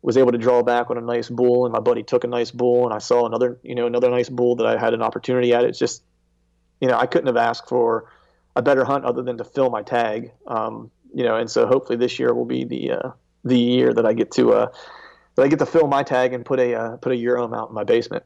was 0.00 0.16
able 0.16 0.30
to 0.30 0.38
draw 0.38 0.62
back 0.62 0.90
on 0.90 0.96
a 0.96 1.00
nice 1.00 1.28
bull, 1.28 1.66
and 1.66 1.72
my 1.72 1.80
buddy 1.80 2.04
took 2.04 2.22
a 2.22 2.28
nice 2.28 2.52
bull, 2.52 2.84
and 2.84 2.94
I 2.94 2.98
saw 2.98 3.26
another 3.26 3.58
you 3.64 3.74
know 3.74 3.86
another 3.86 4.08
nice 4.08 4.28
bull 4.28 4.54
that 4.56 4.66
I 4.66 4.78
had 4.78 4.94
an 4.94 5.02
opportunity 5.02 5.52
at. 5.52 5.64
It's 5.64 5.78
just 5.78 6.04
you 6.80 6.86
know 6.86 6.96
I 6.96 7.06
couldn't 7.06 7.26
have 7.26 7.36
asked 7.36 7.68
for 7.68 8.12
a 8.54 8.62
better 8.62 8.84
hunt 8.84 9.04
other 9.04 9.22
than 9.22 9.38
to 9.38 9.44
fill 9.44 9.70
my 9.70 9.82
tag. 9.82 10.30
Um, 10.46 10.92
you 11.12 11.24
know, 11.24 11.36
and 11.36 11.50
so 11.50 11.66
hopefully 11.66 11.98
this 11.98 12.20
year 12.20 12.32
will 12.32 12.44
be 12.44 12.64
the 12.64 12.92
uh, 12.92 13.10
the 13.44 13.58
year 13.58 13.92
that 13.92 14.06
I 14.06 14.12
get 14.12 14.30
to 14.32 14.52
uh, 14.52 14.68
that 15.36 15.42
I 15.42 15.48
get 15.48 15.58
to 15.60 15.66
fill 15.66 15.86
my 15.86 16.02
tag 16.02 16.32
and 16.32 16.44
put 16.44 16.58
a 16.58 16.74
uh, 16.74 16.96
put 16.96 17.12
a 17.12 17.16
euro 17.16 17.46
mount 17.46 17.70
in 17.70 17.74
my 17.74 17.84
basement. 17.84 18.24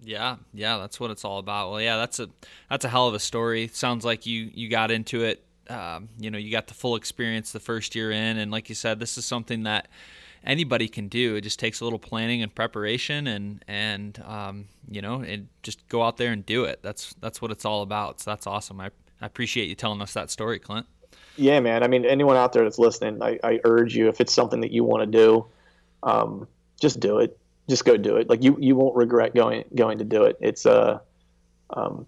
Yeah, 0.00 0.36
yeah, 0.54 0.78
that's 0.78 1.00
what 1.00 1.10
it's 1.10 1.24
all 1.24 1.38
about. 1.38 1.70
Well, 1.70 1.80
yeah, 1.80 1.96
that's 1.96 2.20
a 2.20 2.28
that's 2.70 2.84
a 2.84 2.88
hell 2.88 3.08
of 3.08 3.14
a 3.14 3.18
story. 3.18 3.68
Sounds 3.68 4.04
like 4.04 4.26
you 4.26 4.50
you 4.54 4.68
got 4.68 4.90
into 4.90 5.24
it. 5.24 5.44
Um, 5.68 6.08
you 6.18 6.30
know, 6.30 6.38
you 6.38 6.50
got 6.50 6.68
the 6.68 6.74
full 6.74 6.96
experience 6.96 7.52
the 7.52 7.60
first 7.60 7.94
year 7.94 8.10
in, 8.10 8.38
and 8.38 8.50
like 8.50 8.68
you 8.68 8.74
said, 8.74 9.00
this 9.00 9.18
is 9.18 9.26
something 9.26 9.64
that 9.64 9.88
anybody 10.44 10.88
can 10.88 11.08
do. 11.08 11.34
It 11.34 11.42
just 11.42 11.58
takes 11.58 11.80
a 11.80 11.84
little 11.84 11.98
planning 11.98 12.42
and 12.42 12.54
preparation, 12.54 13.26
and 13.26 13.64
and 13.66 14.22
um, 14.26 14.66
you 14.88 15.02
know, 15.02 15.20
and 15.20 15.48
just 15.62 15.86
go 15.88 16.02
out 16.02 16.16
there 16.16 16.32
and 16.32 16.46
do 16.46 16.64
it. 16.64 16.80
That's 16.82 17.14
that's 17.20 17.42
what 17.42 17.50
it's 17.50 17.64
all 17.64 17.82
about. 17.82 18.20
So 18.20 18.30
that's 18.30 18.46
awesome. 18.46 18.80
I 18.80 18.90
I 19.20 19.26
appreciate 19.26 19.68
you 19.68 19.74
telling 19.74 20.00
us 20.00 20.12
that 20.14 20.30
story, 20.30 20.58
Clint. 20.58 20.86
Yeah, 21.36 21.60
man. 21.60 21.82
I 21.82 21.88
mean, 21.88 22.04
anyone 22.04 22.36
out 22.36 22.52
there 22.52 22.64
that's 22.64 22.78
listening, 22.78 23.22
I, 23.22 23.38
I 23.44 23.60
urge 23.64 23.94
you 23.94 24.08
if 24.08 24.20
it's 24.20 24.34
something 24.34 24.60
that 24.60 24.72
you 24.72 24.82
want 24.82 25.02
to 25.02 25.18
do, 25.18 25.46
um, 26.02 26.48
just 26.80 27.00
do 27.00 27.18
it. 27.18 27.38
Just 27.68 27.84
go 27.84 27.96
do 27.96 28.16
it. 28.16 28.28
Like 28.28 28.42
you, 28.42 28.56
you 28.58 28.76
won't 28.76 28.96
regret 28.96 29.34
going 29.34 29.64
going 29.74 29.98
to 29.98 30.04
do 30.04 30.24
it. 30.24 30.38
It's 30.40 30.64
a, 30.64 31.02
um, 31.70 32.06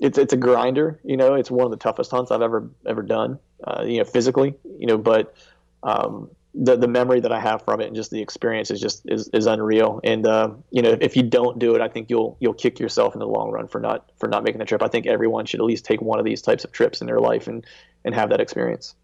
it's 0.00 0.18
it's 0.18 0.32
a 0.32 0.36
grinder. 0.36 1.00
You 1.02 1.16
know, 1.16 1.34
it's 1.34 1.50
one 1.50 1.64
of 1.64 1.70
the 1.70 1.78
toughest 1.78 2.10
hunts 2.10 2.30
I've 2.30 2.42
ever 2.42 2.70
ever 2.86 3.02
done. 3.02 3.38
Uh, 3.64 3.84
you 3.86 3.98
know, 3.98 4.04
physically. 4.04 4.54
You 4.78 4.86
know, 4.86 4.98
but 4.98 5.34
um, 5.82 6.30
the 6.54 6.76
the 6.76 6.88
memory 6.88 7.20
that 7.20 7.32
I 7.32 7.40
have 7.40 7.64
from 7.64 7.80
it 7.80 7.86
and 7.86 7.94
just 7.94 8.10
the 8.10 8.20
experience 8.20 8.70
is 8.70 8.80
just 8.80 9.02
is, 9.06 9.28
is 9.28 9.46
unreal. 9.46 10.00
And 10.02 10.26
uh, 10.26 10.50
you 10.70 10.82
know, 10.82 10.96
if 11.00 11.16
you 11.16 11.22
don't 11.22 11.58
do 11.58 11.74
it, 11.74 11.80
I 11.80 11.88
think 11.88 12.10
you'll 12.10 12.36
you'll 12.40 12.54
kick 12.54 12.80
yourself 12.80 13.14
in 13.14 13.20
the 13.20 13.26
long 13.26 13.50
run 13.50 13.68
for 13.68 13.80
not 13.80 14.10
for 14.18 14.28
not 14.28 14.42
making 14.42 14.58
the 14.58 14.64
trip. 14.64 14.82
I 14.82 14.88
think 14.88 15.06
everyone 15.06 15.46
should 15.46 15.60
at 15.60 15.66
least 15.66 15.84
take 15.84 16.00
one 16.00 16.18
of 16.18 16.24
these 16.24 16.42
types 16.42 16.64
of 16.64 16.72
trips 16.72 17.00
in 17.00 17.06
their 17.06 17.20
life 17.20 17.46
and 17.46 17.64
and 18.04 18.14
have 18.14 18.30
that 18.30 18.40
experience. 18.40 18.94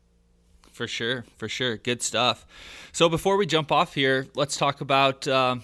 For 0.75 0.89
sure, 0.89 1.25
for 1.37 1.49
sure, 1.49 1.77
good 1.77 2.03
stuff. 2.03 2.45
So 2.91 3.09
before 3.09 3.37
we 3.37 3.47
jump 3.47 3.71
off 3.71 3.95
here, 3.95 4.27
let's 4.35 4.57
talk 4.57 4.81
about. 4.81 5.27
Uh, 5.27 5.57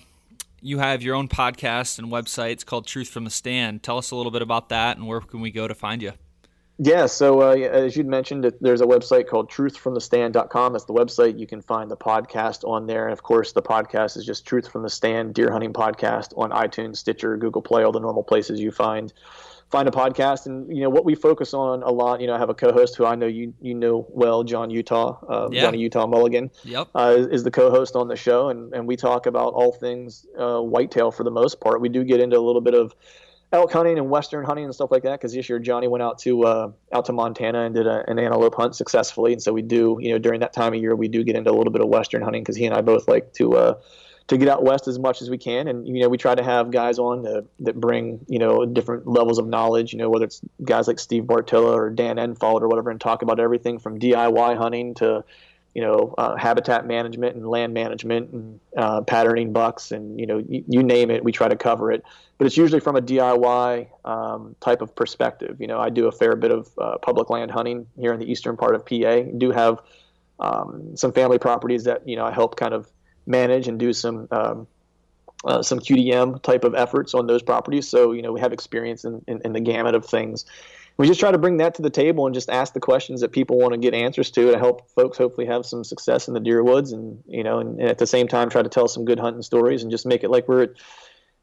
you 0.62 0.78
have 0.78 1.02
your 1.02 1.16
own 1.16 1.26
podcast 1.26 1.98
and 1.98 2.08
website. 2.08 2.52
It's 2.52 2.64
called 2.64 2.86
Truth 2.86 3.08
from 3.08 3.24
the 3.24 3.30
Stand. 3.30 3.82
Tell 3.82 3.98
us 3.98 4.12
a 4.12 4.16
little 4.16 4.30
bit 4.30 4.42
about 4.42 4.68
that 4.68 4.98
and 4.98 5.08
where 5.08 5.20
can 5.20 5.40
we 5.40 5.50
go 5.50 5.66
to 5.66 5.74
find 5.74 6.00
you? 6.00 6.12
Yeah, 6.78 7.06
so 7.06 7.42
uh, 7.42 7.56
as 7.56 7.96
you'd 7.96 8.06
mentioned, 8.06 8.50
there's 8.60 8.80
a 8.80 8.86
website 8.86 9.26
called 9.26 9.50
truthfromthestand.com. 9.50 10.72
That's 10.72 10.84
the 10.84 10.94
website. 10.94 11.38
You 11.38 11.46
can 11.46 11.60
find 11.60 11.90
the 11.90 11.96
podcast 11.96 12.66
on 12.66 12.86
there. 12.86 13.04
And 13.04 13.12
of 13.12 13.22
course, 13.22 13.52
the 13.52 13.62
podcast 13.62 14.16
is 14.16 14.24
just 14.24 14.46
Truth 14.46 14.68
from 14.68 14.82
the 14.82 14.88
Stand 14.88 15.34
Deer 15.34 15.50
Hunting 15.50 15.72
Podcast 15.72 16.32
on 16.38 16.50
iTunes, 16.50 16.98
Stitcher, 16.98 17.36
Google 17.36 17.62
Play, 17.62 17.82
all 17.82 17.92
the 17.92 18.00
normal 18.00 18.22
places 18.22 18.60
you 18.60 18.70
find 18.70 19.12
find 19.70 19.88
a 19.88 19.90
podcast. 19.90 20.46
And 20.46 20.74
you 20.74 20.82
know 20.82 20.90
what 20.90 21.04
we 21.04 21.14
focus 21.14 21.54
on 21.54 21.82
a 21.82 21.90
lot. 21.90 22.20
You 22.20 22.26
know, 22.26 22.34
I 22.34 22.38
have 22.38 22.50
a 22.50 22.54
co-host 22.54 22.96
who 22.96 23.04
I 23.04 23.14
know 23.14 23.26
you 23.26 23.54
you 23.60 23.74
know 23.74 24.06
well, 24.10 24.44
John 24.44 24.70
Utah, 24.70 25.18
uh, 25.28 25.48
yeah. 25.50 25.62
Johnny 25.62 25.78
Utah 25.78 26.06
Mulligan. 26.06 26.50
Yep, 26.64 26.88
uh, 26.94 27.14
is, 27.16 27.26
is, 27.28 27.44
the 27.44 27.50
co-host 27.50 27.96
on 27.96 28.08
the 28.08 28.16
show, 28.16 28.48
and 28.48 28.72
and 28.74 28.86
we 28.86 28.96
talk 28.96 29.26
about 29.26 29.54
all 29.54 29.72
things 29.72 30.26
uh, 30.38 30.60
whitetail 30.60 31.10
for 31.10 31.24
the 31.24 31.30
most 31.30 31.60
part. 31.60 31.80
We 31.80 31.88
do 31.88 32.04
get 32.04 32.20
into 32.20 32.36
a 32.36 32.40
little 32.40 32.60
bit 32.60 32.74
of 32.74 32.94
elk 33.52 33.72
hunting 33.72 33.98
and 33.98 34.08
western 34.10 34.44
hunting 34.44 34.64
and 34.64 34.74
stuff 34.74 34.90
like 34.92 35.02
that 35.02 35.18
because 35.18 35.32
this 35.32 35.48
year 35.48 35.58
Johnny 35.58 35.88
went 35.88 36.02
out 36.02 36.18
to 36.20 36.44
uh, 36.44 36.70
out 36.92 37.04
to 37.06 37.12
Montana 37.12 37.62
and 37.62 37.74
did 37.74 37.86
a, 37.86 38.08
an 38.08 38.18
antelope 38.18 38.54
hunt 38.54 38.76
successfully 38.76 39.32
and 39.32 39.42
so 39.42 39.52
we 39.52 39.60
do 39.60 39.98
you 40.00 40.12
know 40.12 40.18
during 40.18 40.38
that 40.38 40.52
time 40.52 40.72
of 40.72 40.80
year 40.80 40.94
we 40.94 41.08
do 41.08 41.24
get 41.24 41.34
into 41.34 41.50
a 41.50 41.56
little 41.56 41.72
bit 41.72 41.82
of 41.82 41.88
western 41.88 42.22
hunting 42.22 42.44
because 42.44 42.54
he 42.54 42.64
and 42.64 42.76
I 42.76 42.80
both 42.80 43.08
like 43.08 43.32
to 43.34 43.56
uh, 43.56 43.74
to 44.28 44.36
get 44.36 44.48
out 44.48 44.62
west 44.62 44.86
as 44.86 44.98
much 44.98 45.22
as 45.22 45.30
we 45.30 45.38
can. 45.38 45.68
And 45.68 45.86
you 45.86 46.02
know, 46.02 46.08
we 46.08 46.16
try 46.16 46.34
to 46.34 46.42
have 46.42 46.70
guys 46.70 46.98
on 46.98 47.24
to, 47.24 47.44
that 47.60 47.80
bring 47.80 48.24
you 48.28 48.38
know 48.38 48.64
different 48.64 49.06
levels 49.06 49.38
of 49.38 49.46
knowledge. 49.46 49.92
You 49.92 49.98
know, 49.98 50.08
whether 50.08 50.24
it's 50.24 50.40
guys 50.64 50.86
like 50.86 50.98
Steve 50.98 51.24
Bartylla 51.24 51.74
or 51.74 51.90
Dan 51.90 52.16
Infalt 52.16 52.62
or 52.62 52.68
whatever, 52.68 52.90
and 52.90 53.00
talk 53.00 53.22
about 53.22 53.40
everything 53.40 53.78
from 53.78 53.98
DIY 53.98 54.56
hunting 54.56 54.94
to 54.94 55.24
you 55.74 55.82
know 55.82 56.14
uh, 56.18 56.36
habitat 56.36 56.86
management 56.86 57.36
and 57.36 57.48
land 57.48 57.72
management 57.72 58.30
and 58.32 58.60
uh, 58.76 59.00
patterning 59.02 59.52
bucks 59.52 59.92
and 59.92 60.18
you 60.18 60.26
know 60.26 60.38
you, 60.38 60.64
you, 60.68 60.82
name 60.82 61.10
it, 61.10 61.22
we 61.22 61.32
try 61.32 61.48
to 61.48 61.56
cover 61.56 61.92
it. 61.92 62.04
But 62.38 62.46
it's 62.46 62.56
usually 62.56 62.80
from 62.80 62.96
a 62.96 63.02
DIY 63.02 63.88
um, 64.04 64.56
type 64.60 64.80
of 64.80 64.94
perspective. 64.96 65.60
You 65.60 65.66
know, 65.66 65.78
I 65.78 65.90
do 65.90 66.06
a 66.06 66.12
fair 66.12 66.36
bit 66.36 66.50
of 66.50 66.70
uh, 66.78 66.98
public 66.98 67.30
land 67.30 67.50
hunting 67.50 67.86
here 67.98 68.12
in 68.12 68.18
the 68.18 68.30
eastern 68.30 68.56
part 68.56 68.74
of 68.74 68.84
PA. 68.86 69.22
do 69.36 69.50
have 69.50 69.80
um, 70.38 70.96
some 70.96 71.12
family 71.12 71.38
properties 71.38 71.84
that 71.84 72.06
you 72.08 72.16
know 72.16 72.24
I 72.24 72.32
help 72.32 72.56
kind 72.56 72.74
of 72.74 72.90
manage 73.26 73.68
and 73.68 73.78
do 73.78 73.92
some 73.92 74.28
um, 74.30 74.66
uh, 75.44 75.62
some 75.62 75.78
QDM 75.78 76.42
type 76.42 76.64
of 76.64 76.74
efforts 76.74 77.14
on 77.14 77.26
those 77.26 77.42
properties. 77.42 77.88
So 77.88 78.12
you 78.12 78.22
know 78.22 78.32
we 78.32 78.40
have 78.40 78.52
experience 78.52 79.04
in, 79.04 79.22
in, 79.26 79.40
in, 79.44 79.52
the 79.52 79.60
gamut 79.60 79.94
of 79.94 80.04
things. 80.04 80.44
We 80.96 81.06
just 81.06 81.18
try 81.18 81.30
to 81.30 81.38
bring 81.38 81.56
that 81.58 81.74
to 81.76 81.82
the 81.82 81.88
table 81.88 82.26
and 82.26 82.34
just 82.34 82.50
ask 82.50 82.74
the 82.74 82.80
questions 82.80 83.22
that 83.22 83.32
people 83.32 83.58
want 83.58 83.72
to 83.72 83.78
get 83.78 83.94
answers 83.94 84.30
to 84.32 84.52
to 84.52 84.58
help 84.58 84.90
folks 84.90 85.16
hopefully 85.16 85.46
have 85.46 85.64
some 85.64 85.82
success 85.82 86.28
in 86.28 86.34
the 86.34 86.40
deer 86.40 86.62
woods 86.62 86.92
and 86.92 87.22
you 87.26 87.42
know 87.42 87.58
and, 87.58 87.80
and 87.80 87.88
at 87.88 87.98
the 87.98 88.06
same 88.06 88.28
time 88.28 88.50
try 88.50 88.62
to 88.62 88.68
tell 88.68 88.86
some 88.86 89.06
good 89.06 89.18
hunting 89.18 89.42
stories 89.42 89.82
and 89.82 89.90
just 89.90 90.04
make 90.04 90.24
it 90.24 90.30
like 90.30 90.46
we're 90.46 90.64
at, 90.64 90.70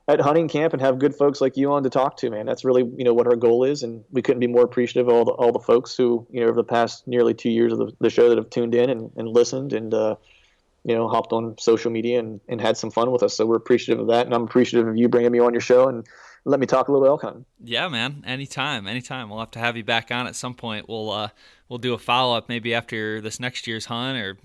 at 0.08 0.22
hunting 0.22 0.48
camp 0.48 0.74
and 0.74 0.82
have 0.82 1.00
good 1.00 1.16
folks 1.16 1.42
like 1.42 1.58
you 1.58 1.72
on 1.72 1.82
to 1.82 1.90
talk 1.90 2.18
to 2.18 2.30
man 2.30 2.46
that's 2.46 2.64
really 2.64 2.84
you 2.96 3.04
know 3.04 3.16
what 3.16 3.26
our 3.26 3.36
goal 3.36 3.64
is 3.64 3.82
and 3.82 4.04
we 4.12 4.22
couldn't 4.22 4.40
be 4.40 4.46
more 4.46 4.64
appreciative 4.64 5.08
of 5.08 5.16
all 5.16 5.26
the, 5.26 5.32
all 5.32 5.52
the 5.52 5.60
folks 5.60 5.98
who 5.98 6.28
you 6.30 6.40
know 6.40 6.46
over 6.46 6.56
the 6.56 6.64
past 6.64 7.08
nearly 7.08 7.34
two 7.34 7.50
years 7.50 7.74
of 7.74 7.80
the, 7.80 7.92
the 8.00 8.12
show 8.12 8.30
that 8.30 8.38
have 8.38 8.52
tuned 8.52 8.76
in 8.76 8.92
and, 8.92 9.10
and 9.16 9.28
listened 9.28 9.74
and 9.74 9.92
uh, 9.92 10.16
you 10.88 10.96
know, 10.96 11.10
hopped 11.10 11.34
on 11.34 11.54
social 11.60 11.92
media 11.92 12.18
and, 12.18 12.40
and 12.48 12.62
had 12.62 12.78
some 12.78 12.90
fun 12.90 13.12
with 13.12 13.22
us. 13.22 13.36
So 13.36 13.46
we're 13.46 13.58
appreciative 13.58 14.00
of 14.00 14.08
that. 14.08 14.26
And 14.26 14.34
I'm 14.34 14.44
appreciative 14.44 14.88
of 14.88 14.96
you 14.96 15.10
bringing 15.10 15.34
me 15.34 15.40
on 15.40 15.54
your 15.54 15.60
show 15.60 15.90
and 15.90 16.08
let 16.46 16.62
me 16.62 16.66
talk 16.66 16.88
a 16.88 16.94
little 16.94 17.06
elk 17.06 17.24
hunting. 17.24 17.44
Yeah, 17.62 17.90
man. 17.90 18.24
Anytime, 18.26 18.88
anytime. 18.88 19.30
We'll 19.30 19.40
have 19.40 19.52
to 19.52 19.60
have 19.60 19.76
you 19.76 19.84
back 19.84 20.12
on 20.12 20.28
at 20.28 20.36
some 20.36 20.54
point. 20.54 20.88
We'll, 20.88 21.12
uh, 21.12 21.30
we'll 21.68 21.78
do 21.78 21.94
a 21.94 21.98
follow 21.98 22.38
up 22.38 22.48
maybe 22.48 22.74
after 22.74 23.20
this 23.20 23.38
next 23.38 23.68
year's 23.68 23.86
hunt 23.86 24.18
or 24.18 24.38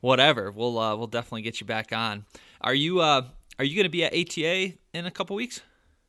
whatever. 0.00 0.50
We'll, 0.50 0.78
uh, 0.78 0.94
we'll 0.94 1.06
definitely 1.06 1.40
get 1.42 1.58
you 1.58 1.66
back 1.66 1.90
on. 1.90 2.26
Are 2.60 2.74
you, 2.74 3.00
uh, 3.00 3.22
are 3.58 3.64
you 3.64 3.74
going 3.74 3.84
to 3.84 3.88
be 3.88 4.04
at 4.04 4.12
ATA 4.12 4.74
in 4.92 5.06
a 5.06 5.10
couple 5.10 5.36
weeks? 5.36 5.62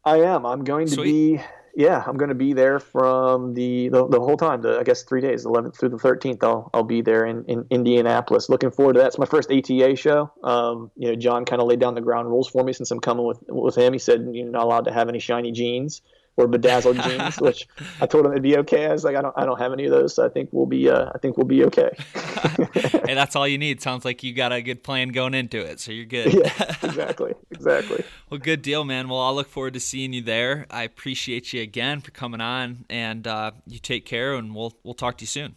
I 0.04 0.18
am. 0.18 0.46
I'm 0.46 0.66
going 0.66 0.88
to 0.88 0.94
Sweet. 0.94 1.38
be 1.38 1.42
yeah, 1.76 2.04
I'm 2.06 2.18
going 2.18 2.30
to 2.30 2.36
be 2.36 2.54
there 2.54 2.80
from 2.80 3.54
the, 3.54 3.90
the, 3.90 4.08
the 4.08 4.20
whole 4.20 4.38
time. 4.38 4.62
The, 4.62 4.80
I 4.80 4.84
guess 4.84 5.04
three 5.04 5.22
days, 5.22 5.46
11th 5.46 5.78
through 5.78 5.90
the 5.90 5.98
13th. 5.98 6.44
I'll 6.44 6.70
I'll 6.74 6.84
be 6.84 7.02
there 7.02 7.26
in, 7.26 7.46
in 7.46 7.66
Indianapolis. 7.70 8.50
Looking 8.50 8.72
forward 8.72 8.94
to 8.94 9.00
that. 9.00 9.08
It's 9.08 9.18
my 9.18 9.26
first 9.26 9.52
ATA 9.52 9.96
show. 9.96 10.32
Um, 10.44 10.92
you 10.96 11.10
know, 11.10 11.16
John 11.16 11.46
kind 11.46 11.62
of 11.62 11.68
laid 11.68 11.80
down 11.80 11.96
the 11.96 12.02
ground 12.02 12.30
rules 12.30 12.48
for 12.48 12.64
me 12.64 12.74
since 12.74 12.92
I'm 12.92 13.00
coming 13.00 13.26
with 13.26 13.44
with 13.48 13.76
him. 13.76 13.94
He 13.94 14.00
said 14.00 14.28
you're 14.32 14.50
not 14.50 14.64
allowed 14.64 14.86
to 14.86 14.94
have 14.94 15.10
any 15.10 15.20
shiny 15.20 15.52
jeans 15.52 16.02
or 16.40 16.48
bedazzled 16.48 17.00
jeans, 17.04 17.40
which 17.40 17.68
I 18.02 18.06
told 18.06 18.26
him 18.26 18.32
it'd 18.32 18.44
be 18.44 18.58
okay. 18.60 18.88
I 18.88 18.94
was 18.94 19.04
like, 19.04 19.16
I 19.16 19.22
don't, 19.22 19.34
I 19.38 19.46
don't 19.46 19.60
have 19.60 19.74
any 19.74 19.86
of 19.86 19.92
those, 19.92 20.16
so 20.16 20.26
I 20.26 20.30
think 20.30 20.50
we'll 20.52 20.66
be, 20.66 20.90
uh, 20.90 21.12
I 21.14 21.18
think 21.18 21.38
we'll 21.38 21.46
be 21.46 21.66
okay. 21.66 21.92
hey, 22.74 23.14
that's 23.14 23.36
all 23.36 23.48
you 23.48 23.58
need. 23.58 23.82
Sounds 23.82 24.06
like 24.06 24.24
you 24.24 24.34
got 24.34 24.54
a 24.54 24.62
good 24.62 24.84
plan 24.84 25.10
going 25.10 25.34
into 25.34 25.60
it, 25.60 25.80
so 25.80 25.92
you're 25.92 26.06
good. 26.06 26.34
yeah, 26.34 26.76
exactly, 26.84 27.34
exactly. 27.52 28.04
well, 28.30 28.40
good 28.40 28.62
deal, 28.62 28.86
man. 28.86 29.10
Well, 29.10 29.20
I'll 29.20 29.36
look 29.36 29.50
forward 29.50 29.74
to 29.74 29.80
seeing 29.80 30.14
you 30.14 30.22
there. 30.22 30.66
I 30.72 30.84
appreciate 30.84 31.52
you 31.54 31.62
again 31.62 32.02
for 32.02 32.12
coming 32.12 32.42
on, 32.42 32.86
and 32.90 33.28
uh, 33.28 33.52
you 33.68 33.80
take 33.80 34.06
care, 34.06 34.34
and 34.36 34.56
we'll 34.56 34.74
we'll 34.84 34.94
talk 34.94 35.18
to 35.18 35.24
you 35.24 35.28
soon. 35.28 35.56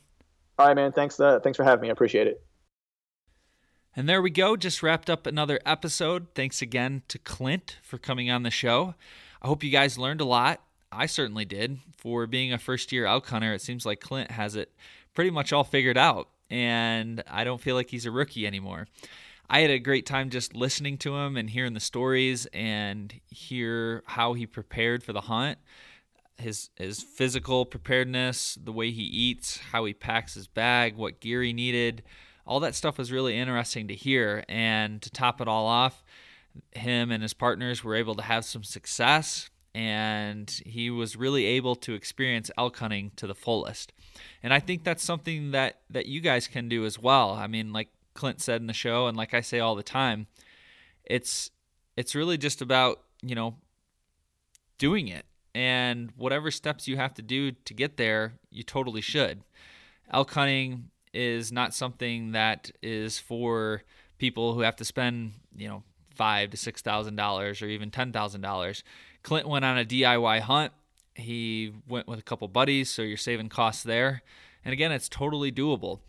All 0.58 0.66
right, 0.66 0.76
man. 0.76 0.92
Thanks, 0.92 1.18
uh, 1.18 1.40
thanks 1.40 1.56
for 1.56 1.64
having 1.64 1.82
me. 1.82 1.88
I 1.88 1.92
appreciate 1.92 2.26
it. 2.26 2.42
And 3.94 4.08
there 4.08 4.22
we 4.22 4.30
go. 4.30 4.56
Just 4.56 4.82
wrapped 4.82 5.10
up 5.10 5.26
another 5.26 5.60
episode. 5.66 6.28
Thanks 6.34 6.62
again 6.62 7.02
to 7.08 7.18
Clint 7.18 7.78
for 7.82 7.98
coming 7.98 8.30
on 8.30 8.42
the 8.42 8.50
show. 8.50 8.94
I 9.42 9.48
hope 9.48 9.62
you 9.62 9.70
guys 9.70 9.98
learned 9.98 10.20
a 10.20 10.24
lot. 10.24 10.62
I 10.92 11.06
certainly 11.06 11.44
did. 11.44 11.78
For 11.96 12.26
being 12.26 12.52
a 12.52 12.58
first 12.58 12.92
year 12.92 13.06
elk 13.06 13.26
hunter, 13.26 13.52
it 13.52 13.62
seems 13.62 13.86
like 13.86 14.00
Clint 14.00 14.30
has 14.30 14.56
it 14.56 14.72
pretty 15.14 15.30
much 15.30 15.52
all 15.52 15.64
figured 15.64 15.98
out, 15.98 16.28
and 16.50 17.22
I 17.28 17.44
don't 17.44 17.60
feel 17.60 17.74
like 17.74 17.90
he's 17.90 18.06
a 18.06 18.10
rookie 18.10 18.46
anymore. 18.46 18.86
I 19.48 19.60
had 19.60 19.70
a 19.70 19.78
great 19.78 20.06
time 20.06 20.30
just 20.30 20.54
listening 20.54 20.98
to 20.98 21.16
him 21.16 21.36
and 21.36 21.50
hearing 21.50 21.74
the 21.74 21.80
stories 21.80 22.46
and 22.52 23.12
hear 23.28 24.02
how 24.06 24.32
he 24.32 24.46
prepared 24.46 25.02
for 25.02 25.12
the 25.12 25.22
hunt. 25.22 25.58
His 26.38 26.70
his 26.76 27.02
physical 27.02 27.66
preparedness, 27.66 28.56
the 28.62 28.72
way 28.72 28.90
he 28.90 29.02
eats, 29.02 29.58
how 29.72 29.84
he 29.84 29.92
packs 29.92 30.34
his 30.34 30.46
bag, 30.46 30.96
what 30.96 31.20
gear 31.20 31.42
he 31.42 31.52
needed, 31.52 32.02
all 32.46 32.60
that 32.60 32.74
stuff 32.74 32.98
was 32.98 33.12
really 33.12 33.36
interesting 33.36 33.88
to 33.88 33.94
hear. 33.94 34.44
And 34.48 35.00
to 35.02 35.10
top 35.10 35.40
it 35.40 35.48
all 35.48 35.66
off, 35.66 36.02
him 36.72 37.10
and 37.10 37.22
his 37.22 37.34
partners 37.34 37.84
were 37.84 37.94
able 37.94 38.14
to 38.14 38.22
have 38.22 38.44
some 38.44 38.64
success 38.64 39.50
and 39.74 40.50
he 40.66 40.90
was 40.90 41.16
really 41.16 41.46
able 41.46 41.74
to 41.76 41.94
experience 41.94 42.50
elk 42.58 42.76
hunting 42.76 43.10
to 43.16 43.26
the 43.26 43.34
fullest. 43.34 43.92
And 44.42 44.52
I 44.52 44.60
think 44.60 44.84
that's 44.84 45.02
something 45.02 45.52
that 45.52 45.80
that 45.90 46.06
you 46.06 46.20
guys 46.20 46.46
can 46.46 46.68
do 46.68 46.84
as 46.84 46.98
well. 46.98 47.32
I 47.32 47.46
mean, 47.46 47.72
like 47.72 47.88
Clint 48.14 48.40
said 48.40 48.60
in 48.60 48.66
the 48.66 48.72
show 48.72 49.06
and 49.06 49.16
like 49.16 49.32
I 49.32 49.40
say 49.40 49.60
all 49.60 49.74
the 49.74 49.82
time, 49.82 50.26
it's 51.04 51.50
it's 51.96 52.14
really 52.14 52.36
just 52.36 52.60
about, 52.60 53.00
you 53.22 53.34
know, 53.34 53.56
doing 54.78 55.08
it. 55.08 55.24
And 55.54 56.10
whatever 56.16 56.50
steps 56.50 56.88
you 56.88 56.96
have 56.96 57.14
to 57.14 57.22
do 57.22 57.52
to 57.52 57.74
get 57.74 57.96
there, 57.96 58.34
you 58.50 58.62
totally 58.62 59.02
should. 59.02 59.42
Elk 60.10 60.30
hunting 60.32 60.90
is 61.12 61.52
not 61.52 61.74
something 61.74 62.32
that 62.32 62.70
is 62.82 63.18
for 63.18 63.82
people 64.18 64.54
who 64.54 64.60
have 64.60 64.76
to 64.76 64.84
spend, 64.84 65.32
you 65.54 65.68
know, 65.68 65.82
five 66.14 66.50
to 66.50 66.56
six 66.58 66.82
thousand 66.82 67.16
dollars 67.16 67.62
or 67.62 67.66
even 67.66 67.90
ten 67.90 68.12
thousand 68.12 68.42
dollars 68.42 68.84
Clint 69.22 69.48
went 69.48 69.64
on 69.64 69.78
a 69.78 69.84
DIY 69.84 70.40
hunt. 70.40 70.72
He 71.14 71.72
went 71.88 72.08
with 72.08 72.18
a 72.18 72.22
couple 72.22 72.48
buddies, 72.48 72.90
so 72.90 73.02
you're 73.02 73.16
saving 73.16 73.48
costs 73.48 73.82
there. 73.82 74.22
And 74.64 74.72
again, 74.72 74.92
it's 74.92 75.08
totally 75.08 75.52
doable. 75.52 76.00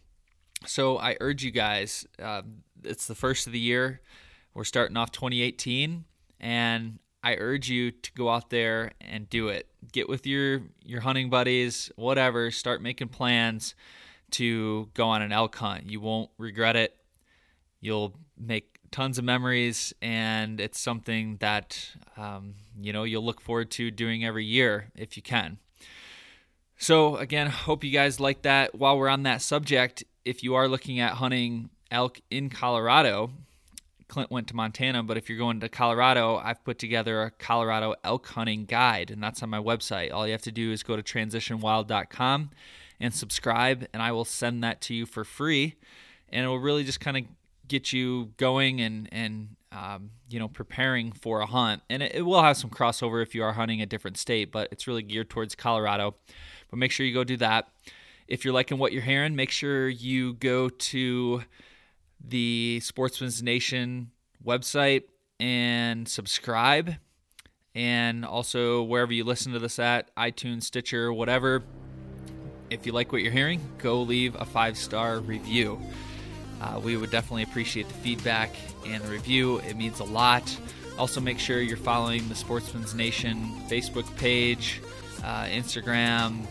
So 0.65 0.97
I 0.97 1.17
urge 1.19 1.43
you 1.43 1.51
guys, 1.51 2.07
uh, 2.21 2.43
it's 2.83 3.07
the 3.07 3.15
first 3.15 3.47
of 3.47 3.53
the 3.53 3.59
year. 3.59 4.01
We're 4.53 4.63
starting 4.63 4.95
off 4.97 5.11
2018, 5.11 6.05
and 6.39 6.99
I 7.23 7.35
urge 7.35 7.69
you 7.69 7.91
to 7.91 8.11
go 8.13 8.29
out 8.29 8.49
there 8.49 8.91
and 9.01 9.29
do 9.29 9.47
it. 9.47 9.67
Get 9.91 10.07
with 10.07 10.27
your 10.27 10.61
your 10.83 11.01
hunting 11.01 11.29
buddies, 11.29 11.91
whatever. 11.95 12.51
Start 12.51 12.81
making 12.81 13.09
plans 13.09 13.75
to 14.31 14.89
go 14.93 15.07
on 15.09 15.21
an 15.21 15.31
elk 15.31 15.55
hunt. 15.55 15.89
You 15.89 16.01
won't 16.01 16.29
regret 16.37 16.75
it. 16.75 16.95
You'll 17.81 18.13
make 18.37 18.72
tons 18.93 19.17
of 19.17 19.25
memories, 19.25 19.93
and 20.01 20.61
it's 20.61 20.79
something 20.79 21.37
that 21.41 21.89
um, 22.15 22.53
you 22.79 22.93
know 22.93 23.03
you'll 23.03 23.25
look 23.25 23.41
forward 23.41 23.71
to 23.71 23.91
doing 23.91 24.23
every 24.23 24.45
year 24.45 24.91
if 24.95 25.17
you 25.17 25.23
can. 25.23 25.57
So 26.77 27.17
again, 27.17 27.47
hope 27.47 27.83
you 27.83 27.91
guys 27.91 28.19
like 28.19 28.43
that. 28.43 28.75
While 28.75 28.97
we're 28.97 29.09
on 29.09 29.23
that 29.23 29.41
subject, 29.41 30.03
if 30.23 30.43
you 30.43 30.55
are 30.55 30.67
looking 30.67 30.99
at 30.99 31.13
hunting 31.13 31.69
elk 31.91 32.21
in 32.29 32.49
Colorado, 32.49 33.31
Clint 34.07 34.29
went 34.29 34.47
to 34.49 34.55
Montana, 34.55 35.01
but 35.01 35.17
if 35.17 35.27
you're 35.27 35.39
going 35.39 35.59
to 35.61 35.69
Colorado, 35.69 36.37
I've 36.37 36.63
put 36.63 36.77
together 36.77 37.23
a 37.23 37.31
Colorado 37.31 37.95
elk 38.03 38.27
hunting 38.27 38.65
guide, 38.65 39.09
and 39.09 39.23
that's 39.23 39.41
on 39.41 39.49
my 39.49 39.59
website. 39.59 40.13
All 40.13 40.27
you 40.27 40.33
have 40.33 40.43
to 40.43 40.51
do 40.51 40.71
is 40.71 40.83
go 40.83 40.95
to 40.95 41.03
transitionwild.com 41.03 42.51
and 42.99 43.13
subscribe, 43.13 43.87
and 43.91 44.03
I 44.03 44.11
will 44.11 44.25
send 44.25 44.63
that 44.63 44.81
to 44.81 44.93
you 44.93 45.05
for 45.07 45.23
free. 45.23 45.75
And 46.29 46.45
it 46.45 46.47
will 46.47 46.59
really 46.59 46.83
just 46.83 46.99
kind 46.99 47.17
of 47.17 47.23
get 47.67 47.93
you 47.93 48.31
going 48.37 48.81
and 48.81 49.09
and 49.11 49.55
um, 49.71 50.11
you 50.29 50.39
know 50.39 50.47
preparing 50.47 51.11
for 51.11 51.41
a 51.41 51.45
hunt. 51.45 51.81
And 51.89 52.03
it, 52.03 52.15
it, 52.15 52.21
will 52.21 52.41
have 52.41 52.57
some 52.57 52.69
crossover 52.69 53.21
if 53.23 53.33
you 53.33 53.43
are 53.43 53.53
hunting 53.53 53.81
a 53.81 53.85
different 53.85 54.17
state, 54.17 54.51
but 54.51 54.69
it's 54.71 54.87
really 54.87 55.03
geared 55.03 55.29
towards 55.29 55.55
Colorado. 55.55 56.15
But 56.69 56.77
make 56.77 56.91
sure 56.91 57.05
you 57.05 57.13
go 57.13 57.23
do 57.23 57.37
that. 57.37 57.69
If 58.27 58.45
you're 58.45 58.53
liking 58.53 58.77
what 58.77 58.93
you're 58.93 59.01
hearing, 59.01 59.35
make 59.35 59.51
sure 59.51 59.89
you 59.89 60.33
go 60.33 60.69
to 60.69 61.43
the 62.23 62.79
Sportsman's 62.81 63.43
Nation 63.43 64.11
website 64.45 65.03
and 65.39 66.07
subscribe. 66.07 66.95
And 67.75 68.23
also, 68.23 68.83
wherever 68.83 69.11
you 69.11 69.23
listen 69.23 69.51
to 69.53 69.59
this 69.59 69.79
at, 69.79 70.15
iTunes, 70.15 70.63
Stitcher, 70.63 71.11
whatever, 71.11 71.63
if 72.69 72.85
you 72.85 72.91
like 72.91 73.11
what 73.11 73.21
you're 73.21 73.31
hearing, 73.31 73.61
go 73.79 74.01
leave 74.01 74.35
a 74.35 74.45
five 74.45 74.77
star 74.77 75.19
review. 75.19 75.79
Uh, 76.63 76.79
we 76.79 76.95
would 76.95 77.11
definitely 77.11 77.43
appreciate 77.43 77.87
the 77.89 77.93
feedback 77.95 78.49
and 78.85 79.03
the 79.03 79.09
review. 79.09 79.57
It 79.59 79.75
means 79.75 79.99
a 79.99 80.05
lot. 80.05 80.57
Also, 80.97 81.19
make 81.19 81.37
sure 81.39 81.59
you're 81.59 81.75
following 81.75 82.27
the 82.29 82.35
Sportsman's 82.35 82.93
Nation 82.93 83.51
Facebook 83.67 84.15
page, 84.15 84.81
uh, 85.23 85.43
Instagram, 85.45 86.45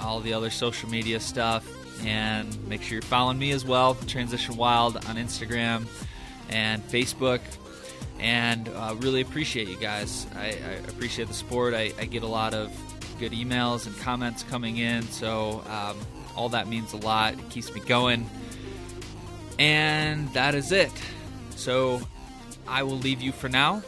all 0.00 0.18
the 0.18 0.32
other 0.32 0.50
social 0.50 0.88
media 0.88 1.20
stuff, 1.20 1.64
and 2.04 2.56
make 2.68 2.82
sure 2.82 2.94
you're 2.94 3.02
following 3.02 3.38
me 3.38 3.52
as 3.52 3.64
well, 3.64 3.94
Transition 4.06 4.56
Wild 4.56 4.96
on 4.96 5.16
Instagram 5.16 5.86
and 6.48 6.82
Facebook. 6.88 7.40
And 8.18 8.68
uh, 8.68 8.96
really 8.98 9.20
appreciate 9.20 9.68
you 9.68 9.76
guys. 9.76 10.26
I, 10.34 10.46
I 10.46 10.72
appreciate 10.88 11.28
the 11.28 11.34
support. 11.34 11.74
I, 11.74 11.92
I, 12.00 12.06
get 12.06 12.22
a 12.22 12.26
lot 12.26 12.54
of 12.54 12.72
good 13.20 13.32
emails 13.32 13.86
and 13.86 13.96
comments 13.98 14.42
coming 14.42 14.78
in, 14.78 15.02
so 15.02 15.62
um, 15.68 15.98
all 16.34 16.48
that 16.48 16.66
means 16.66 16.94
a 16.94 16.96
lot. 16.96 17.34
It 17.34 17.50
keeps 17.50 17.72
me 17.74 17.82
going. 17.82 18.28
And 19.58 20.32
that 20.34 20.54
is 20.54 20.72
it. 20.72 20.92
So 21.50 22.00
I 22.66 22.82
will 22.82 22.98
leave 22.98 23.20
you 23.20 23.32
for 23.32 23.48
now. 23.48 23.82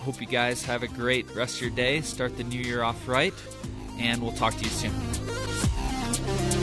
Hope 0.00 0.20
you 0.20 0.26
guys 0.26 0.64
have 0.64 0.82
a 0.82 0.88
great 0.88 1.34
rest 1.34 1.56
of 1.56 1.62
your 1.62 1.70
day. 1.70 2.00
Start 2.00 2.36
the 2.36 2.44
new 2.44 2.60
year 2.60 2.82
off 2.82 3.08
right. 3.08 3.34
And 3.98 4.22
we'll 4.22 4.32
talk 4.32 4.54
to 4.54 4.64
you 4.64 4.70
soon. 4.70 6.57